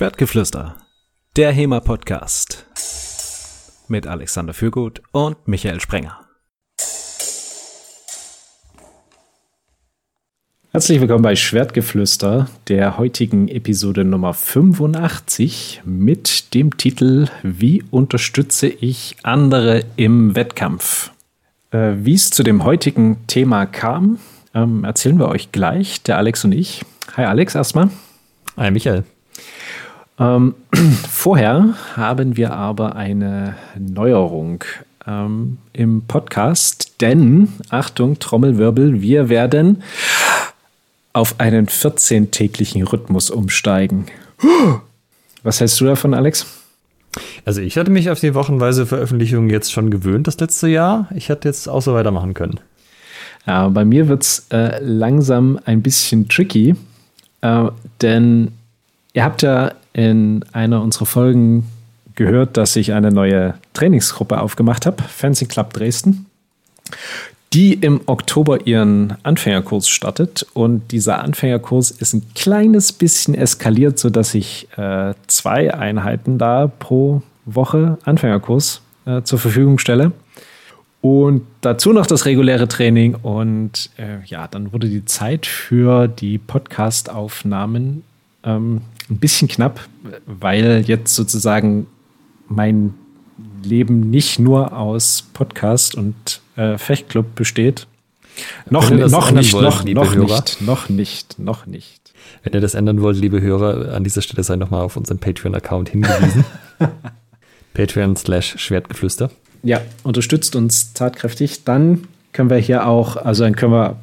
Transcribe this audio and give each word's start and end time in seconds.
Schwertgeflüster, 0.00 0.76
der 1.36 1.52
HEMA-Podcast 1.52 2.64
mit 3.88 4.06
Alexander 4.06 4.54
Fürgut 4.54 5.02
und 5.12 5.46
Michael 5.46 5.78
Sprenger. 5.78 6.18
Herzlich 10.70 11.02
willkommen 11.02 11.20
bei 11.20 11.36
Schwertgeflüster, 11.36 12.48
der 12.68 12.96
heutigen 12.96 13.48
Episode 13.48 14.04
Nummer 14.04 14.32
85 14.32 15.82
mit 15.84 16.54
dem 16.54 16.78
Titel 16.78 17.26
Wie 17.42 17.84
unterstütze 17.90 18.68
ich 18.68 19.16
andere 19.22 19.84
im 19.96 20.34
Wettkampf? 20.34 21.10
Äh, 21.72 21.96
Wie 21.98 22.14
es 22.14 22.30
zu 22.30 22.42
dem 22.42 22.64
heutigen 22.64 23.26
Thema 23.26 23.66
kam, 23.66 24.18
ähm, 24.54 24.82
erzählen 24.82 25.18
wir 25.18 25.28
euch 25.28 25.52
gleich, 25.52 26.02
der 26.04 26.16
Alex 26.16 26.42
und 26.46 26.52
ich. 26.52 26.86
Hi 27.18 27.26
Alex 27.26 27.54
erstmal. 27.54 27.90
Hi 28.56 28.70
Michael. 28.70 29.04
Ähm, 30.20 30.54
vorher 31.10 31.74
haben 31.96 32.36
wir 32.36 32.52
aber 32.52 32.94
eine 32.94 33.56
Neuerung 33.78 34.62
ähm, 35.06 35.58
im 35.72 36.02
Podcast, 36.02 37.00
denn, 37.00 37.48
Achtung, 37.70 38.18
Trommelwirbel, 38.18 39.00
wir 39.00 39.30
werden 39.30 39.82
auf 41.14 41.40
einen 41.40 41.66
14-täglichen 41.66 42.84
Rhythmus 42.84 43.30
umsteigen. 43.30 44.06
Was 45.42 45.60
hältst 45.60 45.80
du 45.80 45.86
davon, 45.86 46.12
Alex? 46.12 46.46
Also 47.46 47.62
ich 47.62 47.78
hatte 47.78 47.90
mich 47.90 48.10
auf 48.10 48.20
die 48.20 48.34
wochenweise 48.34 48.86
Veröffentlichung 48.86 49.48
jetzt 49.48 49.72
schon 49.72 49.90
gewöhnt 49.90 50.26
das 50.26 50.38
letzte 50.38 50.68
Jahr. 50.68 51.08
Ich 51.14 51.30
hätte 51.30 51.48
jetzt 51.48 51.66
auch 51.66 51.80
so 51.80 51.94
weitermachen 51.94 52.34
können. 52.34 52.60
Ja, 53.46 53.68
bei 53.68 53.86
mir 53.86 54.08
wird 54.08 54.22
es 54.22 54.46
äh, 54.50 54.78
langsam 54.84 55.58
ein 55.64 55.80
bisschen 55.80 56.28
tricky, 56.28 56.76
äh, 57.40 57.64
denn 58.02 58.52
ihr 59.14 59.24
habt 59.24 59.40
ja 59.40 59.72
in 59.92 60.44
einer 60.52 60.82
unserer 60.82 61.06
Folgen 61.06 61.66
gehört, 62.14 62.56
dass 62.56 62.76
ich 62.76 62.92
eine 62.92 63.10
neue 63.10 63.54
Trainingsgruppe 63.72 64.40
aufgemacht 64.40 64.86
habe, 64.86 65.02
Fancy 65.02 65.46
Club 65.46 65.72
Dresden, 65.72 66.26
die 67.52 67.74
im 67.74 68.00
Oktober 68.06 68.66
ihren 68.66 69.16
Anfängerkurs 69.22 69.88
startet. 69.88 70.46
Und 70.54 70.92
dieser 70.92 71.20
Anfängerkurs 71.22 71.90
ist 71.90 72.12
ein 72.12 72.22
kleines 72.34 72.92
bisschen 72.92 73.34
eskaliert, 73.34 73.98
sodass 73.98 74.34
ich 74.34 74.68
äh, 74.76 75.14
zwei 75.26 75.74
Einheiten 75.74 76.38
da 76.38 76.68
pro 76.68 77.22
Woche 77.46 77.98
Anfängerkurs 78.04 78.82
äh, 79.06 79.22
zur 79.22 79.38
Verfügung 79.38 79.78
stelle. 79.78 80.12
Und 81.00 81.46
dazu 81.62 81.92
noch 81.92 82.06
das 82.06 82.26
reguläre 82.26 82.68
Training. 82.68 83.14
Und 83.14 83.90
äh, 83.96 84.24
ja, 84.26 84.46
dann 84.46 84.72
wurde 84.72 84.88
die 84.88 85.04
Zeit 85.06 85.46
für 85.46 86.06
die 86.06 86.38
Podcast-Aufnahmen 86.38 88.04
ähm, 88.44 88.82
ein 89.10 89.18
bisschen 89.18 89.48
knapp, 89.48 89.80
weil 90.26 90.84
jetzt 90.86 91.14
sozusagen 91.14 91.86
mein 92.48 92.94
Leben 93.62 94.10
nicht 94.10 94.38
nur 94.38 94.76
aus 94.76 95.24
Podcast 95.32 95.94
und 95.94 96.40
äh, 96.56 96.78
Fechtclub 96.78 97.34
besteht. 97.34 97.86
Noch, 98.70 98.90
noch 98.90 99.32
nicht, 99.32 99.52
wollt, 99.52 99.64
noch, 99.64 99.84
noch 99.84 100.14
Hörer, 100.14 100.40
nicht, 100.40 100.60
noch 100.62 100.88
nicht, 100.88 101.38
noch 101.38 101.66
nicht. 101.66 102.12
Wenn 102.42 102.54
ihr 102.54 102.60
das 102.60 102.74
ändern 102.74 103.02
wollt, 103.02 103.16
liebe 103.16 103.40
Hörer, 103.40 103.92
an 103.94 104.04
dieser 104.04 104.22
Stelle 104.22 104.42
sei 104.44 104.56
nochmal 104.56 104.82
auf 104.82 104.96
unseren 104.96 105.18
Patreon-Account 105.18 105.90
hingewiesen. 105.90 106.44
Patreon 107.74 108.16
slash 108.16 108.54
Schwertgeflüster. 108.58 109.30
Ja, 109.62 109.80
unterstützt 110.04 110.56
uns 110.56 110.92
tatkräftig. 110.92 111.64
Dann 111.64 112.08
können 112.32 112.50
wir 112.50 112.56
hier 112.56 112.86
auch, 112.86 113.16
also 113.16 113.44
dann 113.44 113.56
können 113.56 113.72
wir 113.72 113.96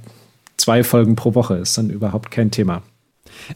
zwei 0.57 0.83
Folgen 0.83 1.15
pro 1.15 1.33
Woche, 1.35 1.55
ist 1.55 1.77
dann 1.77 1.89
überhaupt 1.89 2.31
kein 2.31 2.51
Thema. 2.51 2.83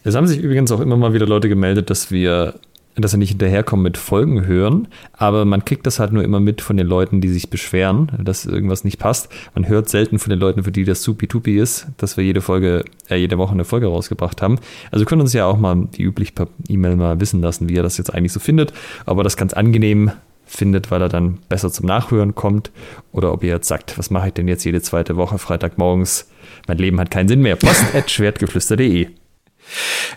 Es 0.04 0.16
haben 0.16 0.28
sich 0.28 0.40
übrigens 0.40 0.72
auch 0.72 0.80
immer 0.80 0.98
mal 0.98 1.14
wieder 1.14 1.26
Leute 1.26 1.50
gemeldet, 1.50 1.90
dass 1.90 2.12
wir, 2.12 2.56
dass 2.96 3.14
wir 3.14 3.18
nicht 3.18 3.30
hinterherkommen 3.30 3.84
mit 3.84 3.98
Folgen 3.98 4.46
hören, 4.46 4.88
aber 5.14 5.46
man 5.46 5.66
kriegt 5.66 5.86
das 5.86 6.00
halt 6.00 6.12
nur 6.12 6.24
immer 6.24 6.40
mit 6.40 6.62
von 6.62 6.78
den 6.78 6.88
Leuten, 6.88 7.22
die 7.22 7.30
sich 7.30 7.50
beschweren, 7.50 8.12
dass 8.22 8.46
irgendwas 8.46 8.84
nicht 8.84 9.00
passt. 9.00 9.30
Man 9.56 9.68
hört 9.68 9.90
selten 9.90 10.20
von 10.20 10.30
den 10.30 10.40
Leuten, 10.40 10.64
für 10.64 10.72
die 10.72 10.84
das 10.84 11.04
supi-tupi 11.04 11.58
ist, 11.58 11.88
dass 11.98 12.18
wir 12.18 12.24
jede 12.24 12.42
Folge, 12.42 12.86
äh, 13.10 13.16
jede 13.16 13.38
Woche 13.38 13.54
eine 13.54 13.66
Folge 13.66 13.88
rausgebracht 13.88 14.42
haben. 14.42 14.60
Also 14.92 15.06
können 15.06 15.22
uns 15.22 15.34
ja 15.34 15.46
auch 15.46 15.58
mal 15.58 15.88
die 15.96 16.04
üblich 16.04 16.36
per 16.36 16.48
E-Mail 16.68 16.96
mal 16.96 17.20
wissen 17.20 17.42
lassen, 17.42 17.70
wie 17.70 17.76
er 17.76 17.84
das 17.84 17.98
jetzt 17.98 18.14
eigentlich 18.14 18.34
so 18.34 18.40
findet, 18.40 18.74
aber 19.06 19.24
das 19.24 19.38
ganz 19.38 19.54
angenehm 19.54 20.12
findet, 20.52 20.92
weil 20.92 21.02
er 21.02 21.10
dann 21.10 21.40
besser 21.50 21.72
zum 21.72 21.86
Nachhören 21.86 22.36
kommt 22.36 22.72
oder 23.12 23.32
ob 23.32 23.44
ihr 23.44 23.50
jetzt 23.50 23.68
sagt, 23.68 23.98
was 23.98 24.10
mache 24.10 24.28
ich 24.28 24.34
denn 24.34 24.48
jetzt 24.48 24.64
jede 24.64 24.82
zweite 24.82 25.16
Woche 25.16 25.38
Freitagmorgens? 25.38 26.30
Mein 26.68 26.78
Leben 26.78 27.00
hat 27.00 27.12
keinen 27.12 27.28
Sinn 27.28 27.42
mehr. 27.42 27.56
Post 27.56 27.96
at 27.96 28.12
schwertgeflüster.de 28.12 29.21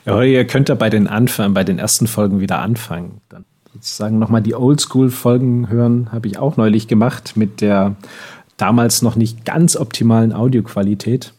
ja, 0.05 0.23
ihr 0.23 0.47
könnt 0.47 0.69
ja 0.69 0.75
bei 0.75 0.91
den 0.91 1.07
Anfang, 1.07 1.55
bei 1.55 1.65
den 1.65 1.79
ersten 1.79 2.07
Folgen 2.07 2.41
wieder 2.41 2.61
anfangen. 2.61 3.21
Dann 3.29 3.45
sozusagen 3.73 4.19
nochmal 4.19 4.43
die 4.43 4.55
Oldschool-Folgen 4.55 5.69
hören, 5.69 6.11
habe 6.13 6.29
ich 6.29 6.39
auch 6.39 6.57
neulich 6.57 6.89
gemacht 6.89 7.37
mit 7.37 7.61
der 7.61 7.97
damals 8.57 9.03
noch 9.03 9.17
nicht 9.17 9.45
ganz 9.45 9.77
optimalen 9.77 10.33
Audioqualität. 10.33 11.33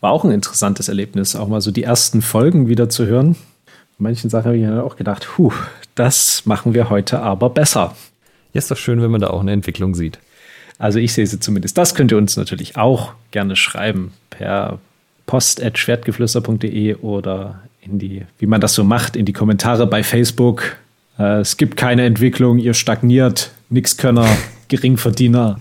War 0.00 0.12
auch 0.12 0.24
ein 0.24 0.30
interessantes 0.30 0.88
Erlebnis, 0.88 1.36
auch 1.36 1.48
mal 1.48 1.60
so 1.60 1.70
die 1.70 1.82
ersten 1.82 2.22
Folgen 2.22 2.68
wieder 2.68 2.88
zu 2.88 3.06
hören. 3.06 3.36
manchen 3.98 4.30
Sachen 4.30 4.46
habe 4.46 4.56
ich 4.56 4.64
dann 4.64 4.80
auch 4.80 4.96
gedacht, 4.96 5.26
puh, 5.34 5.52
das 5.94 6.44
machen 6.46 6.74
wir 6.74 6.90
heute 6.90 7.20
aber 7.20 7.50
besser. 7.50 7.94
Ja, 8.52 8.58
ist 8.58 8.70
doch 8.70 8.76
schön, 8.76 9.02
wenn 9.02 9.10
man 9.10 9.20
da 9.20 9.28
auch 9.28 9.40
eine 9.40 9.52
Entwicklung 9.52 9.94
sieht. 9.94 10.18
Also 10.78 10.98
ich 10.98 11.12
sehe 11.12 11.26
sie 11.26 11.40
zumindest. 11.40 11.78
Das 11.78 11.94
könnt 11.94 12.12
ihr 12.12 12.18
uns 12.18 12.36
natürlich 12.36 12.76
auch 12.76 13.12
gerne 13.30 13.56
schreiben 13.56 14.12
per 14.30 14.78
post.schwertgeflüster.de 15.26 16.96
oder 16.96 17.60
in 17.80 17.98
die, 17.98 18.22
wie 18.38 18.46
man 18.46 18.60
das 18.60 18.74
so 18.74 18.84
macht, 18.84 19.16
in 19.16 19.24
die 19.24 19.32
Kommentare 19.32 19.86
bei 19.86 20.02
Facebook. 20.02 20.76
Äh, 21.18 21.40
es 21.40 21.56
gibt 21.56 21.76
keine 21.76 22.04
Entwicklung, 22.04 22.58
ihr 22.58 22.74
stagniert, 22.74 23.50
Nixkönner, 23.68 24.28
Geringverdiener. 24.68 25.58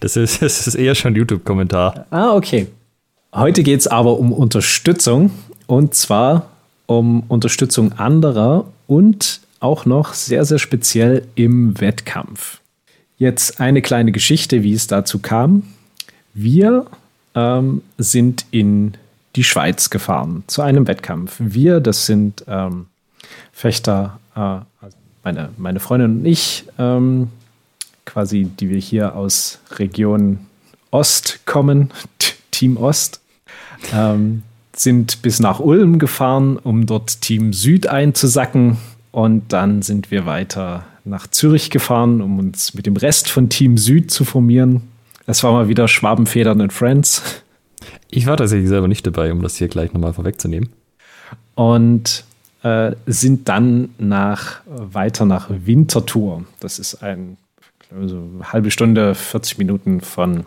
Das 0.00 0.16
ist, 0.16 0.42
das 0.42 0.66
ist 0.66 0.74
eher 0.74 0.94
schon 0.94 1.14
YouTube-Kommentar. 1.16 2.06
Ah, 2.10 2.34
okay. 2.34 2.68
Heute 3.34 3.62
geht 3.62 3.80
es 3.80 3.86
aber 3.86 4.18
um 4.18 4.32
Unterstützung 4.32 5.30
und 5.66 5.94
zwar 5.94 6.50
um 6.86 7.24
Unterstützung 7.28 7.92
anderer 7.92 8.64
und 8.86 9.40
auch 9.60 9.84
noch 9.84 10.14
sehr, 10.14 10.44
sehr 10.44 10.58
speziell 10.58 11.26
im 11.34 11.80
Wettkampf. 11.80 12.60
Jetzt 13.16 13.60
eine 13.60 13.82
kleine 13.82 14.12
Geschichte, 14.12 14.62
wie 14.62 14.72
es 14.72 14.86
dazu 14.86 15.18
kam. 15.18 15.64
Wir 16.34 16.86
ähm, 17.38 17.82
sind 17.98 18.46
in 18.50 18.94
die 19.36 19.44
Schweiz 19.44 19.90
gefahren 19.90 20.42
zu 20.46 20.62
einem 20.62 20.88
Wettkampf. 20.88 21.36
Wir, 21.38 21.80
das 21.80 22.06
sind 22.06 22.44
ähm, 22.48 22.86
Fechter, 23.52 24.18
äh, 24.34 24.40
also 24.40 24.96
meine, 25.22 25.50
meine 25.56 25.80
Freundin 25.80 26.18
und 26.18 26.24
ich, 26.24 26.64
ähm, 26.78 27.28
quasi, 28.04 28.44
die 28.44 28.70
wir 28.70 28.78
hier 28.78 29.14
aus 29.14 29.60
Region 29.72 30.40
Ost 30.90 31.40
kommen, 31.46 31.90
Team 32.50 32.76
Ost, 32.76 33.20
ähm, 33.94 34.42
sind 34.74 35.22
bis 35.22 35.38
nach 35.40 35.60
Ulm 35.60 35.98
gefahren, 35.98 36.56
um 36.56 36.86
dort 36.86 37.20
Team 37.20 37.52
Süd 37.52 37.86
einzusacken. 37.86 38.78
Und 39.12 39.52
dann 39.52 39.82
sind 39.82 40.10
wir 40.10 40.26
weiter 40.26 40.84
nach 41.04 41.26
Zürich 41.26 41.70
gefahren, 41.70 42.20
um 42.20 42.38
uns 42.38 42.74
mit 42.74 42.86
dem 42.86 42.96
Rest 42.96 43.28
von 43.28 43.48
Team 43.48 43.76
Süd 43.76 44.10
zu 44.10 44.24
formieren. 44.24 44.82
Es 45.30 45.44
war 45.44 45.52
mal 45.52 45.68
wieder 45.68 45.88
Schwabenfedern 45.88 46.62
und 46.62 46.72
Friends. 46.72 47.22
Ich 48.08 48.24
war 48.26 48.38
tatsächlich 48.38 48.70
selber 48.70 48.88
nicht 48.88 49.06
dabei, 49.06 49.30
um 49.30 49.42
das 49.42 49.56
hier 49.56 49.68
gleich 49.68 49.92
nochmal 49.92 50.14
vorwegzunehmen. 50.14 50.70
Und 51.54 52.24
äh, 52.62 52.92
sind 53.04 53.46
dann 53.46 53.90
nach, 53.98 54.62
weiter 54.64 55.26
nach 55.26 55.50
Winterthur. 55.50 56.44
Das 56.60 56.78
ist 56.78 57.02
ein, 57.02 57.36
so 57.90 58.16
eine 58.16 58.52
halbe 58.54 58.70
Stunde, 58.70 59.14
40 59.14 59.58
Minuten 59.58 60.00
von 60.00 60.46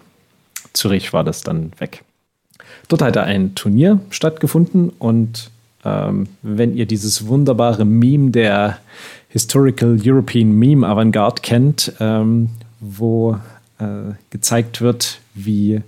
Zürich 0.74 1.14
war 1.14 1.24
das 1.24 1.44
dann 1.44 1.74
weg. 1.78 2.04
Dort 2.88 3.04
hat 3.04 3.18
ein 3.18 3.54
Turnier 3.54 4.00
stattgefunden 4.10 4.90
und 4.98 5.52
ähm, 5.86 6.28
wenn 6.42 6.76
ihr 6.76 6.88
dieses 6.88 7.28
wunderbare 7.28 7.86
Meme 7.86 8.32
der 8.32 8.80
Historical 9.30 10.00
European 10.04 10.52
Meme 10.52 10.88
Avantgarde 10.88 11.44
kennt, 11.44 11.94
ähm, 12.00 12.50
wo 12.80 13.38
äh, 13.82 14.14
gezeigt 14.30 14.82
wird, 14.82 15.20
wie 15.34 15.82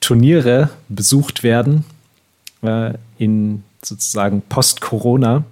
Turniere 0.00 0.70
besucht 0.88 1.42
werden 1.42 1.84
äh, 2.62 2.94
in 3.18 3.62
sozusagen 3.82 4.42
Post-Corona, 4.42 5.44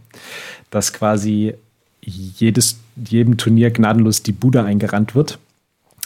dass 0.71 0.93
quasi 0.93 1.55
jedes, 2.01 2.79
jedem 2.97 3.37
Turnier 3.37 3.71
gnadenlos 3.71 4.23
die 4.23 4.33
Bude 4.33 4.65
eingerannt 4.65 5.15
wird. 5.15 5.39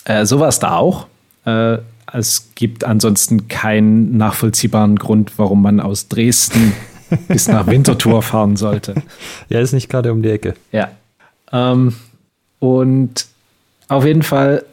Äh, 0.05 0.27
so 0.27 0.41
war 0.41 0.49
es 0.49 0.59
da 0.59 0.77
auch. 0.77 1.07
Äh, 1.45 1.79
es 2.13 2.51
gibt 2.55 2.85
ansonsten 2.85 3.49
keinen 3.49 4.17
nachvollziehbaren 4.17 4.97
Grund, 4.97 5.39
warum 5.39 5.63
man 5.63 5.81
aus 5.81 6.09
Dresden 6.09 6.73
bis 7.29 7.49
nach 7.49 7.67
Winterthur 7.67 8.23
fahren 8.23 8.57
sollte. 8.57 8.95
Ja, 9.49 9.61
ist 9.61 9.73
nicht 9.73 9.89
gerade 9.89 10.13
um 10.13 10.23
die 10.23 10.31
Ecke. 10.31 10.55
Ja. 10.73 10.91
Ähm, 11.53 11.95
und 12.59 13.27
auf 13.89 14.05
jeden 14.05 14.23
Fall 14.23 14.65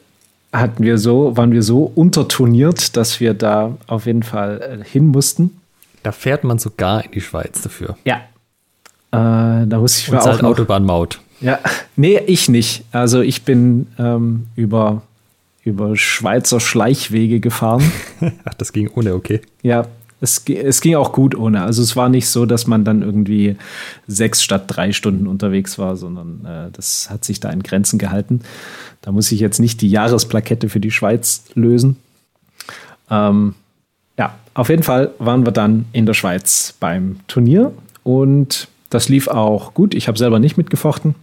hatten 0.59 0.83
wir 0.83 0.97
so, 0.97 1.35
waren 1.37 1.51
wir 1.51 1.63
so 1.63 1.91
unterturniert, 1.95 2.95
dass 2.97 3.19
wir 3.19 3.33
da 3.33 3.77
auf 3.87 4.05
jeden 4.05 4.23
Fall 4.23 4.79
äh, 4.81 4.83
hin 4.83 5.07
mussten. 5.07 5.61
Da 6.03 6.11
fährt 6.11 6.43
man 6.43 6.59
sogar 6.59 7.03
in 7.03 7.11
die 7.11 7.21
Schweiz 7.21 7.61
dafür. 7.61 7.97
Ja. 8.05 8.17
Äh, 9.11 9.67
da 9.67 9.79
muss 9.79 9.97
ich 9.97 10.11
Und 10.11 10.19
auch 10.19 10.43
Autobahnmaut. 10.43 11.19
Ja, 11.41 11.59
nee, 11.95 12.19
ich 12.25 12.49
nicht. 12.49 12.83
Also 12.91 13.21
ich 13.21 13.43
bin 13.43 13.87
ähm, 13.97 14.47
über, 14.55 15.01
über 15.63 15.95
Schweizer 15.97 16.59
Schleichwege 16.59 17.39
gefahren. 17.39 17.91
Ach, 18.45 18.53
das 18.53 18.73
ging 18.73 18.89
ohne, 18.93 19.13
okay. 19.15 19.41
Ja, 19.61 19.87
es, 20.25 20.43
es 20.47 20.81
ging 20.81 20.95
auch 20.95 21.13
gut 21.13 21.35
ohne. 21.35 21.61
Also 21.61 21.81
es 21.81 21.95
war 21.95 22.09
nicht 22.09 22.27
so, 22.27 22.45
dass 22.45 22.67
man 22.67 22.83
dann 22.83 23.01
irgendwie 23.01 23.55
sechs 24.07 24.43
statt 24.43 24.65
drei 24.67 24.91
Stunden 24.91 25.27
unterwegs 25.27 25.79
war, 25.79 25.95
sondern 25.95 26.45
äh, 26.45 26.71
das 26.71 27.09
hat 27.09 27.23
sich 27.23 27.39
da 27.39 27.49
in 27.49 27.63
Grenzen 27.63 27.97
gehalten. 27.99 28.41
Da 29.01 29.11
muss 29.11 29.31
ich 29.31 29.39
jetzt 29.39 29.59
nicht 29.59 29.81
die 29.81 29.89
Jahresplakette 29.89 30.67
für 30.67 30.79
die 30.79 30.91
Schweiz 30.91 31.45
lösen. 31.53 31.97
Ähm, 33.09 33.55
ja, 34.17 34.35
auf 34.53 34.69
jeden 34.69 34.83
Fall 34.83 35.11
waren 35.19 35.45
wir 35.45 35.51
dann 35.51 35.85
in 35.93 36.05
der 36.05 36.13
Schweiz 36.13 36.73
beim 36.79 37.19
Turnier 37.27 37.71
und 38.03 38.67
das 38.89 39.09
lief 39.09 39.27
auch 39.27 39.73
gut. 39.73 39.93
Ich 39.93 40.07
habe 40.07 40.17
selber 40.17 40.39
nicht 40.39 40.57
mitgefochten. 40.57 41.15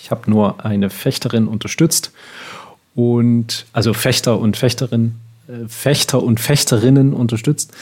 Ich 0.00 0.10
habe 0.10 0.30
nur 0.30 0.64
eine 0.64 0.90
Fechterin 0.90 1.48
unterstützt 1.48 2.12
und 2.94 3.66
also 3.72 3.92
Fechter 3.92 4.38
und 4.38 4.56
Fechterin, 4.56 5.14
äh, 5.48 5.68
Fechter 5.68 6.22
und 6.22 6.40
Fechterinnen 6.40 7.12
unterstützt. 7.12 7.72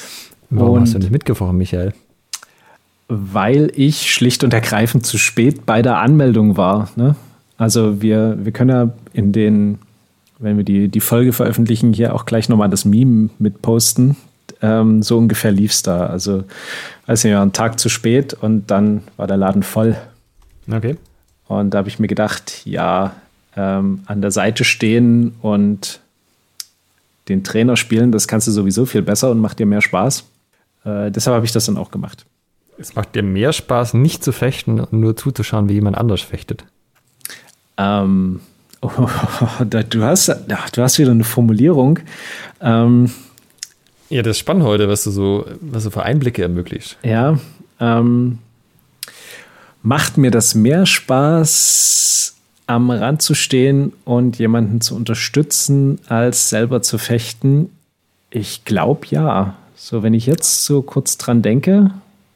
Warum 0.58 0.76
und 0.76 0.82
hast 0.82 0.94
du 0.94 0.98
nicht 0.98 1.10
mitgefochten, 1.10 1.58
Michael? 1.58 1.92
Weil 3.08 3.70
ich 3.74 4.12
schlicht 4.12 4.44
und 4.44 4.54
ergreifend 4.54 5.04
zu 5.04 5.18
spät 5.18 5.66
bei 5.66 5.82
der 5.82 5.98
Anmeldung 5.98 6.56
war. 6.56 6.88
Ne? 6.96 7.16
Also 7.58 8.00
wir, 8.00 8.38
wir 8.40 8.52
können 8.52 8.70
ja 8.70 8.90
in 9.12 9.32
den, 9.32 9.78
wenn 10.38 10.56
wir 10.56 10.64
die, 10.64 10.88
die 10.88 11.00
Folge 11.00 11.32
veröffentlichen, 11.32 11.92
hier 11.92 12.14
auch 12.14 12.24
gleich 12.24 12.48
nochmal 12.48 12.70
das 12.70 12.84
Meme 12.84 13.30
mit 13.38 13.62
posten. 13.62 14.16
Ähm, 14.62 15.02
so 15.02 15.18
ungefähr 15.18 15.50
lief 15.50 15.72
es 15.72 15.82
da. 15.82 16.06
Also, 16.06 16.44
weiß 17.06 17.24
nicht, 17.24 17.34
einen 17.34 17.52
Tag 17.52 17.78
zu 17.78 17.88
spät 17.88 18.34
und 18.34 18.70
dann 18.70 19.02
war 19.16 19.26
der 19.26 19.36
Laden 19.36 19.62
voll. 19.62 19.96
Okay. 20.70 20.96
Und 21.46 21.70
da 21.70 21.78
habe 21.78 21.88
ich 21.88 21.98
mir 21.98 22.08
gedacht, 22.08 22.62
ja, 22.64 23.14
ähm, 23.56 24.00
an 24.06 24.22
der 24.22 24.30
Seite 24.30 24.64
stehen 24.64 25.34
und 25.42 26.00
den 27.28 27.44
Trainer 27.44 27.76
spielen, 27.76 28.12
das 28.12 28.28
kannst 28.28 28.48
du 28.48 28.52
sowieso 28.52 28.86
viel 28.86 29.02
besser 29.02 29.30
und 29.30 29.40
macht 29.40 29.58
dir 29.58 29.66
mehr 29.66 29.80
Spaß. 29.80 30.24
Äh, 30.84 31.10
deshalb 31.10 31.34
habe 31.34 31.46
ich 31.46 31.52
das 31.52 31.66
dann 31.66 31.76
auch 31.76 31.90
gemacht. 31.90 32.26
Es 32.78 32.94
macht 32.94 33.14
dir 33.14 33.22
mehr 33.22 33.52
Spaß, 33.52 33.94
nicht 33.94 34.24
zu 34.24 34.32
fechten 34.32 34.80
und 34.80 34.92
nur 34.92 35.16
zuzuschauen, 35.16 35.68
wie 35.68 35.74
jemand 35.74 35.96
anders 35.96 36.22
fechtet. 36.22 36.64
Ähm, 37.76 38.40
oh, 38.80 39.08
du, 39.64 40.02
hast, 40.02 40.28
du 40.28 40.82
hast 40.82 40.98
wieder 40.98 41.12
eine 41.12 41.24
Formulierung. 41.24 42.00
Ähm, 42.60 43.10
ja, 44.10 44.22
das 44.22 44.32
ist 44.32 44.40
spannend 44.40 44.64
heute, 44.64 44.88
was 44.88 45.04
du 45.04 45.10
so, 45.10 45.46
was 45.60 45.84
du 45.84 45.90
für 45.90 46.02
Einblicke 46.02 46.42
ermöglicht. 46.42 46.98
Ja, 47.02 47.38
ähm, 47.80 48.38
macht 49.82 50.18
mir 50.18 50.30
das 50.30 50.54
mehr 50.54 50.86
Spaß, 50.86 52.36
am 52.66 52.90
Rand 52.90 53.22
zu 53.22 53.34
stehen 53.34 53.92
und 54.04 54.38
jemanden 54.38 54.80
zu 54.80 54.94
unterstützen, 54.96 55.98
als 56.08 56.48
selber 56.50 56.82
zu 56.82 56.98
fechten? 56.98 57.70
Ich 58.30 58.64
glaube 58.64 59.06
ja. 59.10 59.56
So, 59.86 60.02
wenn 60.02 60.14
ich 60.14 60.24
jetzt 60.24 60.64
so 60.64 60.80
kurz 60.80 61.18
dran 61.18 61.42
denke, 61.42 61.90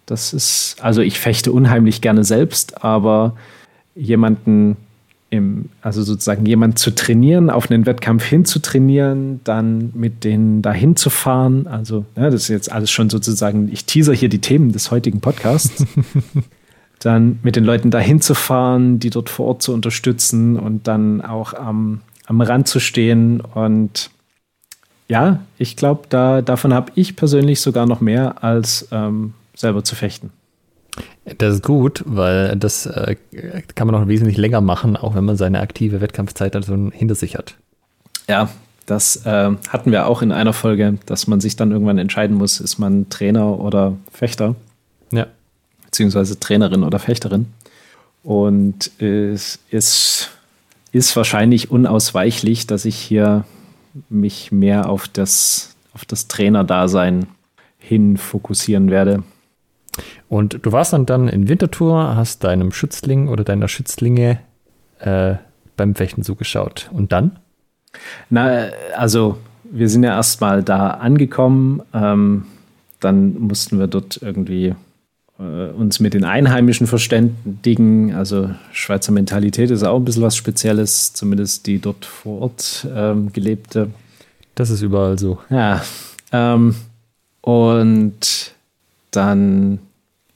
das 0.04 0.34
ist, 0.34 0.76
also 0.82 1.00
ich 1.00 1.18
fechte 1.18 1.50
unheimlich 1.50 2.02
gerne 2.02 2.22
selbst, 2.22 2.84
aber 2.84 3.36
jemanden 3.94 4.76
im, 5.30 5.70
also 5.80 6.02
sozusagen 6.02 6.44
jemand 6.44 6.78
zu 6.78 6.94
trainieren, 6.94 7.48
auf 7.48 7.70
einen 7.70 7.86
Wettkampf 7.86 8.26
hinzutrainieren, 8.26 9.40
dann 9.44 9.92
mit 9.94 10.24
denen 10.24 10.60
dahin 10.60 10.94
zu 10.94 11.08
fahren. 11.08 11.66
Also, 11.66 12.04
ja, 12.16 12.24
das 12.28 12.42
ist 12.42 12.48
jetzt 12.48 12.70
alles 12.70 12.90
schon 12.90 13.08
sozusagen, 13.08 13.70
ich 13.72 13.86
teaser 13.86 14.12
hier 14.12 14.28
die 14.28 14.42
Themen 14.42 14.72
des 14.72 14.90
heutigen 14.90 15.22
Podcasts. 15.22 15.86
dann 16.98 17.38
mit 17.42 17.56
den 17.56 17.64
Leuten 17.64 17.90
dahin 17.90 18.20
zu 18.20 18.34
fahren, 18.34 18.98
die 18.98 19.08
dort 19.08 19.30
vor 19.30 19.46
Ort 19.46 19.62
zu 19.62 19.72
unterstützen 19.72 20.58
und 20.58 20.86
dann 20.86 21.22
auch 21.22 21.54
am, 21.54 22.02
am 22.26 22.42
Rand 22.42 22.68
zu 22.68 22.78
stehen. 22.78 23.40
Und 23.40 24.10
ja, 25.08 25.40
ich 25.58 25.76
glaube, 25.76 26.02
da, 26.08 26.42
davon 26.42 26.74
habe 26.74 26.92
ich 26.94 27.16
persönlich 27.16 27.60
sogar 27.60 27.86
noch 27.86 28.00
mehr 28.00 28.44
als 28.44 28.88
ähm, 28.92 29.34
selber 29.54 29.82
zu 29.82 29.94
fechten. 29.94 30.30
Das 31.38 31.54
ist 31.54 31.62
gut, 31.62 32.02
weil 32.06 32.56
das 32.56 32.86
äh, 32.86 33.16
kann 33.74 33.86
man 33.86 34.00
noch 34.00 34.08
wesentlich 34.08 34.36
länger 34.36 34.60
machen, 34.60 34.96
auch 34.96 35.14
wenn 35.14 35.24
man 35.24 35.36
seine 35.36 35.60
aktive 35.60 36.00
Wettkampfzeit 36.00 36.56
also 36.56 36.90
hinter 36.92 37.14
sich 37.14 37.36
hat. 37.36 37.54
Ja, 38.28 38.48
das 38.86 39.24
äh, 39.26 39.50
hatten 39.68 39.92
wir 39.92 40.06
auch 40.06 40.22
in 40.22 40.32
einer 40.32 40.52
Folge, 40.52 40.98
dass 41.06 41.26
man 41.26 41.40
sich 41.40 41.56
dann 41.56 41.72
irgendwann 41.72 41.98
entscheiden 41.98 42.36
muss, 42.36 42.60
ist 42.60 42.78
man 42.78 43.08
Trainer 43.10 43.60
oder 43.60 43.94
Fechter. 44.12 44.56
Ja. 45.10 45.26
Beziehungsweise 45.84 46.38
Trainerin 46.38 46.82
oder 46.82 46.98
Fechterin. 46.98 47.46
Und 48.22 48.90
es 49.00 49.58
ist, 49.70 50.30
ist 50.92 51.16
wahrscheinlich 51.16 51.70
unausweichlich, 51.70 52.66
dass 52.66 52.84
ich 52.84 52.96
hier 52.96 53.44
mich 54.08 54.52
mehr 54.52 54.88
auf 54.88 55.08
das, 55.08 55.76
auf 55.94 56.04
das 56.04 56.28
Trainerdasein 56.28 57.26
hin 57.78 58.16
fokussieren 58.16 58.90
werde. 58.90 59.22
Und 60.28 60.64
du 60.64 60.72
warst 60.72 60.92
dann, 60.92 61.06
dann 61.06 61.28
in 61.28 61.48
Winterthur, 61.48 62.16
hast 62.16 62.44
deinem 62.44 62.72
Schützling 62.72 63.28
oder 63.28 63.44
deiner 63.44 63.68
Schützlinge 63.68 64.40
äh, 65.00 65.34
beim 65.76 65.94
Fechten 65.94 66.22
zugeschaut. 66.22 66.90
Und 66.92 67.12
dann? 67.12 67.38
Na, 68.30 68.68
also 68.96 69.38
wir 69.64 69.88
sind 69.88 70.04
ja 70.04 70.10
erstmal 70.10 70.62
da 70.62 70.88
angekommen. 70.90 71.82
Ähm, 71.94 72.46
dann 73.00 73.38
mussten 73.38 73.78
wir 73.78 73.86
dort 73.86 74.20
irgendwie 74.22 74.74
uns 75.38 76.00
mit 76.00 76.14
den 76.14 76.24
Einheimischen 76.24 76.86
verständigen. 76.86 78.12
Also 78.14 78.50
Schweizer 78.72 79.12
Mentalität 79.12 79.70
ist 79.70 79.84
auch 79.84 79.96
ein 79.96 80.04
bisschen 80.04 80.22
was 80.22 80.36
Spezielles, 80.36 81.12
zumindest 81.12 81.66
die 81.66 81.78
dort 81.78 82.04
vor 82.04 82.42
Ort 82.42 82.86
ähm, 82.94 83.32
gelebte. 83.32 83.90
Das 84.56 84.70
ist 84.70 84.82
überall 84.82 85.18
so. 85.18 85.38
Ja. 85.48 85.82
Ähm, 86.32 86.74
und 87.40 88.52
dann 89.12 89.78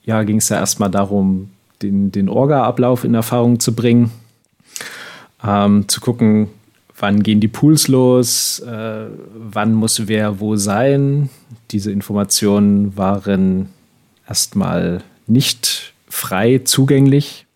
ja, 0.04 0.22
ging 0.22 0.36
es 0.36 0.48
ja 0.48 0.58
erstmal 0.58 0.90
darum, 0.90 1.50
den, 1.82 2.12
den 2.12 2.28
Orga-Ablauf 2.28 3.04
in 3.04 3.14
Erfahrung 3.14 3.58
zu 3.58 3.74
bringen, 3.74 4.12
ähm, 5.44 5.88
zu 5.88 6.00
gucken, 6.00 6.48
wann 6.96 7.24
gehen 7.24 7.40
die 7.40 7.48
Pools 7.48 7.88
los, 7.88 8.60
äh, 8.60 9.06
wann 9.34 9.74
muss 9.74 10.06
wer 10.06 10.38
wo 10.38 10.54
sein. 10.54 11.28
Diese 11.72 11.90
Informationen 11.90 12.96
waren 12.96 13.68
erstmal 14.28 15.02
nicht 15.26 15.94
frei 16.08 16.60
zugänglich. 16.64 17.46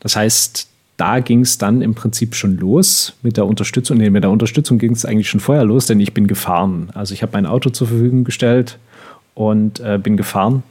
Das 0.00 0.16
heißt, 0.16 0.68
da 0.96 1.20
ging 1.20 1.40
es 1.40 1.58
dann 1.58 1.80
im 1.82 1.94
Prinzip 1.94 2.34
schon 2.34 2.56
los 2.56 3.14
mit 3.22 3.36
der 3.36 3.46
Unterstützung. 3.46 3.98
Nee, 3.98 4.10
mit 4.10 4.24
der 4.24 4.30
Unterstützung 4.30 4.78
ging 4.78 4.92
es 4.92 5.04
eigentlich 5.04 5.28
schon 5.28 5.40
vorher 5.40 5.64
los, 5.64 5.86
denn 5.86 6.00
ich 6.00 6.14
bin 6.14 6.26
gefahren. 6.26 6.90
Also 6.94 7.14
ich 7.14 7.22
habe 7.22 7.32
mein 7.32 7.46
Auto 7.46 7.70
zur 7.70 7.86
Verfügung 7.86 8.24
gestellt 8.24 8.78
und 9.34 9.80
äh, 9.80 9.98
bin 10.02 10.16
gefahren 10.16 10.62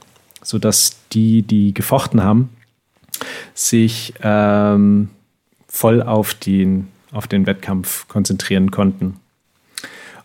sodass 0.42 0.96
die, 1.12 1.42
die 1.42 1.74
gefochten 1.74 2.22
haben, 2.22 2.50
sich 3.54 4.14
ähm, 4.22 5.10
voll 5.68 6.02
auf 6.02 6.34
den, 6.34 6.88
auf 7.12 7.26
den 7.26 7.46
Wettkampf 7.46 8.08
konzentrieren 8.08 8.70
konnten. 8.70 9.16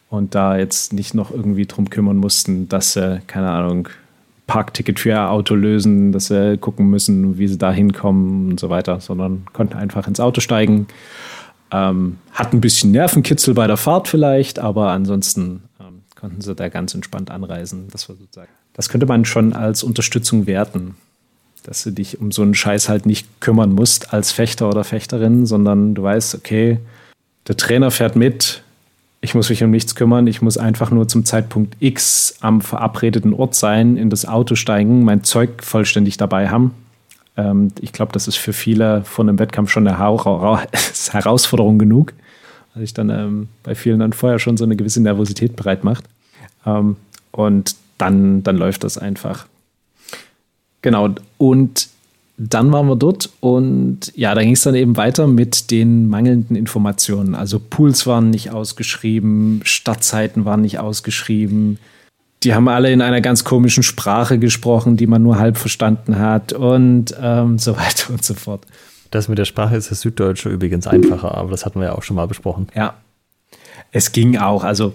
Und 0.10 0.36
da 0.36 0.58
jetzt 0.58 0.93
nicht 0.93 1.13
noch 1.13 1.32
irgendwie 1.32 1.65
drum 1.65 1.89
kümmern 1.89 2.17
mussten, 2.17 2.70
dass 2.70 2.93
sie, 2.93 3.22
keine 3.25 3.50
Ahnung, 3.50 3.89
Parkticket 4.47 5.00
für 5.00 5.09
ihr 5.09 5.29
Auto 5.29 5.55
lösen, 5.55 6.12
dass 6.12 6.27
sie 6.27 6.57
gucken 6.57 6.89
müssen, 6.89 7.38
wie 7.38 7.47
sie 7.47 7.57
da 7.57 7.71
hinkommen 7.71 8.51
und 8.51 8.59
so 8.59 8.69
weiter, 8.69 9.00
sondern 9.00 9.45
konnten 9.53 9.75
einfach 9.75 10.07
ins 10.07 10.19
Auto 10.19 10.41
steigen. 10.41 10.88
Ähm, 11.71 12.17
hat 12.31 12.53
ein 12.53 12.62
bisschen 12.62 12.91
Nervenkitzel 12.91 13.53
bei 13.53 13.67
der 13.67 13.77
Fahrt 13.77 14.07
vielleicht, 14.07 14.59
aber 14.59 14.91
ansonsten 14.91 15.63
ähm, 15.79 16.01
konnten 16.19 16.41
sie 16.41 16.53
da 16.53 16.69
ganz 16.69 16.93
entspannt 16.93 17.31
anreisen. 17.31 17.88
Das 17.91 18.09
war 18.09 18.15
sozusagen 18.15 18.51
das 18.73 18.89
könnte 18.89 19.05
man 19.05 19.23
schon 19.23 19.53
als 19.53 19.83
Unterstützung 19.83 20.47
werten. 20.47 20.95
Dass 21.63 21.83
du 21.83 21.91
dich 21.91 22.19
um 22.19 22.31
so 22.31 22.41
einen 22.41 22.55
Scheiß 22.55 22.89
halt 22.89 23.05
nicht 23.05 23.39
kümmern 23.39 23.71
musst 23.71 24.13
als 24.13 24.31
Fechter 24.31 24.67
oder 24.67 24.83
Fechterin, 24.83 25.45
sondern 25.45 25.95
du 25.95 26.03
weißt, 26.03 26.35
okay, 26.35 26.79
der 27.47 27.55
Trainer 27.55 27.89
fährt 27.89 28.15
mit, 28.15 28.62
ich 29.24 29.34
muss 29.36 29.50
mich 29.50 29.63
um 29.63 29.72
nichts 29.72 29.96
kümmern, 29.96 30.27
ich 30.27 30.42
muss 30.42 30.58
einfach 30.58 30.92
nur 30.92 31.08
zum 31.08 31.24
Zeitpunkt 31.24 31.77
X 31.80 32.36
am 32.42 32.60
verabredeten 32.60 33.34
Ort 33.34 33.56
sein, 33.56 33.96
in 33.96 34.10
das 34.10 34.27
Auto 34.27 34.56
steigen, 34.56 35.06
mein 35.06 35.24
Zeug 35.24 35.63
vollständig 35.63 36.18
dabei 36.18 36.50
haben. 36.50 36.72
Ähm, 37.38 37.70
ich 37.80 37.94
glaube, 37.94 38.12
das 38.12 38.27
ist 38.27 38.36
für 38.36 38.51
viele 38.51 39.06
von 39.06 39.30
einem 39.30 39.39
Wettkampf 39.39 39.72
schon 39.72 39.88
eine 39.88 39.98
Herausforderung 41.12 41.80
genug, 41.80 42.12
weil 42.74 42.82
sich 42.84 42.94
dann 42.94 43.10
ähm, 43.10 43.48
bei 43.63 43.75
vielen 43.75 44.00
dann 44.00 44.12
vorher 44.12 44.39
schon 44.39 44.58
so 44.58 44.65
eine 44.65 44.75
gewisse 44.75 45.01
Nervosität 45.01 45.56
bereit 45.56 45.86
macht. 45.86 46.03
Ähm, 46.65 46.98
und 47.32 47.77
dann, 47.98 48.44
dann 48.44 48.58
läuft 48.58 48.84
das 48.84 48.98
einfach. 48.98 49.48
Genau. 50.82 51.15
Und 51.38 51.88
dann 52.38 52.72
waren 52.72 52.88
wir 52.88 52.96
dort 52.96 53.30
und 53.40 54.12
ja, 54.16 54.34
da 54.34 54.42
ging 54.42 54.54
es 54.54 54.63
dann 54.63 54.75
eben 54.75 54.98
weiter 54.98 55.28
mit 55.28 55.70
den 55.70 56.08
mangelnden 56.08 56.56
Informationen. 56.56 57.36
Also 57.36 57.60
Pools 57.60 58.08
waren 58.08 58.32
nicht 58.32 58.52
ausgeschrieben, 58.52 59.62
Stadtzeiten 59.63 60.44
waren 60.44 60.62
nicht 60.62 60.80
ausgeschrieben, 60.80 61.78
die 62.44 62.54
haben 62.54 62.68
alle 62.68 62.92
in 62.92 63.02
einer 63.02 63.22
ganz 63.22 63.44
komischen 63.44 63.84
Sprache 63.84 64.38
gesprochen, 64.38 64.98
die 64.98 65.08
man 65.08 65.22
nur 65.22 65.38
halb 65.38 65.58
verstanden 65.58 66.20
hat 66.20 66.54
und 66.54 67.16
ähm, 67.22 67.58
so 67.58 67.78
weiter 67.78 68.12
und 68.12 68.24
so 68.24 68.34
fort. 68.34 68.66
Das 69.12 69.28
mit 69.28 69.38
der 69.38 69.46
Sprache 69.46 69.75
ist 69.75 69.92
das 69.92 70.02
Süddeutsche 70.02 70.50
übrigens 70.50 70.88
einfacher, 70.88 71.36
aber 71.38 71.52
das 71.52 71.66
hatten 71.66 71.80
wir 71.80 71.88
ja 71.88 71.96
auch 71.96 72.04
schon 72.04 72.16
mal 72.16 72.28
besprochen. 72.28 72.68
Ja, 72.75 72.96
es 73.92 74.12
ging 74.12 74.38
auch. 74.38 74.63
Also 74.63 74.94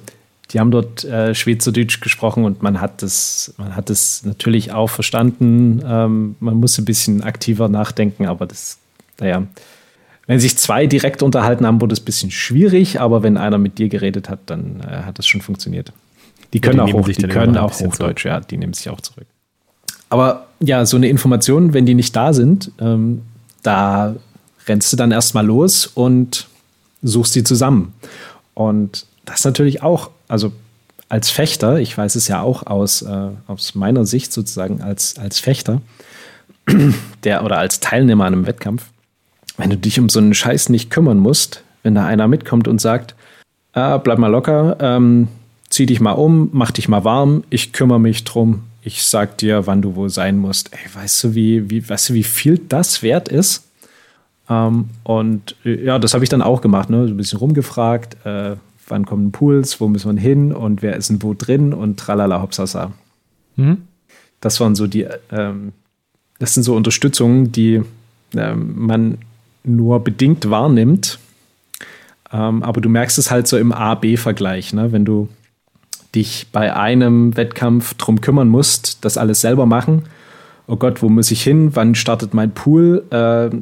die 0.50 0.60
haben 0.60 0.70
dort 0.70 1.04
äh, 1.04 1.34
Schweizerdeutsch 1.34 2.00
gesprochen 2.00 2.44
und 2.44 2.62
man 2.62 2.80
hat 2.80 3.02
das, 3.02 3.54
man 3.58 3.76
hat 3.76 3.90
es 3.90 4.24
natürlich 4.24 4.72
auch 4.72 4.88
verstanden. 4.88 5.82
Ähm, 5.86 6.36
man 6.40 6.54
muss 6.56 6.78
ein 6.78 6.84
bisschen 6.84 7.22
aktiver 7.22 7.68
nachdenken, 7.68 8.26
aber 8.26 8.46
das, 8.46 8.78
naja, 9.20 9.46
wenn 10.26 10.40
sich 10.40 10.56
zwei 10.56 10.86
direkt 10.86 11.22
unterhalten 11.22 11.66
haben, 11.66 11.80
wurde 11.80 11.94
es 11.94 12.00
ein 12.00 12.04
bisschen 12.04 12.30
schwierig, 12.30 13.00
aber 13.00 13.22
wenn 13.22 13.36
einer 13.36 13.58
mit 13.58 13.78
dir 13.78 13.88
geredet 13.88 14.28
hat, 14.28 14.40
dann 14.46 14.80
äh, 14.80 15.02
hat 15.04 15.18
das 15.18 15.26
schon 15.26 15.40
funktioniert. 15.40 15.92
Die 16.52 16.60
können 16.60 16.78
ja, 16.78 16.86
die 16.86 16.94
auch, 16.94 16.98
hoch, 16.98 17.08
die 17.08 17.28
können 17.28 17.56
auch 17.56 17.78
Hochdeutsch, 17.78 18.24
ja, 18.24 18.40
die 18.40 18.56
nehmen 18.56 18.72
sich 18.72 18.88
auch 18.88 19.00
zurück. 19.00 19.26
Aber 20.08 20.46
ja, 20.60 20.86
so 20.86 20.96
eine 20.96 21.08
Information, 21.08 21.74
wenn 21.74 21.84
die 21.84 21.94
nicht 21.94 22.16
da 22.16 22.32
sind, 22.32 22.70
ähm, 22.80 23.22
da 23.62 24.16
rennst 24.66 24.92
du 24.92 24.96
dann 24.96 25.12
erstmal 25.12 25.44
los 25.44 25.86
und 25.86 26.48
suchst 27.02 27.34
sie 27.34 27.44
zusammen. 27.44 27.92
Und 28.54 29.06
das 29.24 29.40
ist 29.40 29.44
natürlich 29.44 29.82
auch, 29.82 30.10
also 30.28 30.52
als 31.08 31.30
Fechter, 31.30 31.80
ich 31.80 31.97
weiß 31.97 32.14
es 32.14 32.28
ja 32.28 32.42
auch 32.42 32.66
aus, 32.66 33.02
äh, 33.02 33.30
aus 33.47 33.75
meiner 33.75 34.04
Sicht 34.04 34.32
sozusagen 34.32 34.82
als, 34.82 35.18
als 35.18 35.40
Fechter, 35.40 35.80
der 37.25 37.44
oder 37.44 37.58
als 37.58 37.80
Teilnehmer 37.80 38.25
an 38.26 38.35
einem 38.35 38.47
Wettkampf, 38.47 38.85
wenn 39.56 39.70
du 39.70 39.76
dich 39.76 39.99
um 39.99 40.08
so 40.08 40.18
einen 40.20 40.35
Scheiß 40.35 40.68
nicht 40.68 40.90
kümmern 40.90 41.18
musst, 41.18 41.62
wenn 41.82 41.94
da 41.94 42.06
einer 42.06 42.28
mitkommt 42.28 42.68
und 42.68 42.80
sagt, 42.80 43.14
ah, 43.73 43.97
bleib 43.97 44.18
mal 44.18 44.28
locker, 44.28 44.76
ähm, 44.80 45.28
zieh 45.70 45.87
dich 45.87 46.00
mal 46.00 46.12
um, 46.12 46.50
mach 46.52 46.70
dich 46.70 46.88
mal 46.88 47.04
warm, 47.04 47.44
ich 47.50 47.73
kümmere 47.73 48.00
mich 48.00 48.25
drum, 48.25 48.64
ich 48.82 49.02
sag 49.02 49.38
dir, 49.38 49.66
wann 49.66 49.82
du 49.82 49.97
wo 49.97 50.08
sein 50.08 50.38
musst. 50.38 50.73
Ey, 50.73 50.94
weißt 50.94 51.25
du, 51.25 51.35
wie, 51.35 51.70
wie, 51.70 51.88
weißt 51.88 52.11
du, 52.11 52.14
wie 52.14 52.25
viel 52.25 52.58
das 52.58 53.02
wert 53.02 53.28
ist? 53.28 53.64
Ähm, 54.49 54.90
und 55.04 55.56
äh, 55.64 55.85
ja, 55.85 55.99
das 55.99 56.14
habe 56.14 56.25
ich 56.25 56.30
dann 56.30 56.42
auch 56.42 56.61
gemacht, 56.61 56.90
ne? 56.90 57.06
So 57.06 57.14
ein 57.14 57.16
bisschen 57.16 57.38
rumgefragt, 57.38 58.16
äh, 58.25 58.56
wann 58.88 59.07
kommen 59.07 59.33
Pools, 59.33 59.80
wo 59.80 59.88
müssen 59.88 60.16
wir 60.16 60.21
hin 60.21 60.52
und 60.52 60.83
wer 60.83 60.97
ist 60.97 61.11
denn 61.11 61.23
wo 61.23 61.35
drin 61.35 61.73
und 61.73 61.99
tralala 61.99 62.42
hopsasa. 62.42 62.92
Mhm. 63.57 63.83
Das 64.40 64.61
waren 64.61 64.75
so 64.75 64.87
die, 64.87 65.07
ähm, 65.30 65.73
das 66.38 66.54
sind 66.54 66.62
so 66.62 66.76
Unterstützungen, 66.76 67.52
die 67.52 67.83
ähm, 68.35 68.75
man 68.76 69.18
nur 69.64 70.02
bedingt 70.02 70.50
wahrnimmt. 70.50 71.18
Ähm, 72.33 72.62
aber 72.62 72.80
du 72.80 72.88
merkst 72.88 73.18
es 73.18 73.30
halt 73.30 73.49
so 73.49 73.57
im 73.57 73.73
A-B-Vergleich, 73.73 74.73
ne? 74.73 74.92
wenn 74.92 75.04
du 75.04 75.28
dich 76.14 76.47
bei 76.52 76.75
einem 76.75 77.37
Wettkampf 77.37 77.95
drum 77.95 78.21
kümmern 78.21 78.49
musst, 78.49 79.04
das 79.04 79.18
alles 79.18 79.40
selber 79.40 79.66
machen. 79.66 80.04
Oh 80.66 80.76
Gott, 80.76 81.02
wo 81.02 81.09
muss 81.09 81.30
ich 81.30 81.42
hin? 81.42 81.75
Wann 81.75 81.95
startet 81.95 82.35
mein 82.35 82.52
Pool? 82.52 83.04
Äh, 83.11 83.57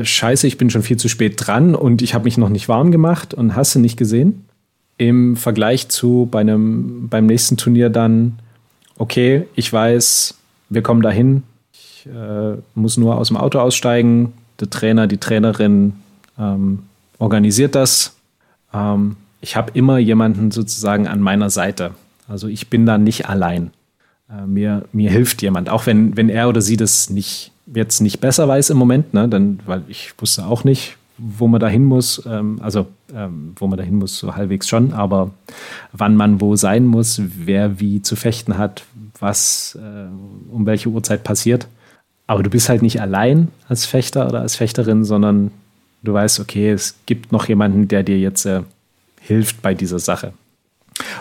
scheiße, 0.00 0.46
ich 0.46 0.58
bin 0.58 0.70
schon 0.70 0.82
viel 0.82 0.96
zu 0.96 1.08
spät 1.08 1.34
dran 1.36 1.74
und 1.74 2.02
ich 2.02 2.14
habe 2.14 2.24
mich 2.24 2.38
noch 2.38 2.48
nicht 2.48 2.68
warm 2.68 2.90
gemacht 2.92 3.34
und 3.34 3.56
hast 3.56 3.74
du 3.74 3.78
nicht 3.78 3.96
gesehen. 3.96 4.44
Im 4.98 5.36
Vergleich 5.36 5.88
zu 5.88 6.28
bei 6.30 6.40
einem, 6.40 7.08
beim 7.08 7.26
nächsten 7.26 7.56
Turnier 7.56 7.90
dann, 7.90 8.38
okay, 8.98 9.46
ich 9.54 9.72
weiß, 9.72 10.38
wir 10.68 10.82
kommen 10.82 11.02
dahin, 11.02 11.42
ich 11.72 12.06
äh, 12.06 12.56
muss 12.74 12.96
nur 12.96 13.16
aus 13.16 13.28
dem 13.28 13.36
Auto 13.36 13.58
aussteigen, 13.58 14.32
der 14.60 14.70
Trainer, 14.70 15.06
die 15.06 15.18
Trainerin 15.18 15.94
ähm, 16.38 16.80
organisiert 17.18 17.74
das. 17.74 18.14
Ähm, 18.72 19.16
ich 19.40 19.56
habe 19.56 19.72
immer 19.74 19.98
jemanden 19.98 20.50
sozusagen 20.50 21.08
an 21.08 21.20
meiner 21.20 21.50
Seite. 21.50 21.92
Also 22.28 22.46
ich 22.46 22.68
bin 22.68 22.86
da 22.86 22.98
nicht 22.98 23.28
allein. 23.28 23.70
Äh, 24.30 24.46
mir, 24.46 24.84
mir 24.92 25.10
hilft 25.10 25.42
jemand, 25.42 25.68
auch 25.68 25.86
wenn, 25.86 26.16
wenn 26.16 26.28
er 26.28 26.48
oder 26.48 26.60
sie 26.60 26.76
das 26.76 27.10
nicht 27.10 27.52
jetzt 27.74 28.00
nicht 28.00 28.20
besser 28.20 28.48
weiß 28.48 28.70
im 28.70 28.76
Moment, 28.76 29.14
ne, 29.14 29.28
dann, 29.28 29.60
weil 29.66 29.82
ich 29.88 30.12
wusste 30.18 30.46
auch 30.46 30.64
nicht, 30.64 30.96
wo 31.18 31.46
man 31.46 31.60
da 31.60 31.68
hin 31.68 31.84
muss, 31.84 32.22
ähm, 32.26 32.58
also 32.62 32.86
ähm, 33.14 33.52
wo 33.56 33.66
man 33.66 33.78
da 33.78 33.84
hin 33.84 33.96
muss, 33.96 34.18
so 34.18 34.34
halbwegs 34.34 34.68
schon, 34.68 34.92
aber 34.92 35.30
wann 35.92 36.16
man 36.16 36.40
wo 36.40 36.56
sein 36.56 36.86
muss, 36.86 37.20
wer 37.22 37.80
wie 37.80 38.02
zu 38.02 38.16
fechten 38.16 38.56
hat, 38.56 38.84
was 39.18 39.78
äh, 39.80 40.52
um 40.52 40.66
welche 40.66 40.88
Uhrzeit 40.88 41.24
passiert. 41.24 41.68
Aber 42.26 42.42
du 42.42 42.50
bist 42.50 42.68
halt 42.68 42.82
nicht 42.82 43.00
allein 43.00 43.48
als 43.68 43.86
Fechter 43.86 44.28
oder 44.28 44.40
als 44.40 44.56
Fechterin, 44.56 45.04
sondern 45.04 45.50
du 46.02 46.12
weißt, 46.12 46.40
okay, 46.40 46.70
es 46.70 46.94
gibt 47.06 47.32
noch 47.32 47.48
jemanden, 47.48 47.88
der 47.88 48.02
dir 48.02 48.18
jetzt 48.18 48.46
äh, 48.46 48.62
hilft 49.20 49.62
bei 49.62 49.74
dieser 49.74 49.98
Sache. 49.98 50.32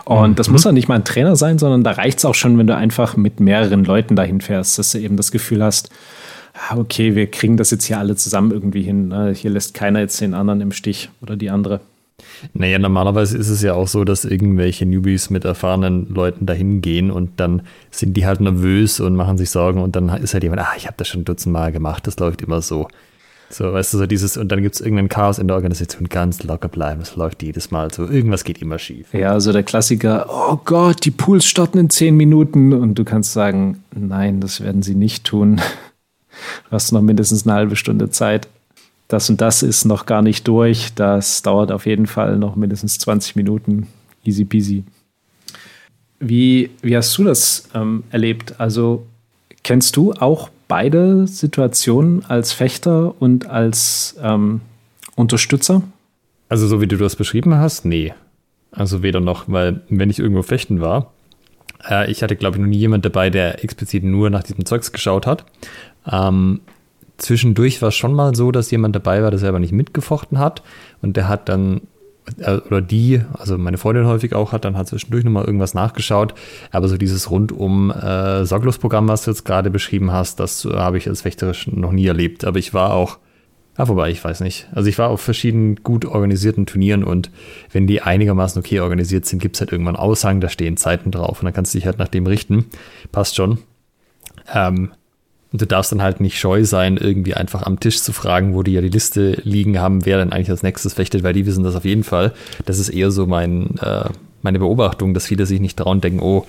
Und 0.05 0.31
mhm. 0.31 0.35
das 0.35 0.49
muss 0.49 0.63
ja 0.63 0.71
nicht 0.71 0.87
mal 0.87 0.95
ein 0.95 1.05
Trainer 1.05 1.35
sein, 1.35 1.59
sondern 1.59 1.83
da 1.83 1.91
reicht 1.91 2.19
es 2.19 2.25
auch 2.25 2.35
schon, 2.35 2.57
wenn 2.57 2.67
du 2.67 2.75
einfach 2.75 3.17
mit 3.17 3.39
mehreren 3.39 3.83
Leuten 3.83 4.15
dahin 4.15 4.41
fährst, 4.41 4.79
dass 4.79 4.91
du 4.91 4.99
eben 4.99 5.17
das 5.17 5.31
Gefühl 5.31 5.63
hast, 5.63 5.89
okay, 6.75 7.15
wir 7.15 7.27
kriegen 7.27 7.57
das 7.57 7.71
jetzt 7.71 7.85
hier 7.85 7.99
alle 7.99 8.15
zusammen 8.15 8.51
irgendwie 8.51 8.83
hin. 8.83 9.09
Ne? 9.09 9.33
Hier 9.33 9.51
lässt 9.51 9.73
keiner 9.73 9.99
jetzt 9.99 10.19
den 10.21 10.33
anderen 10.33 10.61
im 10.61 10.71
Stich 10.71 11.09
oder 11.21 11.35
die 11.35 11.49
andere. 11.49 11.81
Naja, 12.53 12.79
normalerweise 12.79 13.37
ist 13.37 13.49
es 13.49 13.61
ja 13.61 13.73
auch 13.73 13.87
so, 13.87 14.03
dass 14.03 14.25
irgendwelche 14.25 14.85
Newbies 14.85 15.29
mit 15.29 15.45
erfahrenen 15.45 16.13
Leuten 16.13 16.45
dahin 16.45 16.81
gehen 16.81 17.11
und 17.11 17.39
dann 17.39 17.61
sind 17.91 18.15
die 18.15 18.25
halt 18.25 18.41
nervös 18.41 18.99
und 18.99 19.15
machen 19.15 19.37
sich 19.37 19.49
Sorgen 19.49 19.81
und 19.81 19.95
dann 19.95 20.09
ist 20.09 20.33
halt 20.33 20.43
jemand, 20.43 20.61
ah, 20.61 20.73
ich 20.77 20.85
habe 20.85 20.95
das 20.97 21.07
schon 21.07 21.25
dutzendmal 21.25 21.71
gemacht, 21.71 22.07
das 22.07 22.19
läuft 22.19 22.41
immer 22.41 22.61
so. 22.61 22.87
So, 23.51 23.73
weißt 23.73 23.93
du, 23.93 23.97
so 23.97 24.05
dieses, 24.05 24.37
und 24.37 24.51
dann 24.51 24.61
gibt 24.61 24.75
es 24.75 24.81
irgendein 24.81 25.09
Chaos 25.09 25.39
in 25.39 25.47
der 25.47 25.55
Organisation, 25.55 26.07
ganz 26.07 26.43
locker 26.43 26.67
bleiben, 26.67 27.01
es 27.01 27.15
läuft 27.15 27.41
jedes 27.41 27.71
Mal 27.71 27.91
so, 27.91 28.05
irgendwas 28.05 28.43
geht 28.43 28.61
immer 28.61 28.77
schief. 28.77 29.11
Ja, 29.11 29.31
also 29.31 29.51
der 29.51 29.63
Klassiker, 29.63 30.27
oh 30.29 30.59
Gott, 30.63 31.03
die 31.03 31.11
Pools 31.11 31.45
starten 31.45 31.79
in 31.79 31.89
zehn 31.89 32.15
Minuten 32.15 32.73
und 32.73 32.99
du 32.99 33.03
kannst 33.03 33.33
sagen, 33.33 33.83
nein, 33.95 34.39
das 34.39 34.61
werden 34.61 34.83
sie 34.83 34.93
nicht 34.93 35.23
tun. 35.23 35.59
Du 36.69 36.71
hast 36.71 36.91
noch 36.91 37.01
mindestens 37.01 37.45
eine 37.45 37.53
halbe 37.53 37.75
Stunde 37.75 38.09
Zeit. 38.09 38.47
Das 39.07 39.29
und 39.29 39.41
das 39.41 39.63
ist 39.63 39.85
noch 39.85 40.05
gar 40.05 40.21
nicht 40.21 40.47
durch. 40.47 40.93
Das 40.95 41.41
dauert 41.41 41.71
auf 41.71 41.85
jeden 41.85 42.07
Fall 42.07 42.37
noch 42.37 42.55
mindestens 42.55 42.99
20 42.99 43.35
Minuten. 43.35 43.87
Easy 44.23 44.45
peasy. 44.45 44.83
Wie, 46.19 46.69
wie 46.81 46.95
hast 46.95 47.17
du 47.17 47.23
das 47.23 47.69
ähm, 47.73 48.03
erlebt? 48.11 48.59
Also 48.59 49.05
kennst 49.63 49.95
du 49.95 50.13
auch 50.13 50.49
beide 50.67 51.27
Situationen 51.27 52.25
als 52.25 52.51
Fechter 52.51 53.19
und 53.19 53.47
als 53.47 54.15
ähm, 54.21 54.61
Unterstützer? 55.15 55.81
Also 56.49 56.67
so 56.67 56.81
wie 56.81 56.87
du 56.87 56.97
das 56.97 57.15
beschrieben 57.15 57.55
hast, 57.55 57.85
nee. 57.85 58.13
Also 58.71 59.01
weder 59.01 59.19
noch, 59.19 59.45
weil 59.47 59.81
wenn 59.89 60.09
ich 60.09 60.19
irgendwo 60.19 60.43
fechten 60.43 60.81
war, 60.81 61.11
äh, 61.87 62.09
ich 62.09 62.23
hatte 62.23 62.35
glaube 62.35 62.57
ich 62.57 62.61
noch 62.61 62.69
nie 62.69 62.77
jemand 62.77 63.05
dabei, 63.05 63.29
der 63.29 63.63
explizit 63.63 64.03
nur 64.03 64.29
nach 64.29 64.43
diesem 64.43 64.65
Zeugs 64.65 64.91
geschaut 64.91 65.27
hat, 65.27 65.45
ähm, 66.11 66.61
zwischendurch 67.17 67.81
war 67.81 67.89
es 67.89 67.95
schon 67.95 68.13
mal 68.13 68.35
so, 68.35 68.51
dass 68.51 68.71
jemand 68.71 68.95
dabei 68.95 69.21
war, 69.21 69.29
der 69.29 69.39
selber 69.39 69.59
nicht 69.59 69.73
mitgefochten 69.73 70.39
hat 70.39 70.63
und 71.01 71.17
der 71.17 71.27
hat 71.27 71.49
dann 71.49 71.81
äh, 72.37 72.57
oder 72.57 72.81
die, 72.81 73.21
also 73.33 73.57
meine 73.57 73.77
Freundin 73.77 74.05
häufig 74.05 74.33
auch 74.33 74.51
hat, 74.51 74.65
dann 74.65 74.77
hat 74.77 74.87
zwischendurch 74.87 75.23
nochmal 75.23 75.45
irgendwas 75.45 75.73
nachgeschaut. 75.73 76.33
Aber 76.71 76.87
so 76.87 76.97
dieses 76.97 77.29
rundum 77.29 77.91
äh, 77.91 78.45
Sorglos-Programm, 78.45 79.07
was 79.07 79.23
du 79.23 79.31
jetzt 79.31 79.45
gerade 79.45 79.69
beschrieben 79.69 80.11
hast, 80.11 80.39
das 80.39 80.65
habe 80.65 80.97
ich 80.97 81.07
als 81.07 81.25
Wächterisch 81.25 81.67
noch 81.67 81.91
nie 81.91 82.07
erlebt. 82.07 82.45
Aber 82.45 82.59
ich 82.59 82.73
war 82.73 82.93
auch, 82.93 83.17
ja, 83.79 83.87
wobei, 83.87 84.11
ich 84.11 84.21
weiß 84.21 84.41
nicht. 84.41 84.67
Also 84.73 84.89
ich 84.89 84.97
war 84.97 85.09
auf 85.09 85.21
verschiedenen 85.21 85.77
gut 85.77 86.03
organisierten 86.03 86.65
Turnieren 86.65 87.05
und 87.05 87.31
wenn 87.71 87.87
die 87.87 88.01
einigermaßen 88.01 88.59
okay 88.59 88.81
organisiert 88.81 89.25
sind, 89.25 89.39
gibt 89.39 89.55
es 89.55 89.61
halt 89.61 89.71
irgendwann 89.71 89.95
Aushang, 89.95 90.41
da 90.41 90.49
stehen 90.49 90.75
Zeiten 90.75 91.11
drauf 91.11 91.39
und 91.39 91.45
dann 91.45 91.53
kannst 91.53 91.73
du 91.73 91.77
dich 91.77 91.85
halt 91.85 91.97
nach 91.97 92.09
dem 92.09 92.27
richten. 92.27 92.65
Passt 93.13 93.37
schon. 93.37 93.59
Ähm, 94.53 94.91
und 95.53 95.61
du 95.61 95.65
darfst 95.65 95.93
dann 95.93 96.01
halt 96.01 96.19
nicht 96.19 96.37
scheu 96.37 96.65
sein, 96.65 96.97
irgendwie 96.97 97.35
einfach 97.35 97.63
am 97.63 97.79
Tisch 97.79 98.01
zu 98.01 98.11
fragen, 98.11 98.53
wo 98.53 98.63
die 98.63 98.73
ja 98.73 98.81
die 98.81 98.89
Liste 98.89 99.39
liegen 99.45 99.79
haben, 99.79 100.05
wer 100.05 100.17
dann 100.17 100.33
eigentlich 100.33 100.51
als 100.51 100.61
nächstes 100.61 100.93
fechtet, 100.93 101.23
weil 101.23 101.33
die 101.33 101.45
wissen 101.45 101.63
das 101.63 101.75
auf 101.75 101.85
jeden 101.85 102.03
Fall. 102.03 102.33
Das 102.65 102.79
ist 102.79 102.89
eher 102.89 103.11
so 103.11 103.27
mein, 103.27 103.77
äh, 103.81 104.09
meine 104.41 104.59
Beobachtung, 104.59 105.13
dass 105.13 105.27
viele 105.27 105.45
sich 105.45 105.61
nicht 105.61 105.77
trauen 105.77 106.01
denken, 106.01 106.19
oh, 106.19 106.45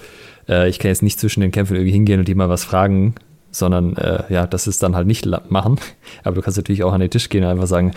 äh, 0.49 0.68
ich 0.68 0.80
kann 0.80 0.88
jetzt 0.88 1.04
nicht 1.04 1.20
zwischen 1.20 1.42
den 1.42 1.52
Kämpfen 1.52 1.76
irgendwie 1.76 1.92
hingehen 1.92 2.18
und 2.18 2.26
die 2.26 2.34
mal 2.34 2.49
was 2.49 2.64
fragen, 2.64 3.14
sondern 3.50 3.97
äh, 3.97 4.23
ja, 4.28 4.47
das 4.47 4.66
ist 4.66 4.83
dann 4.83 4.97
halt 4.97 5.07
nicht 5.07 5.26
machen. 5.49 5.78
Aber 6.25 6.37
du 6.37 6.42
kannst 6.42 6.57
natürlich 6.59 6.83
auch 6.85 6.92
an 6.92 7.00
den 7.00 7.11
Tisch 7.11 7.28
gehen 7.28 7.45
und 7.45 7.50
einfach 7.50 7.66
sagen, 7.66 7.92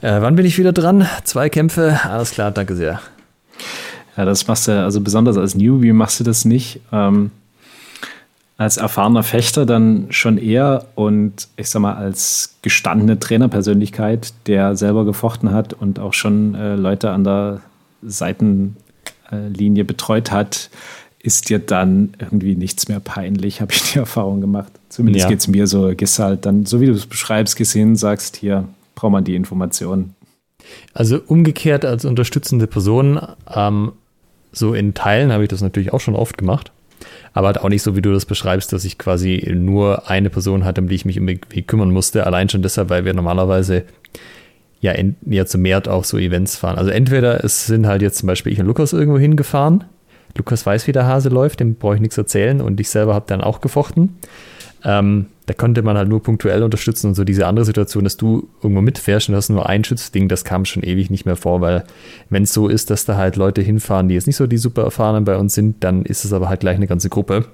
äh, 0.00 0.20
wann 0.20 0.36
bin 0.36 0.46
ich 0.46 0.58
wieder 0.58 0.72
dran? 0.72 1.06
Zwei 1.24 1.48
Kämpfe, 1.48 2.00
alles 2.04 2.30
klar, 2.32 2.50
danke 2.50 2.74
sehr. 2.74 3.00
Ja, 4.16 4.24
das 4.24 4.46
machst 4.46 4.68
du, 4.68 4.72
also 4.72 5.00
besonders 5.00 5.36
als 5.36 5.54
Newbie 5.54 5.92
machst 5.92 6.20
du 6.20 6.24
das 6.24 6.44
nicht. 6.44 6.80
Ähm 6.92 7.30
als 8.56 8.76
erfahrener 8.76 9.22
Fechter 9.22 9.66
dann 9.66 10.06
schon 10.10 10.38
eher 10.38 10.86
und 10.94 11.48
ich 11.56 11.70
sag 11.70 11.82
mal 11.82 11.94
als 11.94 12.56
gestandene 12.62 13.18
Trainerpersönlichkeit, 13.18 14.32
der 14.46 14.76
selber 14.76 15.04
gefochten 15.04 15.50
hat 15.50 15.72
und 15.72 15.98
auch 15.98 16.12
schon 16.12 16.54
äh, 16.54 16.76
Leute 16.76 17.10
an 17.10 17.24
der 17.24 17.62
Seitenlinie 18.02 19.84
betreut 19.84 20.30
hat, 20.30 20.70
ist 21.24 21.48
dir 21.48 21.58
dann 21.58 22.12
irgendwie 22.18 22.54
nichts 22.54 22.88
mehr 22.88 23.00
peinlich, 23.00 23.62
habe 23.62 23.72
ich 23.72 23.92
die 23.92 23.98
Erfahrung 23.98 24.42
gemacht. 24.42 24.70
Zumindest 24.90 25.24
ja. 25.24 25.28
geht 25.30 25.38
es 25.40 25.48
mir 25.48 25.66
so, 25.66 25.94
gehst 25.94 26.18
halt 26.18 26.44
dann, 26.44 26.66
so 26.66 26.80
wie 26.80 26.86
du 26.86 26.92
es 26.92 27.06
beschreibst, 27.06 27.56
gesehen, 27.56 27.96
sagst, 27.96 28.36
hier 28.36 28.68
braucht 28.94 29.12
man 29.12 29.24
die 29.24 29.34
Informationen. 29.34 30.14
Also 30.92 31.20
umgekehrt 31.26 31.84
als 31.84 32.04
unterstützende 32.04 32.66
Person 32.66 33.20
ähm, 33.52 33.92
so 34.52 34.74
in 34.74 34.94
Teilen 34.94 35.32
habe 35.32 35.42
ich 35.42 35.48
das 35.48 35.62
natürlich 35.62 35.92
auch 35.92 36.00
schon 36.00 36.14
oft 36.14 36.36
gemacht. 36.38 36.72
Aber 37.32 37.48
halt 37.48 37.60
auch 37.60 37.68
nicht 37.68 37.82
so, 37.82 37.96
wie 37.96 38.02
du 38.02 38.12
das 38.12 38.26
beschreibst, 38.26 38.72
dass 38.72 38.84
ich 38.84 38.98
quasi 38.98 39.50
nur 39.52 40.08
eine 40.08 40.30
Person 40.30 40.64
hatte, 40.64 40.80
um 40.80 40.88
die 40.88 40.94
ich 40.94 41.04
mich 41.04 41.16
irgendwie 41.16 41.62
kümmern 41.62 41.90
musste. 41.90 42.26
Allein 42.26 42.48
schon 42.48 42.62
deshalb, 42.62 42.90
weil 42.90 43.04
wir 43.04 43.14
normalerweise 43.14 43.84
ja, 44.80 44.92
in, 44.92 45.16
ja 45.26 45.46
zu 45.46 45.58
Mehrt 45.58 45.88
auch 45.88 46.04
so 46.04 46.18
Events 46.18 46.56
fahren. 46.56 46.76
Also 46.76 46.90
entweder 46.90 47.42
es 47.42 47.66
sind 47.66 47.86
halt 47.86 48.02
jetzt 48.02 48.18
zum 48.18 48.26
Beispiel 48.26 48.52
ich 48.52 48.60
und 48.60 48.66
Lukas 48.66 48.92
irgendwo 48.92 49.18
hingefahren. 49.18 49.84
Lukas 50.36 50.66
weiß, 50.66 50.86
wie 50.86 50.92
der 50.92 51.06
Hase 51.06 51.28
läuft, 51.28 51.60
dem 51.60 51.74
brauche 51.76 51.94
ich 51.94 52.00
nichts 52.00 52.18
erzählen 52.18 52.60
und 52.60 52.80
ich 52.80 52.90
selber 52.90 53.14
habe 53.14 53.26
dann 53.28 53.40
auch 53.40 53.60
gefochten. 53.60 54.16
Ähm, 54.84 55.26
da 55.46 55.54
konnte 55.54 55.82
man 55.82 55.96
halt 55.96 56.08
nur 56.08 56.22
punktuell 56.22 56.62
unterstützen 56.62 57.08
und 57.08 57.14
so 57.14 57.24
diese 57.24 57.46
andere 57.46 57.64
Situation, 57.64 58.04
dass 58.04 58.16
du 58.16 58.48
irgendwo 58.62 58.80
mitfährst 58.80 59.28
und 59.28 59.34
hast 59.34 59.50
nur 59.50 59.68
ein 59.68 59.84
Schützding, 59.84 60.28
das 60.28 60.44
kam 60.44 60.64
schon 60.64 60.82
ewig 60.82 61.10
nicht 61.10 61.26
mehr 61.26 61.36
vor, 61.36 61.60
weil 61.60 61.84
wenn 62.30 62.44
es 62.44 62.52
so 62.52 62.68
ist, 62.68 62.90
dass 62.90 63.04
da 63.04 63.16
halt 63.16 63.36
Leute 63.36 63.60
hinfahren, 63.60 64.08
die 64.08 64.14
jetzt 64.14 64.26
nicht 64.26 64.36
so 64.36 64.46
die 64.46 64.56
super 64.56 64.82
erfahrenen 64.82 65.24
bei 65.24 65.36
uns 65.36 65.54
sind, 65.54 65.84
dann 65.84 66.04
ist 66.04 66.24
es 66.24 66.32
aber 66.32 66.48
halt 66.48 66.60
gleich 66.60 66.76
eine 66.76 66.86
ganze 66.86 67.08
Gruppe 67.10 67.46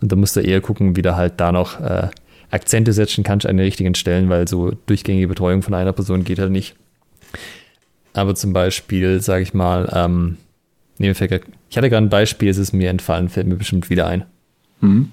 und 0.00 0.10
da 0.10 0.16
musst 0.16 0.36
du 0.36 0.40
eher 0.40 0.60
gucken, 0.60 0.96
wie 0.96 1.02
du 1.02 1.16
halt 1.16 1.34
da 1.36 1.52
noch 1.52 1.80
äh, 1.80 2.08
Akzente 2.50 2.92
setzen 2.92 3.24
kannst 3.24 3.46
an 3.46 3.56
den 3.56 3.64
richtigen 3.64 3.94
Stellen, 3.94 4.28
weil 4.28 4.46
so 4.48 4.72
durchgängige 4.86 5.28
Betreuung 5.28 5.62
von 5.62 5.74
einer 5.74 5.92
Person 5.92 6.24
geht 6.24 6.38
halt 6.38 6.52
nicht. 6.52 6.76
Aber 8.12 8.34
zum 8.34 8.52
Beispiel, 8.52 9.20
sage 9.20 9.42
ich 9.42 9.54
mal, 9.54 9.90
ähm, 9.92 10.36
nee, 10.98 11.10
ich 11.10 11.20
hatte 11.20 11.90
gerade 11.90 11.96
ein 11.96 12.08
Beispiel, 12.10 12.48
es 12.48 12.58
ist 12.58 12.72
mir 12.72 12.90
entfallen, 12.90 13.28
fällt 13.28 13.46
mir 13.46 13.56
bestimmt 13.56 13.90
wieder 13.90 14.06
ein. 14.06 14.24
Mhm. 14.80 15.10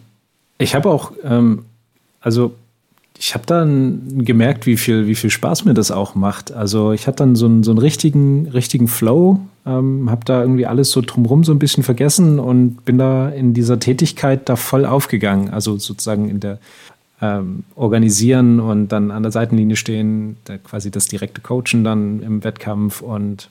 Ich 0.58 0.76
habe 0.76 0.90
auch, 0.90 1.12
ähm, 1.24 1.66
also 2.22 2.56
ich 3.18 3.36
habe 3.36 3.46
dann 3.46 4.26
gemerkt, 4.26 4.66
wie 4.66 4.78
viel, 4.78 5.08
wie 5.08 5.16
viel 5.16 5.30
Spaß 5.30 5.66
mir 5.66 5.74
das 5.74 5.92
auch 5.92 6.16
macht. 6.16 6.52
Also 6.52 6.92
ich 6.92 7.08
hatte 7.08 7.18
dann 7.18 7.36
so 7.36 7.46
einen, 7.46 7.64
so 7.64 7.72
einen 7.72 7.78
richtigen, 7.78 8.48
richtigen 8.48 8.88
Flow, 8.88 9.40
ähm, 9.66 10.10
habe 10.10 10.26
da 10.26 10.42
irgendwie 10.42 10.66
alles 10.66 10.92
so 10.92 11.02
drumherum 11.02 11.44
so 11.44 11.52
ein 11.52 11.60
bisschen 11.60 11.84
vergessen 11.84 12.40
und 12.40 12.84
bin 12.86 12.98
da 12.98 13.30
in 13.30 13.54
dieser 13.54 13.80
Tätigkeit 13.80 14.50
da 14.50 14.56
voll 14.56 14.86
aufgegangen. 14.86 15.50
Also 15.50 15.78
sozusagen 15.78 16.30
in 16.30 16.40
der 16.40 16.60
ähm, 17.22 17.64
Organisieren 17.76 18.60
und 18.60 18.90
dann 18.90 19.12
an 19.12 19.24
der 19.24 19.32
Seitenlinie 19.32 19.76
stehen, 19.76 20.38
da 20.46 20.58
quasi 20.58 20.92
das 20.92 21.08
direkte 21.08 21.40
Coachen 21.40 21.84
dann 21.84 22.22
im 22.22 22.44
Wettkampf 22.44 23.02
und 23.02 23.50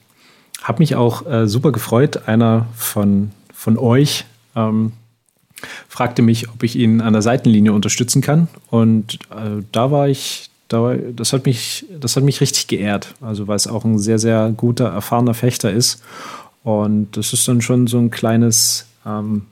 habe 0.63 0.79
mich 0.79 0.95
auch 0.95 1.25
äh, 1.27 1.47
super 1.47 1.71
gefreut. 1.71 2.27
Einer 2.27 2.65
von, 2.75 3.31
von 3.53 3.77
euch, 3.77 4.25
ähm, 4.55 4.93
fragte 5.87 6.21
mich, 6.21 6.49
ob 6.49 6.63
ich 6.63 6.75
ihn 6.75 7.01
an 7.01 7.13
der 7.13 7.21
Seitenlinie 7.21 7.73
unterstützen 7.73 8.21
kann. 8.21 8.47
Und 8.69 9.15
äh, 9.31 9.61
da 9.71 9.91
war 9.91 10.07
ich, 10.07 10.49
da 10.69 10.81
war, 10.81 10.95
das, 10.95 11.33
hat 11.33 11.45
mich, 11.45 11.85
das 11.99 12.15
hat 12.15 12.23
mich 12.23 12.41
richtig 12.41 12.67
geehrt. 12.67 13.13
Also 13.21 13.47
weil 13.47 13.57
es 13.57 13.67
auch 13.67 13.85
ein 13.85 13.99
sehr, 13.99 14.19
sehr 14.19 14.53
guter, 14.55 14.87
erfahrener 14.87 15.33
Fechter 15.33 15.71
ist. 15.71 16.01
Und 16.63 17.17
das 17.17 17.33
ist 17.33 17.47
dann 17.47 17.61
schon 17.61 17.87
so 17.87 17.99
ein 17.99 18.09
kleines, 18.09 18.87
ähm, 19.05 19.43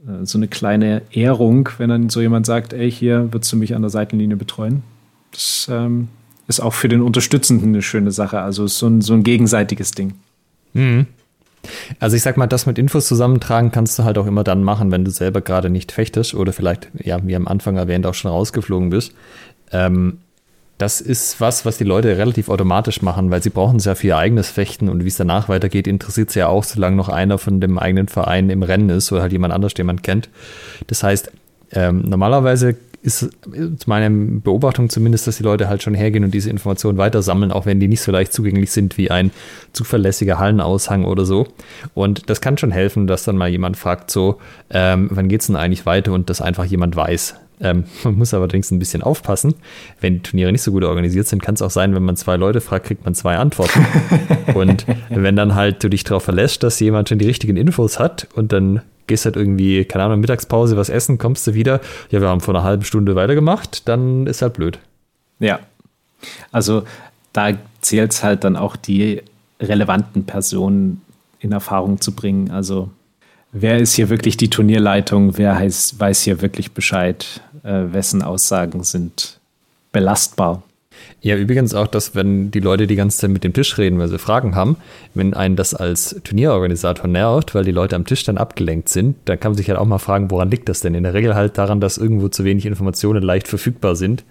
äh, 0.00 0.24
so 0.24 0.38
eine 0.38 0.48
kleine 0.48 1.02
Ehrung, 1.12 1.68
wenn 1.76 1.90
dann 1.90 2.08
so 2.08 2.20
jemand 2.20 2.46
sagt, 2.46 2.72
ey, 2.72 2.90
hier 2.90 3.32
würdest 3.32 3.52
du 3.52 3.56
mich 3.56 3.74
an 3.74 3.82
der 3.82 3.90
Seitenlinie 3.90 4.36
betreuen. 4.36 4.82
Das 5.30 5.68
ähm, 5.70 6.08
ist 6.46 6.60
auch 6.60 6.72
für 6.72 6.88
den 6.88 7.02
Unterstützenden 7.02 7.68
eine 7.68 7.82
schöne 7.82 8.12
Sache. 8.12 8.40
Also 8.40 8.66
so 8.66 8.86
ein, 8.86 9.02
so 9.02 9.12
ein 9.12 9.24
gegenseitiges 9.24 9.90
Ding. 9.90 10.14
Mhm. 10.74 11.06
Also 11.98 12.16
ich 12.16 12.22
sag 12.22 12.36
mal, 12.36 12.46
das 12.46 12.66
mit 12.66 12.78
Infos 12.78 13.08
zusammentragen 13.08 13.70
kannst 13.70 13.98
du 13.98 14.04
halt 14.04 14.18
auch 14.18 14.26
immer 14.26 14.44
dann 14.44 14.62
machen, 14.62 14.90
wenn 14.90 15.04
du 15.04 15.10
selber 15.10 15.40
gerade 15.40 15.70
nicht 15.70 15.92
fechtest 15.92 16.34
oder 16.34 16.52
vielleicht, 16.52 16.88
ja, 17.02 17.18
wie 17.26 17.34
am 17.34 17.48
Anfang 17.48 17.76
erwähnt, 17.76 18.06
auch 18.06 18.14
schon 18.14 18.30
rausgeflogen 18.30 18.90
bist. 18.90 19.14
Ähm, 19.72 20.18
das 20.78 21.00
ist 21.00 21.40
was, 21.40 21.64
was 21.64 21.78
die 21.78 21.84
Leute 21.84 22.16
relativ 22.18 22.48
automatisch 22.48 23.00
machen, 23.00 23.30
weil 23.30 23.42
sie 23.42 23.50
brauchen 23.50 23.78
für 23.78 24.06
ihr 24.06 24.16
eigenes 24.16 24.50
Fechten 24.50 24.88
und 24.88 25.04
wie 25.04 25.08
es 25.08 25.16
danach 25.16 25.48
weitergeht, 25.48 25.86
interessiert 25.86 26.30
sie 26.30 26.40
ja 26.40 26.48
auch, 26.48 26.64
solange 26.64 26.96
noch 26.96 27.08
einer 27.08 27.38
von 27.38 27.60
dem 27.60 27.78
eigenen 27.78 28.08
Verein 28.08 28.50
im 28.50 28.62
Rennen 28.62 28.90
ist 28.90 29.12
oder 29.12 29.22
halt 29.22 29.32
jemand 29.32 29.54
anders, 29.54 29.74
den 29.74 29.86
man 29.86 30.02
kennt. 30.02 30.28
Das 30.88 31.04
heißt, 31.04 31.30
ähm, 31.70 32.02
normalerweise 32.02 32.76
ist 33.04 33.20
zu 33.20 33.86
meiner 33.86 34.08
Beobachtung 34.08 34.88
zumindest, 34.88 35.26
dass 35.26 35.36
die 35.36 35.42
Leute 35.42 35.68
halt 35.68 35.82
schon 35.82 35.92
hergehen 35.92 36.24
und 36.24 36.32
diese 36.32 36.48
Informationen 36.48 36.96
weiter 36.96 37.20
sammeln, 37.20 37.52
auch 37.52 37.66
wenn 37.66 37.78
die 37.78 37.86
nicht 37.86 38.00
so 38.00 38.10
leicht 38.10 38.32
zugänglich 38.32 38.70
sind 38.70 38.96
wie 38.96 39.10
ein 39.10 39.30
zuverlässiger 39.74 40.38
Hallenaushang 40.38 41.04
oder 41.04 41.26
so. 41.26 41.46
Und 41.92 42.30
das 42.30 42.40
kann 42.40 42.56
schon 42.56 42.72
helfen, 42.72 43.06
dass 43.06 43.24
dann 43.24 43.36
mal 43.36 43.50
jemand 43.50 43.76
fragt, 43.76 44.10
so, 44.10 44.38
ähm, 44.70 45.08
wann 45.12 45.30
es 45.30 45.46
denn 45.46 45.56
eigentlich 45.56 45.84
weiter 45.84 46.12
und 46.12 46.30
das 46.30 46.40
einfach 46.40 46.64
jemand 46.64 46.96
weiß. 46.96 47.34
Ähm, 47.60 47.84
man 48.04 48.16
muss 48.16 48.34
allerdings 48.34 48.70
ein 48.70 48.78
bisschen 48.78 49.02
aufpassen. 49.02 49.54
Wenn 50.00 50.14
die 50.14 50.22
Turniere 50.22 50.52
nicht 50.52 50.62
so 50.62 50.72
gut 50.72 50.84
organisiert 50.84 51.26
sind, 51.26 51.42
kann 51.42 51.54
es 51.54 51.62
auch 51.62 51.70
sein, 51.70 51.94
wenn 51.94 52.02
man 52.02 52.16
zwei 52.16 52.36
Leute 52.36 52.60
fragt, 52.60 52.86
kriegt 52.86 53.04
man 53.04 53.14
zwei 53.14 53.36
Antworten. 53.36 53.86
und 54.54 54.86
wenn 55.08 55.36
dann 55.36 55.54
halt 55.54 55.82
du 55.82 55.88
dich 55.88 56.04
darauf 56.04 56.24
verlässt, 56.24 56.62
dass 56.62 56.80
jemand 56.80 57.08
schon 57.08 57.18
die 57.18 57.26
richtigen 57.26 57.56
Infos 57.56 57.98
hat 57.98 58.28
und 58.34 58.52
dann 58.52 58.82
gehst 59.06 59.24
halt 59.24 59.36
irgendwie, 59.36 59.84
keine 59.84 60.04
Ahnung, 60.04 60.20
Mittagspause 60.20 60.76
was 60.76 60.88
essen, 60.88 61.18
kommst 61.18 61.46
du 61.46 61.54
wieder, 61.54 61.80
ja, 62.10 62.20
wir 62.20 62.28
haben 62.28 62.40
vor 62.40 62.54
einer 62.54 62.64
halben 62.64 62.84
Stunde 62.84 63.14
weitergemacht, 63.14 63.86
dann 63.88 64.26
ist 64.26 64.42
halt 64.42 64.54
blöd. 64.54 64.78
Ja. 65.38 65.60
Also 66.52 66.84
da 67.32 67.50
zählt 67.80 68.12
es 68.12 68.22
halt 68.22 68.44
dann 68.44 68.56
auch 68.56 68.76
die 68.76 69.22
relevanten 69.60 70.24
Personen 70.24 71.02
in 71.38 71.52
Erfahrung 71.52 72.00
zu 72.00 72.12
bringen. 72.12 72.50
Also 72.50 72.90
wer 73.52 73.78
ist 73.78 73.94
hier 73.94 74.08
wirklich 74.08 74.36
die 74.36 74.50
Turnierleitung, 74.50 75.36
wer 75.36 75.56
heißt, 75.56 76.00
weiß 76.00 76.22
hier 76.22 76.40
wirklich 76.40 76.72
Bescheid, 76.72 77.42
äh, 77.64 77.92
wessen 77.92 78.22
Aussagen 78.22 78.84
sind 78.84 79.40
belastbar. 79.92 80.62
Ja, 81.20 81.36
übrigens 81.36 81.74
auch, 81.74 81.86
dass 81.86 82.14
wenn 82.14 82.50
die 82.50 82.60
Leute 82.60 82.86
die 82.86 82.96
ganze 82.96 83.18
Zeit 83.18 83.30
mit 83.30 83.44
dem 83.44 83.52
Tisch 83.52 83.78
reden, 83.78 83.98
weil 83.98 84.08
sie 84.08 84.18
Fragen 84.18 84.54
haben, 84.54 84.76
wenn 85.14 85.34
einen 85.34 85.56
das 85.56 85.74
als 85.74 86.20
Turnierorganisator 86.22 87.08
nervt, 87.08 87.54
weil 87.54 87.64
die 87.64 87.72
Leute 87.72 87.96
am 87.96 88.04
Tisch 88.04 88.24
dann 88.24 88.38
abgelenkt 88.38 88.88
sind, 88.88 89.16
dann 89.24 89.40
kann 89.40 89.52
man 89.52 89.56
sich 89.56 89.68
halt 89.68 89.78
auch 89.78 89.86
mal 89.86 89.98
fragen, 89.98 90.30
woran 90.30 90.50
liegt 90.50 90.68
das 90.68 90.80
denn? 90.80 90.94
In 90.94 91.02
der 91.02 91.14
Regel 91.14 91.34
halt 91.34 91.58
daran, 91.58 91.80
dass 91.80 91.98
irgendwo 91.98 92.28
zu 92.28 92.44
wenig 92.44 92.66
Informationen 92.66 93.22
leicht 93.22 93.48
verfügbar 93.48 93.96
sind. 93.96 94.24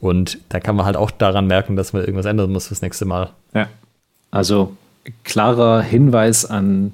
Und 0.00 0.38
da 0.48 0.60
kann 0.60 0.76
man 0.76 0.86
halt 0.86 0.96
auch 0.96 1.10
daran 1.10 1.46
merken, 1.46 1.76
dass 1.76 1.92
man 1.92 2.02
irgendwas 2.02 2.26
ändern 2.26 2.50
muss 2.50 2.68
fürs 2.68 2.82
nächste 2.82 3.04
Mal. 3.04 3.30
Ja. 3.54 3.68
Also 4.30 4.76
klarer 5.24 5.82
Hinweis 5.82 6.46
an 6.46 6.92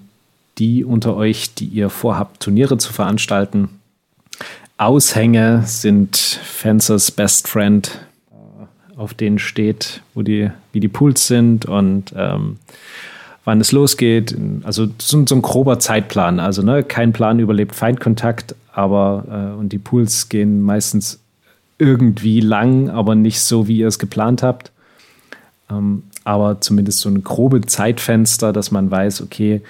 die 0.58 0.84
unter 0.84 1.16
euch, 1.16 1.54
die 1.54 1.66
ihr 1.66 1.90
vorhabt, 1.90 2.42
Turniere 2.42 2.78
zu 2.78 2.92
veranstalten. 2.92 3.68
Aushänge 4.78 5.62
sind 5.64 6.16
Fencers 6.16 7.10
Best 7.10 7.48
Friend 7.48 8.06
auf 8.96 9.12
denen 9.14 9.38
steht, 9.38 10.00
wo 10.14 10.22
die, 10.22 10.50
wie 10.72 10.80
die 10.80 10.88
Pools 10.88 11.26
sind 11.26 11.66
und 11.66 12.14
ähm, 12.16 12.56
wann 13.44 13.60
es 13.60 13.72
losgeht. 13.72 14.36
Also 14.64 14.86
so, 14.98 15.24
so, 15.26 15.34
ein 15.34 15.42
grober 15.42 15.78
Zeitplan. 15.78 16.40
Also 16.40 16.62
ne, 16.62 16.82
kein 16.82 17.12
Plan 17.12 17.38
überlebt 17.38 17.74
Feindkontakt, 17.74 18.54
aber 18.72 19.24
äh, 19.30 19.58
und 19.58 19.70
die 19.70 19.78
Pools 19.78 20.28
gehen 20.28 20.62
meistens 20.62 21.20
irgendwie 21.78 22.40
lang, 22.40 22.88
aber 22.88 23.14
nicht 23.14 23.40
so, 23.40 23.68
wie 23.68 23.78
ihr 23.78 23.88
es 23.88 23.98
geplant 23.98 24.42
habt. 24.42 24.72
Ähm, 25.70 26.04
aber 26.24 26.60
zumindest 26.60 27.00
so 27.00 27.10
ein 27.10 27.22
grobe 27.22 27.60
Zeitfenster, 27.60 28.52
dass 28.52 28.70
man 28.70 28.90
weiß, 28.90 29.20
okay, 29.20 29.60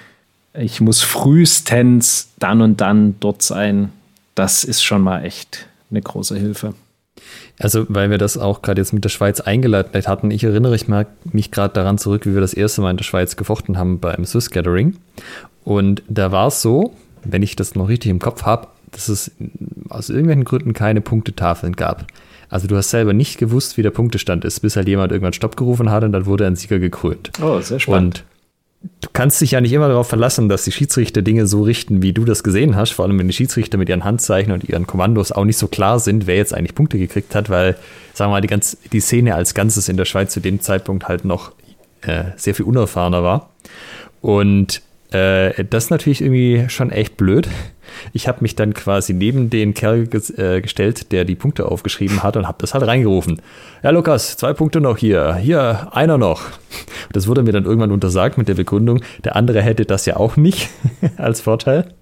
ich 0.53 0.79
muss 0.79 1.01
frühestens 1.01 2.29
dann 2.39 2.61
und 2.61 2.81
dann 2.81 3.15
dort 3.19 3.43
sein. 3.43 3.91
Das 4.37 4.63
ist 4.63 4.83
schon 4.83 5.01
mal 5.01 5.25
echt 5.25 5.67
eine 5.89 5.99
große 5.99 6.37
Hilfe. 6.37 6.75
Also, 7.57 7.87
weil 7.89 8.11
wir 8.11 8.19
das 8.19 8.37
auch 8.37 8.61
gerade 8.61 8.79
jetzt 8.79 8.93
mit 8.93 9.03
der 9.03 9.09
Schweiz 9.09 9.39
eingeleitet 9.39 10.07
hatten, 10.07 10.29
ich 10.29 10.43
erinnere 10.43 10.75
ich 10.75 10.85
mich 11.23 11.49
gerade 11.49 11.73
daran 11.73 11.97
zurück, 11.97 12.27
wie 12.27 12.35
wir 12.35 12.41
das 12.41 12.53
erste 12.53 12.81
Mal 12.81 12.91
in 12.91 12.97
der 12.97 13.03
Schweiz 13.03 13.35
gefochten 13.35 13.79
haben 13.79 13.99
beim 13.99 14.25
Swiss 14.25 14.51
Gathering. 14.51 14.95
Und 15.63 16.03
da 16.07 16.31
war 16.31 16.49
es 16.49 16.61
so, 16.61 16.93
wenn 17.23 17.41
ich 17.41 17.55
das 17.55 17.73
noch 17.73 17.89
richtig 17.89 18.11
im 18.11 18.19
Kopf 18.19 18.43
habe, 18.43 18.67
dass 18.91 19.09
es 19.09 19.31
aus 19.89 20.09
irgendwelchen 20.09 20.45
Gründen 20.45 20.73
keine 20.73 21.01
Punktetafeln 21.01 21.75
gab. 21.75 22.05
Also 22.47 22.67
du 22.67 22.77
hast 22.77 22.91
selber 22.91 23.13
nicht 23.13 23.39
gewusst, 23.39 23.75
wie 23.77 23.81
der 23.81 23.89
Punktestand 23.89 24.45
ist, 24.45 24.59
bis 24.59 24.75
halt 24.75 24.87
jemand 24.87 25.11
irgendwann 25.11 25.33
Stopp 25.33 25.57
gerufen 25.57 25.89
hat 25.89 26.03
und 26.03 26.11
dann 26.11 26.27
wurde 26.27 26.45
ein 26.45 26.55
Sieger 26.55 26.77
gekrönt. 26.77 27.31
Oh, 27.41 27.59
sehr 27.59 27.79
spannend. 27.79 28.19
Und 28.19 28.36
du 28.81 29.09
kannst 29.13 29.41
dich 29.41 29.51
ja 29.51 29.61
nicht 29.61 29.73
immer 29.73 29.87
darauf 29.87 30.07
verlassen, 30.07 30.49
dass 30.49 30.63
die 30.63 30.71
Schiedsrichter 30.71 31.21
Dinge 31.21 31.47
so 31.47 31.63
richten, 31.63 32.01
wie 32.01 32.13
du 32.13 32.25
das 32.25 32.43
gesehen 32.43 32.75
hast, 32.75 32.91
vor 32.91 33.05
allem 33.05 33.17
wenn 33.19 33.27
die 33.27 33.33
Schiedsrichter 33.33 33.77
mit 33.77 33.89
ihren 33.89 34.03
Handzeichen 34.03 34.51
und 34.51 34.63
ihren 34.63 34.87
Kommandos 34.87 35.31
auch 35.31 35.45
nicht 35.45 35.57
so 35.57 35.67
klar 35.67 35.99
sind, 35.99 36.27
wer 36.27 36.35
jetzt 36.35 36.53
eigentlich 36.53 36.75
Punkte 36.75 36.97
gekriegt 36.97 37.35
hat, 37.35 37.49
weil, 37.49 37.77
sagen 38.13 38.29
wir 38.29 38.35
mal, 38.35 38.41
die, 38.41 38.47
ganz, 38.47 38.77
die 38.91 38.99
Szene 38.99 39.35
als 39.35 39.53
Ganzes 39.53 39.89
in 39.89 39.97
der 39.97 40.05
Schweiz 40.05 40.33
zu 40.33 40.39
dem 40.39 40.61
Zeitpunkt 40.61 41.07
halt 41.07 41.25
noch 41.25 41.51
äh, 42.01 42.25
sehr 42.35 42.55
viel 42.55 42.65
unerfahrener 42.65 43.23
war. 43.23 43.49
Und 44.21 44.81
äh, 45.11 45.63
das 45.65 45.85
ist 45.85 45.89
natürlich 45.89 46.21
irgendwie 46.21 46.65
schon 46.69 46.91
echt 46.91 47.17
blöd. 47.17 47.47
Ich 48.13 48.27
habe 48.27 48.39
mich 48.41 48.55
dann 48.55 48.73
quasi 48.73 49.13
neben 49.13 49.49
den 49.49 49.73
Kerl 49.73 50.07
ges 50.07 50.29
äh, 50.37 50.61
gestellt, 50.61 51.11
der 51.11 51.23
die 51.23 51.35
Punkte 51.35 51.71
aufgeschrieben 51.71 52.23
hat 52.23 52.35
und 52.35 52.47
habe 52.47 52.57
das 52.59 52.73
halt 52.73 52.85
reingerufen. 52.85 53.41
Ja, 53.83 53.91
Lukas, 53.91 54.37
zwei 54.37 54.53
Punkte 54.53 54.81
noch 54.81 54.97
hier. 54.97 55.35
Hier, 55.35 55.87
einer 55.91 56.17
noch. 56.17 56.43
Das 57.13 57.27
wurde 57.27 57.43
mir 57.43 57.53
dann 57.53 57.65
irgendwann 57.65 57.91
untersagt 57.91 58.37
mit 58.37 58.47
der 58.47 58.55
Begründung, 58.55 59.01
der 59.23 59.35
andere 59.35 59.61
hätte 59.61 59.85
das 59.85 60.05
ja 60.05 60.17
auch 60.17 60.35
nicht 60.35 60.69
als 61.17 61.41
Vorteil. 61.41 61.93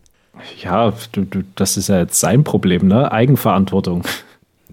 Ja, 0.61 0.93
du, 1.11 1.21
du, 1.21 1.43
das 1.55 1.77
ist 1.77 1.89
ja 1.89 1.99
jetzt 1.99 2.19
sein 2.19 2.43
Problem, 2.43 2.87
ne? 2.87 3.11
Eigenverantwortung. 3.11 4.03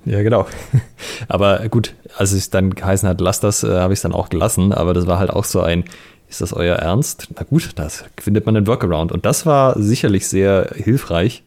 Ja, 0.04 0.22
genau. 0.22 0.46
Aber 1.28 1.60
gut, 1.68 1.94
als 2.16 2.32
es 2.32 2.50
dann 2.50 2.74
geheißen 2.74 3.08
hat, 3.08 3.20
lass 3.20 3.40
das, 3.40 3.62
äh, 3.62 3.78
habe 3.78 3.92
ich 3.92 3.98
es 3.98 4.02
dann 4.02 4.12
auch 4.12 4.28
gelassen. 4.28 4.72
Aber 4.72 4.94
das 4.94 5.06
war 5.06 5.18
halt 5.18 5.30
auch 5.30 5.44
so 5.44 5.60
ein, 5.60 5.84
Ist 6.32 6.40
das 6.40 6.54
euer 6.54 6.76
Ernst? 6.76 7.28
Na 7.36 7.42
gut, 7.42 7.72
das 7.74 8.04
findet 8.18 8.46
man 8.46 8.56
einen 8.56 8.66
Workaround. 8.66 9.12
Und 9.12 9.26
das 9.26 9.44
war 9.44 9.78
sicherlich 9.78 10.26
sehr 10.26 10.70
hilfreich, 10.74 11.42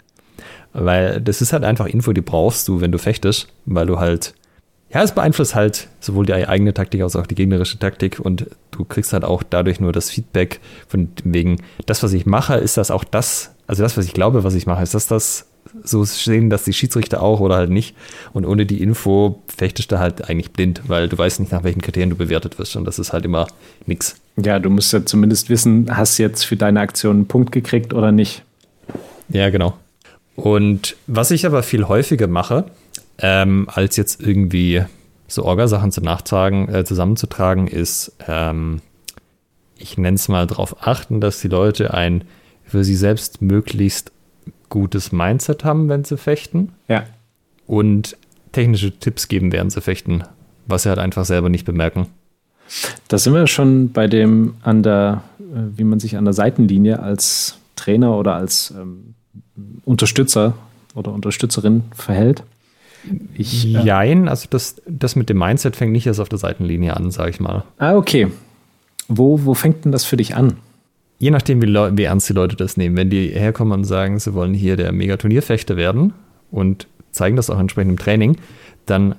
weil 0.74 1.20
das 1.22 1.42
ist 1.42 1.54
halt 1.54 1.64
einfach 1.64 1.88
Info, 1.88 2.14
die 2.14 2.22
brauchst 2.22 2.68
du, 2.68 2.82
wenn 2.82 2.92
du 2.92 3.00
fechtest, 3.00 3.48
weil 3.66 3.88
du 3.88 3.98
halt, 4.00 4.36
ja, 4.94 5.02
es 5.02 5.12
beeinflusst 5.12 5.56
halt 5.56 5.88
sowohl 6.02 6.28
die 6.28 6.36
eigene 6.36 6.72
Taktik 6.72 7.02
als 7.02 7.16
auch 7.16 7.26
die 7.26 7.34
gegnerische 7.34 7.80
Taktik 7.80 8.20
und 8.20 8.46
du 8.70 8.86
kriegst 8.86 9.12
halt 9.12 9.24
auch 9.24 9.42
dadurch 9.42 9.80
nur 9.80 9.92
das 9.92 10.12
Feedback 10.12 10.60
von 10.88 11.10
wegen, 11.24 11.64
das, 11.88 12.04
was 12.04 12.14
ich 12.14 12.28
mache, 12.28 12.54
ist 12.54 12.78
das 12.78 12.92
auch 12.92 13.04
das, 13.04 13.56
also 13.66 13.82
das, 13.82 13.98
was 13.98 14.06
ich 14.06 14.14
glaube, 14.14 14.44
was 14.44 14.54
ich 14.54 14.68
mache, 14.68 14.84
ist 14.84 14.94
das 14.94 15.08
das, 15.08 15.48
so 15.84 16.04
sehen 16.04 16.50
das 16.50 16.64
die 16.64 16.74
Schiedsrichter 16.74 17.22
auch 17.22 17.40
oder 17.40 17.56
halt 17.56 17.70
nicht. 17.70 17.96
Und 18.34 18.46
ohne 18.46 18.66
die 18.66 18.82
Info 18.82 19.42
fechtest 19.56 19.92
du 19.92 20.00
halt 20.00 20.30
eigentlich 20.30 20.52
blind, 20.52 20.84
weil 20.88 21.10
du 21.10 21.18
weißt 21.18 21.40
nicht, 21.40 21.52
nach 21.52 21.64
welchen 21.64 21.82
Kriterien 21.82 22.10
du 22.10 22.16
bewertet 22.16 22.60
wirst. 22.60 22.76
Und 22.76 22.86
das 22.86 23.00
ist 23.00 23.14
halt 23.14 23.26
immer 23.26 23.48
nix. 23.86 24.16
Ja, 24.38 24.60
du 24.60 24.70
musst 24.70 24.94
ja 24.94 25.06
zumindest 25.06 25.50
wissen, 25.50 25.96
hast 25.96 26.20
du 26.20 26.24
jetzt 26.24 26.44
für 26.44 26.56
deine 26.56 26.80
Aktion 26.80 27.16
einen 27.16 27.28
Punkt 27.28 27.52
gekriegt 27.52 27.94
oder 27.94 28.12
nicht. 28.12 28.44
Ja, 29.30 29.50
genau. 29.50 29.78
Und 30.36 30.96
was 31.08 31.32
ich 31.32 31.46
aber 31.46 31.64
viel 31.64 31.88
häufiger 31.88 32.28
mache, 32.28 32.66
ähm, 33.18 33.68
als 33.72 33.96
jetzt 33.96 34.22
irgendwie 34.22 34.84
so 35.28 35.44
Orgasachen 35.44 35.92
zu 35.92 36.02
nachtragen, 36.02 36.74
äh, 36.74 36.84
zusammenzutragen, 36.84 37.68
ist, 37.68 38.12
ähm, 38.28 38.82
ich 39.78 39.98
nenne 39.98 40.16
es 40.16 40.28
mal 40.28 40.46
darauf 40.48 40.86
achten, 40.86 41.22
dass 41.22 41.42
die 41.42 41.48
Leute 41.48 41.94
ein 41.94 42.26
für 42.66 42.84
sie 42.84 42.96
selbst 42.96 43.42
möglichst 43.42 44.12
gutes 44.70 45.12
Mindset 45.12 45.64
haben, 45.64 45.90
wenn 45.90 46.04
sie 46.04 46.18
fechten. 46.18 46.74
Ja. 46.88 47.04
Und 47.68 48.18
technische 48.52 48.92
Tipps 48.92 49.28
geben, 49.28 49.52
während 49.52 49.72
sie 49.72 49.82
fechten, 49.82 50.24
was 50.66 50.84
sie 50.84 50.90
halt 50.90 51.00
einfach 51.00 51.26
selber 51.26 51.50
nicht 51.50 51.66
bemerken. 51.66 52.08
Da 53.08 53.18
sind 53.18 53.34
wir 53.34 53.48
schon 53.48 53.92
bei 53.92 54.08
dem 54.08 54.56
an 54.62 54.82
der, 54.82 55.24
äh, 55.40 55.78
wie 55.78 55.84
man 55.84 56.00
sich 56.00 56.18
an 56.18 56.26
der 56.26 56.34
Seitenlinie 56.34 57.00
als 57.00 57.58
Trainer 57.76 58.18
oder 58.18 58.36
als 58.36 58.74
ähm, 58.80 59.16
Unterstützer 59.84 60.54
oder 60.96 61.14
Unterstützerin 61.14 61.84
verhält. 61.94 62.44
Ich, 63.36 63.68
äh, 63.68 63.84
Jein, 63.84 64.28
also 64.28 64.48
das, 64.50 64.82
das 64.88 65.16
mit 65.16 65.30
dem 65.30 65.38
Mindset 65.38 65.76
fängt 65.76 65.92
nicht 65.92 66.08
erst 66.08 66.20
auf 66.20 66.30
der 66.30 66.40
Seitenlinie 66.40 66.96
an, 66.96 67.12
sage 67.12 67.30
ich 67.30 67.40
mal. 67.40 67.64
Ah, 67.78 67.96
okay. 67.96 68.28
Wo, 69.08 69.46
wo 69.46 69.54
fängt 69.54 69.86
denn 69.86 69.92
das 69.92 70.06
für 70.06 70.18
dich 70.18 70.36
an? 70.36 70.58
Je 71.18 71.32
nachdem, 71.32 71.62
wie, 71.62 71.68
wie 71.68 72.04
ernst 72.04 72.30
die 72.30 72.34
Leute 72.34 72.56
das 72.56 72.78
nehmen. 72.78 72.98
Wenn 72.98 73.10
die 73.10 73.30
herkommen 73.30 73.74
und 73.74 73.84
sagen, 73.86 74.20
sie 74.20 74.34
wollen 74.34 74.54
hier 74.54 74.76
der 74.76 74.92
Megaturnierfechter 74.92 75.78
werden 75.78 76.14
und 76.52 76.88
zeigen 77.12 77.36
das 77.36 77.50
auch 77.50 77.60
entsprechend 77.60 77.92
im 77.92 77.98
Training, 77.98 78.38
dann 78.86 79.16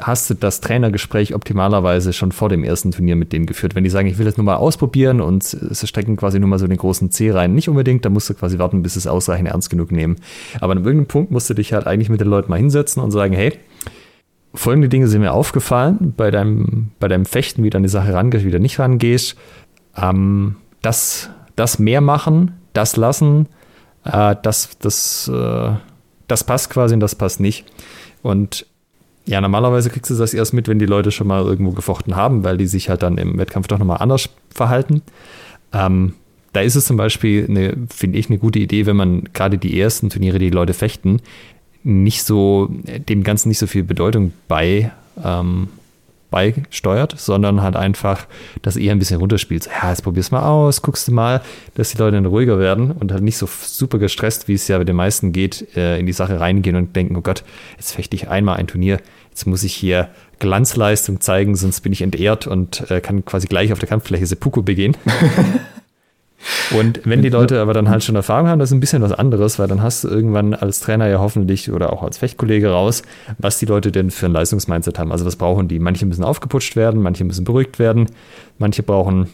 hast 0.00 0.30
du 0.30 0.34
das 0.34 0.60
Trainergespräch 0.60 1.34
optimalerweise 1.34 2.12
schon 2.12 2.32
vor 2.32 2.48
dem 2.48 2.64
ersten 2.64 2.92
Turnier 2.92 3.16
mit 3.16 3.32
denen 3.32 3.46
geführt. 3.46 3.74
Wenn 3.74 3.84
die 3.84 3.90
sagen, 3.90 4.08
ich 4.08 4.18
will 4.18 4.24
das 4.24 4.36
nur 4.36 4.44
mal 4.44 4.56
ausprobieren 4.56 5.20
und 5.20 5.44
sie 5.44 5.86
stecken 5.86 6.16
quasi 6.16 6.38
nur 6.38 6.48
mal 6.48 6.58
so 6.58 6.66
den 6.66 6.78
großen 6.78 7.10
C 7.10 7.30
rein, 7.30 7.54
nicht 7.54 7.68
unbedingt, 7.68 8.04
dann 8.04 8.12
musst 8.12 8.30
du 8.30 8.34
quasi 8.34 8.58
warten, 8.58 8.82
bis 8.82 8.94
sie 8.94 9.00
es 9.00 9.06
ausreichend 9.06 9.48
ernst 9.48 9.70
genug 9.70 9.92
nehmen. 9.92 10.16
Aber 10.60 10.72
an 10.72 10.78
irgendeinem 10.78 11.06
Punkt 11.06 11.30
musst 11.30 11.50
du 11.50 11.54
dich 11.54 11.72
halt 11.72 11.86
eigentlich 11.86 12.08
mit 12.08 12.20
den 12.20 12.28
Leuten 12.28 12.50
mal 12.50 12.56
hinsetzen 12.56 13.02
und 13.02 13.10
sagen, 13.10 13.34
hey, 13.34 13.52
folgende 14.54 14.88
Dinge 14.88 15.08
sind 15.08 15.20
mir 15.20 15.32
aufgefallen 15.32 16.14
bei 16.16 16.30
deinem, 16.30 16.90
bei 16.98 17.08
deinem 17.08 17.26
Fechten, 17.26 17.62
wie 17.62 17.70
du 17.70 17.76
an 17.76 17.82
die 17.82 17.90
Sache 17.90 18.14
rangehst, 18.14 18.44
wie 18.44 18.50
du 18.50 18.60
nicht 18.60 18.78
rangehst. 18.78 19.36
Ähm, 19.96 20.56
das, 20.86 21.30
das 21.56 21.80
mehr 21.80 22.00
machen, 22.00 22.52
das 22.72 22.96
lassen, 22.96 23.48
äh, 24.04 24.36
das, 24.40 24.78
das, 24.78 25.28
äh, 25.28 25.70
das 26.28 26.44
passt 26.44 26.70
quasi 26.70 26.94
und 26.94 27.00
das 27.00 27.16
passt 27.16 27.40
nicht. 27.40 27.64
Und 28.22 28.66
ja, 29.26 29.40
normalerweise 29.40 29.90
kriegst 29.90 30.12
du 30.12 30.14
das 30.14 30.32
erst 30.32 30.54
mit, 30.54 30.68
wenn 30.68 30.78
die 30.78 30.86
Leute 30.86 31.10
schon 31.10 31.26
mal 31.26 31.42
irgendwo 31.42 31.72
gefochten 31.72 32.14
haben, 32.14 32.44
weil 32.44 32.56
die 32.56 32.68
sich 32.68 32.88
halt 32.88 33.02
dann 33.02 33.18
im 33.18 33.36
Wettkampf 33.36 33.66
doch 33.66 33.78
nochmal 33.78 33.98
anders 33.98 34.28
verhalten. 34.54 35.02
Ähm, 35.72 36.14
da 36.52 36.60
ist 36.60 36.76
es 36.76 36.86
zum 36.86 36.96
Beispiel, 36.96 37.76
finde 37.90 38.18
ich, 38.18 38.30
eine 38.30 38.38
gute 38.38 38.60
Idee, 38.60 38.86
wenn 38.86 38.96
man 38.96 39.24
gerade 39.34 39.58
die 39.58 39.78
ersten 39.80 40.08
Turniere, 40.08 40.38
die, 40.38 40.50
Leute 40.50 40.72
fechten, 40.72 41.20
nicht 41.82 42.22
so, 42.22 42.70
dem 42.70 43.24
Ganzen 43.24 43.48
nicht 43.48 43.58
so 43.58 43.66
viel 43.66 43.82
Bedeutung 43.82 44.32
bei, 44.46 44.92
ähm, 45.22 45.68
beisteuert, 46.36 47.14
sondern 47.18 47.62
halt 47.62 47.76
einfach 47.76 48.26
das 48.60 48.76
eher 48.76 48.92
ein 48.92 48.98
bisschen 48.98 49.20
runterspielt. 49.20 49.70
Ja, 49.82 49.88
jetzt 49.88 50.02
probier's 50.02 50.30
mal 50.30 50.42
aus, 50.42 50.82
guckst 50.82 51.08
du 51.08 51.12
mal, 51.12 51.40
dass 51.76 51.92
die 51.92 51.96
Leute 51.96 52.16
dann 52.16 52.26
ruhiger 52.26 52.58
werden 52.58 52.90
und 52.90 53.10
halt 53.10 53.22
nicht 53.22 53.38
so 53.38 53.48
super 53.48 53.98
gestresst, 53.98 54.46
wie 54.46 54.52
es 54.52 54.68
ja 54.68 54.76
bei 54.76 54.84
den 54.84 54.96
meisten 54.96 55.32
geht, 55.32 55.74
äh, 55.76 55.98
in 55.98 56.04
die 56.04 56.12
Sache 56.12 56.38
reingehen 56.38 56.76
und 56.76 56.94
denken, 56.94 57.16
oh 57.16 57.22
Gott, 57.22 57.42
jetzt 57.78 57.92
fechte 57.92 58.16
ich 58.16 58.28
einmal 58.28 58.56
ein 58.56 58.66
Turnier, 58.66 59.00
jetzt 59.30 59.46
muss 59.46 59.62
ich 59.62 59.74
hier 59.74 60.10
Glanzleistung 60.38 61.22
zeigen, 61.22 61.56
sonst 61.56 61.80
bin 61.80 61.94
ich 61.94 62.02
entehrt 62.02 62.46
und 62.46 62.90
äh, 62.90 63.00
kann 63.00 63.24
quasi 63.24 63.46
gleich 63.46 63.72
auf 63.72 63.78
der 63.78 63.88
Kampffläche 63.88 64.26
Seppuku 64.26 64.62
begehen. 64.62 64.94
Und 66.76 67.00
wenn 67.04 67.22
die 67.22 67.28
Leute 67.28 67.60
aber 67.60 67.74
dann 67.74 67.88
halt 67.88 68.04
schon 68.04 68.16
Erfahrung 68.16 68.48
haben, 68.48 68.58
das 68.58 68.70
ist 68.70 68.74
ein 68.74 68.80
bisschen 68.80 69.02
was 69.02 69.12
anderes, 69.12 69.58
weil 69.58 69.68
dann 69.68 69.82
hast 69.82 70.04
du 70.04 70.08
irgendwann 70.08 70.54
als 70.54 70.80
Trainer 70.80 71.08
ja 71.08 71.18
hoffentlich 71.18 71.70
oder 71.70 71.92
auch 71.92 72.02
als 72.02 72.18
Fechtkollege 72.18 72.70
raus, 72.70 73.02
was 73.38 73.58
die 73.58 73.66
Leute 73.66 73.92
denn 73.92 74.10
für 74.10 74.26
ein 74.26 74.32
Leistungsmindset 74.32 74.98
haben. 74.98 75.12
Also 75.12 75.24
was 75.24 75.36
brauchen 75.36 75.68
die? 75.68 75.78
Manche 75.78 76.06
müssen 76.06 76.24
aufgeputscht 76.24 76.76
werden, 76.76 77.02
manche 77.02 77.24
müssen 77.24 77.44
beruhigt 77.44 77.78
werden, 77.78 78.06
manche 78.58 78.82
brauchen 78.82 79.28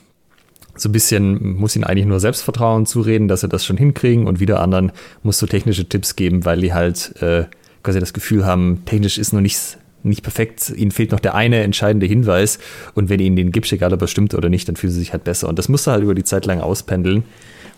so 0.75 0.89
ein 0.89 0.93
bisschen, 0.93 1.57
muss 1.57 1.77
ihnen 1.77 1.85
eigentlich 1.85 2.07
nur 2.07 2.21
Selbstvertrauen 2.21 2.87
zureden, 2.87 3.29
dass 3.29 3.43
sie 3.43 3.49
das 3.49 3.65
schon 3.65 3.77
hinkriegen 3.77 4.27
und 4.27 4.41
wieder 4.41 4.61
anderen 4.61 4.93
musst 5.23 5.43
du 5.43 5.47
technische 5.47 5.89
Tipps 5.89 6.17
geben, 6.17 6.45
weil 6.45 6.61
die 6.61 6.73
halt 6.73 7.15
äh, 7.21 7.45
quasi 7.83 8.01
das 8.01 8.13
Gefühl 8.13 8.47
haben, 8.47 8.85
technisch 8.87 9.19
ist 9.19 9.33
noch 9.33 9.41
nichts 9.41 9.79
nicht 10.05 10.23
perfekt. 10.23 10.73
Ihnen 10.75 10.91
fehlt 10.91 11.13
noch 11.13 11.21
der 11.21 11.35
eine 11.35 11.63
entscheidende 11.63 12.07
Hinweis. 12.07 12.59
Und 12.95 13.09
wenn 13.09 13.21
ihnen 13.21 13.37
den 13.37 13.53
gibst, 13.53 13.73
egal 13.73 13.93
ob 13.93 14.01
er 14.01 14.09
stimmt 14.09 14.35
oder 14.35 14.49
nicht, 14.49 14.69
dann 14.69 14.77
fühlen 14.77 14.93
sie 14.93 14.99
sich 14.99 15.13
halt 15.13 15.25
besser. 15.25 15.49
Und 15.49 15.59
das 15.59 15.69
musst 15.69 15.87
du 15.87 15.91
halt 15.91 16.03
über 16.03 16.15
die 16.15 16.25
Zeit 16.25 16.47
lang 16.47 16.61
auspendeln 16.61 17.25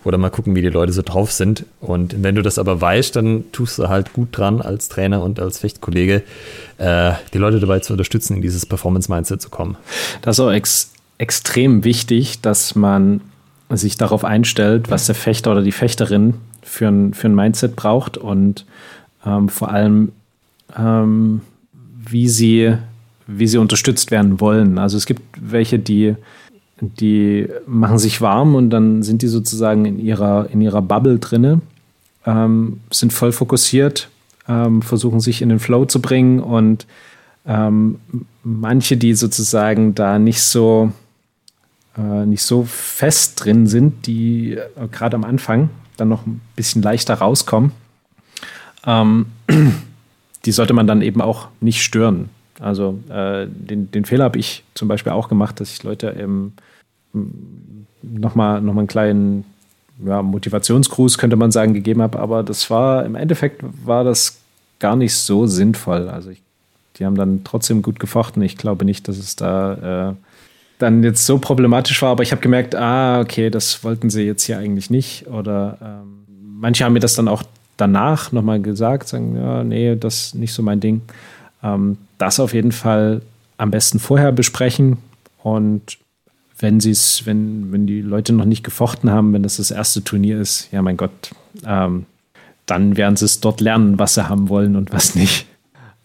oder 0.04 0.18
mal 0.18 0.30
gucken, 0.30 0.54
wie 0.54 0.62
die 0.62 0.68
Leute 0.68 0.92
so 0.92 1.02
drauf 1.02 1.32
sind. 1.32 1.64
Und 1.80 2.22
wenn 2.22 2.34
du 2.34 2.42
das 2.42 2.58
aber 2.58 2.80
weißt, 2.80 3.16
dann 3.16 3.44
tust 3.52 3.78
du 3.78 3.88
halt 3.88 4.12
gut 4.12 4.28
dran 4.32 4.60
als 4.60 4.88
Trainer 4.88 5.22
und 5.22 5.40
als 5.40 5.58
Fechtkollege, 5.58 6.22
äh, 6.78 7.12
die 7.32 7.38
Leute 7.38 7.60
dabei 7.60 7.80
zu 7.80 7.94
unterstützen, 7.94 8.36
in 8.36 8.42
dieses 8.42 8.66
Performance-Mindset 8.66 9.40
zu 9.40 9.50
kommen. 9.50 9.76
Das 10.22 10.36
ist 10.36 10.40
auch 10.40 10.52
ex 10.52 10.90
extrem 11.16 11.84
wichtig, 11.84 12.40
dass 12.40 12.74
man 12.74 13.20
sich 13.70 13.96
darauf 13.96 14.24
einstellt, 14.24 14.90
was 14.90 15.06
der 15.06 15.14
Fechter 15.14 15.52
oder 15.52 15.62
die 15.62 15.72
Fechterin 15.72 16.34
für 16.62 16.88
ein, 16.88 17.14
für 17.14 17.28
ein 17.28 17.34
Mindset 17.36 17.76
braucht 17.76 18.18
und 18.18 18.66
ähm, 19.24 19.48
vor 19.48 19.70
allem 19.70 20.12
ähm, 20.76 21.40
wie 22.10 22.28
sie, 22.28 22.74
wie 23.26 23.46
sie 23.46 23.58
unterstützt 23.58 24.10
werden 24.10 24.40
wollen. 24.40 24.78
Also 24.78 24.96
es 24.96 25.06
gibt 25.06 25.22
welche, 25.40 25.78
die, 25.78 26.14
die 26.80 27.48
machen 27.66 27.98
sich 27.98 28.20
warm 28.20 28.54
und 28.54 28.70
dann 28.70 29.02
sind 29.02 29.22
die 29.22 29.28
sozusagen 29.28 29.84
in 29.84 29.98
ihrer, 29.98 30.48
in 30.50 30.60
ihrer 30.60 30.82
Bubble 30.82 31.18
drinne, 31.18 31.60
ähm, 32.26 32.80
sind 32.90 33.12
voll 33.12 33.32
fokussiert, 33.32 34.08
ähm, 34.48 34.82
versuchen 34.82 35.20
sich 35.20 35.42
in 35.42 35.48
den 35.48 35.58
Flow 35.58 35.84
zu 35.84 36.00
bringen 36.00 36.40
und 36.40 36.86
ähm, 37.46 38.00
manche, 38.42 38.96
die 38.96 39.14
sozusagen 39.14 39.94
da 39.94 40.18
nicht 40.18 40.42
so 40.42 40.92
äh, 41.96 42.26
nicht 42.26 42.42
so 42.42 42.64
fest 42.64 43.44
drin 43.44 43.66
sind, 43.66 44.06
die 44.06 44.54
äh, 44.54 44.88
gerade 44.90 45.16
am 45.16 45.24
Anfang 45.24 45.70
dann 45.96 46.08
noch 46.08 46.26
ein 46.26 46.40
bisschen 46.56 46.82
leichter 46.82 47.14
rauskommen. 47.14 47.72
Ähm, 48.86 49.26
die 50.44 50.52
sollte 50.52 50.74
man 50.74 50.86
dann 50.86 51.02
eben 51.02 51.20
auch 51.20 51.48
nicht 51.60 51.82
stören. 51.82 52.28
Also 52.60 52.98
äh, 53.08 53.46
den, 53.48 53.90
den 53.90 54.04
Fehler 54.04 54.24
habe 54.24 54.38
ich 54.38 54.62
zum 54.74 54.88
Beispiel 54.88 55.12
auch 55.12 55.28
gemacht, 55.28 55.60
dass 55.60 55.72
ich 55.72 55.82
Leute 55.82 56.08
ähm, 56.18 56.52
nochmal 58.02 58.60
noch 58.60 58.74
mal 58.74 58.80
einen 58.80 58.88
kleinen 58.88 59.44
ja, 60.04 60.22
Motivationsgruß, 60.22 61.18
könnte 61.18 61.36
man 61.36 61.52
sagen, 61.52 61.74
gegeben 61.74 62.02
habe. 62.02 62.18
Aber 62.18 62.42
das 62.42 62.70
war, 62.70 63.04
im 63.04 63.14
Endeffekt 63.14 63.62
war 63.84 64.04
das 64.04 64.40
gar 64.78 64.96
nicht 64.96 65.14
so 65.14 65.46
sinnvoll. 65.46 66.08
Also 66.08 66.30
ich, 66.30 66.42
die 66.96 67.04
haben 67.04 67.16
dann 67.16 67.42
trotzdem 67.44 67.82
gut 67.82 68.00
gefochten. 68.00 68.42
Ich 68.42 68.56
glaube 68.56 68.84
nicht, 68.84 69.08
dass 69.08 69.18
es 69.18 69.36
da 69.36 70.10
äh, 70.10 70.14
dann 70.78 71.02
jetzt 71.02 71.26
so 71.26 71.38
problematisch 71.38 72.02
war, 72.02 72.10
aber 72.10 72.22
ich 72.22 72.32
habe 72.32 72.42
gemerkt, 72.42 72.74
ah, 72.74 73.20
okay, 73.20 73.50
das 73.50 73.84
wollten 73.84 74.10
sie 74.10 74.22
jetzt 74.22 74.44
hier 74.44 74.58
eigentlich 74.58 74.90
nicht. 74.90 75.26
Oder 75.28 75.78
ähm, 75.80 76.24
manche 76.60 76.84
haben 76.84 76.92
mir 76.92 77.00
das 77.00 77.14
dann 77.14 77.28
auch 77.28 77.42
danach 77.76 78.32
nochmal 78.32 78.60
gesagt, 78.60 79.08
sagen, 79.08 79.36
ja, 79.36 79.64
nee, 79.64 79.96
das 79.96 80.26
ist 80.26 80.34
nicht 80.34 80.52
so 80.52 80.62
mein 80.62 80.80
Ding. 80.80 81.02
Ähm, 81.62 81.98
das 82.18 82.40
auf 82.40 82.54
jeden 82.54 82.72
Fall 82.72 83.22
am 83.56 83.70
besten 83.70 83.98
vorher 83.98 84.32
besprechen 84.32 84.98
und 85.42 85.98
wenn 86.58 86.80
sie 86.80 86.90
es, 86.90 87.26
wenn, 87.26 87.72
wenn 87.72 87.86
die 87.86 88.00
Leute 88.00 88.32
noch 88.32 88.44
nicht 88.44 88.62
gefochten 88.62 89.10
haben, 89.10 89.32
wenn 89.32 89.42
das 89.42 89.56
das 89.56 89.70
erste 89.70 90.04
Turnier 90.04 90.40
ist, 90.40 90.68
ja 90.72 90.82
mein 90.82 90.96
Gott, 90.96 91.32
ähm, 91.66 92.06
dann 92.66 92.96
werden 92.96 93.16
sie 93.16 93.24
es 93.24 93.40
dort 93.40 93.60
lernen, 93.60 93.98
was 93.98 94.14
sie 94.14 94.28
haben 94.28 94.48
wollen 94.48 94.76
und 94.76 94.92
was 94.92 95.14
nicht. 95.14 95.46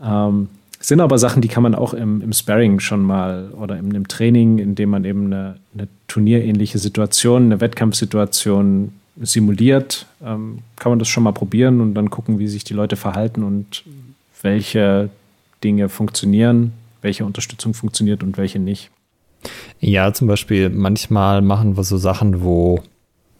Ähm, 0.01 0.49
sind 0.81 1.01
aber 1.01 1.17
Sachen, 1.17 1.41
die 1.41 1.47
kann 1.49 1.63
man 1.63 1.75
auch 1.75 1.93
im, 1.93 2.21
im 2.21 2.33
Sparring 2.33 2.79
schon 2.79 3.01
mal 3.01 3.49
oder 3.51 3.77
im, 3.77 3.93
im 3.93 4.07
Training, 4.07 4.59
indem 4.59 4.89
man 4.89 5.03
eben 5.03 5.25
eine, 5.25 5.55
eine 5.73 5.87
turnierähnliche 6.07 6.79
Situation, 6.79 7.45
eine 7.45 7.61
Wettkampfsituation 7.61 8.93
simuliert, 9.21 10.05
ähm, 10.23 10.59
kann 10.77 10.91
man 10.91 10.99
das 10.99 11.07
schon 11.07 11.23
mal 11.23 11.33
probieren 11.33 11.81
und 11.81 11.93
dann 11.93 12.09
gucken, 12.09 12.39
wie 12.39 12.47
sich 12.47 12.63
die 12.63 12.73
Leute 12.73 12.95
verhalten 12.95 13.43
und 13.43 13.83
welche 14.41 15.09
Dinge 15.63 15.89
funktionieren, 15.89 16.73
welche 17.01 17.25
Unterstützung 17.25 17.73
funktioniert 17.73 18.23
und 18.23 18.37
welche 18.37 18.59
nicht. 18.59 18.89
Ja, 19.79 20.13
zum 20.13 20.27
Beispiel 20.27 20.69
manchmal 20.69 21.41
machen 21.41 21.77
wir 21.77 21.83
so 21.83 21.97
Sachen, 21.97 22.43
wo 22.43 22.81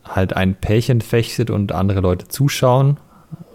halt 0.04 0.34
ein 0.34 0.56
Pärchen 0.56 1.02
fechtet 1.02 1.50
und 1.50 1.72
andere 1.72 2.02
Leute 2.02 2.28
zuschauen 2.28 2.98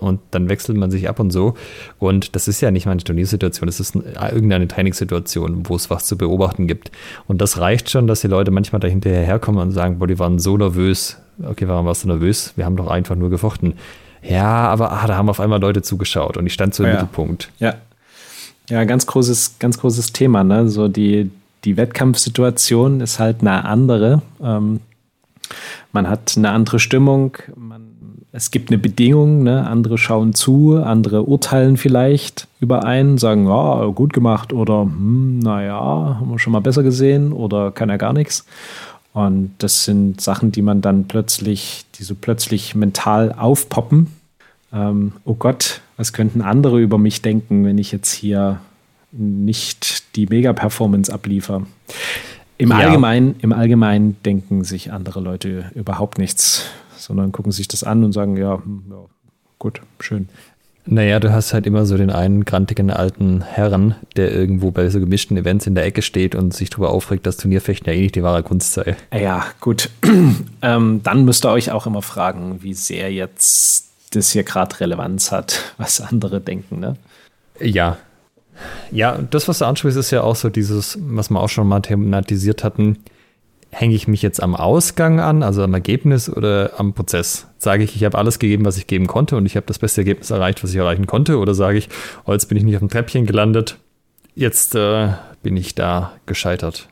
und 0.01 0.21
dann 0.31 0.49
wechselt 0.49 0.77
man 0.77 0.91
sich 0.91 1.09
ab 1.09 1.19
und 1.19 1.31
so. 1.31 1.55
Und 1.99 2.37
das 2.37 2.49
ist 2.49 2.61
ja 2.61 2.71
nicht 2.71 2.87
mal 2.87 2.93
eine 2.93 3.03
Turniersituation, 3.03 3.67
das 3.67 3.81
ist 3.81 3.95
irgendeine 3.95 4.69
Trainingssituation, 4.69 5.69
wo 5.69 5.77
es 5.77 5.91
was 5.91 6.05
zu 6.05 6.17
beobachten 6.17 6.67
gibt. 6.67 6.93
Und 7.27 7.41
das 7.41 7.59
reicht 7.59 7.91
schon, 7.91 8.07
dass 8.07 8.21
die 8.21 8.29
Leute 8.29 8.51
manchmal 8.51 8.81
da 8.81 8.89
hinterher 8.89 9.25
herkommen 9.25 9.61
und 9.61 9.73
sagen, 9.73 9.99
boah, 9.99 10.07
die 10.07 10.19
waren 10.19 10.39
so 10.39 10.57
nervös. 10.57 11.19
Okay, 11.43 11.67
warum 11.69 11.87
warst 11.87 12.05
du 12.05 12.09
nervös? 12.09 12.53
Wir 12.57 12.65
haben 12.65 12.77
doch 12.77 12.89
einfach 12.89 13.17
nur 13.17 13.31
gefochten. 13.31 13.75
Ja, 14.23 14.69
aber 14.69 14.93
ah, 14.93 15.07
da 15.07 15.17
haben 15.17 15.29
auf 15.29 15.41
einmal 15.41 15.61
Leute 15.61 15.83
zugeschaut 15.83 16.37
und 16.37 16.47
ich 16.47 16.53
stand 16.53 16.75
so 16.75 16.83
im 16.83 16.89
ja. 16.89 16.95
Mittelpunkt. 16.95 17.51
Ja. 17.59 17.75
Ja, 18.71 18.85
ganz 18.85 19.07
großes, 19.07 19.57
ganz 19.59 19.79
großes 19.79 20.13
Thema, 20.13 20.43
ne? 20.43 20.69
So 20.69 20.89
die, 20.89 21.31
die 21.65 21.77
Wettkampfsituation 21.77 23.01
ist 23.01 23.19
halt 23.19 23.43
eine 23.43 23.67
andere. 23.67 24.23
Ähm, 24.43 24.81
man 25.93 26.09
hat 26.09 26.35
eine 26.37 26.51
andere 26.51 26.79
Stimmung, 26.79 27.37
man, 27.55 27.83
es 28.33 28.51
gibt 28.51 28.71
eine 28.71 28.79
Bedingung, 28.79 29.43
ne? 29.43 29.67
andere 29.67 29.99
schauen 29.99 30.35
zu, 30.35 30.83
andere 30.83 31.25
urteilen 31.25 31.77
vielleicht 31.77 32.49
über 32.59 32.85
einen, 32.85 33.19
sagen, 33.19 33.47
ja, 33.47 33.85
gut 33.87 34.13
gemacht 34.13 34.53
oder 34.53 34.83
hm, 34.83 35.39
naja, 35.41 36.17
haben 36.19 36.31
wir 36.31 36.39
schon 36.39 36.53
mal 36.53 36.61
besser 36.61 36.83
gesehen 36.83 37.33
oder 37.33 37.71
kann 37.71 37.91
er 37.91 37.99
gar 37.99 38.13
nichts. 38.13 38.47
Und 39.15 39.55
das 39.59 39.85
sind 39.85 40.21
Sachen, 40.21 40.51
die 40.51 40.61
man 40.61 40.81
dann 40.81 41.07
plötzlich, 41.07 41.87
die 41.95 42.03
so 42.03 42.17
plötzlich 42.17 42.75
mental 42.75 43.33
aufpoppen. 43.33 44.09
Ähm, 44.73 45.13
oh 45.25 45.35
Gott, 45.35 45.81
was 45.97 46.13
könnten 46.13 46.43
andere 46.43 46.81
über 46.81 46.99
mich 46.99 47.23
denken, 47.23 47.65
wenn 47.65 47.79
ich 47.79 47.93
jetzt 47.93 48.13
hier 48.13 48.61
nicht 49.13 50.17
die 50.17 50.27
Mega-Performance 50.27 51.13
abliefere? 51.13 51.65
Im, 52.59 52.71
ja. 52.71 52.79
Allgemeinen, 52.79 53.37
Im 53.39 53.53
Allgemeinen 53.53 54.17
denken 54.25 54.65
sich 54.65 54.93
andere 54.93 55.21
Leute 55.21 55.71
überhaupt 55.77 56.19
nichts, 56.19 56.67
sondern 56.97 57.31
gucken 57.31 57.53
sich 57.53 57.69
das 57.69 57.85
an 57.85 58.03
und 58.03 58.13
sagen, 58.13 58.37
ja, 58.37 58.57
hm, 58.57 58.83
ja 58.91 59.05
gut, 59.61 59.81
schön. 60.01 60.29
Naja, 60.87 61.19
du 61.19 61.33
hast 61.33 61.55
halt 61.55 61.67
immer 61.67 61.87
so 61.87 61.97
den 61.97 62.11
einen 62.11 62.45
grantigen 62.45 62.91
alten 62.91 63.41
Herren, 63.41 63.95
der 64.17 64.33
irgendwo 64.33 64.71
bei 64.71 64.89
so 64.91 65.01
gemischten 65.01 65.37
Events 65.37 65.67
in 65.67 65.75
der 65.75 65.87
Ecke 65.87 66.03
steht 66.03 66.35
und 66.35 66.53
sich 66.53 66.69
darüber 66.69 66.91
aufregt, 66.91 67.27
dass 67.27 67.39
Turnierfechten 67.39 67.91
ja 67.91 67.99
eh 67.99 68.03
nicht 68.03 68.17
die 68.17 68.23
wahre 68.23 68.43
Kunst 68.43 68.75
sei. 68.75 68.97
Ja, 69.13 69.47
gut. 69.61 69.89
ähm, 70.63 71.01
dann 71.03 71.25
müsst 71.25 71.47
ihr 71.47 71.51
euch 71.51 71.71
auch 71.71 71.87
immer 71.87 72.03
fragen, 72.03 72.63
wie 72.63 72.75
sehr 72.75 73.11
jetzt 73.11 73.89
das 74.11 74.31
hier 74.31 74.45
gerade 74.45 74.79
Relevanz 74.79 75.33
hat, 75.33 75.75
was 75.79 76.01
andere 76.01 76.41
denken, 76.41 76.81
ne? 76.81 76.97
Ja, 77.61 77.97
ja, 78.91 79.19
das, 79.31 79.49
was 79.49 79.59
du 79.59 79.65
ansprichst, 79.65 79.99
ist 79.99 80.11
ja 80.11 80.23
auch 80.23 80.37
so 80.37 80.49
dieses, 80.49 80.99
was 81.01 81.31
wir 81.31 81.41
auch 81.41 81.49
schon 81.49 81.67
mal 81.67 81.81
thematisiert 81.81 82.65
hatten. 82.65 82.99
Hänge 83.75 83.95
ich 83.95 84.07
mich 84.07 84.23
jetzt 84.23 84.41
am 84.43 84.55
Ausgang 84.55 85.19
an, 85.19 85.43
also 85.43 85.63
am 85.65 85.75
Ergebnis 85.75 86.31
oder 86.31 86.73
am 86.79 86.93
Prozess? 86.93 87.49
Sage 87.59 87.83
ich, 87.83 87.97
ich 87.97 88.05
habe 88.05 88.17
alles 88.17 88.39
gegeben, 88.39 88.65
was 88.65 88.77
ich 88.77 88.87
geben 88.87 89.09
konnte 89.09 89.37
und 89.37 89.47
ich 89.47 89.57
habe 89.57 89.67
das 89.67 89.81
beste 89.81 90.03
Ergebnis 90.03 90.31
erreicht, 90.31 90.63
was 90.63 90.71
ich 90.71 90.77
erreichen 90.77 91.07
konnte? 91.07 91.39
Oder 91.39 91.55
sage 91.55 91.79
ich, 91.79 91.89
oh, 92.25 92.33
jetzt 92.33 92.47
bin 92.47 92.57
ich 92.57 92.65
nicht 92.65 92.77
auf 92.77 92.81
dem 92.81 92.89
Treppchen 92.89 93.27
gelandet, 93.27 93.79
jetzt 94.37 94.77
äh, 94.77 95.09
bin 95.43 95.57
ich 95.57 95.75
da 95.75 96.13
gescheitert? 96.27 96.89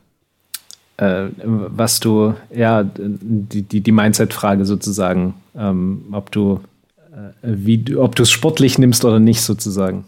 Äh, 0.97 1.29
was 1.45 2.01
du, 2.01 2.35
ja, 2.55 2.85
die, 2.85 3.62
die, 3.62 3.81
die 3.81 3.92
Mindset-Frage 3.92 4.64
sozusagen, 4.64 5.35
ähm, 5.57 6.07
ob 6.12 6.31
du, 6.33 6.61
äh, 7.12 7.33
wie, 7.42 7.97
ob 7.97 8.16
du 8.16 8.25
es 8.25 8.31
sportlich 8.31 8.79
nimmst 8.79 9.05
oder 9.05 9.21
nicht 9.21 9.42
sozusagen. 9.42 10.05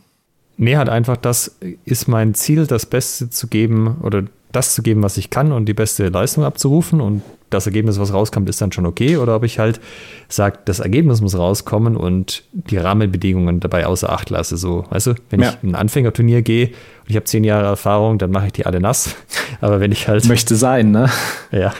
Nee, 0.57 0.77
halt 0.77 0.89
einfach, 0.89 1.17
das 1.17 1.57
ist 1.85 2.07
mein 2.07 2.35
Ziel, 2.35 2.67
das 2.67 2.87
Beste 2.87 3.31
zu 3.31 3.49
geben 3.49 3.97
oder 4.03 4.25
das 4.55 4.75
zu 4.75 4.83
geben, 4.83 5.03
was 5.03 5.17
ich 5.17 5.31
kann 5.31 5.53
und 5.53 5.67
die 5.67 5.75
beste 5.75 6.09
Leistung 6.09 6.45
abzurufen 6.45 7.01
und 7.01 7.23
das 7.51 7.67
Ergebnis, 7.67 7.99
was 7.99 8.13
rauskommt, 8.13 8.49
ist 8.49 8.61
dann 8.61 8.73
schon 8.73 8.87
okay. 8.87 9.17
Oder 9.17 9.37
ob 9.37 9.45
ich 9.45 9.59
halt 9.59 9.81
sage, 10.29 10.59
das 10.65 10.81
Ergebnis 10.81 11.21
muss 11.21 11.37
rauskommen 11.37 11.97
und 11.97 12.45
die 12.53 12.77
Rahmenbedingungen 12.77 13.61
dabei 13.61 13.87
außer 13.87 14.11
Acht 14.11 14.31
lasse. 14.31 14.57
So, 14.57 14.85
weißt 14.91 15.07
du, 15.09 15.15
wenn 15.31 15.41
ja. 15.41 15.51
ich 15.51 15.63
ein 15.63 15.75
Anfängerturnier 15.75 16.43
gehe 16.43 16.69
und 16.69 17.11
ich 17.11 17.17
habe 17.17 17.25
zehn 17.25 17.45
Jahre 17.45 17.67
Erfahrung, 17.67 18.19
dann 18.19 18.31
mache 18.31 18.47
ich 18.47 18.53
die 18.53 18.67
alle 18.67 18.81
nass. 18.81 19.15
Aber 19.61 19.81
wenn 19.81 19.93
ich 19.93 20.09
halt. 20.09 20.27
Möchte 20.27 20.57
sein, 20.57 20.91
ne? 20.91 21.11
Ja. 21.53 21.73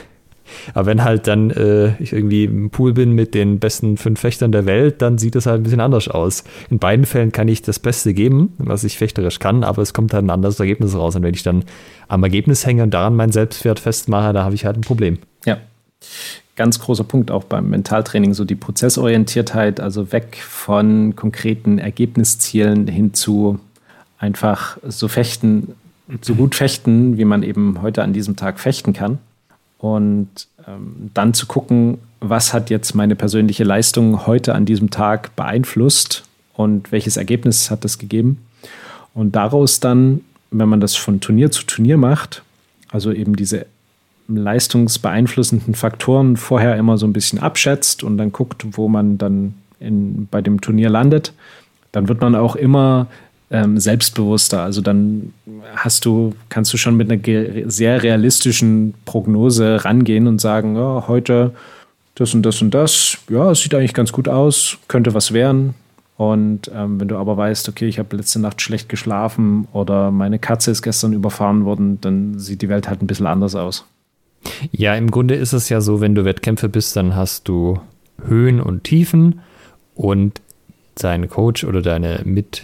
Aber 0.73 0.85
wenn 0.85 1.03
halt 1.03 1.27
dann 1.27 1.51
äh, 1.51 2.01
ich 2.01 2.13
irgendwie 2.13 2.45
im 2.45 2.69
Pool 2.69 2.93
bin 2.93 3.11
mit 3.11 3.33
den 3.33 3.59
besten 3.59 3.97
fünf 3.97 4.19
Fechtern 4.19 4.51
der 4.51 4.65
Welt, 4.65 5.01
dann 5.01 5.17
sieht 5.17 5.35
es 5.35 5.45
halt 5.45 5.61
ein 5.61 5.63
bisschen 5.63 5.79
anders 5.79 6.07
aus. 6.07 6.43
In 6.69 6.79
beiden 6.79 7.05
Fällen 7.05 7.31
kann 7.31 7.47
ich 7.47 7.61
das 7.61 7.79
Beste 7.79 8.13
geben, 8.13 8.53
was 8.57 8.83
ich 8.83 8.97
fechterisch 8.97 9.39
kann, 9.39 9.63
aber 9.63 9.81
es 9.81 9.93
kommt 9.93 10.13
halt 10.13 10.25
ein 10.25 10.29
anderes 10.29 10.59
Ergebnis 10.59 10.95
raus. 10.95 11.15
Und 11.15 11.23
wenn 11.23 11.33
ich 11.33 11.43
dann 11.43 11.63
am 12.07 12.23
Ergebnis 12.23 12.65
hänge 12.65 12.83
und 12.83 12.93
daran 12.93 13.15
mein 13.15 13.31
Selbstwert 13.31 13.79
festmache, 13.79 14.33
da 14.33 14.43
habe 14.43 14.55
ich 14.55 14.65
halt 14.65 14.77
ein 14.77 14.81
Problem. 14.81 15.17
Ja. 15.45 15.57
Ganz 16.55 16.79
großer 16.79 17.03
Punkt 17.03 17.31
auch 17.31 17.43
beim 17.43 17.69
Mentaltraining, 17.69 18.33
so 18.33 18.45
die 18.45 18.55
Prozessorientiertheit, 18.55 19.81
also 19.81 20.13
weg 20.13 20.37
von 20.41 21.15
konkreten 21.15 21.79
Ergebniszielen 21.79 22.87
hin 22.87 23.13
zu 23.13 23.59
einfach 24.17 24.77
so 24.87 25.09
fechten, 25.09 25.75
so 26.21 26.35
gut 26.35 26.55
fechten, 26.55 27.17
wie 27.17 27.25
man 27.25 27.43
eben 27.43 27.81
heute 27.81 28.03
an 28.03 28.13
diesem 28.13 28.37
Tag 28.37 28.59
fechten 28.59 28.93
kann 28.93 29.19
und 29.77 30.29
ähm, 30.67 31.11
dann 31.13 31.33
zu 31.33 31.45
gucken, 31.45 31.99
was 32.19 32.53
hat 32.53 32.69
jetzt 32.69 32.95
meine 32.95 33.15
persönliche 33.15 33.63
Leistung 33.63 34.25
heute 34.25 34.55
an 34.55 34.65
diesem 34.65 34.89
Tag 34.89 35.35
beeinflusst 35.35 36.23
und 36.53 36.91
welches 36.91 37.17
Ergebnis 37.17 37.69
hat 37.69 37.83
das 37.83 37.97
gegeben. 37.97 38.45
Und 39.13 39.35
daraus 39.35 39.79
dann, 39.79 40.21
wenn 40.51 40.69
man 40.69 40.81
das 40.81 40.95
von 40.95 41.19
Turnier 41.19 41.51
zu 41.51 41.63
Turnier 41.65 41.97
macht, 41.97 42.43
also 42.89 43.11
eben 43.11 43.35
diese 43.35 43.65
leistungsbeeinflussenden 44.27 45.75
Faktoren 45.75 46.37
vorher 46.37 46.77
immer 46.77 46.97
so 46.97 47.05
ein 47.05 47.13
bisschen 47.13 47.39
abschätzt 47.39 48.03
und 48.03 48.17
dann 48.17 48.31
guckt, 48.31 48.65
wo 48.71 48.87
man 48.87 49.17
dann 49.17 49.53
in, 49.79 50.27
bei 50.31 50.41
dem 50.41 50.61
Turnier 50.61 50.89
landet, 50.89 51.33
dann 51.91 52.07
wird 52.07 52.21
man 52.21 52.35
auch 52.35 52.55
immer 52.55 53.07
ähm, 53.63 53.77
selbstbewusster. 53.77 54.61
Also 54.61 54.81
dann 54.81 55.33
hast 55.75 56.05
du, 56.05 56.33
kannst 56.49 56.73
du 56.73 56.77
schon 56.77 56.95
mit 56.97 57.11
einer 57.11 57.69
sehr 57.69 58.03
realistischen 58.03 58.93
Prognose 59.05 59.85
rangehen 59.85 60.27
und 60.27 60.39
sagen, 60.41 60.75
ja, 60.75 61.05
heute 61.07 61.51
das 62.15 62.33
und 62.33 62.43
das 62.43 62.61
und 62.61 62.73
das, 62.73 63.17
ja, 63.29 63.51
es 63.51 63.61
sieht 63.61 63.75
eigentlich 63.75 63.93
ganz 63.93 64.11
gut 64.11 64.27
aus, 64.27 64.77
könnte 64.87 65.13
was 65.13 65.33
werden. 65.33 65.75
Und 66.17 66.71
ähm, 66.73 66.99
wenn 66.99 67.09
du 67.09 67.17
aber 67.17 67.35
weißt, 67.35 67.67
okay, 67.67 67.87
ich 67.87 67.99
habe 67.99 68.15
letzte 68.15 68.39
Nacht 68.39 68.61
schlecht 68.61 68.87
geschlafen 68.87 69.67
oder 69.73 70.11
meine 70.11 70.39
Katze 70.39 70.71
ist 70.71 70.81
gestern 70.81 71.11
überfahren 71.11 71.65
worden, 71.65 71.99
dann 71.99 72.39
sieht 72.39 72.61
die 72.61 72.69
Welt 72.69 72.87
halt 72.87 73.01
ein 73.01 73.07
bisschen 73.07 73.27
anders 73.27 73.53
aus. 73.53 73.85
Ja, 74.71 74.95
im 74.95 75.11
Grunde 75.11 75.35
ist 75.35 75.51
es 75.51 75.67
ja 75.67 75.81
so, 75.81 75.99
wenn 75.99 76.15
du 76.15 76.23
Wettkämpfe 76.23 76.69
bist, 76.69 76.95
dann 76.95 77.15
hast 77.15 77.49
du 77.49 77.79
Höhen 78.25 78.61
und 78.61 78.85
Tiefen 78.85 79.41
und 79.93 80.41
dein 80.95 81.27
Coach 81.29 81.65
oder 81.65 81.81
deine 81.81 82.21
Mit 82.23 82.63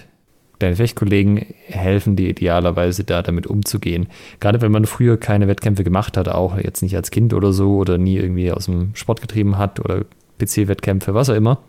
deine 0.62 0.76
Fechtkollegen 0.76 1.46
helfen 1.68 2.16
dir 2.16 2.30
idealerweise 2.30 3.04
da 3.04 3.22
damit 3.22 3.48
umzugehen. 3.48 4.08
Gerade 4.40 4.62
wenn 4.62 4.72
man 4.72 4.86
früher 4.86 5.18
keine 5.18 5.48
Wettkämpfe 5.48 5.84
gemacht 5.84 6.18
hat, 6.18 6.30
auch 6.30 6.58
jetzt 6.58 6.82
nicht 6.82 6.96
als 6.96 7.12
Kind 7.12 7.34
oder 7.34 7.54
so 7.54 7.76
oder 7.76 7.98
nie 7.98 8.18
irgendwie 8.18 8.52
aus 8.52 8.66
dem 8.66 8.96
Sport 8.96 9.22
getrieben 9.22 9.58
hat 9.58 9.80
oder 9.80 10.06
PC-Wettkämpfe, 10.40 11.14
was 11.14 11.30
auch 11.30 11.36
immer, 11.36 11.60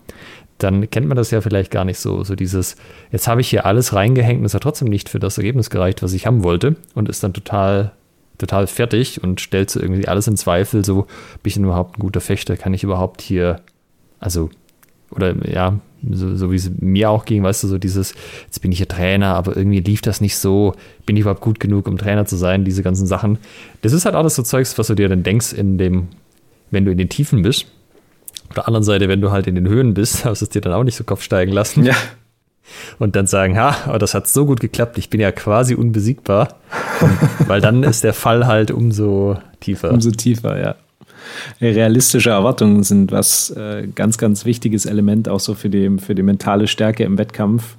dann 0.59 0.89
kennt 0.91 1.09
man 1.09 1.17
das 1.17 1.31
ja 1.31 1.41
vielleicht 1.41 1.71
gar 1.71 1.85
nicht 1.85 1.99
so. 1.99 2.25
So 2.25 2.35
dieses, 2.35 2.77
jetzt 3.11 3.29
habe 3.29 3.41
ich 3.41 3.49
hier 3.49 3.67
alles 3.67 3.95
reingehängt 3.95 4.41
und 4.41 4.47
es 4.47 4.55
hat 4.55 4.63
trotzdem 4.63 4.89
nicht 4.89 5.09
für 5.09 5.19
das 5.19 5.39
Ergebnis 5.39 5.71
gereicht, 5.71 6.03
was 6.03 6.13
ich 6.13 6.27
haben 6.27 6.45
wollte 6.45 6.77
und 6.95 7.09
ist 7.09 7.23
dann 7.23 7.33
total 7.33 7.93
total 8.39 8.67
fertig 8.67 9.23
und 9.23 9.41
stellt 9.41 9.71
so 9.71 9.79
irgendwie 9.79 10.09
alles 10.09 10.27
in 10.27 10.37
Zweifel, 10.37 10.85
so 10.85 11.03
bin 11.03 11.09
ich 11.45 11.55
denn 11.55 11.65
überhaupt 11.65 11.97
ein 11.97 12.01
guter 12.01 12.21
Fechter, 12.21 12.57
kann 12.57 12.75
ich 12.75 12.83
überhaupt 12.83 13.21
hier, 13.21 13.61
also 14.19 14.51
oder 15.11 15.35
ja, 15.49 15.79
so, 16.11 16.37
so 16.37 16.51
wie 16.51 16.57
es 16.57 16.71
mir 16.79 17.11
auch 17.11 17.25
ging, 17.25 17.43
weißt 17.43 17.63
du, 17.63 17.69
so 17.69 17.79
dieses, 17.79 18.15
jetzt 18.45 18.61
bin 18.61 18.73
ich 18.73 18.79
hier 18.79 18.89
Trainer, 18.89 19.35
aber 19.35 19.57
irgendwie 19.57 19.81
lief 19.81 20.03
das 20.03 20.21
nicht 20.21 20.37
so, 20.37 20.75
bin 21.07 21.17
ich 21.17 21.23
überhaupt 21.23 21.41
gut 21.41 21.61
genug, 21.61 21.87
um 21.87 21.99
Trainer 21.99 22.27
zu 22.27 22.37
sein, 22.37 22.65
diese 22.65 22.83
ganzen 22.83 23.07
Sachen. 23.07 23.39
Das 23.83 23.93
ist 23.93 24.05
halt 24.05 24.15
alles 24.15 24.35
so 24.35 24.43
Zeugs, 24.43 24.77
was 24.79 24.89
du 24.89 24.95
dir 24.95 25.09
dann 25.09 25.23
denkst, 25.23 25.53
in 25.53 25.79
dem, 25.79 26.09
wenn 26.71 26.85
du 26.85 26.91
in 26.91 26.99
den 26.99 27.09
Tiefen 27.09 27.43
bist. 27.43 27.67
Auf 28.49 28.55
der 28.55 28.67
anderen 28.67 28.85
Seite, 28.85 29.09
wenn 29.09 29.21
du 29.21 29.31
halt 29.31 29.47
in 29.47 29.55
den 29.55 29.69
Höhen 29.69 29.95
bist, 29.95 30.25
hast 30.25 30.41
du 30.41 30.45
es 30.45 30.51
dir 30.51 30.61
dann 30.61 30.73
auch 30.73 30.85
nicht 30.85 30.97
so 30.97 31.05
Kopf 31.05 31.23
steigen 31.23 31.53
lassen. 31.53 31.85
Ja. 31.85 31.95
Und 32.99 33.17
dann 33.17 33.27
sagen, 33.27 33.59
ha, 33.59 33.77
aber 33.87 33.99
das 33.99 34.15
hat 34.15 34.29
so 34.29 34.47
gut 34.47 34.61
geklappt, 34.61 34.97
ich 34.97 35.11
bin 35.11 35.21
ja 35.21 35.33
quasi 35.33 35.75
unbesiegbar. 35.75 36.57
weil 37.47 37.61
dann 37.61 37.83
ist 37.83 38.05
der 38.05 38.15
Fall 38.15 38.47
halt 38.47 38.71
umso 38.71 39.37
tiefer. 39.61 39.91
Umso 39.91 40.11
tiefer, 40.11 40.61
ja 40.61 40.77
realistische 41.61 42.31
Erwartungen 42.31 42.83
sind 42.83 43.13
was 43.13 43.51
äh, 43.51 43.89
ganz, 43.95 44.19
ganz 44.19 44.45
wichtiges 44.45 44.87
Element 44.87 45.29
auch 45.29 45.41
so 45.41 45.55
für 45.55 45.69
die, 45.69 45.99
für 45.99 46.15
die 46.15 46.23
mentale 46.23 46.67
Stärke 46.67 47.05
im 47.05 47.19
Wettkampf, 47.19 47.77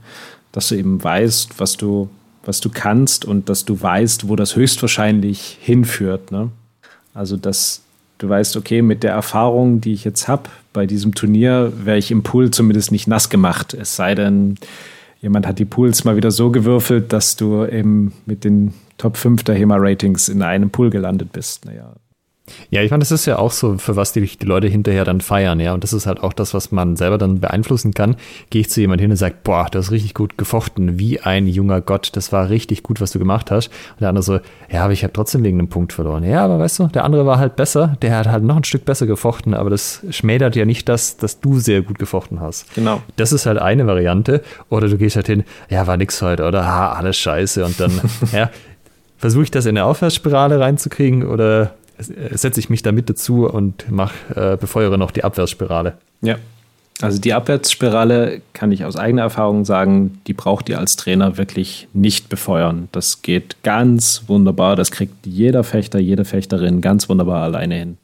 dass 0.52 0.70
du 0.70 0.76
eben 0.76 1.04
weißt, 1.04 1.60
was 1.60 1.78
du, 1.78 2.10
was 2.46 2.62
du 2.62 2.70
kannst 2.70 3.26
und 3.26 3.50
dass 3.50 3.66
du 3.66 3.82
weißt, 3.82 4.28
wo 4.30 4.36
das 4.36 4.56
höchstwahrscheinlich 4.56 5.58
hinführt. 5.62 6.32
Ne? 6.32 6.50
Also, 7.14 7.38
dass 7.38 7.82
du 8.18 8.30
weißt, 8.30 8.58
okay, 8.58 8.82
mit 8.82 9.04
der 9.04 9.12
Erfahrung, 9.12 9.82
die 9.82 9.94
ich 9.94 10.04
jetzt 10.04 10.28
habe 10.28 10.50
bei 10.72 10.86
diesem 10.86 11.14
Turnier, 11.14 11.74
wäre 11.84 11.98
ich 11.98 12.12
im 12.12 12.24
Pool 12.24 12.52
zumindest 12.52 12.92
nicht 12.92 13.08
nass 13.08 13.30
gemacht. 13.30 13.74
Es 13.74 13.96
sei 13.96 14.16
denn, 14.16 14.56
jemand 15.22 15.48
hat 15.48 15.60
die 15.60 15.66
Pools 15.66 16.04
mal 16.04 16.16
wieder 16.16 16.32
so 16.32 16.52
gewürfelt, 16.52 17.14
dass 17.14 17.36
du 17.36 17.66
eben 17.66 18.14
mit 18.26 18.44
den 18.44 18.74
Top 18.98 19.18
5 19.18 19.44
der 19.44 19.56
HEMA-Ratings 19.56 20.30
in 20.30 20.42
einem 20.42 20.70
Pool 20.70 20.90
gelandet 20.90 21.32
bist. 21.32 21.66
Naja, 21.66 21.94
ja, 22.70 22.82
ich 22.82 22.92
meine, 22.92 23.00
das 23.00 23.12
ist 23.12 23.26
ja 23.26 23.40
auch 23.40 23.52
so, 23.52 23.78
für 23.78 23.96
was 23.96 24.12
die, 24.12 24.22
die 24.22 24.46
Leute 24.46 24.68
hinterher 24.68 25.06
dann 25.06 25.22
feiern, 25.22 25.62
ja. 25.62 25.74
Und 25.74 25.84
das 25.84 25.94
ist 25.94 26.06
halt 26.06 26.22
auch 26.22 26.34
das, 26.34 26.54
was 26.54 26.74
man 26.74 26.98
selber 26.98 27.18
dann 27.18 27.40
beeinflussen 27.40 27.94
kann. 27.94 28.18
Gehe 28.50 28.62
ich 28.62 28.70
zu 28.70 28.82
jemand 28.82 29.00
hin 29.00 29.12
und 29.12 29.18
sage, 29.18 29.36
boah, 29.44 29.68
du 29.72 29.80
hast 29.80 29.92
richtig 29.92 30.14
gut 30.14 30.38
gefochten, 30.38 31.00
wie 31.00 31.22
ein 31.22 31.48
junger 31.48 31.80
Gott, 31.80 32.10
das 32.14 32.34
war 32.34 32.50
richtig 32.50 32.84
gut, 32.84 33.00
was 33.00 33.12
du 33.12 33.20
gemacht 33.20 33.50
hast. 33.50 33.68
Und 33.92 34.02
der 34.02 34.10
andere 34.10 34.24
so, 34.24 34.40
ja, 34.70 34.84
aber 34.84 34.92
ich 34.92 35.04
habe 35.04 35.14
trotzdem 35.14 35.44
wegen 35.44 35.58
einem 35.58 35.70
Punkt 35.70 35.94
verloren. 35.94 36.24
Ja, 36.24 36.44
aber 36.44 36.60
weißt 36.60 36.80
du, 36.80 36.88
der 36.88 37.06
andere 37.06 37.26
war 37.26 37.40
halt 37.40 37.56
besser, 37.56 37.96
der 38.02 38.18
hat 38.18 38.28
halt 38.28 38.44
noch 38.44 38.58
ein 38.58 38.66
Stück 38.66 38.84
besser 38.84 39.06
gefochten, 39.06 39.54
aber 39.54 39.70
das 39.70 40.02
schmälert 40.10 40.58
ja 40.58 40.66
nicht 40.66 40.90
das, 40.90 41.16
dass 41.16 41.40
du 41.40 41.60
sehr 41.60 41.82
gut 41.82 41.98
gefochten 41.98 42.42
hast. 42.42 42.76
Genau. 42.76 43.02
Das 43.16 43.32
ist 43.32 43.46
halt 43.46 43.60
eine 43.60 43.88
Variante. 43.88 44.42
Oder 44.70 44.90
du 44.90 44.98
gehst 44.98 45.16
halt 45.16 45.28
hin, 45.28 45.46
ja, 45.70 45.88
war 45.88 45.96
nix 45.96 46.22
heute, 46.22 46.44
oder? 46.46 46.66
Ha, 46.66 46.92
alles 46.92 47.16
scheiße. 47.18 47.64
Und 47.64 47.80
dann, 47.80 48.02
ja, 48.34 48.50
versuche 49.18 49.44
ich 49.44 49.52
das 49.52 49.66
in 49.66 49.78
eine 49.78 49.86
Aufwärtsspirale 49.86 50.60
reinzukriegen 50.60 51.26
oder 51.26 51.76
setze 51.98 52.60
ich 52.60 52.70
mich 52.70 52.82
damit 52.82 53.10
dazu 53.10 53.48
und 53.48 53.86
mach, 53.90 54.14
äh, 54.36 54.58
befeuere 54.60 54.98
noch 54.98 55.12
die 55.12 55.24
Abwärtsspirale. 55.24 55.94
Ja. 56.22 56.38
Also 57.02 57.20
die 57.20 57.34
Abwärtsspirale 57.34 58.42
kann 58.54 58.72
ich 58.72 58.86
aus 58.86 58.96
eigener 58.96 59.24
Erfahrung 59.24 59.66
sagen, 59.66 60.22
die 60.28 60.34
braucht 60.34 60.70
ihr 60.70 60.80
als 60.80 60.96
Trainer 60.96 61.38
wirklich 61.38 61.88
nicht 61.94 62.30
befeuern. 62.30 62.88
Das 62.92 63.22
geht 63.22 63.58
ganz 63.64 64.24
wunderbar. 64.28 64.76
Das 64.76 64.92
kriegt 64.92 65.26
jeder 65.26 65.64
Fechter, 65.64 66.00
jede 66.00 66.24
Fechterin 66.24 66.82
ganz 66.82 67.10
wunderbar 67.10 67.42
alleine 67.44 67.76
hin. 67.76 67.98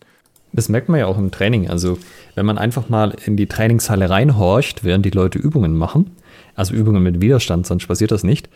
Das 0.51 0.69
merkt 0.69 0.89
man 0.89 0.99
ja 0.99 1.05
auch 1.05 1.17
im 1.17 1.31
Training. 1.31 1.69
Also 1.69 1.99
wenn 2.35 2.45
man 2.45 2.57
einfach 2.57 2.89
mal 2.89 3.15
in 3.25 3.37
die 3.37 3.45
Trainingshalle 3.45 4.09
reinhorcht, 4.09 4.83
während 4.83 5.05
die 5.05 5.11
Leute 5.11 5.37
Übungen 5.37 5.77
machen, 5.77 6.11
also 6.55 6.73
Übungen 6.73 7.03
mit 7.03 7.21
Widerstand, 7.21 7.67
sonst 7.67 7.87
passiert 7.87 8.11
das 8.11 8.23
nicht, 8.23 8.49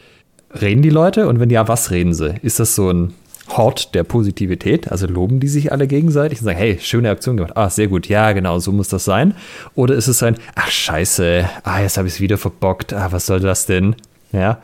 reden 0.59 0.81
die 0.81 0.89
Leute 0.89 1.27
und 1.27 1.39
wenn 1.39 1.49
ja, 1.49 1.67
was 1.67 1.91
reden 1.91 2.13
sie? 2.13 2.35
Ist 2.41 2.59
das 2.59 2.75
so 2.75 2.89
ein 2.89 3.13
Hort 3.49 3.93
der 3.93 4.03
Positivität, 4.03 4.91
also 4.91 5.05
loben 5.05 5.39
die 5.39 5.47
sich 5.47 5.71
alle 5.71 5.87
gegenseitig 5.87 6.39
und 6.39 6.45
sagen, 6.45 6.57
hey, 6.57 6.79
schöne 6.81 7.09
Aktion 7.09 7.37
gemacht, 7.37 7.57
ah, 7.57 7.69
sehr 7.69 7.87
gut, 7.87 8.07
ja, 8.07 8.31
genau, 8.31 8.59
so 8.59 8.71
muss 8.71 8.87
das 8.87 9.03
sein. 9.03 9.35
Oder 9.75 9.95
ist 9.95 10.07
es 10.07 10.23
ein, 10.23 10.37
ach, 10.55 10.69
scheiße, 10.69 11.49
ah, 11.63 11.81
jetzt 11.81 11.97
habe 11.97 12.07
ich 12.07 12.15
es 12.15 12.19
wieder 12.21 12.37
verbockt, 12.37 12.93
ah, 12.93 13.11
was 13.11 13.25
soll 13.25 13.41
das 13.41 13.65
denn? 13.65 13.95
Ja. 14.31 14.61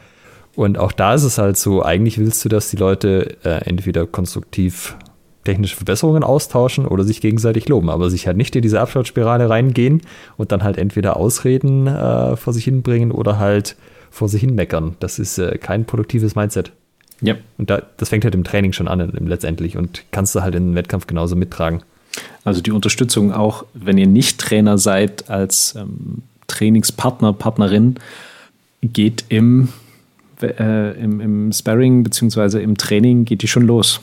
Und 0.56 0.78
auch 0.78 0.92
da 0.92 1.14
ist 1.14 1.24
es 1.24 1.38
halt 1.38 1.58
so, 1.58 1.84
eigentlich 1.84 2.18
willst 2.18 2.44
du, 2.44 2.50
dass 2.50 2.70
die 2.70 2.78
Leute 2.78 3.38
äh, 3.44 3.64
entweder 3.70 4.06
konstruktiv 4.06 4.96
technische 5.44 5.76
Verbesserungen 5.76 6.24
austauschen 6.24 6.86
oder 6.86 7.04
sich 7.04 7.22
gegenseitig 7.22 7.70
loben, 7.70 7.90
aber 7.90 8.10
sich 8.10 8.28
halt 8.28 8.38
nicht 8.38 8.56
in 8.56 8.62
diese 8.62 8.80
Abwärtsspirale 8.82 9.50
reingehen 9.50 10.02
und 10.38 10.52
dann 10.52 10.64
halt 10.64 10.78
entweder 10.78 11.18
Ausreden 11.18 11.88
äh, 11.88 12.36
vor 12.36 12.54
sich 12.54 12.66
hinbringen 12.66 13.12
oder 13.12 13.40
halt 13.40 13.76
vor 14.12 14.28
sich 14.28 14.42
hin 14.42 14.56
meckern. 14.56 14.96
Das 15.00 15.20
ist 15.20 15.38
äh, 15.38 15.58
kein 15.58 15.86
produktives 15.86 16.36
Mindset. 16.36 16.72
Ja. 17.22 17.36
Und 17.58 17.70
da, 17.70 17.82
das 17.98 18.10
fängt 18.10 18.24
halt 18.24 18.36
im 18.36 18.44
Training 18.44 18.74
schon 18.74 18.88
an 18.88 19.00
letztendlich 19.00 19.78
und 19.78 20.04
kannst 20.12 20.36
du 20.36 20.42
halt 20.42 20.56
in 20.56 20.70
den 20.70 20.76
Wettkampf 20.76 21.08
genauso 21.08 21.36
mittragen. 21.36 21.82
Also 22.44 22.62
die 22.62 22.72
Unterstützung 22.72 23.34
auch, 23.34 23.66
wenn 23.74 23.98
ihr 23.98 24.08
nicht 24.08 24.40
Trainer 24.40 24.78
seid, 24.78 25.30
als 25.30 25.76
ähm, 25.76 26.24
Trainingspartner, 26.48 27.34
Partnerin, 27.34 27.96
geht 28.82 29.26
im, 29.30 29.70
äh, 30.42 30.98
im, 31.00 31.20
im 31.20 31.52
Sparring 31.52 32.04
beziehungsweise 32.04 32.62
im 32.62 32.78
Training 32.78 33.26
geht 33.26 33.42
die 33.42 33.48
schon 33.48 33.64
los. 33.64 34.00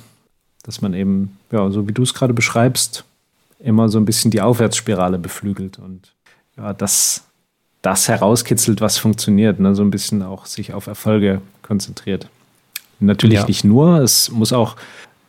Dass 0.62 0.82
man 0.82 0.94
eben, 0.94 1.38
ja, 1.50 1.70
so 1.70 1.88
wie 1.88 1.92
du 1.92 2.02
es 2.02 2.12
gerade 2.12 2.34
beschreibst, 2.34 3.04
immer 3.58 3.88
so 3.88 3.98
ein 3.98 4.04
bisschen 4.04 4.30
die 4.30 4.40
Aufwärtsspirale 4.40 5.18
beflügelt 5.18 5.78
und 5.78 6.12
ja, 6.56 6.72
das, 6.72 7.24
das 7.82 8.08
herauskitzelt, 8.08 8.80
was 8.80 8.98
funktioniert, 8.98 9.60
ne? 9.60 9.74
so 9.74 9.82
ein 9.82 9.90
bisschen 9.90 10.22
auch 10.22 10.46
sich 10.46 10.74
auf 10.74 10.86
Erfolge 10.86 11.40
konzentriert. 11.62 12.28
Natürlich 13.00 13.40
ja. 13.40 13.46
nicht 13.46 13.64
nur, 13.64 14.00
es 14.00 14.30
muss 14.30 14.52
auch, 14.52 14.76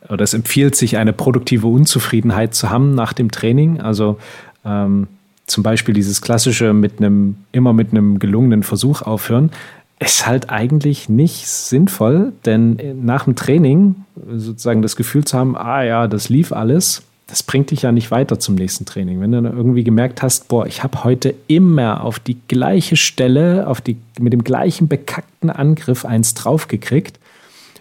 oder 0.08 0.24
es 0.24 0.34
empfiehlt 0.34 0.74
sich, 0.74 0.96
eine 0.96 1.12
produktive 1.12 1.66
Unzufriedenheit 1.66 2.54
zu 2.54 2.70
haben 2.70 2.94
nach 2.94 3.12
dem 3.12 3.30
Training. 3.30 3.80
Also 3.80 4.18
ähm, 4.64 5.06
zum 5.46 5.62
Beispiel 5.62 5.94
dieses 5.94 6.20
klassische 6.20 6.72
mit 6.72 6.98
einem, 6.98 7.36
immer 7.52 7.72
mit 7.72 7.90
einem 7.90 8.18
gelungenen 8.18 8.62
Versuch 8.62 9.02
aufhören, 9.02 9.50
ist 10.00 10.26
halt 10.26 10.50
eigentlich 10.50 11.08
nicht 11.08 11.48
sinnvoll, 11.48 12.32
denn 12.44 12.78
nach 13.02 13.24
dem 13.24 13.34
Training 13.34 13.96
sozusagen 14.36 14.82
das 14.82 14.94
Gefühl 14.94 15.24
zu 15.24 15.36
haben, 15.36 15.56
ah 15.56 15.82
ja, 15.82 16.06
das 16.06 16.28
lief 16.28 16.52
alles, 16.52 17.02
das 17.26 17.42
bringt 17.42 17.70
dich 17.72 17.82
ja 17.82 17.92
nicht 17.92 18.10
weiter 18.10 18.38
zum 18.38 18.54
nächsten 18.54 18.86
Training. 18.86 19.20
Wenn 19.20 19.32
du 19.32 19.42
dann 19.42 19.56
irgendwie 19.56 19.84
gemerkt 19.84 20.22
hast, 20.22 20.48
boah, 20.48 20.66
ich 20.66 20.82
habe 20.82 21.04
heute 21.04 21.34
immer 21.46 22.04
auf 22.04 22.20
die 22.20 22.38
gleiche 22.48 22.96
Stelle, 22.96 23.66
auf 23.66 23.80
die, 23.80 23.96
mit 24.18 24.32
dem 24.32 24.44
gleichen 24.44 24.88
bekackten 24.88 25.50
Angriff 25.50 26.04
eins 26.04 26.34
draufgekriegt, 26.34 27.18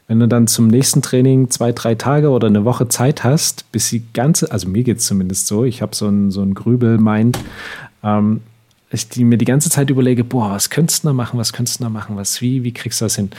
wenn 0.07 0.19
du 0.19 0.27
dann 0.27 0.47
zum 0.47 0.67
nächsten 0.67 1.01
Training 1.01 1.49
zwei, 1.49 1.73
drei 1.73 1.95
Tage 1.95 2.29
oder 2.29 2.47
eine 2.47 2.63
Woche 2.65 2.87
Zeit 2.87 3.23
hast, 3.23 3.69
bis 3.71 3.89
die 3.89 4.03
ganze, 4.13 4.51
also 4.51 4.69
mir 4.69 4.83
geht 4.83 4.99
es 4.99 5.05
zumindest 5.05 5.47
so, 5.47 5.65
ich 5.65 5.81
habe 5.81 5.95
so 5.95 6.07
ein, 6.07 6.31
so 6.31 6.41
ein 6.41 6.53
Grübel-Mind, 6.53 7.37
ähm, 8.03 8.41
ich 8.89 9.09
die 9.09 9.25
mir 9.25 9.37
die 9.37 9.45
ganze 9.45 9.69
Zeit 9.69 9.89
überlege, 9.89 10.23
boah, 10.23 10.51
was 10.51 10.69
könntest 10.69 11.03
du 11.03 11.09
da 11.09 11.13
machen, 11.13 11.37
was 11.37 11.51
könntest 11.51 11.79
du 11.79 11.83
da 11.83 11.89
machen, 11.89 12.15
was, 12.15 12.41
wie, 12.41 12.63
wie 12.63 12.71
kriegst 12.71 13.01
du 13.01 13.05
das 13.05 13.17
hin? 13.17 13.31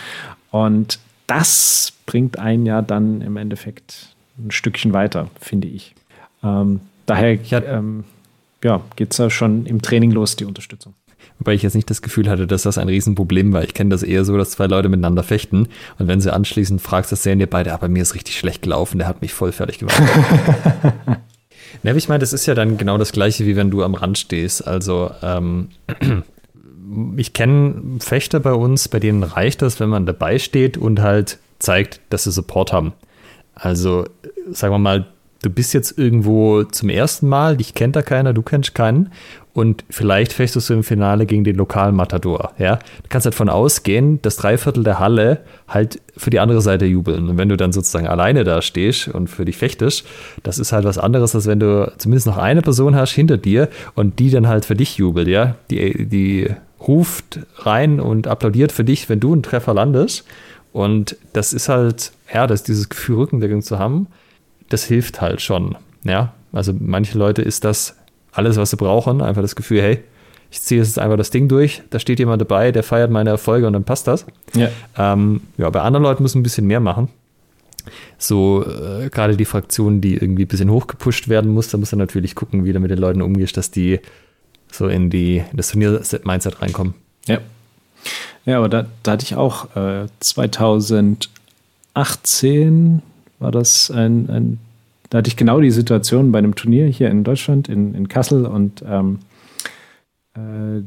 Und 0.50 0.98
das 1.26 1.94
bringt 2.04 2.38
einen 2.38 2.66
ja 2.66 2.82
dann 2.82 3.22
im 3.22 3.38
Endeffekt 3.38 4.14
ein 4.38 4.50
Stückchen 4.50 4.92
weiter, 4.92 5.30
finde 5.40 5.68
ich. 5.68 5.94
Ähm, 6.42 6.80
daher 7.06 7.34
ja, 7.34 7.62
ähm, 7.62 8.04
ja, 8.62 8.82
geht 8.96 9.12
es 9.12 9.18
ja 9.18 9.30
schon 9.30 9.64
im 9.64 9.80
Training 9.80 10.10
los, 10.10 10.36
die 10.36 10.44
Unterstützung. 10.44 10.94
Wobei 11.38 11.54
ich 11.54 11.62
jetzt 11.62 11.74
nicht 11.74 11.88
das 11.88 12.02
Gefühl 12.02 12.28
hatte, 12.28 12.46
dass 12.46 12.62
das 12.62 12.78
ein 12.78 12.88
Riesenproblem 12.88 13.52
war. 13.52 13.62
Ich 13.62 13.74
kenne 13.74 13.90
das 13.90 14.02
eher 14.02 14.24
so, 14.24 14.36
dass 14.36 14.50
zwei 14.50 14.66
Leute 14.66 14.88
miteinander 14.88 15.22
fechten 15.22 15.68
und 15.98 16.08
wenn 16.08 16.20
sie 16.20 16.32
anschließend 16.32 16.80
fragst, 16.80 17.12
das 17.12 17.22
sehen 17.22 17.38
dir 17.38 17.46
beide, 17.46 17.72
aber 17.72 17.88
mir 17.88 18.02
ist 18.02 18.14
richtig 18.14 18.38
schlecht 18.38 18.62
gelaufen, 18.62 18.98
der 18.98 19.08
hat 19.08 19.22
mich 19.22 19.32
voll 19.32 19.52
fertig 19.52 19.78
gemacht. 19.78 20.02
ne, 21.82 21.96
ich 21.96 22.08
meine, 22.08 22.20
das 22.20 22.32
ist 22.32 22.46
ja 22.46 22.54
dann 22.54 22.76
genau 22.76 22.98
das 22.98 23.12
gleiche, 23.12 23.46
wie 23.46 23.56
wenn 23.56 23.70
du 23.70 23.82
am 23.82 23.94
Rand 23.94 24.18
stehst. 24.18 24.66
Also, 24.66 25.10
ähm, 25.22 25.68
ich 27.16 27.32
kenne 27.32 28.00
Fechter 28.00 28.40
bei 28.40 28.52
uns, 28.52 28.88
bei 28.88 28.98
denen 28.98 29.22
reicht 29.22 29.62
das, 29.62 29.78
wenn 29.80 29.88
man 29.88 30.06
dabei 30.06 30.38
steht 30.38 30.76
und 30.76 31.00
halt 31.00 31.38
zeigt, 31.58 32.00
dass 32.10 32.24
sie 32.24 32.32
Support 32.32 32.72
haben. 32.72 32.92
Also, 33.54 34.06
sagen 34.50 34.72
wir 34.72 34.78
mal, 34.78 35.06
du 35.42 35.50
bist 35.50 35.72
jetzt 35.74 35.98
irgendwo 35.98 36.64
zum 36.64 36.88
ersten 36.88 37.28
Mal, 37.28 37.56
dich 37.56 37.74
kennt 37.74 37.96
da 37.96 38.02
keiner, 38.02 38.32
du 38.32 38.42
kennst 38.42 38.74
keinen 38.74 39.10
und 39.54 39.84
vielleicht 39.90 40.32
fechtest 40.32 40.70
du 40.70 40.74
im 40.74 40.84
Finale 40.84 41.26
gegen 41.26 41.44
den 41.44 41.56
Lokalmatador. 41.56 42.52
Ja? 42.58 42.76
Du 42.76 43.08
kannst 43.08 43.24
halt 43.24 43.34
davon 43.34 43.48
ausgehen, 43.48 44.20
dass 44.22 44.36
drei 44.36 44.56
Viertel 44.56 44.84
der 44.84 44.98
Halle 44.98 45.40
halt 45.66 46.00
für 46.16 46.30
die 46.30 46.40
andere 46.40 46.60
Seite 46.60 46.86
jubeln. 46.86 47.28
Und 47.28 47.38
wenn 47.38 47.48
du 47.48 47.56
dann 47.56 47.72
sozusagen 47.72 48.06
alleine 48.06 48.44
da 48.44 48.62
stehst 48.62 49.08
und 49.08 49.28
für 49.28 49.44
dich 49.44 49.56
fechtest, 49.56 50.06
das 50.42 50.58
ist 50.58 50.72
halt 50.72 50.84
was 50.84 50.98
anderes, 50.98 51.34
als 51.34 51.46
wenn 51.46 51.60
du 51.60 51.92
zumindest 51.98 52.26
noch 52.26 52.38
eine 52.38 52.62
Person 52.62 52.94
hast 52.94 53.12
hinter 53.12 53.36
dir 53.36 53.68
und 53.94 54.18
die 54.18 54.30
dann 54.30 54.48
halt 54.48 54.64
für 54.64 54.76
dich 54.76 54.96
jubelt. 54.96 55.28
Ja? 55.28 55.56
Die, 55.70 56.06
die 56.06 56.48
ruft 56.80 57.40
rein 57.56 58.00
und 58.00 58.28
applaudiert 58.28 58.70
für 58.70 58.84
dich, 58.84 59.08
wenn 59.08 59.20
du 59.20 59.32
einen 59.32 59.42
Treffer 59.42 59.74
landest. 59.74 60.24
Und 60.72 61.16
das 61.32 61.52
ist 61.52 61.68
halt, 61.68 62.12
ja, 62.32 62.46
das 62.46 62.62
dieses 62.62 62.88
Gefühl, 62.88 63.16
Rückendeckung 63.16 63.62
zu 63.62 63.78
haben, 63.78 64.06
das 64.68 64.84
hilft 64.84 65.20
halt 65.20 65.40
schon. 65.40 65.76
Ja, 66.04 66.32
also 66.52 66.72
manche 66.78 67.18
Leute 67.18 67.42
ist 67.42 67.64
das 67.64 67.96
alles, 68.32 68.56
was 68.56 68.70
sie 68.70 68.76
brauchen. 68.76 69.22
Einfach 69.22 69.42
das 69.42 69.56
Gefühl, 69.56 69.82
hey, 69.82 69.98
ich 70.50 70.62
ziehe 70.62 70.80
jetzt 70.80 70.98
einfach 70.98 71.16
das 71.16 71.30
Ding 71.30 71.48
durch, 71.48 71.82
da 71.90 71.98
steht 71.98 72.18
jemand 72.18 72.40
dabei, 72.40 72.72
der 72.72 72.82
feiert 72.82 73.10
meine 73.10 73.30
Erfolge 73.30 73.66
und 73.66 73.74
dann 73.74 73.84
passt 73.84 74.06
das. 74.06 74.24
Ja, 74.54 74.70
ähm, 74.96 75.42
ja 75.58 75.68
bei 75.68 75.82
anderen 75.82 76.04
Leuten 76.04 76.22
müssen 76.22 76.40
ein 76.40 76.42
bisschen 76.42 76.66
mehr 76.66 76.80
machen. 76.80 77.08
So 78.18 78.64
äh, 78.66 79.08
gerade 79.10 79.36
die 79.36 79.44
Fraktion, 79.44 80.00
die 80.00 80.14
irgendwie 80.14 80.44
ein 80.44 80.48
bisschen 80.48 80.70
hochgepusht 80.70 81.28
werden 81.28 81.52
muss, 81.52 81.68
da 81.68 81.78
muss 81.78 81.92
er 81.92 81.98
natürlich 81.98 82.34
gucken, 82.34 82.64
wie 82.64 82.72
du 82.72 82.80
mit 82.80 82.90
den 82.90 82.98
Leuten 82.98 83.22
umgehst, 83.22 83.56
dass 83.56 83.70
die 83.70 84.00
so 84.70 84.88
in, 84.88 85.10
die, 85.10 85.38
in 85.38 85.56
das 85.56 85.70
Turnier-Mindset 85.70 86.62
reinkommen. 86.62 86.94
Ja. 87.26 87.38
Ja, 88.44 88.58
aber 88.58 88.68
da, 88.68 88.86
da 89.02 89.12
hatte 89.12 89.24
ich 89.24 89.34
auch 89.34 89.74
äh, 89.76 90.06
2018 90.20 93.02
war 93.38 93.52
das 93.52 93.90
ein, 93.90 94.28
ein 94.30 94.58
da 95.10 95.18
hatte 95.18 95.28
ich 95.28 95.36
genau 95.36 95.60
die 95.60 95.70
Situation 95.70 96.32
bei 96.32 96.38
einem 96.38 96.54
Turnier 96.54 96.86
hier 96.86 97.10
in 97.10 97.24
Deutschland, 97.24 97.68
in, 97.68 97.94
in 97.94 98.08
Kassel 98.08 98.44
und 98.44 98.84
ähm, 98.86 99.20
äh, 100.34 100.82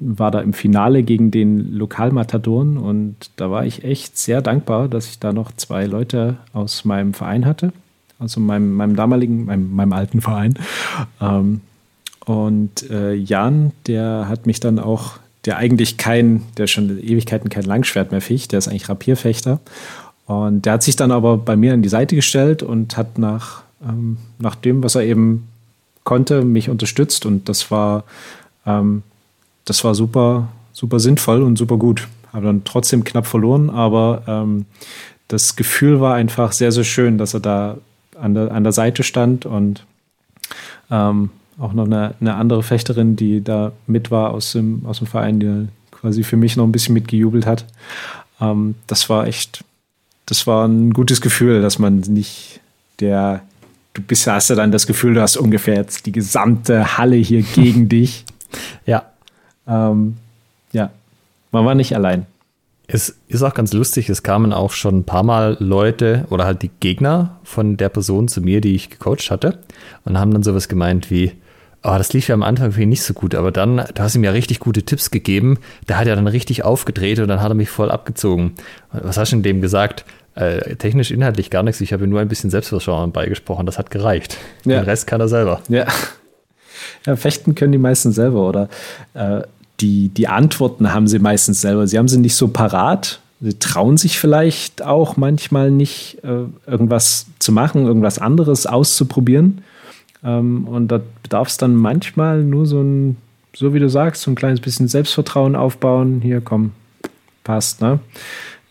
war 0.00 0.30
da 0.30 0.40
im 0.40 0.54
Finale 0.54 1.02
gegen 1.02 1.30
den 1.30 1.74
Lokalmatadoren 1.74 2.78
und 2.78 3.16
da 3.36 3.50
war 3.50 3.66
ich 3.66 3.84
echt 3.84 4.16
sehr 4.16 4.40
dankbar, 4.40 4.88
dass 4.88 5.08
ich 5.08 5.18
da 5.18 5.32
noch 5.32 5.52
zwei 5.52 5.84
Leute 5.84 6.38
aus 6.54 6.86
meinem 6.86 7.12
Verein 7.12 7.44
hatte, 7.44 7.72
also 8.18 8.40
meinem, 8.40 8.74
meinem 8.74 8.96
damaligen, 8.96 9.44
meinem, 9.44 9.74
meinem 9.74 9.92
alten 9.92 10.22
Verein. 10.22 10.54
Ähm, 11.20 11.60
und 12.24 12.88
äh, 12.90 13.12
Jan, 13.14 13.72
der 13.86 14.26
hat 14.28 14.46
mich 14.46 14.60
dann 14.60 14.78
auch, 14.78 15.18
der 15.44 15.58
eigentlich 15.58 15.98
kein, 15.98 16.42
der 16.56 16.66
schon 16.66 16.98
Ewigkeiten 16.98 17.50
kein 17.50 17.64
Langschwert 17.64 18.10
mehr 18.10 18.20
ficht, 18.20 18.52
der 18.52 18.58
ist 18.58 18.68
eigentlich 18.68 18.88
Rapierfechter. 18.88 19.60
Und 20.30 20.64
der 20.64 20.74
hat 20.74 20.84
sich 20.84 20.94
dann 20.94 21.10
aber 21.10 21.38
bei 21.38 21.56
mir 21.56 21.74
an 21.74 21.82
die 21.82 21.88
Seite 21.88 22.14
gestellt 22.14 22.62
und 22.62 22.96
hat 22.96 23.18
nach, 23.18 23.62
ähm, 23.84 24.16
nach 24.38 24.54
dem, 24.54 24.80
was 24.80 24.94
er 24.94 25.02
eben 25.02 25.48
konnte, 26.04 26.44
mich 26.44 26.70
unterstützt. 26.70 27.26
Und 27.26 27.48
das 27.48 27.72
war, 27.72 28.04
ähm, 28.64 29.02
das 29.64 29.82
war 29.82 29.96
super, 29.96 30.46
super 30.72 31.00
sinnvoll 31.00 31.42
und 31.42 31.56
super 31.56 31.78
gut. 31.78 32.06
Habe 32.32 32.46
dann 32.46 32.62
trotzdem 32.62 33.02
knapp 33.02 33.26
verloren, 33.26 33.70
aber 33.70 34.22
ähm, 34.28 34.66
das 35.26 35.56
Gefühl 35.56 36.00
war 36.00 36.14
einfach 36.14 36.52
sehr, 36.52 36.70
sehr 36.70 36.84
schön, 36.84 37.18
dass 37.18 37.34
er 37.34 37.40
da 37.40 37.78
an 38.16 38.34
der, 38.34 38.52
an 38.52 38.62
der 38.62 38.72
Seite 38.72 39.02
stand 39.02 39.46
und 39.46 39.84
ähm, 40.92 41.30
auch 41.58 41.72
noch 41.72 41.86
eine, 41.86 42.14
eine, 42.20 42.36
andere 42.36 42.62
Fechterin, 42.62 43.16
die 43.16 43.42
da 43.42 43.72
mit 43.88 44.12
war 44.12 44.30
aus 44.30 44.52
dem, 44.52 44.86
aus 44.86 44.98
dem 44.98 45.08
Verein, 45.08 45.40
die 45.40 45.66
quasi 45.90 46.22
für 46.22 46.36
mich 46.36 46.56
noch 46.56 46.66
ein 46.66 46.72
bisschen 46.72 46.94
mitgejubelt 46.94 47.46
hat. 47.46 47.64
Ähm, 48.40 48.76
das 48.86 49.10
war 49.10 49.26
echt, 49.26 49.64
das 50.30 50.46
war 50.46 50.66
ein 50.66 50.92
gutes 50.92 51.20
Gefühl, 51.20 51.60
dass 51.60 51.80
man 51.80 51.98
nicht 52.00 52.60
der, 53.00 53.42
du 53.94 54.02
bist, 54.02 54.28
hast 54.28 54.48
ja 54.48 54.56
dann 54.56 54.70
das 54.70 54.86
Gefühl, 54.86 55.14
du 55.14 55.20
hast 55.20 55.36
ungefähr 55.36 55.74
jetzt 55.74 56.06
die 56.06 56.12
gesamte 56.12 56.96
Halle 56.96 57.16
hier 57.16 57.42
gegen 57.54 57.88
dich. 57.88 58.24
Ja. 58.86 59.04
Ähm, 59.66 60.16
ja, 60.72 60.90
man 61.50 61.66
war 61.66 61.74
nicht 61.74 61.96
allein. 61.96 62.26
Es 62.86 63.16
ist 63.28 63.42
auch 63.42 63.54
ganz 63.54 63.72
lustig, 63.72 64.08
es 64.08 64.22
kamen 64.22 64.52
auch 64.52 64.72
schon 64.72 64.98
ein 64.98 65.04
paar 65.04 65.22
Mal 65.22 65.56
Leute 65.60 66.26
oder 66.30 66.44
halt 66.44 66.62
die 66.62 66.70
Gegner 66.80 67.38
von 67.44 67.76
der 67.76 67.88
Person 67.88 68.26
zu 68.26 68.40
mir, 68.40 68.60
die 68.60 68.74
ich 68.74 68.90
gecoacht 68.90 69.30
hatte 69.30 69.58
und 70.04 70.18
haben 70.18 70.32
dann 70.32 70.42
sowas 70.42 70.68
gemeint 70.68 71.10
wie, 71.10 71.32
oh, 71.82 71.94
das 71.96 72.12
lief 72.12 72.28
ja 72.28 72.34
am 72.34 72.42
Anfang 72.42 72.72
für 72.72 72.82
ihn 72.82 72.88
nicht 72.88 73.02
so 73.02 73.14
gut, 73.14 73.34
aber 73.34 73.52
dann, 73.52 73.76
du 73.76 74.02
hast 74.02 74.14
ihm 74.14 74.24
ja 74.24 74.32
richtig 74.32 74.60
gute 74.60 74.82
Tipps 74.82 75.10
gegeben, 75.10 75.58
der 75.88 75.98
hat 75.98 76.06
ja 76.06 76.14
dann 76.14 76.26
richtig 76.26 76.64
aufgedreht 76.64 77.18
und 77.20 77.28
dann 77.28 77.40
hat 77.40 77.50
er 77.50 77.54
mich 77.54 77.70
voll 77.70 77.90
abgezogen. 77.90 78.54
Was 78.92 79.16
hast 79.16 79.32
du 79.32 79.36
denn 79.36 79.42
dem 79.44 79.60
gesagt? 79.60 80.04
Äh, 80.34 80.76
technisch, 80.76 81.10
inhaltlich 81.10 81.50
gar 81.50 81.62
nichts, 81.62 81.80
ich 81.80 81.92
habe 81.92 82.06
nur 82.06 82.20
ein 82.20 82.28
bisschen 82.28 82.50
Selbstvertrauen 82.50 83.10
beigesprochen, 83.10 83.66
das 83.66 83.78
hat 83.78 83.90
gereicht. 83.90 84.36
Ja. 84.64 84.80
Den 84.80 84.84
Rest 84.84 85.06
kann 85.06 85.20
er 85.20 85.28
selber. 85.28 85.60
Ja. 85.68 85.86
ja 87.06 87.16
fechten 87.16 87.54
können 87.54 87.72
die 87.72 87.78
meisten 87.78 88.12
selber, 88.12 88.48
oder? 88.48 88.68
Äh, 89.14 89.42
die, 89.80 90.08
die 90.08 90.28
Antworten 90.28 90.92
haben 90.92 91.08
sie 91.08 91.18
meistens 91.18 91.60
selber. 91.60 91.86
Sie 91.86 91.98
haben 91.98 92.08
sie 92.08 92.18
nicht 92.18 92.36
so 92.36 92.48
parat. 92.48 93.20
Sie 93.40 93.58
trauen 93.58 93.96
sich 93.96 94.18
vielleicht 94.18 94.82
auch 94.82 95.16
manchmal 95.16 95.70
nicht, 95.70 96.18
äh, 96.22 96.44
irgendwas 96.70 97.26
zu 97.38 97.52
machen, 97.52 97.86
irgendwas 97.86 98.18
anderes 98.18 98.66
auszuprobieren. 98.66 99.62
Ähm, 100.22 100.66
und 100.68 100.88
da 100.88 101.00
bedarf 101.22 101.48
es 101.48 101.56
dann 101.56 101.74
manchmal 101.74 102.44
nur 102.44 102.66
so 102.66 102.80
ein, 102.80 103.16
so 103.54 103.72
wie 103.72 103.78
du 103.78 103.88
sagst, 103.88 104.22
so 104.22 104.30
ein 104.30 104.34
kleines 104.34 104.60
bisschen 104.60 104.88
Selbstvertrauen 104.88 105.56
aufbauen. 105.56 106.20
Hier, 106.22 106.42
komm, 106.42 106.72
passt, 107.42 107.80
ne? 107.80 107.98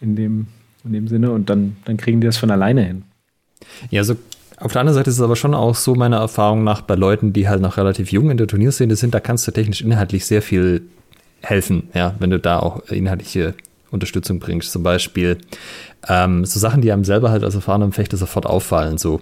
In 0.01 0.16
dem, 0.16 0.47
in 0.86 0.94
dem 0.94 1.08
Sinne. 1.08 1.32
Und 1.32 1.50
dann, 1.50 1.78
dann 1.86 1.98
kriegen 1.98 2.22
die 2.22 2.28
das 2.28 2.38
von 2.38 2.52
alleine 2.52 2.84
hin. 2.84 3.04
Ja, 3.90 4.04
so 4.04 4.16
auf 4.58 4.74
der 4.74 4.82
anderen 4.82 4.96
Seite 4.96 5.10
ist 5.10 5.18
es 5.18 5.22
aber 5.22 5.36
schon 5.36 5.54
auch 5.54 5.76
so, 5.76 5.96
meiner 5.96 6.18
Erfahrung 6.18 6.64
nach, 6.64 6.82
bei 6.82 6.96
Leuten, 6.96 7.32
die 7.32 7.48
halt 7.48 7.62
noch 7.62 7.78
relativ 7.78 8.12
jung 8.12 8.30
in 8.30 8.38
der 8.38 8.48
Turnierszene 8.48 8.96
sind, 8.96 9.14
da 9.14 9.20
kannst 9.22 9.48
du 9.48 9.52
technisch 9.52 9.82
inhaltlich 9.82 10.26
sehr 10.26 10.42
viel 10.42 10.82
helfen, 11.42 11.90
ja, 11.94 12.16
wenn 12.20 12.30
du 12.30 12.40
da 12.40 12.60
auch 12.60 12.82
inhaltliche 12.90 13.54
Unterstützung 13.92 14.40
bringst. 14.40 14.72
Zum 14.72 14.84
Beispiel 14.84 15.38
ähm, 16.08 16.44
so 16.44 16.60
Sachen, 16.60 16.82
die 16.82 16.92
einem 16.92 17.06
selber 17.06 17.32
halt 17.32 17.44
als 17.44 17.56
erfahrenem 17.56 17.94
Fechter 17.94 18.18
sofort 18.18 18.46
auffallen. 18.46 18.98
So, 18.98 19.22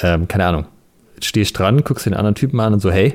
ähm, 0.00 0.28
keine 0.28 0.46
Ahnung, 0.46 0.66
stehst 1.20 1.58
dran, 1.58 1.82
guckst 1.82 2.06
den 2.06 2.14
anderen 2.14 2.36
Typen 2.36 2.60
an 2.60 2.72
und 2.72 2.80
so, 2.80 2.90
hey, 2.92 3.14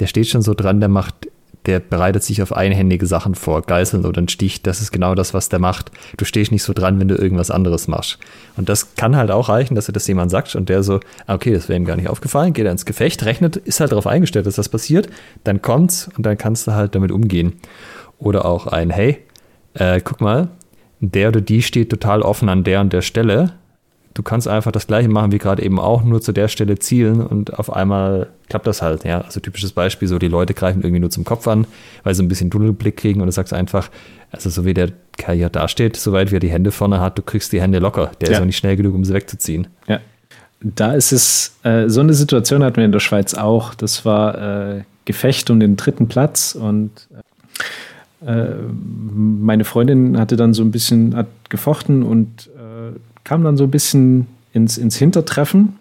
der 0.00 0.08
steht 0.08 0.28
schon 0.28 0.42
so 0.42 0.54
dran, 0.54 0.80
der 0.80 0.88
macht 0.88 1.28
der 1.66 1.80
bereitet 1.80 2.24
sich 2.24 2.42
auf 2.42 2.52
einhändige 2.52 3.06
Sachen 3.06 3.34
vor, 3.34 3.62
Geißeln 3.62 4.04
oder 4.04 4.20
ein 4.20 4.28
Stich, 4.28 4.62
das 4.62 4.80
ist 4.80 4.90
genau 4.90 5.14
das, 5.14 5.32
was 5.32 5.48
der 5.48 5.58
macht. 5.58 5.92
Du 6.16 6.24
stehst 6.24 6.50
nicht 6.50 6.62
so 6.64 6.72
dran, 6.72 6.98
wenn 6.98 7.08
du 7.08 7.14
irgendwas 7.14 7.50
anderes 7.50 7.88
machst. 7.88 8.18
Und 8.56 8.68
das 8.68 8.94
kann 8.96 9.16
halt 9.16 9.30
auch 9.30 9.48
reichen, 9.48 9.74
dass 9.74 9.86
du 9.86 9.92
das 9.92 10.06
jemand 10.06 10.30
sagt 10.30 10.54
und 10.56 10.68
der 10.68 10.82
so, 10.82 11.00
ah, 11.26 11.34
okay, 11.34 11.52
das 11.52 11.68
wäre 11.68 11.78
ihm 11.78 11.84
gar 11.84 11.96
nicht 11.96 12.08
aufgefallen, 12.08 12.52
geht 12.52 12.66
er 12.66 12.72
ins 12.72 12.84
Gefecht, 12.84 13.24
rechnet, 13.24 13.56
ist 13.56 13.80
halt 13.80 13.92
darauf 13.92 14.06
eingestellt, 14.06 14.46
dass 14.46 14.56
das 14.56 14.68
passiert, 14.68 15.08
dann 15.44 15.62
kommt's 15.62 16.10
und 16.16 16.26
dann 16.26 16.36
kannst 16.36 16.66
du 16.66 16.72
halt 16.72 16.94
damit 16.94 17.12
umgehen. 17.12 17.54
Oder 18.18 18.44
auch 18.44 18.66
ein, 18.66 18.90
hey, 18.90 19.18
äh, 19.74 20.00
guck 20.02 20.20
mal, 20.20 20.48
der 21.00 21.28
oder 21.28 21.40
die 21.40 21.62
steht 21.62 21.90
total 21.90 22.22
offen 22.22 22.48
an 22.48 22.64
der 22.64 22.80
und 22.80 22.92
der 22.92 23.02
Stelle, 23.02 23.54
du 24.14 24.22
kannst 24.22 24.48
einfach 24.48 24.72
das 24.72 24.86
gleiche 24.86 25.08
machen 25.08 25.32
wie 25.32 25.38
gerade 25.38 25.62
eben 25.62 25.78
auch, 25.78 26.02
nur 26.04 26.20
zu 26.20 26.32
der 26.32 26.48
Stelle 26.48 26.78
zielen 26.78 27.20
und 27.20 27.58
auf 27.58 27.72
einmal 27.72 28.28
klappt 28.48 28.66
das 28.66 28.82
halt. 28.82 29.04
Ja, 29.04 29.22
also 29.22 29.40
typisches 29.40 29.72
Beispiel, 29.72 30.08
so 30.08 30.18
die 30.18 30.28
Leute 30.28 30.54
greifen 30.54 30.82
irgendwie 30.82 31.00
nur 31.00 31.10
zum 31.10 31.24
Kopf 31.24 31.46
an, 31.48 31.66
weil 32.02 32.14
sie 32.14 32.22
ein 32.22 32.28
bisschen 32.28 32.50
Tunnelblick 32.50 32.96
kriegen 32.96 33.20
und 33.20 33.26
du 33.26 33.32
sagst 33.32 33.52
einfach, 33.52 33.88
also 34.30 34.50
so 34.50 34.64
wie 34.64 34.74
der 34.74 34.90
Kerl 35.16 35.36
hier 35.36 35.48
dasteht, 35.48 35.96
soweit 35.96 36.30
wie 36.30 36.36
er 36.36 36.40
die 36.40 36.50
Hände 36.50 36.70
vorne 36.70 37.00
hat, 37.00 37.18
du 37.18 37.22
kriegst 37.22 37.52
die 37.52 37.60
Hände 37.60 37.78
locker. 37.78 38.12
Der 38.20 38.28
ja. 38.28 38.34
ist 38.34 38.40
auch 38.40 38.46
nicht 38.46 38.56
schnell 38.56 38.76
genug, 38.76 38.94
um 38.94 39.04
sie 39.04 39.14
wegzuziehen. 39.14 39.68
Ja. 39.86 40.00
Da 40.60 40.92
ist 40.92 41.10
es, 41.12 41.56
äh, 41.64 41.88
so 41.88 42.00
eine 42.00 42.14
Situation 42.14 42.62
hatten 42.62 42.76
wir 42.76 42.84
in 42.84 42.92
der 42.92 43.00
Schweiz 43.00 43.34
auch. 43.34 43.74
Das 43.74 44.04
war 44.04 44.76
äh, 44.76 44.82
Gefecht 45.04 45.50
um 45.50 45.58
den 45.58 45.76
dritten 45.76 46.06
Platz 46.06 46.54
und 46.54 47.08
äh, 48.24 48.46
meine 49.14 49.64
Freundin 49.64 50.18
hatte 50.18 50.36
dann 50.36 50.54
so 50.54 50.62
ein 50.62 50.70
bisschen, 50.70 51.16
hat 51.16 51.26
gefochten 51.48 52.04
und 52.04 52.48
kam 53.24 53.44
dann 53.44 53.56
so 53.56 53.64
ein 53.64 53.70
bisschen 53.70 54.26
ins, 54.52 54.78
ins 54.78 54.96
Hintertreffen. 54.96 55.78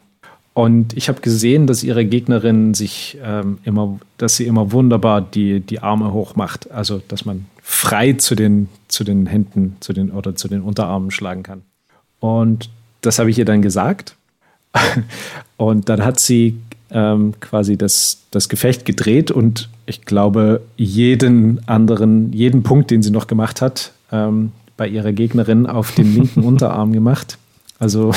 Und 0.54 0.98
ich 0.98 1.08
habe 1.08 1.22
gesehen, 1.22 1.66
dass 1.66 1.84
ihre 1.84 2.06
Gegnerin 2.06 2.74
sich 2.74 3.18
ähm, 3.24 3.60
immer, 3.64 4.00
dass 4.18 4.36
sie 4.36 4.46
immer 4.46 4.72
wunderbar 4.72 5.22
die, 5.22 5.62
die 5.62 5.80
Arme 5.80 6.12
hoch 6.12 6.36
macht. 6.36 6.72
Also, 6.72 7.02
dass 7.08 7.26
man 7.26 7.46
frei 7.62 8.14
zu 8.14 8.36
den, 8.36 8.68
zu 8.90 9.04
den 9.04 9.28
Händen 9.28 9.78
zu 9.80 9.94
den, 9.94 10.12
oder 10.12 10.36
zu 10.36 10.50
den 10.50 10.62
Unterarmen 10.62 11.12
schlagen 11.12 11.44
kann. 11.44 11.62
Und 12.20 12.70
das 13.00 13.18
habe 13.18 13.30
ich 13.30 13.40
ihr 13.40 13.46
dann 13.46 13.62
gesagt. 13.62 14.16
und 15.58 15.88
dann 15.90 16.04
hat 16.04 16.20
sie 16.20 16.58
ähm, 16.92 17.34
quasi 17.40 17.78
das, 17.78 18.24
das 18.32 18.50
Gefecht 18.50 18.86
gedreht 18.86 19.32
und 19.32 19.70
ich 19.86 20.02
glaube, 20.04 20.62
jeden 20.78 21.68
anderen, 21.68 22.32
jeden 22.34 22.64
Punkt, 22.64 22.92
den 22.92 23.02
sie 23.02 23.12
noch 23.12 23.28
gemacht 23.28 23.62
hat, 23.62 23.94
ähm, 24.12 24.52
bei 24.78 24.88
ihrer 24.88 25.12
Gegnerin 25.12 25.68
auf 25.68 25.94
den 25.94 26.14
linken 26.14 26.44
Unterarm 26.46 26.94
gemacht. 26.94 27.38
Also 27.80 28.14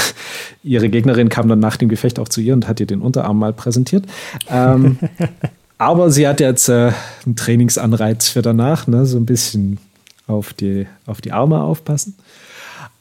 ihre 0.63 0.91
Gegnerin 0.91 1.31
kam 1.31 1.49
dann 1.49 1.59
nach 1.59 1.79
dem 1.79 1.89
Gefecht 1.89 2.19
auch 2.19 2.29
zu 2.29 2.43
ihr 2.43 2.53
und 2.53 2.69
hat 2.69 2.81
ihr 2.81 2.87
den 2.87 3.01
Unterarm 3.01 3.39
mal 3.39 3.55
präsentiert. 3.55 4.05
Ähm, 4.51 4.99
aber 5.79 6.11
sie 6.11 6.29
hat 6.29 6.41
jetzt 6.41 6.69
äh, 6.69 6.93
einen 7.25 7.35
Trainingsanreiz 7.37 8.29
für 8.29 8.43
danach, 8.43 8.87
ne? 8.87 9.07
so 9.07 9.17
ein 9.17 9.25
bisschen 9.25 9.79
auf 10.27 10.53
die, 10.53 10.87
auf 11.07 11.23
die 11.23 11.33
Arme 11.33 11.63
aufpassen. 11.63 12.15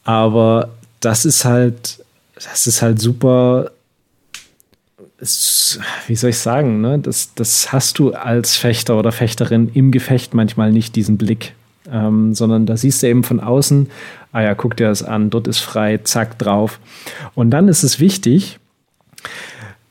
Aber 0.04 0.70
das 1.00 1.26
ist 1.26 1.44
halt, 1.44 2.02
das 2.34 2.66
ist 2.66 2.80
halt 2.80 2.98
super. 2.98 3.70
wie 5.18 6.16
soll 6.16 6.30
ich 6.30 6.38
sagen, 6.38 6.80
ne? 6.80 6.98
das, 6.98 7.34
das 7.34 7.72
hast 7.72 7.98
du 7.98 8.14
als 8.14 8.56
Fechter 8.56 8.98
oder 8.98 9.12
Fechterin 9.12 9.70
im 9.74 9.90
Gefecht 9.90 10.32
manchmal 10.32 10.72
nicht, 10.72 10.96
diesen 10.96 11.18
Blick 11.18 11.54
ähm, 11.90 12.34
sondern 12.34 12.66
da 12.66 12.76
siehst 12.76 13.02
du 13.02 13.08
eben 13.08 13.24
von 13.24 13.40
außen, 13.40 13.88
ah 14.32 14.42
ja, 14.42 14.54
guck 14.54 14.76
dir 14.76 14.88
das 14.88 15.02
an, 15.02 15.30
dort 15.30 15.46
ist 15.48 15.60
frei, 15.60 15.98
zack, 15.98 16.38
drauf. 16.38 16.80
Und 17.34 17.50
dann 17.50 17.68
ist 17.68 17.82
es 17.82 18.00
wichtig, 18.00 18.58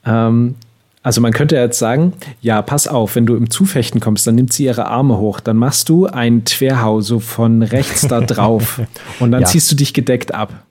ähm, 0.05 0.55
also 1.03 1.19
man 1.19 1.33
könnte 1.33 1.57
jetzt 1.57 1.79
sagen, 1.79 2.13
ja, 2.41 2.61
pass 2.61 2.87
auf, 2.87 3.15
wenn 3.15 3.25
du 3.25 3.35
im 3.35 3.49
Zufechten 3.49 3.99
kommst, 3.99 4.25
dann 4.25 4.35
nimmt 4.35 4.53
sie 4.53 4.63
ihre 4.63 4.87
Arme 4.87 5.17
hoch, 5.17 5.41
dann 5.41 5.57
machst 5.57 5.89
du 5.89 6.07
einen 6.07 6.45
Twerhau 6.45 7.01
so 7.01 7.19
von 7.19 7.61
rechts 7.61 8.07
da 8.07 8.21
drauf 8.21 8.81
und 9.19 9.31
dann 9.31 9.41
ja. 9.41 9.47
ziehst 9.47 9.69
du 9.69 9.75
dich 9.75 9.93
gedeckt 9.93 10.33
ab. 10.33 10.63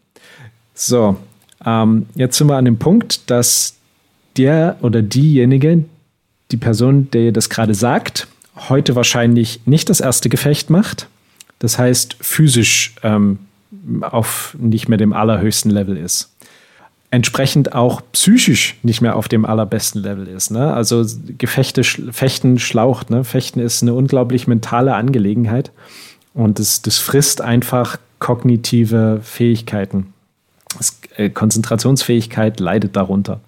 So, 0.75 1.17
ähm, 1.67 2.07
jetzt 2.15 2.39
sind 2.39 2.49
wir 2.49 2.57
an 2.57 2.65
dem 2.65 2.79
Punkt, 2.79 3.31
dass 3.31 3.75
der 4.39 4.77
oder 4.81 5.03
diejenige, 5.03 5.85
die 6.51 6.57
Person, 6.57 7.11
der 7.11 7.33
das 7.33 7.51
gerade 7.51 7.75
sagt, 7.75 8.27
heute 8.69 8.97
wahrscheinlich 8.97 9.61
nicht 9.67 9.91
das 9.91 10.01
erste 10.01 10.31
Gefecht 10.31 10.71
macht. 10.71 11.09
Das 11.63 11.79
heißt, 11.79 12.17
physisch 12.21 12.97
ähm, 13.05 13.39
auf 14.01 14.57
nicht 14.59 14.89
mehr 14.89 14.99
dem 14.99 15.13
allerhöchsten 15.13 15.71
Level 15.71 15.97
ist. 15.97 16.29
Entsprechend 17.13 17.73
auch 17.73 18.03
psychisch 18.11 18.75
nicht 18.83 19.01
mehr 19.01 19.15
auf 19.15 19.29
dem 19.29 19.45
allerbesten 19.45 20.03
Level 20.03 20.27
ist. 20.27 20.51
Ne? 20.51 20.75
Also 20.75 21.07
Gefechte, 21.39 21.85
Fechten 21.85 22.59
schlaucht. 22.59 23.11
Ne? 23.11 23.23
Fechten 23.23 23.61
ist 23.61 23.81
eine 23.81 23.95
unglaublich 23.95 24.49
mentale 24.49 24.97
Angelegenheit 24.97 25.71
und 26.35 26.59
das, 26.59 26.83
das 26.83 26.99
frisst 26.99 27.41
einfach 27.43 27.97
kognitive 28.19 29.21
Fähigkeiten. 29.23 30.13
Das, 30.77 30.99
äh, 31.15 31.31
Konzentrationsfähigkeit 31.31 32.59
leidet 32.59 32.97
darunter. 32.97 33.39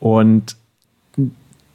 Und 0.00 0.56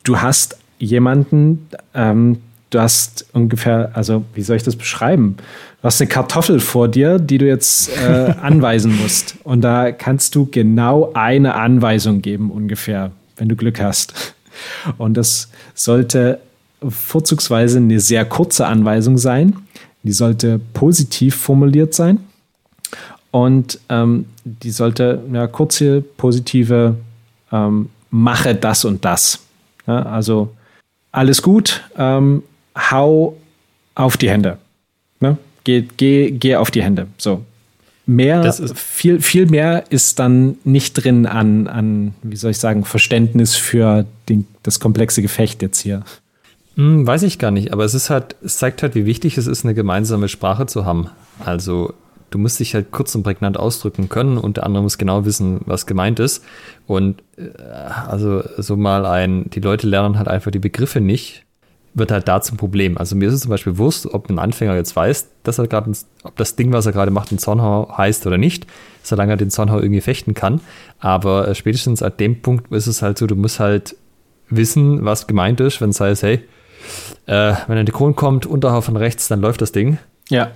du 0.04 0.20
hast 0.20 0.58
jemanden, 0.80 1.68
ähm, 1.94 2.42
du 2.70 2.80
hast 2.80 3.26
ungefähr, 3.34 3.92
also 3.94 4.24
wie 4.34 4.42
soll 4.42 4.56
ich 4.56 4.64
das 4.64 4.76
beschreiben? 4.76 5.38
Du 5.82 5.84
hast 5.84 6.02
eine 6.02 6.10
Kartoffel 6.10 6.60
vor 6.60 6.88
dir, 6.88 7.20
die 7.20 7.38
du 7.38 7.48
jetzt 7.48 7.90
äh, 7.98 8.34
anweisen 8.42 8.98
musst. 9.02 9.36
Und 9.44 9.62
da 9.62 9.92
kannst 9.92 10.36
du 10.36 10.48
genau 10.50 11.12
eine 11.14 11.56
Anweisung 11.56 12.22
geben, 12.22 12.52
ungefähr, 12.52 13.12
wenn 13.38 13.50
du 13.50 13.56
Glück 13.56 13.80
hast. 13.80 14.36
Und 14.98 15.16
das 15.16 15.50
sollte 15.74 16.40
vorzugsweise 16.88 17.78
eine 17.78 18.00
sehr 18.00 18.26
kurze 18.26 18.68
Anweisung 18.68 19.18
sein. 19.18 19.56
Die 20.04 20.12
sollte 20.12 20.60
positiv 20.74 21.36
formuliert 21.36 21.94
sein. 21.94 22.20
Und 23.32 23.80
ähm, 23.90 24.26
die 24.44 24.72
sollte 24.72 25.22
ja, 25.32 25.48
kurze, 25.48 26.02
positive 26.02 26.96
ähm, 27.52 27.90
Mache 28.12 28.56
das 28.56 28.86
und 28.86 29.06
das. 29.06 29.40
Ja, 29.86 30.04
also 30.04 30.56
alles 31.12 31.42
gut, 31.42 31.84
ähm, 31.98 32.44
hau 32.92 33.38
auf 33.96 34.18
die 34.18 34.30
Hände. 34.30 34.58
Ne? 35.20 35.38
Geh, 35.64 35.86
geh, 35.98 36.32
geh 36.32 36.56
auf 36.56 36.72
die 36.72 36.84
Hände. 36.84 37.08
So. 37.18 37.44
Mehr, 38.06 38.52
viel, 38.74 39.22
viel 39.22 39.46
mehr 39.46 39.84
ist 39.92 40.18
dann 40.18 40.58
nicht 40.64 40.94
drin 40.94 41.28
an, 41.28 41.68
an, 41.68 42.16
wie 42.24 42.38
soll 42.38 42.52
ich 42.52 42.58
sagen, 42.58 42.84
Verständnis 42.84 43.56
für 43.56 44.06
den, 44.28 44.48
das 44.64 44.80
komplexe 44.80 45.22
Gefecht 45.22 45.62
jetzt 45.62 45.80
hier. 45.80 46.04
Hm, 46.76 47.06
weiß 47.06 47.22
ich 47.24 47.38
gar 47.38 47.52
nicht, 47.52 47.72
aber 47.72 47.86
es 47.86 47.94
ist 47.94 48.10
halt, 48.10 48.36
es 48.44 48.58
zeigt 48.58 48.82
halt, 48.82 48.96
wie 48.96 49.06
wichtig 49.06 49.38
es 49.38 49.46
ist, 49.46 49.64
eine 49.64 49.76
gemeinsame 49.76 50.28
Sprache 50.28 50.66
zu 50.66 50.86
haben. 50.86 51.10
Also 51.46 51.94
du 52.32 52.40
musst 52.40 52.60
dich 52.60 52.74
halt 52.74 52.92
kurz 52.92 53.14
und 53.16 53.24
prägnant 53.24 53.58
ausdrücken 53.58 54.10
können. 54.10 54.38
Unter 54.38 54.66
anderem 54.66 54.86
muss 54.86 54.98
genau 54.98 55.26
wissen, 55.26 55.62
was 55.66 55.86
gemeint 55.86 56.20
ist. 56.20 56.44
Und 56.88 57.22
äh, 57.38 57.50
also 58.08 58.44
so 58.58 58.76
mal 58.76 59.06
ein, 59.06 59.50
die 59.50 59.60
Leute 59.60 59.88
lernen 59.88 60.18
halt 60.18 60.28
einfach 60.28 60.52
die 60.52 60.60
Begriffe 60.60 61.02
nicht, 61.02 61.44
wird 61.94 62.12
halt 62.12 62.28
da 62.28 62.42
zum 62.42 62.58
Problem. 62.58 62.98
Also 62.98 63.16
mir 63.16 63.28
ist 63.28 63.34
es 63.34 63.42
zum 63.42 63.50
Beispiel 63.50 63.78
wurscht, 63.78 64.06
ob 64.06 64.30
ein 64.30 64.40
Anfänger 64.40 64.76
jetzt 64.76 64.96
weiß, 64.96 65.30
dass 65.44 65.58
er 65.58 65.68
gerade, 65.68 65.92
ob 66.24 66.36
das 66.36 66.56
Ding, 66.56 66.72
was 66.72 66.86
er 66.86 66.92
gerade 66.92 67.12
macht, 67.12 67.32
ein 67.32 67.40
Zornhau 67.40 67.94
heißt 67.98 68.26
oder 68.28 68.38
nicht, 68.38 68.68
solange 69.04 69.34
er 69.34 69.38
den 69.38 69.50
Zornhau 69.50 69.80
irgendwie 69.80 70.02
fechten 70.02 70.34
kann. 70.34 70.62
Aber 71.00 71.48
äh, 71.48 71.56
spätestens 71.56 72.04
an 72.04 72.14
dem 72.20 72.42
Punkt 72.42 72.72
ist 72.72 72.88
es 72.88 73.02
halt 73.02 73.18
so, 73.18 73.28
du 73.28 73.36
musst 73.36 73.60
halt 73.60 73.96
wissen, 74.50 75.06
was 75.06 75.28
gemeint 75.28 75.60
ist, 75.60 75.82
wenn 75.82 75.90
es 75.90 76.00
heißt, 76.00 76.24
hey, 76.24 76.42
äh, 77.26 77.54
wenn 77.68 77.78
ein 77.78 77.86
Dekron 77.86 78.16
kommt, 78.16 78.46
Unterhau 78.46 78.82
von 78.82 78.96
rechts, 78.96 79.28
dann 79.28 79.42
läuft 79.42 79.62
das 79.62 79.72
Ding. 79.72 79.98
Ja. 80.30 80.52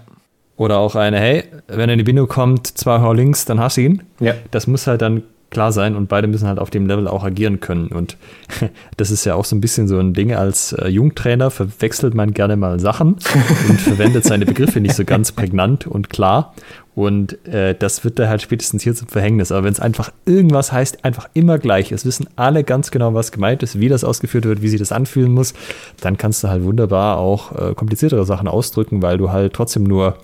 Oder 0.56 0.78
auch 0.78 0.96
eine, 0.96 1.20
hey, 1.20 1.46
wenn 1.68 1.90
in 1.90 1.98
die 1.98 2.04
Bindung 2.04 2.28
kommt, 2.28 2.68
zwei 2.68 3.00
Hau 3.02 3.14
links, 3.14 3.46
dann 3.46 3.60
hast 3.60 3.78
du 3.78 3.82
ihn. 3.82 4.04
Ja. 4.20 4.34
Das 4.52 4.68
muss 4.68 4.88
halt 4.88 5.02
dann 5.02 5.24
klar 5.54 5.72
sein 5.72 5.96
und 5.96 6.10
beide 6.10 6.28
müssen 6.28 6.48
halt 6.48 6.60
auf 6.60 6.70
dem 6.70 6.86
Level 6.88 7.08
auch 7.08 7.24
agieren 7.24 7.62
können. 7.62 7.88
Und 7.88 8.18
das 8.98 9.12
ist 9.12 9.24
ja 9.26 9.36
auch 9.36 9.46
so 9.46 9.56
ein 9.56 9.62
bisschen 9.62 9.88
so 9.88 9.98
ein 9.98 10.14
Ding, 10.14 10.34
als 10.34 10.74
äh, 10.74 10.88
Jungtrainer 10.90 11.52
verwechselt 11.52 12.14
man 12.14 12.34
gerne 12.34 12.58
mal 12.58 12.80
Sachen 12.80 13.14
und 13.70 13.80
verwendet 13.80 14.26
seine 14.26 14.46
Begriffe 14.46 14.82
nicht 14.82 14.96
so 14.96 15.06
ganz 15.06 15.32
prägnant 15.32 15.88
und 15.88 16.10
klar. 16.10 16.54
Und 16.96 17.44
äh, 17.48 17.74
das 17.74 18.04
wird 18.04 18.20
da 18.20 18.28
halt 18.28 18.42
spätestens 18.42 18.84
hier 18.84 18.94
zum 18.94 19.08
Verhängnis. 19.08 19.52
Aber 19.52 19.64
wenn 19.64 19.74
es 19.74 19.80
einfach 19.80 20.12
irgendwas 20.26 20.72
heißt, 20.72 21.06
einfach 21.06 21.30
immer 21.34 21.58
gleich, 21.58 21.92
es 21.92 22.06
wissen 22.06 22.28
alle 22.36 22.64
ganz 22.64 22.92
genau, 22.92 23.14
was 23.14 23.32
gemeint 23.32 23.64
ist, 23.64 23.80
wie 23.80 23.90
das 23.90 24.04
ausgeführt 24.04 24.46
wird, 24.46 24.62
wie 24.62 24.68
sich 24.68 24.80
das 24.80 24.92
anfühlen 24.92 25.32
muss, 25.32 25.54
dann 26.02 26.18
kannst 26.18 26.44
du 26.44 26.50
halt 26.50 26.64
wunderbar 26.64 27.18
auch 27.18 27.52
äh, 27.54 27.74
kompliziertere 27.74 28.26
Sachen 28.26 28.48
ausdrücken, 28.48 29.02
weil 29.02 29.18
du 29.18 29.32
halt 29.32 29.54
trotzdem 29.54 29.86
nur 29.86 30.18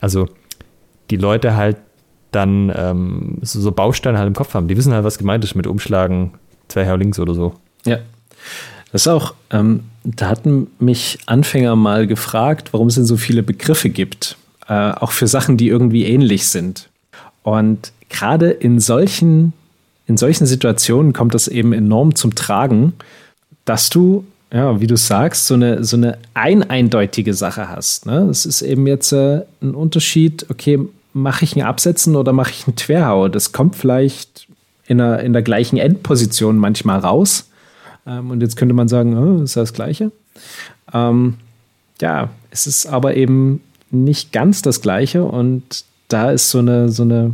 also 0.00 0.28
die 1.10 1.16
Leute 1.16 1.56
halt 1.56 1.76
dann 2.36 2.72
ähm, 2.76 3.38
so, 3.40 3.60
so, 3.60 3.72
Bausteine 3.72 4.18
halt 4.18 4.28
im 4.28 4.34
Kopf 4.34 4.54
haben. 4.54 4.68
Die 4.68 4.76
wissen 4.76 4.92
halt, 4.92 5.04
was 5.04 5.18
gemeint 5.18 5.42
ist 5.42 5.54
mit 5.54 5.66
Umschlagen, 5.66 6.34
zwei 6.68 6.84
Her 6.84 6.96
links 6.96 7.18
oder 7.18 7.34
so. 7.34 7.54
Ja. 7.84 7.98
Das 8.92 9.02
ist 9.02 9.08
auch, 9.08 9.34
ähm, 9.50 9.84
da 10.04 10.28
hatten 10.28 10.68
mich 10.78 11.18
Anfänger 11.26 11.74
mal 11.74 12.06
gefragt, 12.06 12.72
warum 12.72 12.88
es 12.88 12.94
denn 12.94 13.06
so 13.06 13.16
viele 13.16 13.42
Begriffe 13.42 13.88
gibt. 13.88 14.36
Äh, 14.68 14.92
auch 14.92 15.10
für 15.10 15.26
Sachen, 15.26 15.56
die 15.56 15.68
irgendwie 15.68 16.04
ähnlich 16.04 16.46
sind. 16.48 16.88
Und 17.42 17.92
gerade 18.08 18.50
in 18.50 18.78
solchen, 18.78 19.52
in 20.06 20.16
solchen 20.16 20.46
Situationen 20.46 21.12
kommt 21.12 21.34
das 21.34 21.48
eben 21.48 21.72
enorm 21.72 22.14
zum 22.14 22.34
Tragen, 22.34 22.92
dass 23.64 23.90
du 23.90 24.24
ja, 24.52 24.80
wie 24.80 24.86
du 24.86 24.96
sagst, 24.96 25.46
so 25.48 25.54
eine, 25.54 25.82
so 25.82 25.96
eine 25.96 26.18
eineindeutige 26.34 27.34
Sache 27.34 27.68
hast. 27.68 28.06
Ne? 28.06 28.28
Es 28.30 28.46
ist 28.46 28.62
eben 28.62 28.86
jetzt 28.86 29.12
äh, 29.12 29.42
ein 29.60 29.74
Unterschied, 29.74 30.46
okay, 30.50 30.78
mache 31.16 31.46
ich 31.46 31.56
ein 31.56 31.62
Absetzen 31.62 32.14
oder 32.14 32.34
mache 32.34 32.50
ich 32.50 32.66
ein 32.66 32.76
Querhau? 32.76 33.28
Das 33.28 33.52
kommt 33.52 33.74
vielleicht 33.74 34.46
in 34.86 34.98
der, 34.98 35.20
in 35.20 35.32
der 35.32 35.42
gleichen 35.42 35.78
Endposition 35.78 36.58
manchmal 36.58 36.98
raus. 36.98 37.48
Ähm, 38.06 38.30
und 38.30 38.42
jetzt 38.42 38.56
könnte 38.56 38.74
man 38.74 38.86
sagen, 38.86 39.16
oh, 39.16 39.42
ist 39.42 39.56
das 39.56 39.72
Gleiche. 39.72 40.12
Ähm, 40.92 41.38
ja, 42.02 42.28
es 42.50 42.66
ist 42.66 42.86
aber 42.86 43.16
eben 43.16 43.62
nicht 43.90 44.32
ganz 44.32 44.60
das 44.60 44.82
Gleiche 44.82 45.24
und 45.24 45.84
da 46.08 46.30
ist 46.30 46.50
so 46.50 46.58
eine, 46.58 46.90
so 46.90 47.02
eine 47.02 47.32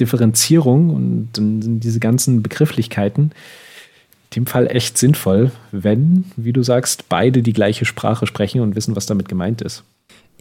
Differenzierung 0.00 0.90
und 0.90 1.28
dann 1.34 1.62
sind 1.62 1.84
diese 1.84 2.00
ganzen 2.00 2.42
Begrifflichkeiten, 2.42 3.30
dem 4.34 4.46
Fall 4.46 4.66
echt 4.66 4.98
sinnvoll, 4.98 5.52
wenn, 5.70 6.24
wie 6.36 6.52
du 6.52 6.64
sagst, 6.64 7.08
beide 7.08 7.42
die 7.42 7.52
gleiche 7.52 7.84
Sprache 7.84 8.26
sprechen 8.26 8.62
und 8.62 8.74
wissen, 8.74 8.96
was 8.96 9.06
damit 9.06 9.28
gemeint 9.28 9.62
ist. 9.62 9.84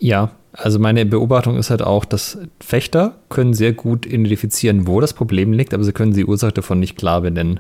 Ja, 0.01 0.31
also 0.53 0.79
meine 0.79 1.05
Beobachtung 1.05 1.57
ist 1.57 1.69
halt 1.69 1.83
auch, 1.83 2.05
dass 2.05 2.39
Fechter 2.59 3.19
können 3.29 3.53
sehr 3.53 3.71
gut 3.73 4.07
identifizieren, 4.07 4.87
wo 4.87 4.99
das 4.99 5.13
Problem 5.13 5.53
liegt, 5.53 5.75
aber 5.75 5.83
sie 5.83 5.93
können 5.93 6.13
die 6.13 6.25
Ursache 6.25 6.51
davon 6.51 6.79
nicht 6.79 6.97
klar 6.97 7.21
benennen. 7.21 7.59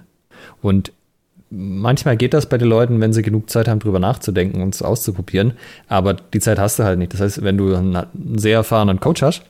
Und 0.59 0.91
manchmal 1.51 2.17
geht 2.17 2.33
das 2.33 2.49
bei 2.49 2.57
den 2.57 2.67
Leuten, 2.67 2.99
wenn 2.99 3.13
sie 3.13 3.21
genug 3.21 3.51
Zeit 3.51 3.67
haben, 3.67 3.79
drüber 3.79 3.99
nachzudenken 3.99 4.63
und 4.63 4.73
es 4.73 4.81
auszuprobieren, 4.81 5.53
aber 5.87 6.15
die 6.15 6.39
Zeit 6.39 6.57
hast 6.57 6.79
du 6.79 6.83
halt 6.83 6.97
nicht. 6.97 7.13
Das 7.13 7.21
heißt, 7.21 7.43
wenn 7.43 7.59
du 7.59 7.75
einen 7.75 8.07
sehr 8.35 8.55
erfahrenen 8.55 8.99
Coach 8.99 9.21
hast, 9.21 9.43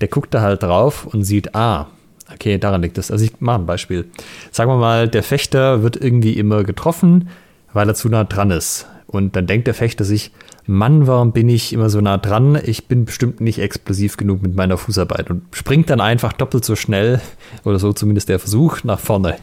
der 0.00 0.06
guckt 0.06 0.32
da 0.32 0.40
halt 0.40 0.62
drauf 0.62 1.06
und 1.06 1.24
sieht, 1.24 1.56
ah, 1.56 1.88
Okay, 2.30 2.58
daran 2.58 2.82
liegt 2.82 2.98
es. 2.98 3.10
Also 3.10 3.24
ich 3.24 3.40
mache 3.40 3.60
ein 3.60 3.64
Beispiel. 3.64 4.04
Sagen 4.52 4.70
wir 4.70 4.76
mal, 4.76 5.08
der 5.08 5.22
Fechter 5.22 5.82
wird 5.82 5.96
irgendwie 5.96 6.34
immer 6.34 6.62
getroffen, 6.62 7.30
weil 7.72 7.88
er 7.88 7.94
zu 7.94 8.10
nah 8.10 8.24
dran 8.24 8.50
ist. 8.50 8.86
Und 9.08 9.36
dann 9.36 9.46
denkt 9.46 9.66
der 9.66 9.74
Fechter 9.74 10.04
sich, 10.04 10.32
Mann, 10.66 11.06
warum 11.06 11.32
bin 11.32 11.48
ich 11.48 11.72
immer 11.72 11.88
so 11.88 12.00
nah 12.02 12.18
dran? 12.18 12.60
Ich 12.62 12.86
bin 12.86 13.06
bestimmt 13.06 13.40
nicht 13.40 13.58
explosiv 13.58 14.18
genug 14.18 14.42
mit 14.42 14.54
meiner 14.54 14.76
Fußarbeit 14.76 15.30
und 15.30 15.42
springt 15.52 15.88
dann 15.88 16.00
einfach 16.00 16.34
doppelt 16.34 16.64
so 16.64 16.76
schnell, 16.76 17.20
oder 17.64 17.78
so 17.78 17.94
zumindest 17.94 18.28
der 18.28 18.38
Versuch, 18.38 18.84
nach 18.84 19.00
vorne. 19.00 19.36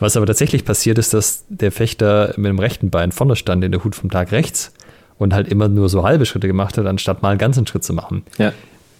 Was 0.00 0.16
aber 0.16 0.26
tatsächlich 0.26 0.64
passiert 0.64 0.98
ist, 0.98 1.14
dass 1.14 1.44
der 1.48 1.70
Fechter 1.70 2.34
mit 2.36 2.46
dem 2.46 2.58
rechten 2.58 2.90
Bein 2.90 3.12
vorne 3.12 3.36
stand 3.36 3.62
in 3.64 3.72
der 3.72 3.84
Hut 3.84 3.94
vom 3.94 4.10
Tag 4.10 4.32
rechts 4.32 4.72
und 5.18 5.32
halt 5.32 5.48
immer 5.48 5.68
nur 5.68 5.88
so 5.88 6.02
halbe 6.04 6.26
Schritte 6.26 6.48
gemacht 6.48 6.76
hat, 6.76 6.86
anstatt 6.86 7.22
mal 7.22 7.30
einen 7.30 7.38
ganzen 7.38 7.66
Schritt 7.66 7.84
zu 7.84 7.92
machen. 7.92 8.24
Ja. 8.36 8.52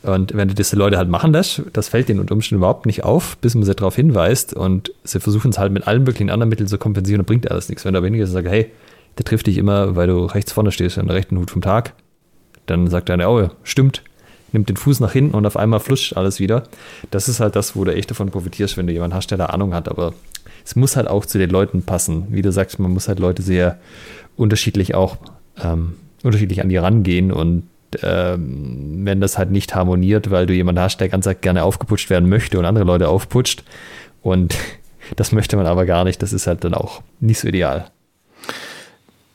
Und 0.05 0.34
wenn 0.36 0.49
diese 0.49 0.76
Leute 0.76 0.96
halt 0.96 1.09
machen 1.09 1.32
lässt, 1.32 1.62
das 1.72 1.88
fällt 1.88 2.09
denen 2.09 2.20
unter 2.20 2.34
Umständen 2.34 2.61
überhaupt 2.61 2.86
nicht 2.86 3.03
auf, 3.03 3.36
bis 3.38 3.57
man 3.57 3.64
sie 3.64 3.74
darauf 3.74 3.96
hinweist 3.96 4.55
und 4.55 4.92
sie 5.03 5.18
versuchen 5.18 5.51
es 5.51 5.59
halt 5.59 5.72
mit 5.72 5.88
allen 5.88 6.05
möglichen 6.05 6.30
anderen 6.30 6.51
Mitteln 6.51 6.68
zu 6.68 6.78
kompensieren, 6.78 7.18
dann 7.18 7.26
bringt 7.26 7.51
alles 7.51 7.68
nichts. 7.68 7.84
Wenn 7.84 7.94
du 7.94 7.99
aber 7.99 8.07
hingehst 8.07 8.28
und 8.28 8.34
sagst, 8.34 8.51
hey, 8.51 8.70
der 9.19 9.25
trifft 9.25 9.47
dich 9.47 9.59
immer, 9.59 9.97
weil 9.97 10.07
du 10.07 10.25
rechts 10.25 10.53
vorne 10.53 10.73
stehst, 10.73 10.99
an 10.99 11.07
der 11.07 11.16
rechten 11.16 11.39
Hut 11.39 11.51
vom 11.51 11.62
Tag, 11.62 11.95
dann 12.66 12.89
sagt 12.89 13.09
er, 13.09 13.31
oh, 13.31 13.49
stimmt, 13.62 14.03
nimmt 14.53 14.69
den 14.69 14.77
Fuß 14.77 15.01
nach 15.01 15.12
hinten 15.12 15.35
und 15.35 15.47
auf 15.47 15.57
einmal 15.57 15.81
flutscht 15.81 16.16
alles 16.16 16.41
wieder. 16.41 16.64
Das 17.11 17.29
ist 17.29 17.41
halt 17.41 17.57
das, 17.57 17.77
wo 17.77 17.85
du 17.85 17.95
echt 17.95 18.11
davon 18.11 18.31
profitierst, 18.31 18.77
wenn 18.77 18.87
du 18.87 18.93
jemanden 18.93 19.16
hast, 19.16 19.31
der 19.31 19.39
da 19.39 19.47
Ahnung 19.47 19.75
hat, 19.75 19.89
aber 19.89 20.14
es 20.64 20.77
muss 20.77 20.97
halt 20.97 21.09
auch 21.09 21.27
zu 21.27 21.39
den 21.39 21.51
Leuten 21.51 21.83
passen. 21.83 22.27
Wie 22.31 22.43
du 22.43 22.53
sagst, 22.53 22.79
man 22.79 22.93
muss 22.93 23.09
halt 23.09 23.19
Leute 23.19 23.43
sehr 23.43 23.79
unterschiedlich 24.37 24.95
auch 24.95 25.16
ähm, 25.62 25.95
unterschiedlich 26.23 26.61
an 26.61 26.69
die 26.69 26.77
rangehen 26.77 27.33
und 27.33 27.64
ähm, 28.03 29.01
wenn 29.05 29.21
das 29.21 29.39
halt 29.39 29.51
nicht 29.51 29.75
harmoniert, 29.75 30.31
weil 30.31 30.47
du 30.47 30.53
jemanden 30.53 30.83
hast, 30.83 31.01
der 31.01 31.09
ganz 31.09 31.29
gerne 31.41 31.64
aufgeputscht 31.64 32.11
werden 32.11 32.29
möchte 32.29 32.59
und 32.59 32.66
andere 32.66 32.85
Leute 32.85 33.09
aufputscht. 33.09 33.64
Und 34.21 34.55
das 35.16 35.33
möchte 35.33 35.57
man 35.57 35.66
aber 35.66 35.87
gar 35.87 36.05
nicht. 36.05 36.23
Das 36.23 36.33
ist 36.33 36.47
halt 36.47 36.64
dann 36.64 36.75
auch 36.75 37.03
nicht 37.21 37.39
so 37.41 37.49
ideal. 37.49 37.91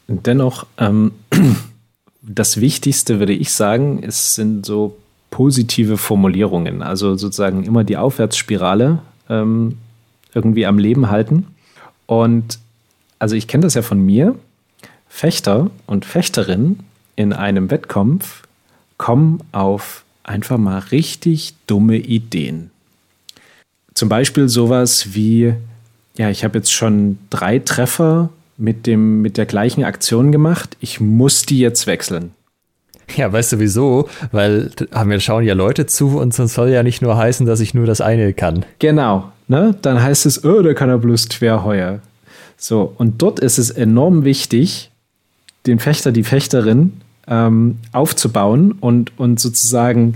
Dennoch, 0.07 0.65
ähm, 0.77 1.11
das 2.21 2.59
Wichtigste 2.59 3.19
würde 3.19 3.33
ich 3.33 3.51
sagen, 3.51 4.03
es 4.03 4.35
sind 4.35 4.65
so 4.65 4.97
positive 5.29 5.97
Formulierungen. 5.97 6.83
Also 6.83 7.15
sozusagen 7.15 7.63
immer 7.63 7.83
die 7.83 7.97
Aufwärtsspirale 7.97 8.99
ähm, 9.29 9.77
irgendwie 10.33 10.65
am 10.65 10.77
Leben 10.77 11.09
halten. 11.09 11.47
Und 12.05 12.59
also 13.19 13.35
ich 13.35 13.47
kenne 13.47 13.63
das 13.63 13.73
ja 13.73 13.81
von 13.81 13.99
mir. 13.99 14.35
Fechter 15.07 15.69
und 15.85 16.05
Fechterinnen 16.05 16.79
in 17.15 17.33
einem 17.33 17.69
Wettkampf 17.69 18.43
kommen 18.97 19.41
auf 19.51 20.03
einfach 20.23 20.57
mal 20.57 20.79
richtig 20.79 21.53
dumme 21.67 21.97
Ideen. 21.97 22.71
Zum 23.93 24.09
Beispiel 24.09 24.49
sowas 24.49 25.13
wie, 25.13 25.53
ja, 26.17 26.29
ich 26.29 26.43
habe 26.43 26.57
jetzt 26.57 26.71
schon 26.71 27.19
drei 27.29 27.59
Treffer 27.59 28.29
mit, 28.63 28.87
dem, 28.87 29.21
mit 29.21 29.37
der 29.37 29.45
gleichen 29.45 29.83
Aktion 29.83 30.31
gemacht, 30.31 30.77
ich 30.79 31.01
muss 31.01 31.41
die 31.41 31.59
jetzt 31.59 31.85
wechseln. 31.85 32.31
Ja, 33.17 33.31
weißt 33.31 33.51
du 33.51 33.59
wieso? 33.59 34.07
Weil 34.31 34.71
wir 35.05 35.19
schauen 35.19 35.43
ja 35.43 35.53
Leute 35.53 35.85
zu 35.85 36.17
und 36.17 36.33
sonst 36.33 36.53
soll 36.53 36.69
ja 36.69 36.81
nicht 36.81 37.01
nur 37.01 37.17
heißen, 37.17 37.45
dass 37.45 37.59
ich 37.59 37.73
nur 37.73 37.85
das 37.85 37.99
eine 37.99 38.31
kann. 38.33 38.65
Genau, 38.79 39.29
ne? 39.49 39.75
Dann 39.81 40.01
heißt 40.01 40.25
es, 40.25 40.45
oh, 40.45 40.61
da 40.61 40.73
kann 40.73 40.89
er 40.89 40.97
bloß 40.97 41.27
Querheuer. 41.27 41.99
So, 42.55 42.93
und 42.97 43.21
dort 43.21 43.41
ist 43.41 43.57
es 43.57 43.69
enorm 43.69 44.23
wichtig, 44.23 44.89
den 45.67 45.79
Fechter, 45.79 46.13
die 46.13 46.23
Fechterin 46.23 46.93
ähm, 47.27 47.79
aufzubauen 47.91 48.71
und, 48.79 49.11
und 49.19 49.41
sozusagen 49.41 50.15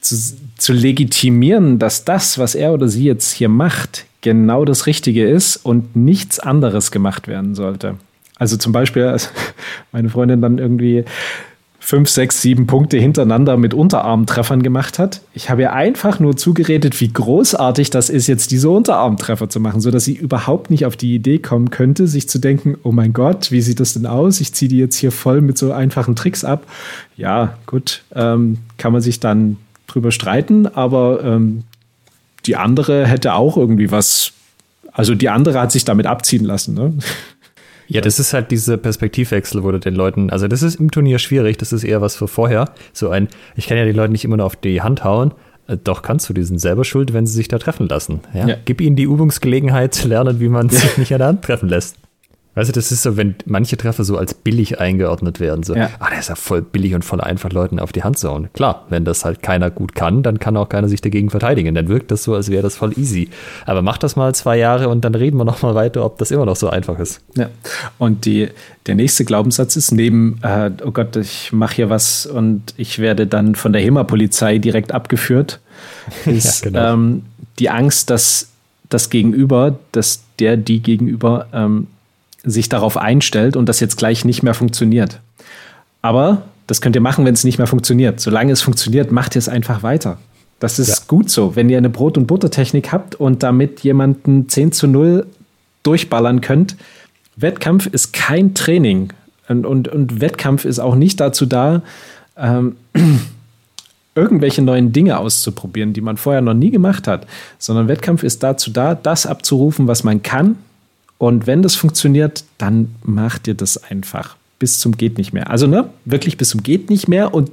zu, 0.00 0.16
zu 0.56 0.72
legitimieren, 0.72 1.78
dass 1.78 2.06
das, 2.06 2.38
was 2.38 2.54
er 2.54 2.72
oder 2.72 2.88
sie 2.88 3.04
jetzt 3.04 3.32
hier 3.32 3.50
macht, 3.50 4.06
genau 4.22 4.64
das 4.64 4.86
Richtige 4.86 5.28
ist 5.28 5.56
und 5.58 5.94
nichts 5.94 6.38
anderes 6.38 6.90
gemacht 6.90 7.28
werden 7.28 7.54
sollte. 7.54 7.96
Also 8.38 8.56
zum 8.56 8.72
Beispiel, 8.72 9.04
als 9.04 9.30
meine 9.92 10.08
Freundin 10.08 10.40
dann 10.40 10.58
irgendwie 10.58 11.04
fünf, 11.78 12.08
sechs, 12.08 12.40
sieben 12.40 12.68
Punkte 12.68 12.96
hintereinander 12.96 13.56
mit 13.56 13.74
Unterarmtreffern 13.74 14.62
gemacht 14.62 15.00
hat. 15.00 15.20
Ich 15.34 15.50
habe 15.50 15.62
ihr 15.62 15.72
einfach 15.72 16.20
nur 16.20 16.36
zugeredet, 16.36 17.00
wie 17.00 17.12
großartig 17.12 17.90
das 17.90 18.08
ist, 18.08 18.28
jetzt 18.28 18.52
diese 18.52 18.70
Unterarmtreffer 18.70 19.48
zu 19.48 19.58
machen, 19.58 19.80
sodass 19.80 20.04
sie 20.04 20.14
überhaupt 20.14 20.70
nicht 20.70 20.86
auf 20.86 20.96
die 20.96 21.14
Idee 21.14 21.40
kommen 21.40 21.70
könnte, 21.70 22.06
sich 22.06 22.28
zu 22.28 22.38
denken, 22.38 22.76
oh 22.84 22.92
mein 22.92 23.12
Gott, 23.12 23.50
wie 23.50 23.60
sieht 23.60 23.80
das 23.80 23.94
denn 23.94 24.06
aus? 24.06 24.40
Ich 24.40 24.54
ziehe 24.54 24.68
die 24.68 24.78
jetzt 24.78 24.96
hier 24.96 25.10
voll 25.10 25.40
mit 25.40 25.58
so 25.58 25.72
einfachen 25.72 26.14
Tricks 26.14 26.44
ab. 26.44 26.66
Ja, 27.16 27.58
gut, 27.66 28.04
ähm, 28.14 28.58
kann 28.78 28.92
man 28.92 29.02
sich 29.02 29.18
dann 29.18 29.56
drüber 29.88 30.12
streiten, 30.12 30.68
aber 30.68 31.22
ähm, 31.24 31.64
die 32.46 32.56
andere 32.56 33.06
hätte 33.06 33.34
auch 33.34 33.56
irgendwie 33.56 33.90
was, 33.90 34.32
also 34.92 35.14
die 35.14 35.28
andere 35.28 35.60
hat 35.60 35.72
sich 35.72 35.84
damit 35.84 36.06
abziehen 36.06 36.44
lassen. 36.44 36.74
Ne? 36.74 36.94
Ja, 37.88 38.00
das 38.00 38.18
ist 38.18 38.32
halt 38.32 38.50
diese 38.50 38.78
Perspektivwechsel, 38.78 39.62
wo 39.62 39.70
du 39.70 39.78
den 39.78 39.94
Leuten, 39.94 40.30
also 40.30 40.48
das 40.48 40.62
ist 40.62 40.76
im 40.76 40.90
Turnier 40.90 41.18
schwierig, 41.18 41.58
das 41.58 41.72
ist 41.72 41.84
eher 41.84 42.00
was 42.00 42.16
für 42.16 42.28
vorher. 42.28 42.70
So 42.92 43.10
ein, 43.10 43.28
ich 43.54 43.66
kann 43.66 43.76
ja 43.76 43.84
die 43.84 43.92
Leute 43.92 44.12
nicht 44.12 44.24
immer 44.24 44.38
nur 44.38 44.46
auf 44.46 44.56
die 44.56 44.80
Hand 44.80 45.04
hauen, 45.04 45.32
äh, 45.66 45.76
doch 45.76 46.02
kannst 46.02 46.28
du, 46.28 46.32
die 46.32 46.42
sind 46.42 46.58
selber 46.58 46.84
schuld, 46.84 47.12
wenn 47.12 47.26
sie 47.26 47.34
sich 47.34 47.48
da 47.48 47.58
treffen 47.58 47.88
lassen. 47.88 48.20
Ja? 48.34 48.48
ja. 48.48 48.56
Gib 48.64 48.80
ihnen 48.80 48.96
die 48.96 49.04
Übungsgelegenheit 49.04 49.94
zu 49.94 50.08
lernen, 50.12 50.40
wie 50.40 50.48
man 50.48 50.68
sich 50.68 50.96
nicht 50.98 51.12
an 51.12 51.18
der 51.18 51.28
Hand 51.28 51.42
treffen 51.42 51.68
lässt. 51.68 51.96
Weißt 52.54 52.68
du, 52.68 52.72
das 52.74 52.92
ist 52.92 53.02
so, 53.02 53.16
wenn 53.16 53.34
manche 53.46 53.78
Treffer 53.78 54.04
so 54.04 54.18
als 54.18 54.34
billig 54.34 54.78
eingeordnet 54.78 55.40
werden. 55.40 55.62
So, 55.62 55.74
ja. 55.74 55.88
ah, 55.98 56.10
der 56.10 56.18
ist 56.18 56.28
ja 56.28 56.34
voll 56.34 56.60
billig 56.60 56.94
und 56.94 57.02
voll 57.02 57.22
einfach, 57.22 57.50
Leuten 57.50 57.78
auf 57.78 57.92
die 57.92 58.02
Hand 58.02 58.18
zu 58.18 58.28
hauen. 58.28 58.50
Klar, 58.52 58.84
wenn 58.90 59.06
das 59.06 59.24
halt 59.24 59.42
keiner 59.42 59.70
gut 59.70 59.94
kann, 59.94 60.22
dann 60.22 60.38
kann 60.38 60.56
auch 60.58 60.68
keiner 60.68 60.88
sich 60.88 61.00
dagegen 61.00 61.30
verteidigen. 61.30 61.74
Dann 61.74 61.88
wirkt 61.88 62.10
das 62.10 62.24
so, 62.24 62.34
als 62.34 62.50
wäre 62.50 62.62
das 62.62 62.76
voll 62.76 62.92
easy. 62.98 63.30
Aber 63.64 63.80
mach 63.80 63.96
das 63.96 64.16
mal 64.16 64.34
zwei 64.34 64.58
Jahre 64.58 64.90
und 64.90 65.02
dann 65.04 65.14
reden 65.14 65.38
wir 65.38 65.46
noch 65.46 65.62
mal 65.62 65.74
weiter, 65.74 66.04
ob 66.04 66.18
das 66.18 66.30
immer 66.30 66.44
noch 66.44 66.56
so 66.56 66.68
einfach 66.68 66.98
ist. 66.98 67.22
Ja. 67.36 67.48
Und 67.96 68.26
die, 68.26 68.50
der 68.86 68.96
nächste 68.96 69.24
Glaubenssatz 69.24 69.76
ist 69.76 69.90
neben, 69.92 70.38
äh, 70.42 70.70
oh 70.84 70.90
Gott, 70.90 71.16
ich 71.16 71.52
mache 71.54 71.76
hier 71.76 71.90
was 71.90 72.26
und 72.26 72.74
ich 72.76 72.98
werde 72.98 73.26
dann 73.26 73.54
von 73.54 73.72
der 73.72 73.80
HEMA-Polizei 73.80 74.58
direkt 74.58 74.92
abgeführt, 74.92 75.60
ist 76.26 76.66
ja, 76.66 76.70
genau. 76.70 76.92
ähm, 76.92 77.22
die 77.58 77.70
Angst, 77.70 78.10
dass 78.10 78.48
das 78.90 79.08
Gegenüber, 79.08 79.78
dass 79.92 80.22
der, 80.38 80.58
die 80.58 80.80
Gegenüber 80.80 81.46
ähm, 81.54 81.86
sich 82.44 82.68
darauf 82.68 82.96
einstellt 82.96 83.56
und 83.56 83.68
das 83.68 83.80
jetzt 83.80 83.96
gleich 83.96 84.24
nicht 84.24 84.42
mehr 84.42 84.54
funktioniert. 84.54 85.20
Aber 86.00 86.42
das 86.66 86.80
könnt 86.80 86.96
ihr 86.96 87.02
machen, 87.02 87.24
wenn 87.24 87.34
es 87.34 87.44
nicht 87.44 87.58
mehr 87.58 87.66
funktioniert. 87.66 88.20
Solange 88.20 88.52
es 88.52 88.62
funktioniert, 88.62 89.12
macht 89.12 89.36
ihr 89.36 89.38
es 89.38 89.48
einfach 89.48 89.82
weiter. 89.82 90.18
Das 90.58 90.78
ist 90.78 90.88
ja. 90.88 90.96
gut 91.08 91.30
so. 91.30 91.56
Wenn 91.56 91.68
ihr 91.68 91.78
eine 91.78 91.90
Brot- 91.90 92.16
und 92.16 92.26
Buttertechnik 92.26 92.92
habt 92.92 93.14
und 93.14 93.42
damit 93.42 93.80
jemanden 93.80 94.48
10 94.48 94.72
zu 94.72 94.86
0 94.86 95.26
durchballern 95.82 96.40
könnt, 96.40 96.76
Wettkampf 97.36 97.86
ist 97.86 98.12
kein 98.12 98.54
Training. 98.54 99.12
Und, 99.48 99.66
und, 99.66 99.88
und 99.88 100.20
Wettkampf 100.20 100.64
ist 100.64 100.78
auch 100.78 100.94
nicht 100.94 101.20
dazu 101.20 101.46
da, 101.46 101.82
ähm, 102.36 102.76
irgendwelche 104.14 104.62
neuen 104.62 104.92
Dinge 104.92 105.18
auszuprobieren, 105.18 105.94
die 105.94 106.00
man 106.00 106.16
vorher 106.16 106.42
noch 106.42 106.54
nie 106.54 106.70
gemacht 106.70 107.08
hat, 107.08 107.26
sondern 107.58 107.88
Wettkampf 107.88 108.22
ist 108.22 108.42
dazu 108.42 108.70
da, 108.70 108.94
das 108.94 109.26
abzurufen, 109.26 109.88
was 109.88 110.04
man 110.04 110.22
kann 110.22 110.56
und 111.22 111.46
wenn 111.46 111.62
das 111.62 111.76
funktioniert, 111.76 112.42
dann 112.58 112.96
macht 113.04 113.46
ihr 113.46 113.54
das 113.54 113.80
einfach 113.80 114.34
bis 114.58 114.80
zum 114.80 114.96
geht 114.96 115.18
nicht 115.18 115.32
mehr. 115.32 115.50
Also 115.50 115.68
ne, 115.68 115.88
wirklich 116.04 116.36
bis 116.36 116.48
zum 116.48 116.64
geht 116.64 116.90
nicht 116.90 117.06
mehr 117.06 117.32
und 117.32 117.52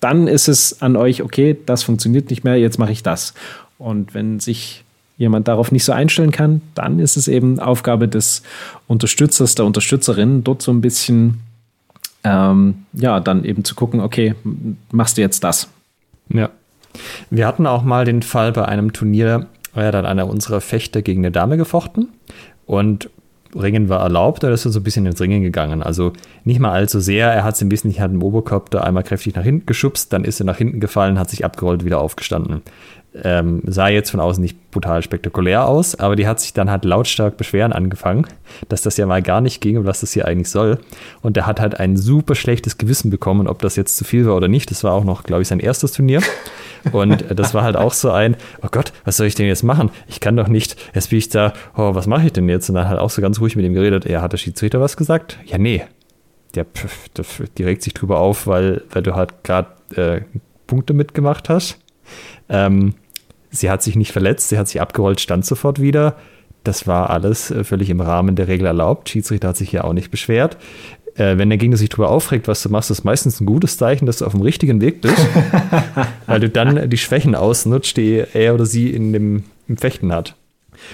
dann 0.00 0.26
ist 0.26 0.48
es 0.48 0.82
an 0.82 0.96
euch, 0.96 1.22
okay, 1.22 1.56
das 1.64 1.84
funktioniert 1.84 2.28
nicht 2.28 2.42
mehr, 2.42 2.56
jetzt 2.56 2.80
mache 2.80 2.90
ich 2.90 3.04
das. 3.04 3.32
Und 3.78 4.14
wenn 4.14 4.40
sich 4.40 4.82
jemand 5.16 5.46
darauf 5.46 5.70
nicht 5.70 5.84
so 5.84 5.92
einstellen 5.92 6.32
kann, 6.32 6.60
dann 6.74 6.98
ist 6.98 7.16
es 7.16 7.28
eben 7.28 7.60
Aufgabe 7.60 8.08
des 8.08 8.42
Unterstützers, 8.88 9.54
der 9.54 9.64
Unterstützerin, 9.64 10.42
dort 10.42 10.62
so 10.62 10.72
ein 10.72 10.80
bisschen, 10.80 11.38
ähm, 12.24 12.84
ja, 12.94 13.20
dann 13.20 13.44
eben 13.44 13.62
zu 13.62 13.76
gucken, 13.76 14.00
okay, 14.00 14.34
machst 14.90 15.18
du 15.18 15.20
jetzt 15.20 15.44
das? 15.44 15.68
Ja. 16.30 16.50
Wir 17.30 17.46
hatten 17.46 17.68
auch 17.68 17.84
mal 17.84 18.06
den 18.06 18.22
Fall 18.22 18.50
bei 18.50 18.64
einem 18.64 18.92
Turnier, 18.92 19.46
da 19.72 19.82
hat 19.86 20.04
einer 20.04 20.28
unserer 20.28 20.60
Fechter 20.60 21.00
gegen 21.02 21.20
eine 21.20 21.30
Dame 21.30 21.56
gefochten 21.56 22.08
und 22.66 23.10
Ringen 23.54 23.88
war 23.88 24.00
erlaubt, 24.00 24.42
da 24.42 24.50
ist 24.50 24.64
er 24.64 24.72
so 24.72 24.80
ein 24.80 24.82
bisschen 24.82 25.06
ins 25.06 25.20
Ringen 25.20 25.42
gegangen. 25.42 25.82
Also 25.82 26.12
nicht 26.44 26.58
mal 26.58 26.72
allzu 26.72 27.00
sehr. 27.00 27.30
Er 27.30 27.44
hat 27.44 27.54
es 27.54 27.60
ein 27.60 27.68
bisschen, 27.68 27.90
ich 27.90 28.00
hatte 28.00 28.16
Oberkopf 28.18 28.68
da 28.70 28.80
einmal 28.80 29.04
kräftig 29.04 29.36
nach 29.36 29.44
hinten 29.44 29.66
geschubst, 29.66 30.12
dann 30.12 30.24
ist 30.24 30.40
er 30.40 30.46
nach 30.46 30.58
hinten 30.58 30.80
gefallen, 30.80 31.18
hat 31.18 31.30
sich 31.30 31.44
abgerollt, 31.44 31.84
wieder 31.84 32.00
aufgestanden. 32.00 32.62
Ähm, 33.22 33.62
sah 33.64 33.88
jetzt 33.88 34.10
von 34.10 34.18
außen 34.18 34.42
nicht 34.42 34.72
brutal 34.72 35.00
spektakulär 35.02 35.68
aus, 35.68 35.94
aber 35.94 36.16
die 36.16 36.26
hat 36.26 36.40
sich 36.40 36.52
dann 36.52 36.68
halt 36.68 36.84
lautstark 36.84 37.36
beschweren 37.36 37.72
angefangen, 37.72 38.26
dass 38.68 38.82
das 38.82 38.96
ja 38.96 39.06
mal 39.06 39.22
gar 39.22 39.40
nicht 39.40 39.60
ging 39.60 39.78
und 39.78 39.86
was 39.86 40.00
das 40.00 40.12
hier 40.12 40.26
eigentlich 40.26 40.50
soll. 40.50 40.78
Und 41.22 41.36
der 41.36 41.46
hat 41.46 41.60
halt 41.60 41.78
ein 41.78 41.96
super 41.96 42.34
schlechtes 42.34 42.76
Gewissen 42.76 43.10
bekommen, 43.10 43.46
ob 43.46 43.62
das 43.62 43.76
jetzt 43.76 43.96
zu 43.96 44.04
viel 44.04 44.26
war 44.26 44.34
oder 44.34 44.48
nicht. 44.48 44.70
Das 44.72 44.82
war 44.82 44.92
auch 44.92 45.04
noch, 45.04 45.22
glaube 45.22 45.42
ich, 45.42 45.48
sein 45.48 45.60
erstes 45.60 45.92
Turnier. 45.92 46.22
Und 46.92 47.24
das 47.30 47.54
war 47.54 47.62
halt 47.62 47.76
auch 47.76 47.92
so 47.92 48.10
ein, 48.10 48.36
oh 48.62 48.68
Gott, 48.70 48.92
was 49.04 49.16
soll 49.16 49.28
ich 49.28 49.34
denn 49.34 49.46
jetzt 49.46 49.62
machen? 49.62 49.90
Ich 50.08 50.20
kann 50.20 50.36
doch 50.36 50.48
nicht, 50.48 50.76
jetzt 50.92 51.10
bin 51.10 51.18
ich 51.18 51.28
da, 51.28 51.52
oh, 51.76 51.94
was 51.94 52.06
mache 52.06 52.26
ich 52.26 52.32
denn 52.32 52.48
jetzt? 52.48 52.68
Und 52.68 52.74
dann 52.74 52.88
halt 52.88 52.98
auch 52.98 53.10
so 53.10 53.22
ganz 53.22 53.40
ruhig 53.40 53.54
mit 53.54 53.64
ihm 53.64 53.74
geredet. 53.74 54.06
Ja, 54.06 54.22
hat 54.22 54.32
der 54.32 54.38
Schiedsrichter 54.38 54.80
was 54.80 54.96
gesagt? 54.96 55.38
Ja, 55.46 55.58
nee. 55.58 55.84
Der, 56.54 56.66
der, 57.16 57.24
die 57.58 57.64
regt 57.64 57.82
sich 57.82 57.94
drüber 57.94 58.18
auf, 58.18 58.46
weil, 58.46 58.82
weil 58.90 59.02
du 59.02 59.14
halt 59.14 59.44
gerade 59.44 59.68
äh, 59.94 60.20
Punkte 60.66 60.94
mitgemacht 60.94 61.48
hast. 61.48 61.78
Ähm, 62.48 62.94
sie 63.54 63.70
hat 63.70 63.82
sich 63.82 63.96
nicht 63.96 64.12
verletzt, 64.12 64.48
sie 64.48 64.58
hat 64.58 64.68
sich 64.68 64.80
abgerollt, 64.80 65.20
stand 65.20 65.46
sofort 65.46 65.80
wieder. 65.80 66.16
Das 66.62 66.86
war 66.86 67.10
alles 67.10 67.50
äh, 67.50 67.64
völlig 67.64 67.90
im 67.90 68.00
Rahmen 68.00 68.36
der 68.36 68.48
Regel 68.48 68.66
erlaubt. 68.66 69.08
Schiedsrichter 69.08 69.48
hat 69.48 69.56
sich 69.56 69.72
ja 69.72 69.84
auch 69.84 69.92
nicht 69.92 70.10
beschwert 70.10 70.56
äh, 71.16 71.38
wenn 71.38 71.48
der 71.48 71.58
Gegner 71.58 71.76
sich 71.76 71.88
darüber 71.88 72.10
aufregt, 72.10 72.48
was 72.48 72.62
du 72.62 72.68
machst, 72.68 72.90
ist 72.90 73.04
meistens 73.04 73.40
ein 73.40 73.46
gutes 73.46 73.78
Zeichen, 73.78 74.06
dass 74.06 74.18
du 74.18 74.26
auf 74.26 74.32
dem 74.32 74.42
richtigen 74.42 74.80
Weg 74.80 75.00
bist, 75.00 75.16
weil 76.26 76.40
du 76.40 76.48
dann 76.48 76.88
die 76.90 76.96
Schwächen 76.96 77.34
ausnutzt, 77.34 77.96
die 77.96 78.24
er 78.32 78.54
oder 78.54 78.66
sie 78.66 78.90
in 78.90 79.12
dem, 79.12 79.44
im 79.68 79.76
Fechten 79.76 80.12
hat. 80.12 80.34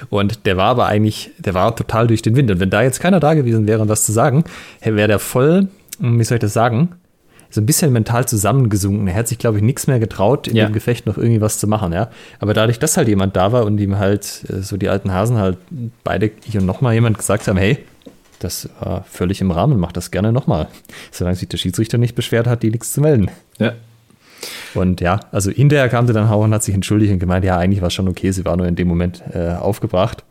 Und 0.08 0.46
der 0.46 0.56
war 0.56 0.66
aber 0.66 0.86
eigentlich, 0.86 1.30
der 1.38 1.54
war 1.54 1.74
total 1.74 2.06
durch 2.06 2.22
den 2.22 2.36
Wind. 2.36 2.50
Und 2.50 2.60
wenn 2.60 2.70
da 2.70 2.82
jetzt 2.82 3.00
keiner 3.00 3.18
da 3.18 3.34
gewesen 3.34 3.66
wäre, 3.66 3.82
um 3.82 3.88
was 3.88 4.04
zu 4.04 4.12
sagen, 4.12 4.44
wäre 4.82 5.08
der 5.08 5.18
voll, 5.18 5.68
hm, 5.98 6.18
wie 6.18 6.24
soll 6.24 6.36
ich 6.36 6.42
das 6.42 6.52
sagen, 6.52 6.90
so 7.50 7.60
ein 7.60 7.66
bisschen 7.66 7.92
mental 7.92 8.26
zusammengesunken. 8.26 9.08
Er 9.08 9.14
hat 9.14 9.28
sich, 9.28 9.38
glaube 9.38 9.58
ich, 9.58 9.62
nichts 9.62 9.86
mehr 9.86 9.98
getraut, 9.98 10.48
in 10.48 10.56
ja. 10.56 10.66
dem 10.66 10.72
Gefecht 10.72 11.06
noch 11.06 11.18
irgendwie 11.18 11.40
was 11.40 11.58
zu 11.58 11.66
machen, 11.66 11.92
ja. 11.92 12.08
Aber 12.38 12.54
dadurch, 12.54 12.78
dass 12.78 12.96
halt 12.96 13.08
jemand 13.08 13.36
da 13.36 13.52
war 13.52 13.64
und 13.64 13.78
ihm 13.78 13.98
halt 13.98 14.44
äh, 14.48 14.60
so 14.62 14.76
die 14.76 14.88
alten 14.88 15.12
Hasen 15.12 15.36
halt 15.36 15.58
beide, 16.04 16.30
ich 16.46 16.56
und 16.56 16.66
nochmal 16.66 16.94
jemand 16.94 17.18
gesagt 17.18 17.48
haben, 17.48 17.58
hey, 17.58 17.78
das 18.38 18.68
war 18.80 19.04
völlig 19.04 19.40
im 19.40 19.50
Rahmen, 19.50 19.78
macht 19.78 19.96
das 19.96 20.10
gerne 20.10 20.32
nochmal. 20.32 20.68
Solange 21.10 21.36
sich 21.36 21.48
der 21.48 21.58
Schiedsrichter 21.58 21.98
nicht 21.98 22.14
beschwert 22.14 22.46
hat, 22.46 22.62
die 22.62 22.70
nichts 22.70 22.92
zu 22.92 23.00
melden. 23.00 23.30
Ja. 23.58 23.72
Und 24.74 25.00
ja, 25.00 25.20
also 25.32 25.50
hinterher 25.50 25.88
kam 25.88 26.06
sie 26.06 26.12
dann 26.12 26.28
auch 26.28 26.42
und 26.42 26.54
hat 26.54 26.62
sich 26.62 26.74
entschuldigt 26.74 27.12
und 27.12 27.18
gemeint, 27.18 27.44
ja, 27.44 27.58
eigentlich 27.58 27.82
war 27.82 27.88
es 27.88 27.94
schon 27.94 28.08
okay, 28.08 28.30
sie 28.30 28.44
war 28.44 28.56
nur 28.56 28.66
in 28.66 28.76
dem 28.76 28.88
Moment 28.88 29.22
äh, 29.34 29.50
aufgebracht. 29.50 30.24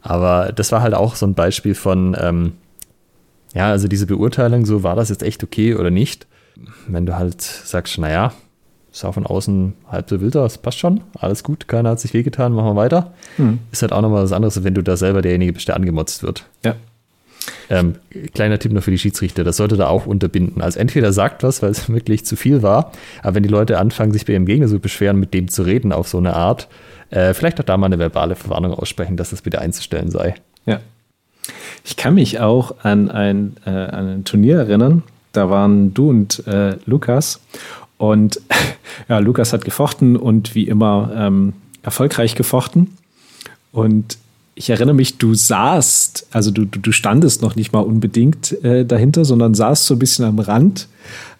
Aber 0.00 0.52
das 0.52 0.72
war 0.72 0.80
halt 0.80 0.94
auch 0.94 1.14
so 1.14 1.26
ein 1.26 1.34
Beispiel 1.34 1.74
von, 1.74 2.16
ähm, 2.18 2.52
ja, 3.54 3.68
also 3.68 3.88
diese 3.88 4.06
Beurteilung, 4.06 4.64
so 4.64 4.82
war 4.82 4.96
das 4.96 5.10
jetzt 5.10 5.22
echt 5.22 5.42
okay 5.44 5.74
oder 5.74 5.90
nicht. 5.90 6.26
Wenn 6.86 7.06
du 7.06 7.16
halt 7.16 7.40
sagst, 7.40 7.98
naja, 7.98 8.32
sah 8.92 9.12
von 9.12 9.26
außen 9.26 9.74
halb 9.90 10.08
so 10.08 10.20
wild 10.20 10.36
aus, 10.36 10.58
passt 10.58 10.78
schon, 10.78 11.02
alles 11.18 11.44
gut, 11.44 11.68
keiner 11.68 11.90
hat 11.90 12.00
sich 12.00 12.12
wehgetan, 12.12 12.52
machen 12.52 12.70
wir 12.70 12.76
weiter. 12.76 13.12
Hm. 13.36 13.60
Ist 13.72 13.82
halt 13.82 13.92
auch 13.92 14.02
nochmal 14.02 14.24
was 14.24 14.32
anderes, 14.32 14.62
wenn 14.64 14.74
du 14.74 14.82
da 14.82 14.96
selber 14.96 15.22
derjenige 15.22 15.52
bist, 15.52 15.68
der 15.68 15.76
angemotzt 15.76 16.22
wird. 16.22 16.44
Ja. 16.64 16.74
Ähm, 17.70 17.94
kleiner 18.34 18.58
Tipp 18.58 18.72
noch 18.72 18.82
für 18.82 18.90
die 18.90 18.98
Schiedsrichter, 18.98 19.44
das 19.44 19.56
sollte 19.56 19.76
da 19.76 19.86
auch 19.86 20.06
unterbinden. 20.06 20.60
Also 20.60 20.78
entweder 20.78 21.12
sagt 21.12 21.42
was, 21.42 21.62
weil 21.62 21.70
es 21.70 21.88
wirklich 21.92 22.26
zu 22.26 22.36
viel 22.36 22.62
war, 22.62 22.92
aber 23.22 23.36
wenn 23.36 23.42
die 23.42 23.48
Leute 23.48 23.78
anfangen, 23.78 24.12
sich 24.12 24.26
bei 24.26 24.32
ihrem 24.32 24.46
Gegner 24.46 24.66
zu 24.66 24.80
beschweren, 24.80 25.18
mit 25.18 25.32
dem 25.34 25.48
zu 25.48 25.62
reden 25.62 25.92
auf 25.92 26.08
so 26.08 26.18
eine 26.18 26.34
Art, 26.34 26.68
äh, 27.10 27.32
vielleicht 27.34 27.60
auch 27.60 27.64
da 27.64 27.76
mal 27.76 27.86
eine 27.86 27.98
verbale 27.98 28.36
Verwarnung 28.36 28.74
aussprechen, 28.74 29.16
dass 29.16 29.30
das 29.30 29.42
bitte 29.42 29.60
einzustellen 29.60 30.10
sei. 30.10 30.34
Ja. 30.66 30.80
Ich 31.84 31.96
kann 31.96 32.14
mich 32.14 32.40
auch 32.40 32.76
an 32.82 33.10
ein, 33.10 33.56
äh, 33.64 33.70
an 33.70 34.08
ein 34.08 34.24
Turnier 34.24 34.58
erinnern. 34.58 35.02
Da 35.32 35.50
waren 35.50 35.94
du 35.94 36.10
und 36.10 36.46
äh, 36.46 36.76
Lukas. 36.86 37.40
Und 37.98 38.40
ja, 39.08 39.18
Lukas 39.18 39.52
hat 39.52 39.64
gefochten 39.64 40.16
und 40.16 40.54
wie 40.54 40.66
immer 40.68 41.12
ähm, 41.14 41.52
erfolgreich 41.82 42.34
gefochten. 42.34 42.96
Und 43.72 44.18
ich 44.54 44.68
erinnere 44.70 44.94
mich, 44.94 45.18
du 45.18 45.34
saßt, 45.34 46.28
also 46.32 46.50
du, 46.50 46.64
du 46.64 46.92
standest 46.92 47.40
noch 47.40 47.56
nicht 47.56 47.72
mal 47.72 47.80
unbedingt 47.80 48.62
äh, 48.64 48.84
dahinter, 48.84 49.24
sondern 49.24 49.54
saßt 49.54 49.86
so 49.86 49.94
ein 49.94 49.98
bisschen 49.98 50.24
am 50.24 50.38
Rand, 50.38 50.88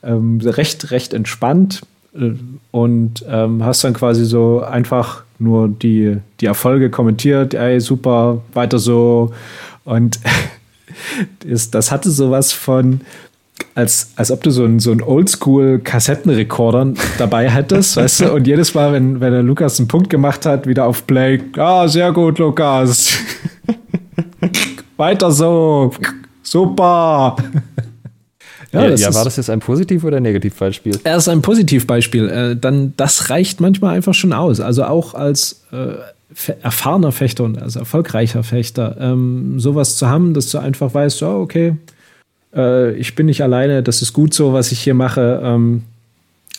ähm, 0.03 0.41
recht, 0.43 0.91
recht 0.91 1.13
entspannt 1.13 1.83
äh, 2.15 2.31
und 2.71 3.25
ähm, 3.29 3.65
hast 3.65 3.85
dann 3.85 3.95
quasi 3.95 4.25
so 4.25 4.63
einfach 4.63 5.25
nur 5.39 5.69
die, 5.69 6.19
die 6.41 6.47
Erfolge 6.47 6.91
kommentiert, 6.91 7.55
ey, 7.55 7.81
super, 7.81 8.43
weiter 8.55 8.79
so. 8.79 9.33
Und 9.85 10.21
das, 11.47 11.71
das 11.71 11.91
hatte 11.91 12.11
sowas 12.11 12.53
von, 12.53 13.01
als, 13.75 14.13
als 14.17 14.31
ob 14.31 14.43
du 14.43 14.51
so 14.51 14.65
einen 14.65 14.81
so 14.81 14.91
einen 14.91 15.03
Oldschool-Kassettenrekorder 15.03 16.95
dabei 17.19 17.49
hättest, 17.49 17.97
weißt 17.97 18.21
du? 18.21 18.33
Und 18.35 18.47
jedes 18.47 18.75
Mal, 18.75 18.93
wenn, 18.93 19.21
wenn 19.21 19.33
der 19.33 19.43
Lukas 19.43 19.79
einen 19.79 19.89
Punkt 19.89 20.11
gemacht 20.11 20.47
hat, 20.47 20.67
wieder 20.67 20.87
auf 20.87 21.07
Play, 21.07 21.41
ah, 21.57 21.89
sehr 21.89 22.13
gut, 22.13 22.39
Lukas. 22.39 23.19
Weiter 24.97 25.31
so. 25.31 25.93
Super. 26.43 27.37
Ja, 28.73 28.87
ja, 28.87 28.95
ja 28.95 29.15
war 29.15 29.25
das 29.25 29.37
jetzt 29.37 29.51
ein 29.51 29.61
Positiv- 29.61 30.05
oder 30.05 30.21
Negativbeispiel? 30.21 31.01
Er 31.05 31.17
ist 31.17 31.29
ein 31.29 31.43
Positivbeispiel. 31.43 32.29
Äh, 32.29 32.57
dann, 32.57 32.95
das 32.97 33.31
reicht 33.31 33.61
manchmal 33.61 33.97
einfach 33.97 34.15
schon 34.15 34.33
aus. 34.33 34.61
Also 34.61 34.85
auch 34.85 35.15
als 35.15 35.65
äh, 35.73 35.95
erfahrener 36.63 37.13
Fechter 37.13 37.45
und 37.45 37.61
als 37.61 37.77
erfolgreicher 37.77 38.43
Fechter, 38.43 38.97
ähm, 39.01 39.59
sowas 39.59 39.97
zu 39.97 40.09
haben, 40.09 40.35
dass 40.35 40.51
du 40.51 40.59
einfach 40.59 40.95
weißt, 40.95 41.23
oh, 41.25 41.41
okay, 41.41 41.77
äh, 42.55 42.93
ich 42.93 43.15
bin 43.15 43.27
nicht 43.27 43.43
alleine, 43.43 43.83
das 43.83 44.03
ist 44.03 44.13
gut 44.13 44.35
so, 44.35 44.53
was 44.53 44.73
ich 44.73 44.81
hier 44.81 44.95
mache. 44.95 45.41
Ähm, 45.43 45.83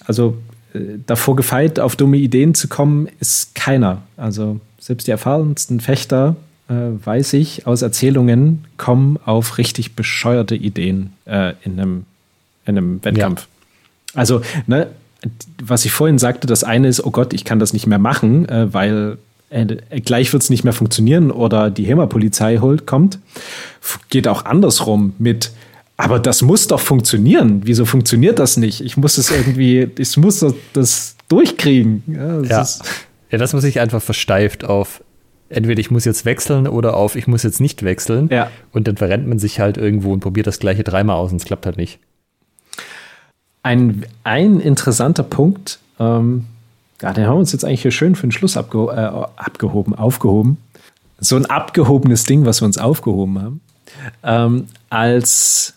also 0.06 0.38
äh, 0.74 0.80
davor 1.06 1.36
gefeit, 1.36 1.80
auf 1.80 1.96
dumme 1.96 2.18
Ideen 2.18 2.54
zu 2.54 2.68
kommen, 2.68 3.08
ist 3.20 3.56
keiner. 3.56 4.02
Also 4.18 4.60
selbst 4.80 5.08
die 5.08 5.12
erfahrensten 5.12 5.80
Fechter, 5.80 6.36
äh, 6.70 6.74
weiß 6.74 7.34
ich 7.34 7.68
aus 7.68 7.82
Erzählungen, 7.82 8.66
kommen 8.78 9.18
auf 9.26 9.58
richtig 9.58 9.96
bescheuerte 9.96 10.56
Ideen 10.56 11.14
äh, 11.26 11.54
in, 11.64 11.80
einem, 11.80 12.06
in 12.66 12.78
einem 12.78 13.04
Wettkampf. 13.04 13.42
Ja. 13.42 14.20
Also, 14.20 14.42
ne, 14.68 14.88
was 15.62 15.86
ich 15.86 15.92
vorhin 15.92 16.18
sagte, 16.18 16.48
das 16.48 16.64
eine 16.64 16.88
ist, 16.88 17.06
oh 17.06 17.12
Gott, 17.12 17.34
ich 17.34 17.46
kann 17.46 17.60
das 17.60 17.74
nicht 17.74 17.88
mehr 17.88 18.00
machen, 18.00 18.50
äh, 18.50 18.74
weil 18.74 19.18
äh, 19.50 19.66
gleich 20.02 20.32
wird 20.34 20.44
es 20.44 20.50
nicht 20.50 20.64
mehr 20.64 20.74
funktionieren 20.74 21.32
oder 21.32 21.70
die 21.70 21.84
HEMA-Polizei 21.86 22.58
holt, 22.58 22.88
kommt. 22.88 23.20
Geht 24.10 24.28
auch 24.28 24.46
andersrum 24.46 25.14
mit, 25.20 25.52
aber 26.02 26.18
das 26.18 26.42
muss 26.42 26.68
doch 26.68 26.80
funktionieren. 26.80 27.62
Wieso 27.64 27.86
funktioniert 27.86 28.40
das 28.40 28.58
nicht? 28.58 28.82
Ich 28.82 28.98
muss 28.98 29.20
es 29.20 29.30
irgendwie, 29.30 29.88
ich 30.00 30.18
muss 30.18 30.44
das 30.74 31.16
durchkriegen. 31.30 32.02
Ja, 32.08 32.42
das, 32.42 32.80
ja. 32.80 32.86
ja, 33.34 33.38
das 33.38 33.54
muss 33.54 33.64
ich 33.64 33.80
einfach 33.80 34.02
versteift 34.02 34.64
auf 34.64 35.04
entweder 35.50 35.80
ich 35.80 35.92
muss 35.92 36.06
jetzt 36.06 36.26
wechseln 36.26 36.68
oder 36.68 36.96
auf 36.96 37.16
ich 37.16 37.28
muss 37.28 37.44
jetzt 37.44 37.62
nicht 37.62 37.84
wechseln. 37.84 38.30
Ja. 38.32 38.50
Und 38.72 38.88
dann 38.88 38.98
verrennt 38.98 39.28
man 39.28 39.38
sich 39.38 39.60
halt 39.60 39.78
irgendwo 39.78 40.12
und 40.12 40.22
probiert 40.22 40.48
das 40.48 40.58
gleiche 40.58 40.84
dreimal 40.84 41.18
aus 41.18 41.32
und 41.32 41.38
es 41.38 41.46
klappt 41.46 41.68
halt 41.68 41.78
nicht. 41.78 42.00
Ein, 43.62 44.04
ein 44.24 44.60
interessanter 44.60 45.24
Punkt, 45.24 45.78
ähm, 46.00 46.46
ja, 47.00 47.14
den 47.14 47.28
haben 47.28 47.36
wir 47.36 47.40
uns 47.40 47.52
jetzt 47.52 47.64
eigentlich 47.64 47.84
hier 47.84 47.92
schön 47.92 48.16
für 48.16 48.26
den 48.26 48.32
Schluss 48.32 48.58
abgeho 48.58 48.90
äh, 48.90 49.28
abgehoben, 49.36 49.94
aufgehoben. 49.94 50.58
So 51.20 51.36
ein 51.36 51.46
abgehobenes 51.46 52.24
Ding, 52.24 52.46
was 52.46 52.60
wir 52.62 52.66
uns 52.66 52.80
aufgehoben 52.80 53.40
haben. 53.40 53.62
Ähm, 54.24 54.66
als 54.90 55.76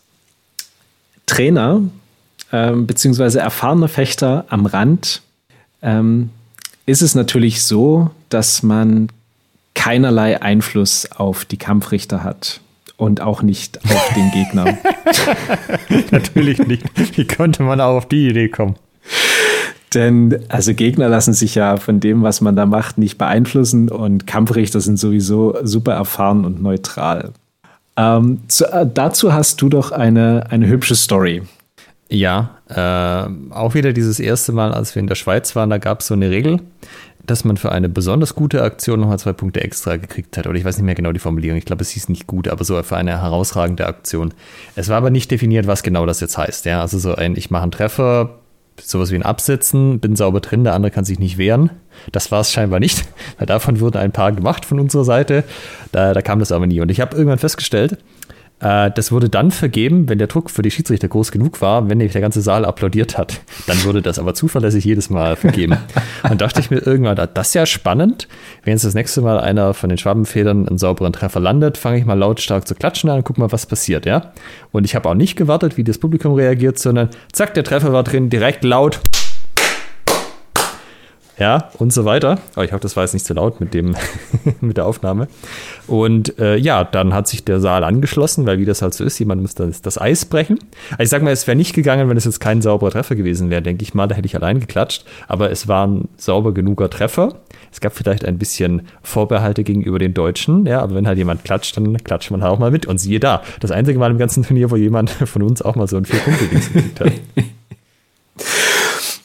Trainer 1.27 1.83
ähm, 2.53 2.87
beziehungsweise 2.87 3.41
erfahrener 3.41 3.89
Fechter 3.89 4.45
am 4.49 4.67
Rand 4.67 5.23
ähm, 5.83 6.31
ist 6.87 7.03
es 7.03 7.15
natürlich 7.15 7.63
so, 7.63 8.11
dass 8.29 8.63
man 8.63 9.09
keinerlei 9.75 10.41
Einfluss 10.41 11.11
auf 11.11 11.45
die 11.45 11.57
Kampfrichter 11.57 12.23
hat 12.23 12.61
und 12.97 13.21
auch 13.21 13.43
nicht 13.43 13.81
auf 13.85 14.15
den 14.15 14.31
Gegner. 14.31 14.79
natürlich 16.11 16.59
nicht. 16.59 16.85
Wie 17.17 17.27
konnte 17.27 17.63
man 17.63 17.81
auch 17.81 17.97
auf 17.97 18.09
die 18.09 18.29
Idee 18.29 18.49
kommen? 18.49 18.77
Denn 19.95 20.45
also 20.49 20.75
Gegner 20.75 21.09
lassen 21.09 21.33
sich 21.33 21.55
ja 21.55 21.77
von 21.77 22.01
dem, 22.01 22.23
was 22.23 22.41
man 22.41 22.57
da 22.57 22.67
macht, 22.67 22.99
nicht 22.99 23.17
beeinflussen 23.17 23.89
und 23.89 24.27
Kampfrichter 24.27 24.81
sind 24.81 24.99
sowieso 24.99 25.57
super 25.63 25.93
erfahren 25.93 26.45
und 26.45 26.63
neutral. 26.63 27.33
Ähm, 27.97 28.41
zu, 28.49 28.67
äh, 28.67 28.87
dazu 28.93 29.33
hast 29.33 29.61
du 29.63 29.69
doch 29.69 29.93
eine, 29.93 30.47
eine 30.51 30.67
hübsche 30.67 30.95
Story. 30.95 31.43
Ja, 32.09 32.59
äh, 32.69 33.53
auch 33.53 33.75
wieder 33.75 33.93
dieses 33.93 34.21
erste 34.21 34.53
Mal, 34.53 34.73
als 34.73 34.95
wir 34.95 35.01
in 35.01 35.07
der 35.07 35.15
Schweiz 35.15 35.57
waren, 35.57 35.71
da 35.71 35.79
gab 35.79 36.01
es 36.01 36.09
so 36.09 36.15
eine 36.15 36.31
Regel, 36.31 36.61
dass 37.27 37.45
man 37.45 37.57
für 37.57 37.73
eine 37.73 37.89
besonders 37.89 38.35
gute 38.35 38.63
Aktion 38.63 39.01
nochmal 39.01 39.19
zwei 39.19 39.33
Punkte 39.33 39.63
extra 39.63 39.97
gekriegt 39.97 40.37
hat. 40.37 40.47
Oder 40.47 40.59
ich 40.59 40.65
weiß 40.65 40.77
nicht 40.77 40.85
mehr 40.85 40.95
genau 40.95 41.13
die 41.13 41.19
Formulierung. 41.19 41.57
Ich 41.57 41.65
glaube, 41.65 41.83
es 41.83 41.91
hieß 41.91 42.09
nicht 42.11 42.27
gut, 42.27 42.49
aber 42.49 42.65
so 42.65 42.81
für 42.83 42.97
eine 42.97 43.23
herausragende 43.23 43.87
Aktion. 43.87 44.35
Es 44.77 44.89
war 44.89 44.99
aber 44.99 45.11
nicht 45.11 45.31
definiert, 45.31 45.67
was 45.67 45.83
genau 45.83 46.05
das 46.05 46.21
jetzt 46.21 46.37
heißt. 46.37 46.67
Ja, 46.67 46.83
also 46.83 46.99
so 46.99 47.15
ein, 47.15 47.37
ich 47.37 47.51
mache 47.51 47.63
einen 47.63 47.73
Treffer, 47.73 48.39
sowas 48.81 49.11
wie 49.11 49.17
ein 49.17 49.23
Absitzen, 49.23 50.01
bin 50.01 50.17
sauber 50.17 50.41
drin, 50.41 50.65
der 50.65 50.75
andere 50.75 50.91
kann 50.91 51.05
sich 51.05 51.19
nicht 51.19 51.39
wehren. 51.39 51.71
Das 52.13 52.33
war 52.33 52.41
es 52.41 52.53
scheinbar 52.53 52.81
nicht, 52.81 53.05
weil 53.39 53.47
davon 53.47 53.81
wurden 53.81 53.99
ein 53.99 54.13
paar 54.13 54.33
gemacht 54.33 54.65
von 54.65 54.81
unserer 54.81 55.05
Seite. 55.05 55.45
Da, 55.93 56.13
da 56.13 56.23
kam 56.23 56.39
das 56.39 56.53
aber 56.53 56.67
nie. 56.67 56.81
Und 56.81 56.91
ich 56.91 57.01
habe 57.01 57.17
irgendwann 57.17 57.39
festgestellt, 57.39 57.99
das 58.61 59.13
wurde 59.13 59.29
dann 59.29 59.51
vergeben, 59.51 60.09
wenn 60.09 60.17
der 60.17 60.27
Druck 60.27 60.49
für 60.49 60.63
die 60.63 60.71
Schiedsrichter 60.71 61.09
groß 61.09 61.33
genug 61.33 61.61
war, 61.61 61.91
wenn 61.91 61.99
nämlich 61.99 62.13
der 62.13 62.23
ganze 62.23 62.41
Saal 62.41 62.65
applaudiert 62.65 63.19
hat. 63.19 63.41
Dann 63.67 63.85
wurde 63.85 64.01
das 64.01 64.19
aber 64.19 64.33
zuverlässig 64.33 64.85
jedes 64.85 65.11
Mal 65.11 65.37
vergeben. 65.37 65.77
Und 66.31 66.41
dachte 66.41 66.61
ich 66.61 66.71
mir 66.71 66.79
irgendwann, 66.79 67.17
das 67.17 67.49
ist 67.49 67.55
ja 67.55 67.67
spannend. 67.67 68.27
Wenn 68.63 68.73
jetzt 68.73 68.85
das 68.85 68.95
nächste 68.95 69.21
Mal 69.21 69.39
einer 69.39 69.75
von 69.75 69.91
den 69.91 69.99
Schwabenfedern 69.99 70.67
einen 70.67 70.79
sauberen 70.79 71.13
Treffer 71.13 71.41
landet, 71.41 71.77
fange 71.77 71.99
ich 71.99 72.07
mal 72.07 72.19
lautstark 72.19 72.67
zu 72.67 72.75
klatschen 72.75 73.11
an 73.11 73.19
und 73.19 73.25
guck 73.25 73.37
mal, 73.37 73.53
was 73.53 73.67
passiert, 73.67 74.07
ja. 74.07 74.33
Und 74.73 74.85
ich 74.85 74.95
habe 74.95 75.11
auch 75.11 75.15
nicht 75.15 75.37
gewartet, 75.37 75.77
wie 75.77 75.85
das 75.85 75.99
Publikum 75.99 76.33
reagiert, 76.33 76.79
sondern 76.79 77.11
zack, 77.33 77.53
der 77.53 77.65
Treffer 77.65 77.93
war 77.93 78.03
drin, 78.03 78.31
direkt 78.31 78.65
laut 78.65 79.01
ja, 81.39 81.71
und 81.79 81.93
so 81.93 82.05
weiter. 82.05 82.39
Aber 82.55 82.65
ich 82.65 82.73
hoffe, 82.73 82.83
das 82.83 82.97
war 82.97 83.03
jetzt 83.03 83.13
nicht 83.13 83.27
zu 83.27 83.35
laut 83.35 83.61
mit, 83.61 83.75
dem, 83.75 83.97
mit 84.61 84.77
der 84.77 84.87
Aufnahme. 84.87 85.27
Und 85.87 86.39
äh, 86.39 86.57
ja, 86.57 86.85
dann 86.85 87.13
hat 87.13 87.27
sich 87.27 87.45
der 87.45 87.59
Saal 87.61 87.83
angeschlossen, 87.83 88.47
weil 88.47 88.59
wie 88.59 88.65
das 88.65 88.83
halt 88.83 88.95
so 88.95 89.05
ist, 89.05 89.19
jemand 89.19 89.43
muss 89.43 89.55
das, 89.55 89.83
das 89.83 90.01
Eis 90.01 90.25
brechen. 90.25 90.59
Also 90.93 91.03
ich 91.03 91.09
sag 91.09 91.23
mal, 91.23 91.33
es 91.33 91.47
wäre 91.47 91.57
nicht 91.57 91.75
gegangen, 91.75 92.09
wenn 92.09 92.17
es 92.17 92.25
jetzt 92.25 92.41
kein 92.41 92.63
sauberer 92.63 92.91
Treffer 92.91 93.17
gewesen 93.17 93.51
wäre, 93.51 93.63
denke 93.63 93.83
ich 93.83 93.95
mal, 93.95 94.07
da 94.07 94.15
hätte 94.15 94.27
ich 94.27 94.37
allein 94.37 94.61
geklatscht. 94.61 95.05
Aber 95.27 95.51
es 95.51 95.67
war 95.67 95.87
ein 95.87 96.09
sauber 96.17 96.55
genuger 96.55 96.89
Treffer. 96.89 97.35
Es 97.73 97.81
gab 97.81 97.95
vielleicht 97.95 98.25
ein 98.25 98.39
bisschen 98.39 98.83
Vorbehalte 99.03 99.65
gegenüber 99.65 99.99
den 99.99 100.15
Deutschen, 100.15 100.67
ja, 100.67 100.81
aber 100.81 100.95
wenn 100.95 101.09
halt 101.09 101.19
jemand 101.19 101.45
klatscht, 101.45 101.77
dann 101.77 101.97
klatscht 102.05 102.31
man 102.31 102.43
halt 102.43 102.53
auch 102.53 102.59
mal 102.61 102.71
mit. 102.71 102.87
Und 102.87 102.99
siehe 102.99 103.19
da, 103.19 103.43
das 103.59 103.73
einzige 103.73 103.99
Mal 103.99 104.13
im 104.13 104.19
ganzen 104.19 104.45
Turnier, 104.45 104.71
wo 104.71 104.77
jemand 104.77 105.11
von 105.25 105.43
uns 105.43 105.63
auch 105.63 105.75
mal 105.75 105.89
so 105.89 105.97
ein 105.97 106.05
Vier-Punkte-Dings 106.05 106.73
gekriegt 106.73 107.01
hat. 107.01 107.13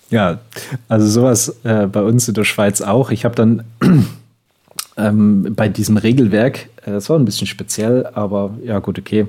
Ja, 0.10 0.39
also 0.88 1.07
sowas 1.07 1.55
äh, 1.64 1.86
bei 1.88 2.01
uns 2.01 2.28
in 2.28 2.34
der 2.34 2.43
Schweiz 2.43 2.82
auch. 2.82 3.12
Ich 3.12 3.26
habe 3.26 3.36
dann 3.36 3.64
ähm, 4.97 5.53
bei 5.55 5.68
diesem 5.68 5.97
Regelwerk, 5.97 6.70
äh, 6.86 6.91
das 6.91 7.10
war 7.10 7.20
ein 7.20 7.26
bisschen 7.26 7.47
speziell, 7.47 8.07
aber 8.14 8.55
ja 8.64 8.80
gut, 8.80 8.97
okay. 8.97 9.28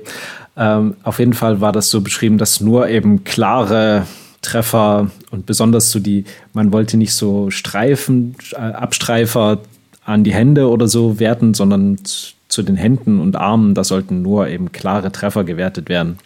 Ähm, 0.57 0.95
auf 1.03 1.19
jeden 1.19 1.33
Fall 1.33 1.61
war 1.61 1.71
das 1.71 1.89
so 1.89 2.01
beschrieben, 2.01 2.37
dass 2.37 2.61
nur 2.61 2.89
eben 2.89 3.23
klare 3.23 4.05
Treffer 4.41 5.11
und 5.29 5.45
besonders 5.45 5.91
so 5.91 5.99
die, 5.99 6.25
man 6.53 6.73
wollte 6.73 6.97
nicht 6.97 7.13
so 7.13 7.51
Streifen, 7.51 8.35
äh, 8.53 8.57
Abstreifer 8.57 9.59
an 10.03 10.23
die 10.23 10.33
Hände 10.33 10.67
oder 10.69 10.87
so 10.87 11.19
werten, 11.19 11.53
sondern 11.53 11.99
zu 12.47 12.63
den 12.63 12.75
Händen 12.75 13.19
und 13.19 13.35
Armen, 13.35 13.75
da 13.75 13.83
sollten 13.83 14.21
nur 14.21 14.47
eben 14.47 14.71
klare 14.71 15.11
Treffer 15.11 15.43
gewertet 15.43 15.89
werden. 15.89 16.17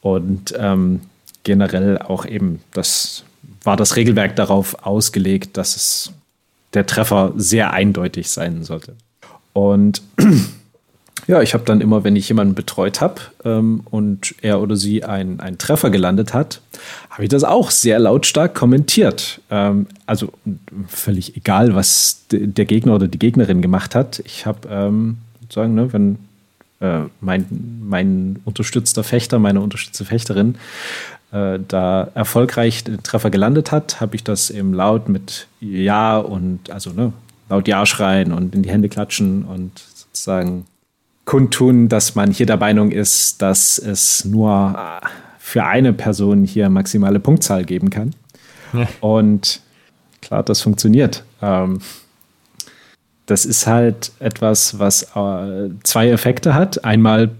Und 0.00 0.54
ähm, 0.56 1.00
generell 1.42 1.98
auch 1.98 2.24
eben 2.24 2.60
das 2.72 3.24
war 3.68 3.76
das 3.76 3.96
Regelwerk 3.96 4.34
darauf 4.34 4.86
ausgelegt, 4.86 5.58
dass 5.58 5.76
es 5.76 6.12
der 6.72 6.86
Treffer 6.86 7.34
sehr 7.36 7.74
eindeutig 7.74 8.30
sein 8.30 8.64
sollte. 8.64 8.94
Und 9.52 10.00
ja, 11.26 11.42
ich 11.42 11.52
habe 11.52 11.64
dann 11.64 11.82
immer, 11.82 12.02
wenn 12.02 12.16
ich 12.16 12.30
jemanden 12.30 12.54
betreut 12.54 13.02
habe 13.02 13.20
ähm, 13.44 13.82
und 13.90 14.34
er 14.40 14.62
oder 14.62 14.74
sie 14.74 15.04
einen 15.04 15.58
Treffer 15.58 15.90
gelandet 15.90 16.32
hat, 16.32 16.62
habe 17.10 17.24
ich 17.24 17.28
das 17.28 17.44
auch 17.44 17.70
sehr 17.70 17.98
lautstark 17.98 18.54
kommentiert. 18.54 19.42
Ähm, 19.50 19.86
also 20.06 20.32
völlig 20.86 21.36
egal, 21.36 21.74
was 21.74 22.22
der 22.30 22.64
Gegner 22.64 22.94
oder 22.94 23.06
die 23.06 23.18
Gegnerin 23.18 23.60
gemacht 23.60 23.94
hat. 23.94 24.22
Ich 24.24 24.46
habe 24.46 24.66
ähm, 24.70 25.18
sagen, 25.50 25.74
ne, 25.74 25.92
wenn 25.92 26.16
äh, 26.80 27.00
mein, 27.20 27.44
mein 27.82 28.40
unterstützter 28.46 29.04
Fechter, 29.04 29.38
meine 29.38 29.60
unterstützte 29.60 30.06
Fechterin 30.06 30.56
äh, 31.32 31.58
da 31.66 32.08
erfolgreich 32.14 32.84
den 32.84 33.02
Treffer 33.02 33.30
gelandet 33.30 33.72
hat, 33.72 34.00
habe 34.00 34.16
ich 34.16 34.24
das 34.24 34.50
eben 34.50 34.72
laut 34.72 35.08
mit 35.08 35.46
Ja 35.60 36.18
und 36.18 36.70
also 36.70 36.90
ne, 36.90 37.12
laut 37.48 37.68
Ja 37.68 37.84
schreien 37.86 38.32
und 38.32 38.54
in 38.54 38.62
die 38.62 38.70
Hände 38.70 38.88
klatschen 38.88 39.44
und 39.44 39.78
sozusagen 39.94 40.66
kundtun, 41.24 41.88
dass 41.88 42.14
man 42.14 42.30
hier 42.30 42.46
der 42.46 42.56
Meinung 42.56 42.90
ist, 42.90 43.42
dass 43.42 43.78
es 43.78 44.24
nur 44.24 44.74
äh, 44.76 45.06
für 45.38 45.64
eine 45.64 45.92
Person 45.92 46.44
hier 46.44 46.70
maximale 46.70 47.20
Punktzahl 47.20 47.64
geben 47.64 47.90
kann. 47.90 48.14
Ja. 48.72 48.88
Und 49.00 49.60
klar, 50.22 50.42
das 50.42 50.62
funktioniert. 50.62 51.24
Ähm, 51.42 51.80
das 53.26 53.44
ist 53.44 53.66
halt 53.66 54.12
etwas, 54.20 54.78
was 54.78 55.02
äh, 55.14 55.68
zwei 55.82 56.08
Effekte 56.08 56.54
hat. 56.54 56.84
Einmal, 56.84 57.30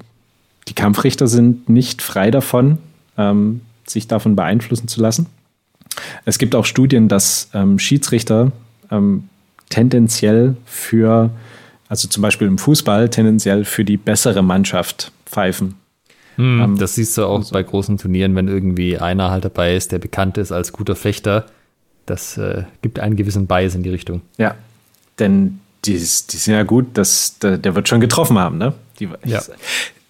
die 0.68 0.74
Kampfrichter 0.74 1.26
sind 1.26 1.70
nicht 1.70 2.02
frei 2.02 2.30
davon, 2.30 2.78
ähm, 3.16 3.62
sich 3.90 4.08
davon 4.08 4.36
beeinflussen 4.36 4.88
zu 4.88 5.00
lassen. 5.00 5.26
Es 6.24 6.38
gibt 6.38 6.54
auch 6.54 6.64
Studien, 6.64 7.08
dass 7.08 7.50
ähm, 7.54 7.78
Schiedsrichter 7.78 8.52
ähm, 8.90 9.28
tendenziell 9.68 10.56
für, 10.64 11.30
also 11.88 12.08
zum 12.08 12.22
Beispiel 12.22 12.46
im 12.46 12.58
Fußball, 12.58 13.08
tendenziell 13.08 13.64
für 13.64 13.84
die 13.84 13.96
bessere 13.96 14.42
Mannschaft 14.42 15.12
pfeifen. 15.26 15.74
Hm, 16.36 16.60
ähm, 16.60 16.78
das 16.78 16.94
siehst 16.94 17.18
du 17.18 17.24
auch 17.24 17.42
so. 17.42 17.52
bei 17.52 17.62
großen 17.62 17.98
Turnieren, 17.98 18.34
wenn 18.36 18.48
irgendwie 18.48 18.98
einer 18.98 19.30
halt 19.30 19.44
dabei 19.44 19.74
ist, 19.74 19.92
der 19.92 19.98
bekannt 19.98 20.38
ist 20.38 20.52
als 20.52 20.72
guter 20.72 20.96
Fechter. 20.96 21.46
Das 22.06 22.38
äh, 22.38 22.64
gibt 22.80 23.00
einen 23.00 23.16
gewissen 23.16 23.46
Bias 23.46 23.74
in 23.74 23.82
die 23.82 23.90
Richtung. 23.90 24.22
Ja, 24.38 24.54
denn 25.18 25.60
die, 25.84 25.94
die 25.94 25.98
sind 25.98 26.54
ja 26.54 26.62
gut, 26.62 26.86
dass, 26.96 27.38
der, 27.38 27.58
der 27.58 27.74
wird 27.74 27.88
schon 27.88 28.00
getroffen 28.00 28.38
haben. 28.38 28.58
Ne? 28.58 28.74
Die, 29.00 29.08
ja. 29.24 29.42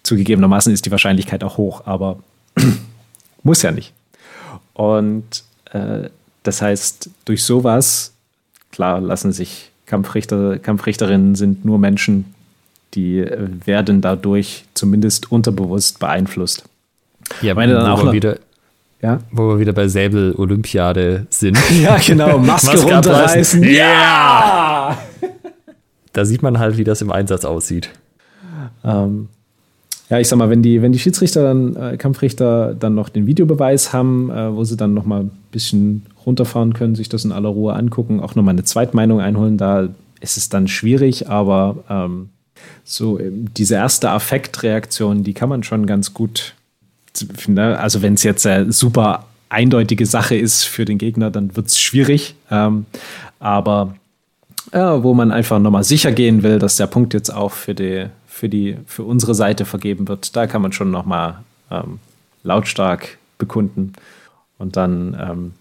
Zugegebenermaßen 0.03 0.71
ist 0.71 0.85
die 0.85 0.91
Wahrscheinlichkeit 0.91 1.43
auch 1.43 1.57
hoch, 1.57 1.85
aber 1.85 2.19
Muss 3.43 3.61
ja 3.61 3.71
nicht. 3.71 3.93
Und 4.73 5.43
äh, 5.71 6.09
das 6.43 6.61
heißt, 6.61 7.09
durch 7.25 7.43
sowas, 7.43 8.13
klar, 8.71 9.01
lassen 9.01 9.31
sich 9.31 9.71
Kampfrichter, 9.85 10.59
Kampfrichterinnen 10.59 11.35
sind 11.35 11.65
nur 11.65 11.79
Menschen, 11.79 12.33
die 12.93 13.25
werden 13.65 14.01
dadurch 14.01 14.65
zumindest 14.73 15.31
unterbewusst 15.31 15.99
beeinflusst. 15.99 16.63
Ja, 17.41 17.53
meine 17.53 17.73
dann 17.73 17.87
auch 17.87 18.03
noch, 18.03 18.13
wieder, 18.13 18.39
ja? 19.01 19.19
wo 19.31 19.49
wir 19.49 19.59
wieder 19.59 19.73
bei 19.73 19.87
Säbel 19.87 20.33
Olympiade 20.35 21.27
sind. 21.29 21.57
ja, 21.81 21.97
genau, 21.97 22.39
Maske, 22.39 22.75
Maske 22.77 22.93
runterreißen. 22.93 23.63
Ja! 23.63 24.97
da 26.13 26.25
sieht 26.25 26.41
man 26.41 26.59
halt, 26.59 26.77
wie 26.77 26.83
das 26.83 27.01
im 27.01 27.11
Einsatz 27.11 27.45
aussieht. 27.45 27.89
Ähm, 28.83 29.29
ja, 30.09 30.19
ich 30.19 30.27
sag 30.27 30.37
mal, 30.37 30.49
wenn 30.49 30.63
die, 30.63 30.81
wenn 30.81 30.91
die 30.91 30.99
Schiedsrichter 30.99 31.43
dann, 31.43 31.75
äh, 31.75 31.97
Kampfrichter 31.97 32.73
dann 32.73 32.95
noch 32.95 33.09
den 33.09 33.27
Videobeweis 33.27 33.93
haben, 33.93 34.31
äh, 34.31 34.53
wo 34.55 34.63
sie 34.63 34.75
dann 34.75 34.93
noch 34.93 35.05
mal 35.05 35.21
ein 35.21 35.31
bisschen 35.51 36.05
runterfahren 36.25 36.73
können, 36.73 36.95
sich 36.95 37.09
das 37.09 37.25
in 37.25 37.31
aller 37.31 37.49
Ruhe 37.49 37.73
angucken, 37.73 38.19
auch 38.19 38.35
nochmal 38.35 38.53
eine 38.53 38.63
Zweitmeinung 38.63 39.21
einholen, 39.21 39.57
da 39.57 39.89
ist 40.19 40.37
es 40.37 40.49
dann 40.49 40.67
schwierig, 40.67 41.29
aber 41.29 41.77
ähm, 41.89 42.29
so 42.83 43.19
diese 43.21 43.75
erste 43.75 44.09
Affektreaktion, 44.09 45.23
die 45.23 45.33
kann 45.33 45.49
man 45.49 45.63
schon 45.63 45.85
ganz 45.85 46.13
gut 46.13 46.55
finden. 47.13 47.59
Also 47.59 48.01
wenn 48.01 48.15
es 48.15 48.23
jetzt 48.23 48.45
eine 48.45 48.71
super 48.71 49.25
eindeutige 49.49 50.05
Sache 50.05 50.35
ist 50.35 50.63
für 50.63 50.85
den 50.85 50.97
Gegner, 50.97 51.31
dann 51.31 51.55
wird 51.55 51.67
es 51.67 51.79
schwierig. 51.79 52.35
Ähm, 52.51 52.85
aber 53.39 53.95
ja, 54.73 55.03
wo 55.03 55.13
man 55.13 55.31
einfach 55.31 55.59
nochmal 55.59 55.83
sicher 55.83 56.11
gehen 56.11 56.43
will, 56.43 56.59
dass 56.59 56.75
der 56.75 56.87
Punkt 56.87 57.13
jetzt 57.13 57.33
auch 57.33 57.51
für 57.51 57.73
die, 57.73 58.05
für 58.39 58.47
die, 58.47 58.77
für 58.85 59.03
unsere 59.03 59.35
Seite 59.35 59.65
vergeben 59.65 60.07
wird, 60.07 60.33
da 60.35 60.47
kann 60.47 60.61
man 60.61 60.71
schon 60.71 60.91
nochmal 60.91 61.39
ähm, 61.69 61.99
lautstark 62.43 63.17
bekunden. 63.37 63.91
Und 64.57 64.77
dann 64.77 65.17
ähm, 65.19 65.53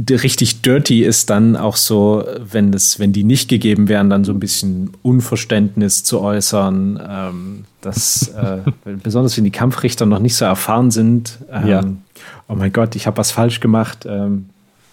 richtig 0.00 0.62
dirty 0.62 1.02
ist 1.02 1.28
dann 1.28 1.56
auch 1.56 1.76
so, 1.76 2.24
wenn 2.38 2.70
das, 2.70 3.00
wenn 3.00 3.12
die 3.12 3.24
nicht 3.24 3.48
gegeben 3.48 3.88
wären, 3.88 4.10
dann 4.10 4.24
so 4.24 4.32
ein 4.32 4.38
bisschen 4.38 4.92
Unverständnis 5.02 6.04
zu 6.04 6.20
äußern, 6.20 7.00
ähm, 7.04 7.64
dass 7.80 8.28
äh, 8.28 8.58
besonders 9.02 9.36
wenn 9.36 9.44
die 9.44 9.50
Kampfrichter 9.50 10.06
noch 10.06 10.20
nicht 10.20 10.36
so 10.36 10.44
erfahren 10.44 10.92
sind, 10.92 11.38
ähm, 11.50 11.66
ja. 11.66 11.84
oh 12.46 12.54
mein 12.54 12.72
Gott, 12.72 12.94
ich 12.94 13.08
habe 13.08 13.16
was 13.16 13.32
falsch 13.32 13.58
gemacht. 13.58 14.06
Ähm, 14.08 14.50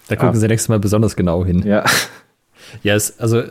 da 0.07 0.15
gucken 0.15 0.34
ja. 0.34 0.39
sie 0.39 0.47
nächstes 0.47 0.69
Mal 0.69 0.80
besonders 0.80 1.15
genau 1.15 1.45
hin. 1.45 1.61
Ja. 1.65 1.86
Ja, 2.82 2.95
es, 2.95 3.19
also 3.19 3.43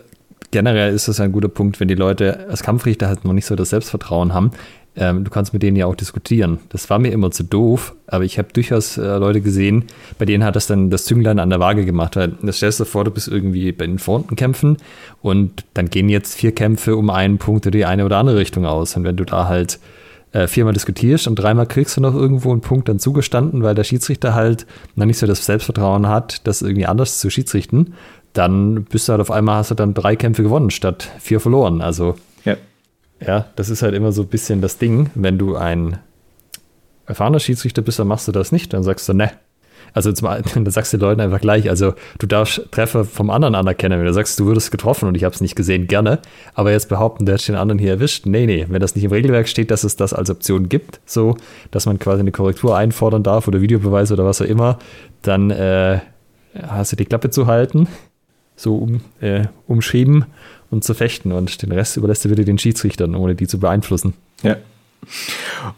generell 0.54 0.94
ist 0.94 1.08
das 1.08 1.18
ein 1.18 1.32
guter 1.32 1.48
Punkt, 1.48 1.80
wenn 1.80 1.88
die 1.88 1.96
Leute 1.96 2.46
als 2.48 2.62
Kampfrichter 2.62 3.08
halt 3.08 3.24
noch 3.24 3.32
nicht 3.32 3.44
so 3.44 3.56
das 3.56 3.70
Selbstvertrauen 3.70 4.32
haben. 4.32 4.52
Ähm, 4.94 5.24
du 5.24 5.30
kannst 5.32 5.52
mit 5.52 5.64
denen 5.64 5.76
ja 5.76 5.86
auch 5.86 5.96
diskutieren. 5.96 6.60
Das 6.68 6.88
war 6.90 7.00
mir 7.00 7.10
immer 7.10 7.32
zu 7.32 7.42
doof, 7.42 7.96
aber 8.06 8.22
ich 8.22 8.38
habe 8.38 8.52
durchaus 8.52 8.96
äh, 8.96 9.16
Leute 9.16 9.40
gesehen, 9.40 9.86
bei 10.16 10.26
denen 10.26 10.44
hat 10.44 10.54
das 10.54 10.68
dann 10.68 10.90
das 10.90 11.06
Zünglein 11.06 11.40
an 11.40 11.50
der 11.50 11.58
Waage 11.58 11.84
gemacht. 11.84 12.16
Das 12.16 12.56
stellst 12.58 12.78
du 12.78 12.84
vor, 12.84 13.02
du 13.02 13.10
bist 13.10 13.26
irgendwie 13.26 13.72
bei 13.72 13.84
den 13.84 13.98
Frontenkämpfen 13.98 14.76
und 15.22 15.64
dann 15.74 15.90
gehen 15.90 16.08
jetzt 16.08 16.36
vier 16.36 16.52
Kämpfe 16.52 16.94
um 16.94 17.10
einen 17.10 17.38
Punkt 17.38 17.66
in 17.66 17.72
die 17.72 17.84
eine 17.84 18.04
oder 18.04 18.18
andere 18.18 18.36
Richtung 18.36 18.64
aus. 18.64 18.96
Und 18.96 19.02
wenn 19.02 19.16
du 19.16 19.24
da 19.24 19.48
halt 19.48 19.80
äh, 20.30 20.46
viermal 20.46 20.72
diskutierst 20.72 21.26
und 21.26 21.34
dreimal 21.34 21.66
kriegst 21.66 21.96
du 21.96 22.00
noch 22.00 22.14
irgendwo 22.14 22.52
einen 22.52 22.60
Punkt 22.60 22.88
dann 22.88 23.00
zugestanden, 23.00 23.64
weil 23.64 23.74
der 23.74 23.82
Schiedsrichter 23.82 24.34
halt 24.34 24.66
noch 24.94 25.06
nicht 25.06 25.18
so 25.18 25.26
das 25.26 25.44
Selbstvertrauen 25.44 26.06
hat, 26.06 26.46
das 26.46 26.62
irgendwie 26.62 26.86
anders 26.86 27.18
zu 27.18 27.28
schiedsrichten, 27.28 27.94
dann 28.34 28.84
bist 28.84 29.08
du 29.08 29.12
halt 29.12 29.20
auf 29.20 29.30
einmal, 29.30 29.56
hast 29.56 29.70
du 29.70 29.74
dann 29.74 29.94
drei 29.94 30.16
Kämpfe 30.16 30.42
gewonnen 30.42 30.70
statt 30.70 31.10
vier 31.18 31.40
verloren. 31.40 31.80
Also, 31.80 32.16
ja, 32.44 32.56
ja 33.24 33.46
das 33.56 33.70
ist 33.70 33.82
halt 33.82 33.94
immer 33.94 34.12
so 34.12 34.22
ein 34.22 34.28
bisschen 34.28 34.60
das 34.60 34.76
Ding. 34.76 35.08
Wenn 35.14 35.38
du 35.38 35.56
ein 35.56 35.98
erfahrener 37.06 37.40
Schiedsrichter 37.40 37.80
bist, 37.80 37.98
dann 37.98 38.08
machst 38.08 38.28
du 38.28 38.32
das 38.32 38.52
nicht, 38.52 38.72
dann 38.72 38.82
sagst 38.82 39.08
du, 39.08 39.14
ne. 39.14 39.30
Also 39.92 40.10
zum, 40.10 40.28
dann 40.54 40.70
sagst 40.70 40.92
du 40.92 40.96
den 40.96 41.02
Leuten 41.02 41.20
einfach 41.20 41.40
gleich, 41.40 41.70
also 41.70 41.94
du 42.18 42.26
darfst 42.26 42.66
Treffer 42.72 43.04
vom 43.04 43.30
anderen 43.30 43.54
anerkennen. 43.54 44.00
Wenn 44.00 44.06
du 44.06 44.12
sagst, 44.12 44.40
du 44.40 44.46
würdest 44.46 44.72
getroffen 44.72 45.06
und 45.06 45.16
ich 45.16 45.22
habe 45.22 45.34
es 45.34 45.40
nicht 45.40 45.54
gesehen, 45.54 45.86
gerne. 45.86 46.18
Aber 46.54 46.72
jetzt 46.72 46.88
behaupten, 46.88 47.26
der 47.26 47.36
hat 47.36 47.46
den 47.46 47.54
anderen 47.54 47.78
hier 47.78 47.90
erwischt. 47.90 48.26
Nee, 48.26 48.46
nee, 48.46 48.66
wenn 48.68 48.80
das 48.80 48.96
nicht 48.96 49.04
im 49.04 49.12
Regelwerk 49.12 49.46
steht, 49.46 49.70
dass 49.70 49.84
es 49.84 49.94
das 49.94 50.12
als 50.12 50.28
Option 50.28 50.68
gibt, 50.68 50.98
so, 51.06 51.36
dass 51.70 51.86
man 51.86 52.00
quasi 52.00 52.20
eine 52.20 52.32
Korrektur 52.32 52.76
einfordern 52.76 53.22
darf 53.22 53.46
oder 53.46 53.60
Videobeweise 53.60 54.14
oder 54.14 54.24
was 54.24 54.42
auch 54.42 54.46
immer, 54.46 54.80
dann 55.22 55.52
äh, 55.52 56.00
hast 56.66 56.90
du 56.90 56.96
die 56.96 57.04
Klappe 57.04 57.30
zu 57.30 57.46
halten 57.46 57.86
so 58.56 58.76
um, 58.76 59.00
äh, 59.20 59.46
umschrieben 59.66 60.26
und 60.70 60.84
zu 60.84 60.94
fechten 60.94 61.32
und 61.32 61.62
den 61.62 61.72
Rest 61.72 61.96
überlässt 61.96 62.24
er 62.24 62.30
wieder 62.30 62.44
den 62.44 62.58
Schiedsrichtern, 62.58 63.14
ohne 63.14 63.34
die 63.34 63.46
zu 63.46 63.58
beeinflussen. 63.58 64.14
Ja. 64.42 64.56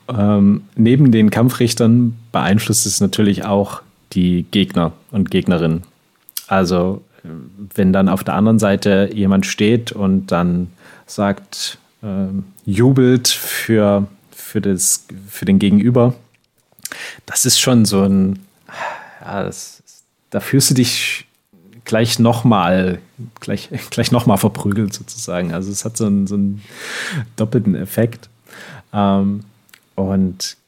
Ähm, 0.09 0.63
neben 0.77 1.11
den 1.11 1.31
Kampfrichtern 1.31 2.17
beeinflusst 2.33 2.87
es 2.87 3.01
natürlich 3.01 3.45
auch 3.45 3.83
die 4.13 4.45
Gegner 4.51 4.93
und 5.11 5.31
Gegnerinnen. 5.31 5.83
Also 6.47 7.03
wenn 7.75 7.93
dann 7.93 8.09
auf 8.09 8.25
der 8.25 8.35
anderen 8.35 8.59
Seite 8.59 9.11
jemand 9.13 9.47
steht 9.47 9.93
und 9.93 10.29
dann 10.29 10.69
sagt, 11.07 11.79
äh, 12.03 12.29
jubelt 12.65 13.29
für, 13.29 14.07
für, 14.31 14.61
das, 14.61 15.07
für 15.29 15.45
den 15.45 15.59
Gegenüber, 15.59 16.15
das 17.27 17.45
ist 17.45 17.59
schon 17.59 17.85
so 17.85 18.03
ein, 18.03 18.39
ja, 19.21 19.43
das, 19.43 19.83
da 20.31 20.41
fühlst 20.41 20.71
du 20.71 20.75
dich 20.75 21.16
gleich 21.87 22.19
nochmal, 22.19 22.99
gleich, 23.41 23.71
gleich 23.91 24.13
nochmal 24.13 24.37
verprügelt 24.37 24.93
sozusagen. 24.93 25.55
Also 25.55 25.73
es 25.73 25.87
hat 25.87 25.97
so 25.97 26.05
einen, 26.05 26.27
so 26.27 26.35
einen 26.35 26.63
doppelten 27.37 27.75
Effekt 27.75 28.29
ähm, 28.93 29.45
und 29.95 30.59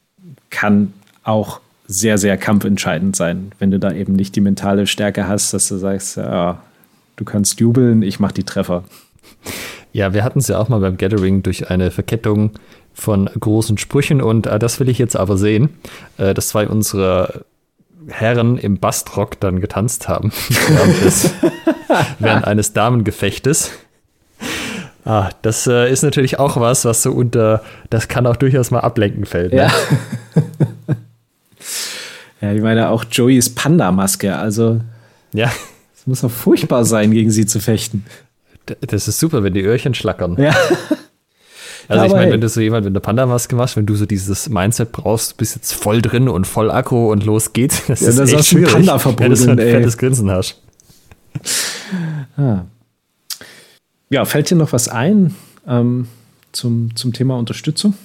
kann 0.49 0.93
auch 1.23 1.59
sehr, 1.87 2.17
sehr 2.17 2.37
kampfentscheidend 2.37 3.15
sein, 3.15 3.51
wenn 3.59 3.71
du 3.71 3.79
da 3.79 3.91
eben 3.91 4.13
nicht 4.13 4.35
die 4.35 4.41
mentale 4.41 4.87
Stärke 4.87 5.27
hast, 5.27 5.53
dass 5.53 5.67
du 5.67 5.77
sagst, 5.77 6.17
ja, 6.17 6.61
du 7.15 7.25
kannst 7.25 7.59
jubeln, 7.59 8.01
ich 8.01 8.19
mach 8.19 8.31
die 8.31 8.43
Treffer. 8.43 8.83
Ja, 9.91 10.13
wir 10.13 10.23
hatten 10.23 10.39
es 10.39 10.47
ja 10.47 10.59
auch 10.59 10.69
mal 10.69 10.79
beim 10.79 10.97
Gathering 10.97 11.41
durch 11.41 11.69
eine 11.69 11.89
Verkettung 11.89 12.51
von 12.93 13.25
großen 13.25 13.77
Sprüchen 13.77 14.21
und 14.21 14.45
äh, 14.45 14.59
das 14.59 14.79
will 14.79 14.89
ich 14.89 14.99
jetzt 14.99 15.15
aber 15.15 15.37
sehen, 15.37 15.69
äh, 16.17 16.33
dass 16.33 16.49
zwei 16.49 16.67
unserer 16.67 17.41
Herren 18.09 18.57
im 18.57 18.79
Bastrock 18.79 19.39
dann 19.39 19.61
getanzt 19.61 20.07
haben 20.07 20.31
während, 20.67 21.03
des, 21.03 21.31
während 22.19 22.45
eines 22.45 22.73
Damengefechtes. 22.73 23.71
Ah, 25.05 25.29
das 25.41 25.65
äh, 25.65 25.91
ist 25.91 26.03
natürlich 26.03 26.39
auch 26.39 26.57
was, 26.57 26.85
was 26.85 27.01
so 27.01 27.11
unter, 27.11 27.63
das 27.89 28.07
kann 28.07 28.27
auch 28.27 28.35
durchaus 28.35 28.69
mal 28.69 28.81
ablenken 28.81 29.25
fällt. 29.25 29.53
Ne? 29.53 29.59
Ja. 29.59 29.71
ja, 32.41 32.53
ich 32.53 32.61
meine 32.61 32.89
auch 32.89 33.05
Joeys 33.09 33.49
Panda-Maske, 33.55 34.35
also 34.35 34.81
ja. 35.33 35.51
Es 35.95 36.05
muss 36.07 36.21
doch 36.21 36.31
furchtbar 36.31 36.85
sein, 36.85 37.11
gegen 37.11 37.31
sie 37.31 37.45
zu 37.45 37.59
fechten. 37.59 38.05
Das 38.81 39.07
ist 39.07 39.19
super, 39.19 39.43
wenn 39.43 39.53
die 39.53 39.63
Öhrchen 39.63 39.93
schlackern. 39.93 40.35
Ja. 40.39 40.55
Also 41.89 42.05
ich 42.05 42.11
meine, 42.13 42.31
wenn 42.31 42.41
du 42.41 42.47
so 42.47 42.61
jemand 42.61 42.85
mit 42.85 42.91
einer 42.91 42.99
Panda-Maske 42.99 43.55
machst, 43.55 43.75
wenn 43.75 43.87
du 43.87 43.95
so 43.95 44.05
dieses 44.05 44.47
Mindset 44.47 44.91
brauchst, 44.91 45.37
bist 45.37 45.55
jetzt 45.55 45.73
voll 45.73 46.03
drin 46.03 46.29
und 46.29 46.45
voll 46.45 46.69
Akku 46.69 47.11
und 47.11 47.25
los 47.25 47.51
geht's, 47.51 47.81
das 47.87 48.01
ja, 48.01 48.09
ist 48.09 48.19
das 48.19 48.31
echt 48.31 48.45
schwierig, 48.45 48.73
Panda 48.73 49.03
wenn 49.03 49.33
du 49.33 49.51
ein 49.51 49.57
fettes 49.57 49.97
Grinsen 49.97 50.29
hast. 50.29 50.61
Ah. 52.37 52.61
Ja, 54.11 54.25
fällt 54.25 54.51
dir 54.51 54.55
noch 54.55 54.71
was 54.71 54.87
ein 54.87 55.35
ähm, 55.67 56.07
zum, 56.51 56.95
zum 56.95 57.11
Thema 57.11 57.37
Unterstützung? 57.37 57.95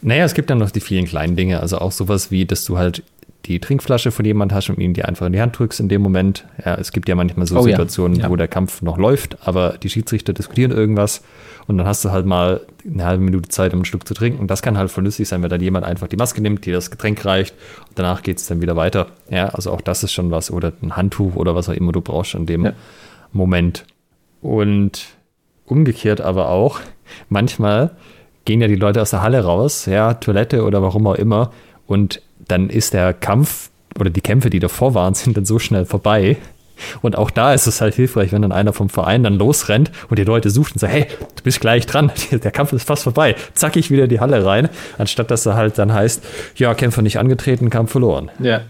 Naja, 0.00 0.24
es 0.24 0.34
gibt 0.34 0.48
dann 0.48 0.58
noch 0.58 0.70
die 0.70 0.80
vielen 0.80 1.04
kleinen 1.04 1.36
Dinge, 1.36 1.60
also 1.60 1.78
auch 1.78 1.92
sowas 1.92 2.30
wie, 2.30 2.46
dass 2.46 2.64
du 2.64 2.78
halt 2.78 3.02
die 3.46 3.60
Trinkflasche 3.60 4.10
von 4.10 4.24
jemand 4.24 4.52
hast 4.52 4.68
und 4.68 4.78
ihn 4.78 4.94
dir 4.94 5.08
einfach 5.08 5.26
in 5.26 5.32
die 5.32 5.40
Hand 5.40 5.58
drückst 5.58 5.80
in 5.80 5.88
dem 5.88 6.02
Moment. 6.02 6.44
Ja, 6.64 6.74
es 6.74 6.92
gibt 6.92 7.08
ja 7.08 7.14
manchmal 7.14 7.46
so 7.46 7.58
oh, 7.58 7.62
Situationen, 7.62 8.18
ja. 8.18 8.24
Ja. 8.24 8.30
wo 8.30 8.36
der 8.36 8.48
Kampf 8.48 8.82
noch 8.82 8.98
läuft, 8.98 9.38
aber 9.46 9.78
die 9.82 9.88
Schiedsrichter 9.88 10.32
diskutieren 10.32 10.70
irgendwas 10.70 11.22
und 11.66 11.78
dann 11.78 11.86
hast 11.86 12.04
du 12.04 12.10
halt 12.10 12.26
mal 12.26 12.62
eine 12.84 13.04
halbe 13.04 13.22
Minute 13.24 13.48
Zeit, 13.48 13.72
um 13.74 13.80
ein 13.80 13.84
Stück 13.84 14.06
zu 14.06 14.14
trinken. 14.14 14.40
Und 14.40 14.50
das 14.50 14.60
kann 14.60 14.76
halt 14.76 14.90
voll 14.90 15.04
nützlich 15.04 15.28
sein, 15.28 15.42
wenn 15.42 15.50
dann 15.50 15.60
jemand 15.60 15.86
einfach 15.86 16.08
die 16.08 16.16
Maske 16.16 16.42
nimmt, 16.42 16.66
dir 16.66 16.74
das 16.74 16.90
Getränk 16.90 17.24
reicht 17.24 17.54
und 17.88 17.98
danach 17.98 18.22
geht 18.22 18.38
es 18.38 18.46
dann 18.46 18.60
wieder 18.60 18.76
weiter. 18.76 19.08
Ja, 19.30 19.48
also 19.50 19.70
auch 19.70 19.80
das 19.80 20.02
ist 20.02 20.12
schon 20.12 20.30
was 20.30 20.50
oder 20.50 20.72
ein 20.82 20.96
Handtuch 20.96 21.36
oder 21.36 21.54
was 21.54 21.68
auch 21.68 21.74
immer 21.74 21.92
du 21.92 22.00
brauchst 22.00 22.34
in 22.34 22.46
dem 22.46 22.64
ja. 22.64 22.72
Moment. 23.32 23.84
Und 24.42 25.06
umgekehrt 25.64 26.20
aber 26.20 26.48
auch, 26.48 26.80
manchmal 27.28 27.92
gehen 28.44 28.60
ja 28.60 28.68
die 28.68 28.76
Leute 28.76 29.02
aus 29.02 29.10
der 29.10 29.22
Halle 29.22 29.44
raus, 29.44 29.86
ja, 29.86 30.14
Toilette 30.14 30.64
oder 30.64 30.82
warum 30.82 31.06
auch 31.06 31.16
immer, 31.16 31.52
und 31.86 32.22
dann 32.48 32.70
ist 32.70 32.94
der 32.94 33.14
Kampf 33.14 33.70
oder 33.98 34.10
die 34.10 34.20
Kämpfe, 34.20 34.50
die 34.50 34.60
davor 34.60 34.94
waren, 34.94 35.14
sind 35.14 35.36
dann 35.36 35.44
so 35.44 35.58
schnell 35.58 35.84
vorbei. 35.84 36.36
Und 37.02 37.18
auch 37.18 37.30
da 37.30 37.54
ist 37.54 37.66
es 37.66 37.80
halt 37.80 37.96
hilfreich, 37.96 38.30
wenn 38.30 38.42
dann 38.42 38.52
einer 38.52 38.72
vom 38.72 38.88
Verein 38.88 39.24
dann 39.24 39.34
losrennt 39.34 39.90
und 40.10 40.18
die 40.18 40.24
Leute 40.24 40.48
sucht 40.50 40.74
und 40.74 40.78
sagt, 40.78 40.92
hey, 40.92 41.06
du 41.34 41.42
bist 41.42 41.60
gleich 41.60 41.86
dran, 41.86 42.12
der 42.30 42.50
Kampf 42.52 42.72
ist 42.72 42.86
fast 42.86 43.02
vorbei, 43.02 43.34
zack 43.54 43.76
ich 43.76 43.90
wieder 43.90 44.04
in 44.04 44.10
die 44.10 44.20
Halle 44.20 44.44
rein, 44.44 44.68
anstatt 44.96 45.30
dass 45.32 45.44
er 45.44 45.56
halt 45.56 45.78
dann 45.78 45.92
heißt, 45.92 46.24
ja, 46.54 46.74
Kämpfer 46.74 47.02
nicht 47.02 47.18
angetreten, 47.18 47.68
Kampf 47.68 47.90
verloren. 47.90 48.30
Ja, 48.38 48.60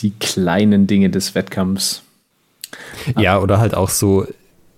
die 0.00 0.10
kleinen 0.10 0.86
Dinge 0.86 1.08
des 1.08 1.34
Wettkampfs. 1.34 2.02
Ja, 3.16 3.38
oder 3.40 3.58
halt 3.58 3.74
auch 3.74 3.88
so, 3.88 4.26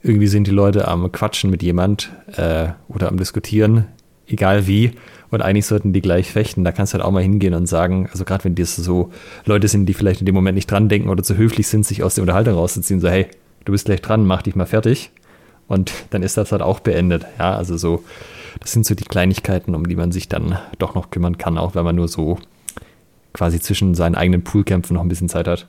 irgendwie 0.02 0.28
sind 0.28 0.46
die 0.46 0.52
Leute 0.52 0.86
am 0.86 1.10
Quatschen 1.10 1.50
mit 1.50 1.62
jemand 1.62 2.10
äh, 2.36 2.68
oder 2.88 3.08
am 3.08 3.18
Diskutieren 3.18 3.86
egal 4.30 4.66
wie. 4.66 4.92
Und 5.30 5.42
eigentlich 5.42 5.66
sollten 5.66 5.92
die 5.92 6.00
gleich 6.00 6.32
fechten. 6.32 6.64
Da 6.64 6.72
kannst 6.72 6.92
du 6.92 6.98
halt 6.98 7.04
auch 7.04 7.12
mal 7.12 7.22
hingehen 7.22 7.54
und 7.54 7.66
sagen, 7.66 8.08
also 8.10 8.24
gerade 8.24 8.44
wenn 8.44 8.54
das 8.54 8.76
so 8.76 9.10
Leute 9.44 9.68
sind, 9.68 9.86
die 9.86 9.94
vielleicht 9.94 10.20
in 10.20 10.26
dem 10.26 10.34
Moment 10.34 10.56
nicht 10.56 10.70
dran 10.70 10.88
denken 10.88 11.08
oder 11.08 11.22
zu 11.22 11.36
höflich 11.36 11.68
sind, 11.68 11.86
sich 11.86 12.02
aus 12.02 12.16
der 12.16 12.22
Unterhaltung 12.22 12.54
rauszuziehen, 12.54 13.00
so, 13.00 13.08
hey, 13.08 13.28
du 13.64 13.72
bist 13.72 13.84
gleich 13.84 14.02
dran, 14.02 14.26
mach 14.26 14.42
dich 14.42 14.56
mal 14.56 14.66
fertig. 14.66 15.12
Und 15.68 15.92
dann 16.10 16.24
ist 16.24 16.36
das 16.36 16.50
halt 16.50 16.62
auch 16.62 16.80
beendet. 16.80 17.26
Ja, 17.38 17.54
also 17.54 17.76
so, 17.76 18.02
das 18.58 18.72
sind 18.72 18.84
so 18.84 18.96
die 18.96 19.04
Kleinigkeiten, 19.04 19.76
um 19.76 19.86
die 19.86 19.94
man 19.94 20.10
sich 20.10 20.28
dann 20.28 20.58
doch 20.78 20.96
noch 20.96 21.10
kümmern 21.10 21.38
kann, 21.38 21.58
auch 21.58 21.76
wenn 21.76 21.84
man 21.84 21.94
nur 21.94 22.08
so 22.08 22.38
quasi 23.32 23.60
zwischen 23.60 23.94
seinen 23.94 24.16
eigenen 24.16 24.42
Poolkämpfen 24.42 24.94
noch 24.94 25.02
ein 25.02 25.08
bisschen 25.08 25.28
Zeit 25.28 25.46
hat. 25.46 25.68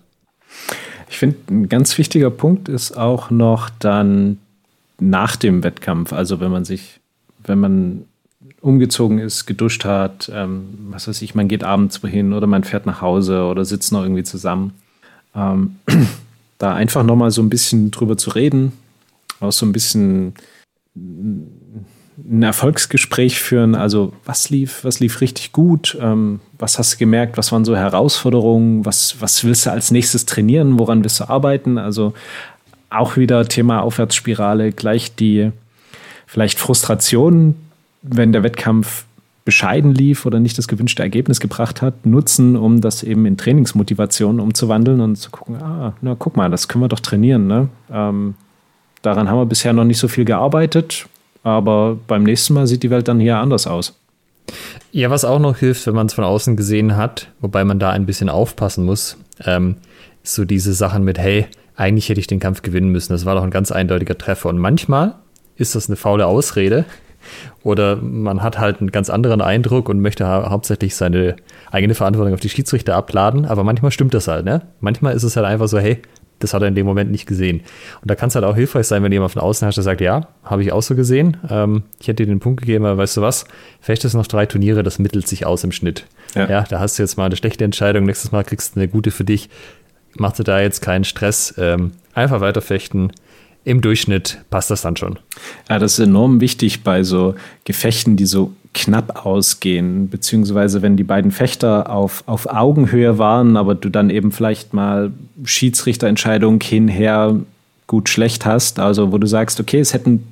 Ich 1.07 1.19
finde, 1.19 1.37
ein 1.49 1.69
ganz 1.69 1.97
wichtiger 1.97 2.31
Punkt 2.31 2.69
ist 2.69 2.97
auch 2.97 3.29
noch 3.29 3.69
dann 3.69 4.39
nach 4.99 5.35
dem 5.35 5.63
Wettkampf. 5.63 6.13
Also 6.13 6.39
wenn 6.39 6.51
man 6.51 6.65
sich, 6.65 6.99
wenn 7.43 7.59
man 7.59 8.05
umgezogen 8.61 9.19
ist, 9.19 9.45
geduscht 9.45 9.85
hat, 9.85 10.31
ähm, 10.33 10.77
was 10.89 11.07
weiß 11.07 11.21
ich, 11.21 11.35
man 11.35 11.47
geht 11.47 11.63
abends 11.63 12.03
wohin 12.03 12.33
oder 12.33 12.47
man 12.47 12.63
fährt 12.63 12.85
nach 12.85 13.01
Hause 13.01 13.43
oder 13.43 13.65
sitzt 13.65 13.91
noch 13.91 14.03
irgendwie 14.03 14.23
zusammen. 14.23 14.73
Ähm, 15.35 15.77
da 16.57 16.75
einfach 16.75 17.03
nochmal 17.03 17.31
so 17.31 17.41
ein 17.41 17.49
bisschen 17.49 17.91
drüber 17.91 18.17
zu 18.17 18.29
reden, 18.31 18.73
auch 19.39 19.51
so 19.51 19.65
ein 19.65 19.71
bisschen 19.71 20.33
ein 20.95 22.43
Erfolgsgespräch 22.43 23.39
führen. 23.39 23.73
Also 23.73 24.13
was 24.25 24.49
lief, 24.49 24.83
was 24.83 24.99
lief 24.99 25.21
richtig 25.21 25.51
gut? 25.51 25.97
Ähm, 25.99 26.39
was 26.59 26.77
hast 26.77 26.93
du 26.93 26.97
gemerkt? 26.97 27.37
Was 27.37 27.51
waren 27.51 27.65
so 27.65 27.75
Herausforderungen? 27.75 28.85
Was, 28.85 29.19
was 29.21 29.43
willst 29.43 29.65
du 29.65 29.71
als 29.71 29.91
nächstes 29.91 30.25
trainieren? 30.25 30.77
Woran 30.77 31.03
willst 31.03 31.19
du 31.19 31.29
arbeiten? 31.29 31.77
Also 31.77 32.13
auch 32.89 33.17
wieder 33.17 33.47
Thema 33.47 33.81
Aufwärtsspirale, 33.81 34.71
gleich 34.71 35.15
die 35.15 35.51
vielleicht 36.27 36.59
Frustration, 36.59 37.55
wenn 38.01 38.31
der 38.31 38.43
Wettkampf 38.43 39.05
bescheiden 39.43 39.93
lief 39.93 40.25
oder 40.25 40.39
nicht 40.39 40.57
das 40.57 40.67
gewünschte 40.67 41.01
Ergebnis 41.01 41.39
gebracht 41.39 41.81
hat, 41.81 42.05
nutzen, 42.05 42.55
um 42.55 42.81
das 42.81 43.03
eben 43.03 43.25
in 43.25 43.37
Trainingsmotivation 43.37 44.39
umzuwandeln 44.39 45.01
und 45.01 45.15
zu 45.15 45.31
gucken, 45.31 45.55
ah, 45.61 45.93
na 46.01 46.15
guck 46.17 46.37
mal, 46.37 46.49
das 46.49 46.67
können 46.67 46.83
wir 46.83 46.89
doch 46.89 46.99
trainieren. 46.99 47.47
Ne? 47.47 47.69
Ähm, 47.91 48.35
daran 49.01 49.29
haben 49.29 49.39
wir 49.39 49.45
bisher 49.45 49.73
noch 49.73 49.83
nicht 49.83 49.97
so 49.97 50.07
viel 50.07 50.25
gearbeitet, 50.25 51.07
aber 51.43 51.97
beim 52.07 52.23
nächsten 52.23 52.53
Mal 52.53 52.67
sieht 52.67 52.83
die 52.83 52.91
Welt 52.91 53.07
dann 53.07 53.19
hier 53.19 53.37
anders 53.37 53.65
aus. 53.65 53.97
Ja, 54.91 55.09
was 55.09 55.25
auch 55.25 55.39
noch 55.39 55.57
hilft, 55.57 55.87
wenn 55.87 55.95
man 55.95 56.07
es 56.07 56.13
von 56.13 56.23
außen 56.23 56.55
gesehen 56.55 56.95
hat, 56.95 57.29
wobei 57.39 57.63
man 57.63 57.79
da 57.79 57.89
ein 57.89 58.05
bisschen 58.05 58.29
aufpassen 58.29 58.85
muss, 58.85 59.17
ähm, 59.43 59.77
so 60.23 60.45
diese 60.45 60.73
Sachen 60.73 61.03
mit, 61.03 61.17
hey, 61.17 61.47
eigentlich 61.75 62.09
hätte 62.09 62.19
ich 62.19 62.27
den 62.27 62.39
Kampf 62.39 62.61
gewinnen 62.61 62.91
müssen. 62.91 63.13
Das 63.13 63.25
war 63.25 63.35
doch 63.35 63.43
ein 63.43 63.49
ganz 63.49 63.71
eindeutiger 63.71 64.17
Treffer. 64.17 64.49
Und 64.49 64.59
manchmal 64.59 65.15
ist 65.55 65.73
das 65.73 65.89
eine 65.89 65.95
faule 65.95 66.27
Ausrede. 66.27 66.85
Oder 67.63 67.97
man 67.97 68.41
hat 68.41 68.59
halt 68.59 68.79
einen 68.79 68.91
ganz 68.91 69.09
anderen 69.09 69.41
Eindruck 69.41 69.89
und 69.89 69.99
möchte 69.99 70.25
ha 70.25 70.49
hauptsächlich 70.49 70.95
seine 70.95 71.35
eigene 71.71 71.93
Verantwortung 71.93 72.33
auf 72.33 72.39
die 72.39 72.49
Schiedsrichter 72.49 72.95
abladen. 72.95 73.45
Aber 73.45 73.63
manchmal 73.63 73.91
stimmt 73.91 74.13
das 74.13 74.27
halt, 74.27 74.45
ne? 74.45 74.61
Manchmal 74.79 75.15
ist 75.15 75.23
es 75.23 75.35
halt 75.35 75.45
einfach 75.45 75.67
so, 75.67 75.79
hey, 75.79 76.01
das 76.39 76.55
hat 76.55 76.63
er 76.63 76.67
in 76.67 76.75
dem 76.75 76.87
Moment 76.87 77.11
nicht 77.11 77.27
gesehen. 77.27 77.61
Und 78.01 78.09
da 78.09 78.15
kann 78.15 78.29
es 78.29 78.35
halt 78.35 78.45
auch 78.45 78.55
hilfreich 78.55 78.87
sein, 78.87 79.03
wenn 79.03 79.11
jemand 79.11 79.31
von 79.31 79.43
außen 79.43 79.67
hast, 79.67 79.75
der 79.75 79.83
sagt, 79.83 80.01
ja, 80.01 80.27
habe 80.43 80.63
ich 80.63 80.71
auch 80.71 80.81
so 80.81 80.95
gesehen. 80.95 81.37
Ähm, 81.49 81.83
ich 81.99 82.07
hätte 82.07 82.23
dir 82.23 82.31
den 82.31 82.39
Punkt 82.39 82.61
gegeben, 82.61 82.85
aber 82.85 82.97
weißt 82.97 83.17
du 83.17 83.21
was? 83.21 83.45
Vielleicht 83.79 84.03
ist 84.05 84.15
noch 84.15 84.25
drei 84.25 84.47
Turniere, 84.47 84.81
das 84.81 84.97
mittelt 84.97 85.27
sich 85.27 85.45
aus 85.45 85.63
im 85.63 85.71
Schnitt. 85.71 86.05
Ja. 86.33 86.49
ja, 86.49 86.63
da 86.63 86.79
hast 86.79 86.97
du 86.97 87.03
jetzt 87.03 87.17
mal 87.17 87.25
eine 87.25 87.35
schlechte 87.35 87.63
Entscheidung, 87.63 88.05
nächstes 88.05 88.31
Mal 88.31 88.43
kriegst 88.43 88.75
du 88.75 88.79
eine 88.79 88.87
gute 88.87 89.11
für 89.11 89.23
dich 89.23 89.49
macht 90.17 90.39
dir 90.39 90.43
da 90.43 90.59
jetzt 90.59 90.81
keinen 90.81 91.03
Stress. 91.03 91.53
Ähm, 91.57 91.91
einfach 92.13 92.41
weiterfechten. 92.41 93.11
Im 93.63 93.81
Durchschnitt 93.81 94.39
passt 94.49 94.71
das 94.71 94.81
dann 94.81 94.97
schon. 94.97 95.19
Ja, 95.69 95.77
das 95.77 95.93
ist 95.93 96.07
enorm 96.07 96.41
wichtig 96.41 96.83
bei 96.83 97.03
so 97.03 97.35
Gefechten, 97.63 98.17
die 98.17 98.25
so 98.25 98.53
knapp 98.73 99.25
ausgehen, 99.25 100.09
beziehungsweise 100.09 100.81
wenn 100.81 100.97
die 100.97 101.03
beiden 101.03 101.31
Fechter 101.31 101.89
auf, 101.89 102.23
auf 102.25 102.47
Augenhöhe 102.47 103.17
waren, 103.17 103.57
aber 103.57 103.75
du 103.75 103.89
dann 103.89 104.09
eben 104.09 104.31
vielleicht 104.31 104.73
mal 104.73 105.11
Schiedsrichterentscheidung 105.43 106.61
hinher 106.61 107.35
gut 107.87 108.07
schlecht 108.07 108.45
hast, 108.45 108.79
also 108.79 109.11
wo 109.11 109.17
du 109.17 109.27
sagst, 109.27 109.59
okay, 109.59 109.79
es 109.79 109.93
hätten, 109.93 110.25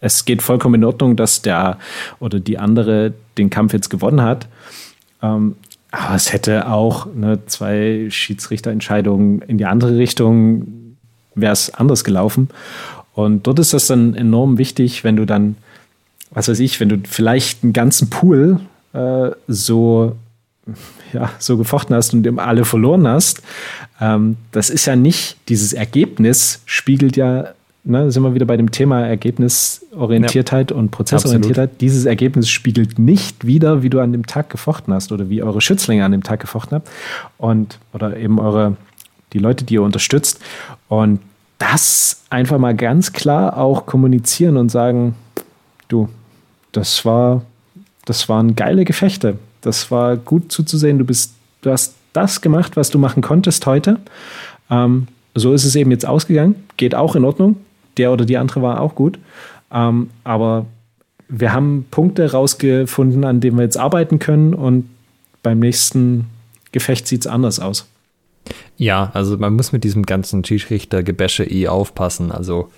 es 0.00 0.24
geht 0.24 0.42
vollkommen 0.42 0.74
in 0.74 0.84
Ordnung, 0.84 1.16
dass 1.16 1.42
der 1.42 1.78
oder 2.18 2.40
die 2.40 2.58
andere 2.58 3.14
den 3.38 3.48
Kampf 3.48 3.72
jetzt 3.72 3.90
gewonnen 3.90 4.22
hat. 4.22 4.48
Ähm, 5.22 5.54
aber 5.92 6.16
es 6.16 6.32
hätte 6.32 6.68
auch 6.68 7.06
ne, 7.14 7.38
zwei 7.46 8.08
Schiedsrichterentscheidungen 8.10 9.42
in 9.42 9.58
die 9.58 9.66
andere 9.66 9.96
Richtung, 9.96 10.83
wäre 11.34 11.52
es 11.52 11.72
anders 11.72 12.04
gelaufen. 12.04 12.48
Und 13.14 13.46
dort 13.46 13.58
ist 13.58 13.72
das 13.72 13.86
dann 13.86 14.14
enorm 14.14 14.58
wichtig, 14.58 15.04
wenn 15.04 15.16
du 15.16 15.24
dann, 15.24 15.56
was 16.30 16.48
weiß 16.48 16.60
ich, 16.60 16.80
wenn 16.80 16.88
du 16.88 16.98
vielleicht 17.08 17.62
einen 17.62 17.72
ganzen 17.72 18.10
Pool 18.10 18.60
äh, 18.92 19.30
so, 19.46 20.16
ja, 21.12 21.30
so 21.38 21.56
gefochten 21.56 21.94
hast 21.94 22.12
und 22.14 22.38
alle 22.38 22.64
verloren 22.64 23.06
hast. 23.06 23.42
Ähm, 24.00 24.36
das 24.52 24.70
ist 24.70 24.86
ja 24.86 24.96
nicht, 24.96 25.36
dieses 25.48 25.72
Ergebnis 25.72 26.62
spiegelt 26.66 27.16
ja 27.16 27.54
ne, 27.84 28.10
sind 28.10 28.22
wir 28.22 28.34
wieder 28.34 28.46
bei 28.46 28.56
dem 28.56 28.70
Thema 28.70 29.06
Ergebnisorientiertheit 29.06 30.70
ja. 30.70 30.76
und 30.76 30.90
Prozessorientiertheit. 30.90 31.70
Absolut. 31.70 31.80
Dieses 31.80 32.04
Ergebnis 32.06 32.48
spiegelt 32.48 32.98
nicht 32.98 33.46
wieder, 33.46 33.82
wie 33.82 33.90
du 33.90 34.00
an 34.00 34.12
dem 34.12 34.26
Tag 34.26 34.50
gefochten 34.50 34.92
hast 34.92 35.12
oder 35.12 35.28
wie 35.28 35.42
eure 35.42 35.60
Schützlinge 35.60 36.04
an 36.04 36.12
dem 36.12 36.22
Tag 36.22 36.40
gefochten 36.40 36.76
habt 36.76 36.88
und 37.38 37.78
oder 37.92 38.16
eben 38.16 38.40
eure 38.40 38.76
die 39.34 39.38
Leute, 39.38 39.64
die 39.64 39.74
ihr 39.74 39.82
unterstützt 39.82 40.40
und 40.88 41.20
das 41.58 42.22
einfach 42.30 42.58
mal 42.58 42.74
ganz 42.74 43.12
klar 43.12 43.58
auch 43.58 43.86
kommunizieren 43.86 44.56
und 44.56 44.70
sagen, 44.70 45.14
du, 45.88 46.08
das 46.72 47.04
war 47.04 47.42
das 48.06 48.28
waren 48.28 48.54
geile 48.54 48.84
Gefechte. 48.84 49.38
Das 49.62 49.90
war 49.90 50.16
gut 50.16 50.52
zuzusehen. 50.52 50.98
Du 50.98 51.04
bist 51.04 51.34
du 51.62 51.70
hast 51.70 51.94
das 52.12 52.40
gemacht, 52.40 52.76
was 52.76 52.90
du 52.90 52.98
machen 52.98 53.22
konntest 53.22 53.66
heute. 53.66 53.98
Ähm, 54.70 55.08
so 55.34 55.52
ist 55.52 55.64
es 55.64 55.74
eben 55.74 55.90
jetzt 55.90 56.06
ausgegangen. 56.06 56.54
Geht 56.76 56.94
auch 56.94 57.16
in 57.16 57.24
Ordnung 57.24 57.56
der 57.96 58.12
oder 58.12 58.24
die 58.24 58.36
andere 58.36 58.62
war 58.62 58.80
auch 58.80 58.94
gut. 58.94 59.18
Ähm, 59.72 60.10
aber 60.24 60.66
wir 61.28 61.52
haben 61.52 61.86
Punkte 61.90 62.30
rausgefunden, 62.32 63.24
an 63.24 63.40
denen 63.40 63.56
wir 63.56 63.64
jetzt 63.64 63.78
arbeiten 63.78 64.18
können 64.18 64.54
und 64.54 64.88
beim 65.42 65.58
nächsten 65.58 66.26
Gefecht 66.72 67.06
sieht 67.06 67.22
es 67.22 67.26
anders 67.26 67.60
aus. 67.60 67.86
Ja, 68.76 69.10
also 69.14 69.36
man 69.38 69.54
muss 69.54 69.72
mit 69.72 69.84
diesem 69.84 70.04
ganzen 70.04 70.44
Schiedsrichter-Gebäsche 70.44 71.44
eh 71.44 71.68
aufpassen. 71.68 72.32
Also 72.32 72.70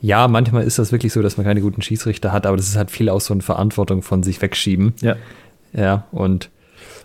ja, 0.00 0.28
manchmal 0.28 0.64
ist 0.64 0.78
das 0.78 0.92
wirklich 0.92 1.12
so, 1.12 1.22
dass 1.22 1.36
man 1.36 1.46
keine 1.46 1.60
guten 1.60 1.82
Schiedsrichter 1.82 2.32
hat, 2.32 2.46
aber 2.46 2.56
das 2.56 2.68
ist 2.68 2.76
halt 2.76 2.90
viel 2.90 3.08
auch 3.08 3.20
so 3.20 3.32
eine 3.32 3.42
Verantwortung 3.42 4.02
von 4.02 4.22
sich 4.22 4.40
wegschieben. 4.42 4.94
Ja. 5.00 5.16
Ja, 5.72 6.04
und 6.12 6.50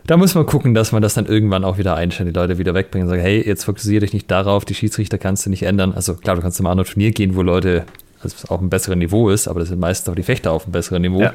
da 0.06 0.18
muss 0.18 0.36
man 0.36 0.45
gucken, 0.45 0.74
dass 0.74 0.91
man 0.91 1.02
das 1.02 1.14
dann 1.14 1.26
irgendwann 1.26 1.64
auch 1.64 1.78
wieder 1.78 1.95
einstellt, 1.95 2.30
die 2.30 2.39
Leute 2.39 2.58
wieder 2.58 2.74
wegbringen 2.74 3.08
und 3.08 3.10
sagen, 3.10 3.22
hey, 3.22 3.45
jetzt 3.45 3.64
fokussiere 3.64 4.02
dich 4.02 4.14
nicht 4.14 4.30
darauf, 4.30 4.66
die 4.66 4.76
Schiedsrichter 4.76 5.18
kannst 5.18 5.45
du 5.45 5.50
nicht 5.50 5.64
ändern. 5.64 5.93
Also 5.93 6.16
klar, 6.16 6.36
du 6.36 6.41
kannst 6.41 6.58
zum 6.58 6.66
anderen 6.68 6.89
Turnier 6.89 7.12
gehen, 7.12 7.36
wo 7.36 7.41
Leute, 7.41 7.86
also 8.22 8.36
auf 8.47 8.60
einem 8.60 8.70
besseren 8.70 9.00
Niveau 9.00 9.30
ist, 9.30 9.47
aber 9.47 9.60
das 9.60 9.70
sind 9.70 9.80
meistens 9.80 10.10
auch 10.12 10.16
die 10.16 10.24
Fechter 10.24 10.52
auf 10.52 10.66
einem 10.66 10.74
besseren 10.74 11.02
Niveau. 11.02 11.22
Ja. 11.22 11.34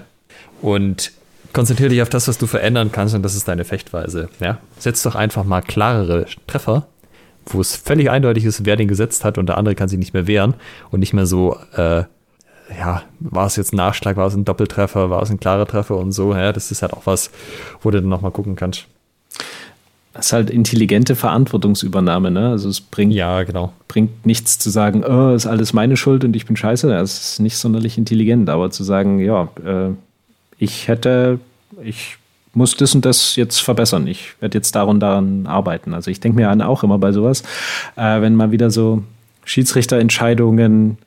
Und 0.60 1.12
konzentriere 1.54 1.88
dich 1.88 2.02
auf 2.02 2.10
das, 2.10 2.28
was 2.28 2.36
du 2.36 2.46
verändern 2.46 2.92
kannst 2.92 3.14
und 3.14 3.22
das 3.22 3.34
ist 3.34 3.48
deine 3.48 3.64
Fechtweise. 3.64 4.28
Ja? 4.40 4.58
Setz 4.78 5.02
doch 5.02 5.14
einfach 5.14 5.44
mal 5.44 5.62
klarere 5.62 6.26
Treffer, 6.46 6.86
wo 7.46 7.60
es 7.60 7.74
völlig 7.76 8.10
eindeutig 8.10 8.44
ist, 8.44 8.66
wer 8.66 8.76
den 8.76 8.88
gesetzt 8.88 9.24
hat 9.24 9.38
und 9.38 9.46
der 9.48 9.56
andere 9.56 9.74
kann 9.74 9.88
sich 9.88 9.98
nicht 9.98 10.12
mehr 10.12 10.26
wehren 10.26 10.54
und 10.90 11.00
nicht 11.00 11.14
mehr 11.14 11.26
so 11.26 11.56
äh, 11.74 12.04
ja, 12.78 13.02
war 13.20 13.46
es 13.46 13.56
jetzt 13.56 13.72
ein 13.72 13.76
Nachschlag, 13.76 14.16
war 14.16 14.26
es 14.26 14.34
ein 14.34 14.44
Doppeltreffer, 14.44 15.10
war 15.10 15.22
es 15.22 15.30
ein 15.30 15.40
klarer 15.40 15.66
Treffer 15.66 15.96
und 15.96 16.12
so, 16.12 16.34
ja, 16.34 16.52
das 16.52 16.70
ist 16.70 16.82
halt 16.82 16.92
auch 16.92 17.06
was, 17.06 17.30
wo 17.82 17.90
du 17.90 18.00
dann 18.00 18.08
nochmal 18.08 18.30
gucken 18.30 18.56
kannst. 18.56 18.86
Das 20.12 20.26
ist 20.26 20.32
halt 20.32 20.48
intelligente 20.48 21.16
Verantwortungsübernahme, 21.16 22.30
ne? 22.30 22.50
Also 22.50 22.68
es 22.68 22.80
bringt, 22.80 23.12
ja, 23.12 23.42
genau. 23.42 23.72
bringt 23.88 24.24
nichts 24.24 24.60
zu 24.60 24.70
sagen, 24.70 25.04
oh, 25.04 25.34
ist 25.34 25.46
alles 25.46 25.72
meine 25.72 25.96
Schuld 25.96 26.24
und 26.24 26.36
ich 26.36 26.46
bin 26.46 26.56
scheiße. 26.56 26.88
Das 26.88 27.32
ist 27.32 27.40
nicht 27.40 27.56
sonderlich 27.56 27.98
intelligent, 27.98 28.48
aber 28.48 28.70
zu 28.70 28.84
sagen, 28.84 29.18
ja, 29.18 29.48
äh, 29.64 29.90
ich 30.58 30.88
hätte, 30.88 31.40
ich 31.82 32.16
muss 32.52 32.76
das 32.76 32.94
und 32.94 33.04
das 33.04 33.36
jetzt 33.36 33.60
verbessern. 33.60 34.06
Ich 34.06 34.40
werde 34.40 34.58
jetzt 34.58 34.74
daran 34.74 35.00
daran 35.00 35.46
arbeiten. 35.46 35.92
Also 35.94 36.10
ich 36.10 36.20
denke 36.20 36.36
mir 36.36 36.68
auch 36.68 36.84
immer 36.84 36.98
bei 36.98 37.12
sowas, 37.12 37.42
äh, 37.96 38.20
wenn 38.20 38.36
mal 38.36 38.52
wieder 38.52 38.70
so 38.70 39.02
Schiedsrichterentscheidungen 39.44 40.98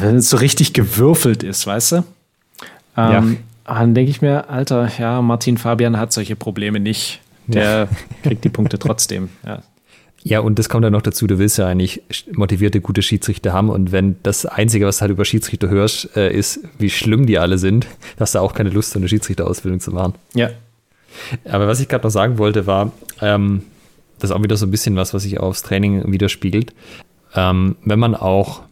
wenn 0.00 0.16
es 0.16 0.30
so 0.30 0.36
richtig 0.36 0.72
gewürfelt 0.72 1.42
ist, 1.42 1.66
weißt 1.66 1.92
du? 1.92 1.96
Ähm, 1.96 2.02
ja. 2.96 3.24
Dann 3.64 3.94
denke 3.94 4.10
ich 4.10 4.22
mir, 4.22 4.48
Alter, 4.48 4.90
ja, 4.98 5.20
Martin 5.22 5.58
Fabian 5.58 5.98
hat 5.98 6.12
solche 6.12 6.36
Probleme 6.36 6.80
nicht. 6.80 7.20
Der 7.46 7.62
ja. 7.62 7.88
kriegt 8.22 8.44
die 8.44 8.48
Punkte 8.48 8.78
trotzdem. 8.78 9.28
Ja. 9.46 9.62
Ja, 10.28 10.40
und 10.40 10.58
das 10.58 10.68
kommt 10.68 10.84
dann 10.84 10.92
noch 10.92 11.02
dazu, 11.02 11.28
du 11.28 11.38
willst 11.38 11.56
ja 11.56 11.68
eigentlich 11.68 12.02
motivierte, 12.32 12.80
gute 12.80 13.00
Schiedsrichter 13.00 13.52
haben. 13.52 13.68
Und 13.68 13.92
wenn 13.92 14.16
das 14.24 14.44
Einzige, 14.44 14.84
was 14.84 14.96
du 14.96 15.02
halt 15.02 15.12
über 15.12 15.24
Schiedsrichter 15.24 15.68
hörst, 15.68 16.16
äh, 16.16 16.32
ist, 16.32 16.58
wie 16.80 16.90
schlimm 16.90 17.26
die 17.26 17.38
alle 17.38 17.58
sind, 17.58 17.86
hast 18.18 18.34
du 18.34 18.40
auch 18.40 18.52
keine 18.52 18.70
Lust, 18.70 18.90
so 18.90 18.98
eine 18.98 19.08
Schiedsrichterausbildung 19.08 19.78
zu 19.78 19.92
machen. 19.92 20.14
Ja. 20.34 20.50
Aber 21.44 21.68
was 21.68 21.78
ich 21.78 21.86
gerade 21.86 22.02
noch 22.02 22.10
sagen 22.10 22.38
wollte, 22.38 22.66
war, 22.66 22.90
ähm, 23.22 23.62
das 24.18 24.30
ist 24.30 24.36
auch 24.36 24.42
wieder 24.42 24.56
so 24.56 24.66
ein 24.66 24.72
bisschen 24.72 24.96
was, 24.96 25.14
was 25.14 25.22
sich 25.22 25.38
aufs 25.38 25.62
Training 25.62 26.10
widerspiegelt. 26.10 26.74
Ähm, 27.36 27.76
wenn 27.84 28.00
man 28.00 28.16
auch 28.16 28.62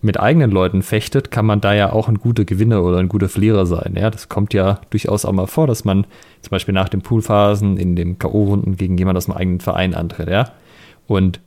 mit 0.00 0.18
eigenen 0.18 0.50
Leuten 0.50 0.82
fechtet, 0.82 1.30
kann 1.30 1.46
man 1.46 1.60
da 1.60 1.74
ja 1.74 1.92
auch 1.92 2.08
ein 2.08 2.18
guter 2.18 2.44
Gewinner 2.44 2.82
oder 2.82 2.98
ein 2.98 3.08
guter 3.08 3.28
Verlierer 3.28 3.66
sein. 3.66 3.94
Ja, 3.96 4.10
das 4.10 4.28
kommt 4.28 4.52
ja 4.52 4.80
durchaus 4.90 5.24
auch 5.24 5.32
mal 5.32 5.46
vor, 5.46 5.68
dass 5.68 5.84
man 5.84 6.06
zum 6.40 6.50
Beispiel 6.50 6.74
nach 6.74 6.88
den 6.88 7.02
Poolphasen 7.02 7.76
in 7.76 7.94
den 7.94 8.18
K.O.-Runden 8.18 8.74
gegen 8.74 8.98
jemanden 8.98 9.18
aus 9.18 9.26
dem 9.26 9.34
eigenen 9.34 9.60
Verein 9.60 9.94
antritt. 9.94 10.28
Ja, 10.28 10.50
und 11.06 11.40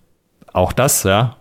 auch 0.54 0.74
das, 0.74 1.04
ja, 1.04 1.36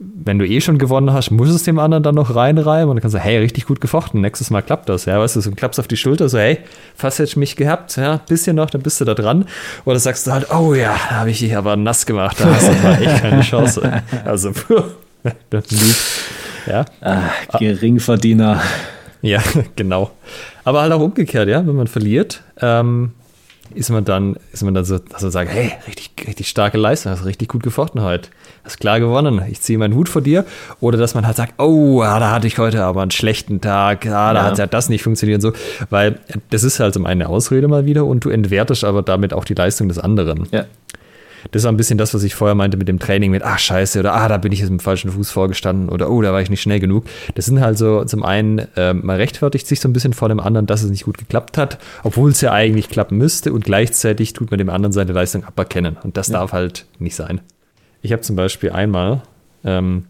wenn 0.00 0.38
du 0.38 0.46
eh 0.46 0.60
schon 0.60 0.78
gewonnen 0.78 1.12
hast, 1.12 1.30
muss 1.30 1.48
es 1.48 1.64
dem 1.64 1.78
anderen 1.78 2.02
dann 2.02 2.14
noch 2.14 2.34
reinreiben 2.34 2.88
und 2.88 2.96
dann 2.96 3.02
kannst 3.02 3.16
du, 3.16 3.18
hey, 3.18 3.38
richtig 3.38 3.66
gut 3.66 3.80
gefochten, 3.80 4.20
nächstes 4.20 4.50
Mal 4.50 4.62
klappt 4.62 4.88
das, 4.88 5.06
ja, 5.06 5.18
weißt 5.18 5.36
du, 5.36 5.40
so 5.40 5.50
klappst 5.50 5.80
auf 5.80 5.88
die 5.88 5.96
Schulter, 5.96 6.28
so, 6.28 6.38
hey, 6.38 6.58
fast 6.94 7.18
hätte 7.18 7.30
ich 7.30 7.36
mich 7.36 7.56
gehabt, 7.56 7.96
ja, 7.96 8.18
bisschen 8.28 8.56
noch, 8.56 8.70
dann 8.70 8.82
bist 8.82 9.00
du 9.00 9.04
da 9.04 9.14
dran. 9.14 9.46
Oder 9.84 9.98
sagst 9.98 10.26
du 10.26 10.32
halt, 10.32 10.52
oh 10.52 10.74
ja, 10.74 10.96
da 11.10 11.16
habe 11.16 11.30
ich 11.30 11.40
dich 11.40 11.56
aber 11.56 11.76
nass 11.76 12.06
gemacht, 12.06 12.38
da 12.38 12.54
hast 12.54 12.68
du 12.68 12.72
mal 12.74 13.02
echt 13.02 13.22
keine 13.22 13.42
Chance. 13.42 14.02
Also, 14.24 14.52
das 15.50 15.64
ja. 16.66 16.84
Ah, 17.00 17.30
Geringverdiener. 17.58 18.60
Ja, 19.22 19.42
genau. 19.76 20.10
Aber 20.64 20.82
halt 20.82 20.92
auch 20.92 21.00
umgekehrt, 21.00 21.48
ja, 21.48 21.66
wenn 21.66 21.74
man 21.74 21.86
verliert, 21.86 22.42
ähm, 22.60 23.12
ist 23.74 23.90
man 23.90 24.04
dann, 24.04 24.36
ist 24.52 24.62
man 24.62 24.74
dann 24.74 24.84
so, 24.84 24.98
dass 24.98 25.22
man 25.22 25.30
sagt, 25.30 25.50
hey, 25.50 25.72
richtig, 25.86 26.10
richtig 26.26 26.48
starke 26.48 26.78
Leistung, 26.78 27.12
hast 27.12 27.24
richtig 27.24 27.48
gut 27.48 27.62
gefochten 27.62 28.02
heute. 28.02 28.30
Hast 28.64 28.80
klar 28.80 29.00
gewonnen, 29.00 29.42
ich 29.50 29.60
ziehe 29.60 29.78
meinen 29.78 29.94
Hut 29.94 30.08
vor 30.08 30.22
dir. 30.22 30.44
Oder 30.80 30.98
dass 30.98 31.14
man 31.14 31.26
halt 31.26 31.36
sagt, 31.36 31.54
oh, 31.58 32.02
ah, 32.02 32.18
da 32.18 32.30
hatte 32.30 32.46
ich 32.46 32.58
heute 32.58 32.84
aber 32.84 33.02
einen 33.02 33.10
schlechten 33.10 33.60
Tag, 33.60 34.06
ah, 34.06 34.32
da 34.32 34.40
ja. 34.40 34.44
hat 34.44 34.58
ja 34.58 34.66
das 34.66 34.88
nicht 34.88 35.02
funktioniert 35.02 35.42
und 35.44 35.52
so. 35.52 35.58
Weil 35.90 36.20
das 36.50 36.64
ist 36.64 36.80
halt 36.80 36.94
zum 36.94 37.06
einen 37.06 37.18
eine 37.22 37.28
Ausrede 37.28 37.68
mal 37.68 37.84
wieder 37.84 38.04
und 38.06 38.24
du 38.24 38.30
entwertest 38.30 38.84
aber 38.84 39.02
damit 39.02 39.32
auch 39.32 39.44
die 39.44 39.54
Leistung 39.54 39.88
des 39.88 39.98
anderen. 39.98 40.46
Ja. 40.52 40.64
Das 41.50 41.62
ist 41.62 41.66
ein 41.66 41.76
bisschen 41.76 41.98
das, 41.98 42.14
was 42.14 42.22
ich 42.22 42.34
vorher 42.34 42.54
meinte 42.54 42.76
mit 42.76 42.88
dem 42.88 42.98
Training, 42.98 43.30
mit, 43.30 43.42
ach 43.42 43.58
scheiße, 43.58 44.00
oder 44.00 44.14
ah, 44.14 44.28
da 44.28 44.36
bin 44.38 44.52
ich 44.52 44.60
jetzt 44.60 44.70
mit 44.70 44.80
dem 44.80 44.82
falschen 44.82 45.10
Fuß 45.10 45.30
vorgestanden, 45.30 45.88
oder 45.88 46.10
oh, 46.10 46.22
da 46.22 46.32
war 46.32 46.40
ich 46.40 46.50
nicht 46.50 46.60
schnell 46.60 46.80
genug. 46.80 47.04
Das 47.34 47.46
sind 47.46 47.60
halt 47.60 47.78
so, 47.78 48.04
zum 48.04 48.22
einen, 48.24 48.58
äh, 48.76 48.94
man 48.94 49.16
rechtfertigt 49.16 49.66
sich 49.66 49.80
so 49.80 49.88
ein 49.88 49.92
bisschen 49.92 50.12
vor 50.12 50.28
dem 50.28 50.40
anderen, 50.40 50.66
dass 50.66 50.82
es 50.82 50.90
nicht 50.90 51.04
gut 51.04 51.18
geklappt 51.18 51.58
hat, 51.58 51.78
obwohl 52.02 52.30
es 52.30 52.40
ja 52.40 52.52
eigentlich 52.52 52.88
klappen 52.88 53.18
müsste 53.18 53.52
und 53.52 53.64
gleichzeitig 53.64 54.32
tut 54.32 54.50
man 54.50 54.58
dem 54.58 54.70
anderen 54.70 54.92
seine 54.92 55.12
Leistung 55.12 55.44
aberkennen. 55.44 55.96
Und 56.02 56.16
das 56.16 56.28
ja. 56.28 56.34
darf 56.34 56.52
halt 56.52 56.86
nicht 56.98 57.16
sein. 57.16 57.40
Ich 58.02 58.12
habe 58.12 58.22
zum 58.22 58.36
Beispiel 58.36 58.70
einmal, 58.70 59.22
ähm, 59.64 60.04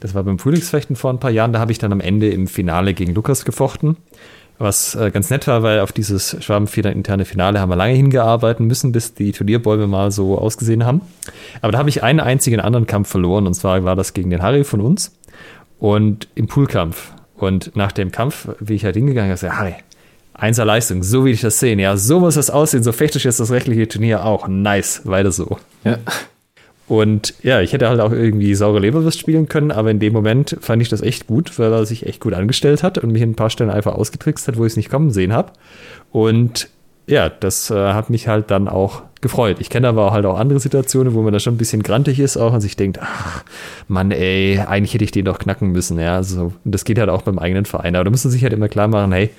das 0.00 0.14
war 0.14 0.22
beim 0.22 0.38
Frühlingsfechten 0.38 0.96
vor 0.96 1.12
ein 1.12 1.20
paar 1.20 1.30
Jahren, 1.30 1.52
da 1.52 1.58
habe 1.58 1.72
ich 1.72 1.78
dann 1.78 1.92
am 1.92 2.00
Ende 2.00 2.30
im 2.30 2.46
Finale 2.46 2.94
gegen 2.94 3.14
Lukas 3.14 3.44
gefochten 3.44 3.96
was 4.60 4.94
äh, 4.94 5.10
ganz 5.10 5.30
nett 5.30 5.46
war, 5.46 5.62
weil 5.62 5.80
auf 5.80 5.90
dieses 5.90 6.36
Schwabenfeder 6.42 6.92
interne 6.92 7.24
Finale 7.24 7.60
haben 7.60 7.70
wir 7.70 7.76
lange 7.76 7.94
hingearbeitet 7.94 8.60
müssen, 8.60 8.92
bis 8.92 9.14
die 9.14 9.32
Turnierbäume 9.32 9.86
mal 9.86 10.10
so 10.10 10.38
ausgesehen 10.38 10.84
haben. 10.84 11.00
Aber 11.62 11.72
da 11.72 11.78
habe 11.78 11.88
ich 11.88 12.02
einen 12.02 12.20
einzigen 12.20 12.60
anderen 12.60 12.86
Kampf 12.86 13.08
verloren 13.08 13.46
und 13.46 13.54
zwar 13.54 13.82
war 13.84 13.96
das 13.96 14.12
gegen 14.12 14.30
den 14.30 14.42
Harry 14.42 14.64
von 14.64 14.80
uns 14.80 15.16
und 15.78 16.28
im 16.34 16.46
Poolkampf. 16.46 17.12
Und 17.36 17.74
nach 17.74 17.92
dem 17.92 18.12
Kampf, 18.12 18.48
wie 18.60 18.74
ich 18.74 18.84
halt 18.84 18.96
hingegangen 18.96 19.34
bin, 19.34 19.58
Harry, 19.58 19.74
Einser 20.34 20.64
Leistung, 20.64 21.02
so 21.02 21.24
will 21.24 21.32
ich 21.32 21.40
das 21.40 21.58
sehen. 21.58 21.78
Ja, 21.78 21.96
so 21.96 22.20
muss 22.20 22.34
das 22.34 22.48
aussehen, 22.50 22.82
so 22.82 22.92
fechte 22.92 23.18
ich 23.18 23.24
jetzt 23.24 23.40
das 23.40 23.50
rechtliche 23.50 23.88
Turnier 23.88 24.24
auch. 24.24 24.48
Nice, 24.48 25.02
weiter 25.04 25.32
so. 25.32 25.58
Ja. 25.84 25.98
Und 26.90 27.34
ja, 27.44 27.60
ich 27.60 27.72
hätte 27.72 27.88
halt 27.88 28.00
auch 28.00 28.10
irgendwie 28.10 28.52
saure 28.56 28.80
Leberwurst 28.80 29.20
spielen 29.20 29.48
können, 29.48 29.70
aber 29.70 29.92
in 29.92 30.00
dem 30.00 30.12
Moment 30.12 30.56
fand 30.60 30.82
ich 30.82 30.88
das 30.88 31.02
echt 31.02 31.28
gut, 31.28 31.56
weil 31.56 31.72
er 31.72 31.86
sich 31.86 32.04
echt 32.04 32.20
gut 32.20 32.34
angestellt 32.34 32.82
hat 32.82 32.98
und 32.98 33.12
mich 33.12 33.22
in 33.22 33.30
ein 33.30 33.36
paar 33.36 33.48
Stellen 33.48 33.70
einfach 33.70 33.94
ausgetrickst 33.94 34.48
hat, 34.48 34.56
wo 34.56 34.64
ich 34.64 34.72
es 34.72 34.76
nicht 34.76 34.90
kommen 34.90 35.12
sehen 35.12 35.32
habe. 35.32 35.52
Und 36.10 36.68
ja, 37.06 37.28
das 37.28 37.70
äh, 37.70 37.92
hat 37.92 38.10
mich 38.10 38.26
halt 38.26 38.50
dann 38.50 38.66
auch 38.66 39.02
gefreut. 39.20 39.58
Ich 39.60 39.70
kenne 39.70 39.86
aber 39.86 40.10
halt 40.10 40.26
auch 40.26 40.36
andere 40.36 40.58
Situationen, 40.58 41.14
wo 41.14 41.22
man 41.22 41.32
da 41.32 41.38
schon 41.38 41.54
ein 41.54 41.58
bisschen 41.58 41.84
grantig 41.84 42.18
ist 42.18 42.36
auch 42.36 42.52
und 42.52 42.60
sich 42.60 42.74
denkt, 42.74 42.98
ach, 43.00 43.44
Mann, 43.86 44.10
ey, 44.10 44.58
eigentlich 44.58 44.92
hätte 44.92 45.04
ich 45.04 45.12
den 45.12 45.26
doch 45.26 45.38
knacken 45.38 45.70
müssen. 45.70 45.96
Ja, 46.00 46.16
also, 46.16 46.54
das 46.64 46.84
geht 46.84 46.98
halt 46.98 47.08
auch 47.08 47.22
beim 47.22 47.38
eigenen 47.38 47.66
Verein. 47.66 47.94
Aber 47.94 48.02
da 48.02 48.10
muss 48.10 48.24
man 48.24 48.32
sich 48.32 48.42
halt 48.42 48.52
immer 48.52 48.68
klar 48.68 48.88
machen, 48.88 49.12
hey, 49.12 49.30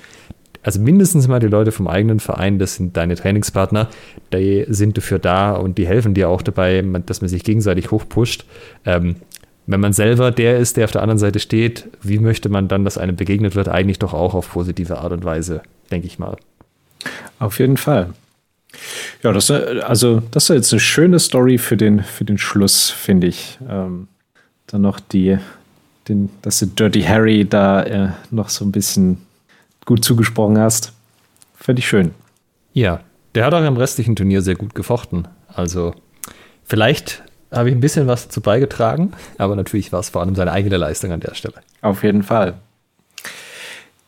also 0.62 0.80
mindestens 0.80 1.28
mal 1.28 1.40
die 1.40 1.48
Leute 1.48 1.72
vom 1.72 1.88
eigenen 1.88 2.20
Verein, 2.20 2.58
das 2.58 2.76
sind 2.76 2.96
deine 2.96 3.16
Trainingspartner, 3.16 3.88
die 4.32 4.64
sind 4.68 4.96
dafür 4.96 5.18
da 5.18 5.52
und 5.52 5.78
die 5.78 5.86
helfen 5.86 6.14
dir 6.14 6.28
auch 6.28 6.42
dabei, 6.42 6.82
dass 7.06 7.20
man 7.20 7.28
sich 7.28 7.44
gegenseitig 7.44 7.90
hochpusht. 7.90 8.44
Ähm, 8.84 9.16
wenn 9.66 9.80
man 9.80 9.92
selber 9.92 10.30
der 10.30 10.58
ist, 10.58 10.76
der 10.76 10.84
auf 10.84 10.90
der 10.90 11.02
anderen 11.02 11.18
Seite 11.18 11.38
steht, 11.38 11.88
wie 12.02 12.18
möchte 12.18 12.48
man 12.48 12.68
dann, 12.68 12.84
dass 12.84 12.98
einem 12.98 13.16
begegnet 13.16 13.54
wird? 13.54 13.68
Eigentlich 13.68 13.98
doch 13.98 14.12
auch 14.12 14.34
auf 14.34 14.50
positive 14.50 14.98
Art 14.98 15.12
und 15.12 15.24
Weise, 15.24 15.62
denke 15.90 16.06
ich 16.06 16.18
mal. 16.18 16.36
Auf 17.38 17.58
jeden 17.58 17.76
Fall. 17.76 18.10
Ja, 19.22 19.32
das, 19.32 19.50
also, 19.50 20.22
das 20.30 20.44
ist 20.44 20.54
jetzt 20.56 20.72
eine 20.72 20.80
schöne 20.80 21.18
Story 21.18 21.58
für 21.58 21.76
den, 21.76 22.02
für 22.02 22.24
den 22.24 22.38
Schluss, 22.38 22.90
finde 22.90 23.28
ich. 23.28 23.58
Ähm, 23.68 24.08
dann 24.66 24.82
noch 24.82 24.98
die, 24.98 25.38
den, 26.08 26.30
dass 26.42 26.60
der 26.60 26.68
Dirty 26.68 27.02
Harry 27.02 27.44
da 27.44 27.82
äh, 27.82 28.08
noch 28.30 28.48
so 28.48 28.64
ein 28.64 28.72
bisschen 28.72 29.18
gut 29.84 30.04
zugesprochen 30.04 30.58
hast. 30.58 30.92
Fände 31.54 31.80
ich 31.80 31.88
schön. 31.88 32.12
Ja, 32.72 33.00
der 33.34 33.46
hat 33.46 33.54
auch 33.54 33.64
im 33.64 33.76
restlichen 33.76 34.16
Turnier 34.16 34.42
sehr 34.42 34.54
gut 34.54 34.74
gefochten. 34.74 35.28
Also 35.48 35.94
vielleicht 36.64 37.22
habe 37.50 37.68
ich 37.68 37.74
ein 37.74 37.80
bisschen 37.80 38.06
was 38.06 38.24
dazu 38.24 38.40
beigetragen, 38.40 39.12
aber 39.38 39.56
natürlich 39.56 39.92
war 39.92 40.00
es 40.00 40.08
vor 40.08 40.22
allem 40.22 40.34
seine 40.34 40.52
eigene 40.52 40.76
Leistung 40.76 41.12
an 41.12 41.20
der 41.20 41.34
Stelle. 41.34 41.54
Auf 41.82 42.02
jeden 42.02 42.22
Fall. 42.22 42.54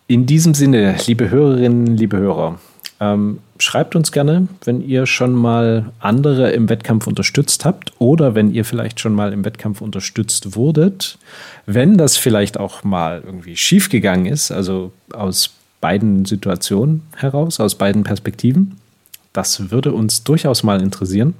In 0.07 0.27
diesem 0.27 0.55
Sinne, 0.55 0.97
liebe 1.07 1.31
Hörerinnen, 1.31 1.97
liebe 1.97 2.19
Hörer, 2.19 2.59
ähm, 3.01 3.41
schreibt 3.59 3.97
uns 3.97 4.13
gerne, 4.13 4.49
wenn 4.65 4.81
ihr 4.87 5.07
schon 5.07 5.33
mal 5.35 5.93
andere 6.01 6.51
im 6.53 6.69
Wettkampf 6.69 7.07
unterstützt 7.07 7.65
habt 7.65 7.93
oder 7.99 8.35
wenn 8.35 8.53
ihr 8.53 8.65
vielleicht 8.65 9.01
schon 9.01 9.15
mal 9.15 9.33
im 9.33 9.45
Wettkampf 9.45 9.81
unterstützt 9.81 10.57
wurdet. 10.57 11.19
Wenn 11.67 11.97
das 11.97 12.17
vielleicht 12.17 12.59
auch 12.59 12.85
mal 12.85 13.23
irgendwie 13.25 13.57
schief 13.57 13.89
gegangen 13.89 14.27
ist, 14.27 14.51
also 14.51 14.93
aus 15.13 15.55
beiden 15.85 16.25
Situationen 16.25 17.03
heraus, 17.15 17.61
aus 17.61 17.75
beiden 17.75 18.05
Perspektiven. 18.05 18.81
Das 19.35 19.71
würde 19.71 19.93
uns 19.93 20.25
durchaus 20.25 20.63
mal 20.63 20.81
interessieren. 20.81 21.35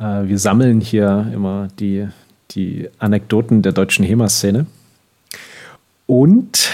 Äh, 0.00 0.24
wir 0.24 0.40
sammeln 0.40 0.80
hier 0.80 1.30
immer 1.32 1.68
die, 1.78 2.08
die 2.50 2.88
Anekdoten 2.98 3.62
der 3.62 3.70
deutschen 3.70 4.04
HEMA-Szene. 4.04 4.66
Und 6.08 6.68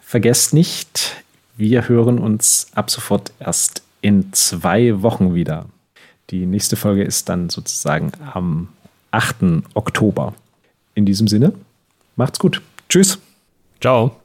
vergesst 0.00 0.54
nicht, 0.54 1.22
wir 1.58 1.90
hören 1.90 2.18
uns 2.18 2.68
ab 2.74 2.90
sofort 2.90 3.32
erst 3.38 3.82
in 4.00 4.32
zwei 4.32 5.02
Wochen 5.02 5.34
wieder. 5.34 5.66
Die 6.30 6.46
nächste 6.46 6.76
Folge 6.76 7.04
ist 7.04 7.28
dann 7.28 7.50
sozusagen 7.50 8.12
am 8.32 8.68
8. 9.10 9.62
Oktober. 9.74 10.32
In 10.94 11.04
diesem 11.04 11.28
Sinne, 11.28 11.52
macht's 12.16 12.38
gut. 12.38 12.62
Tschüss. 12.88 13.18
Ciao. 13.78 14.16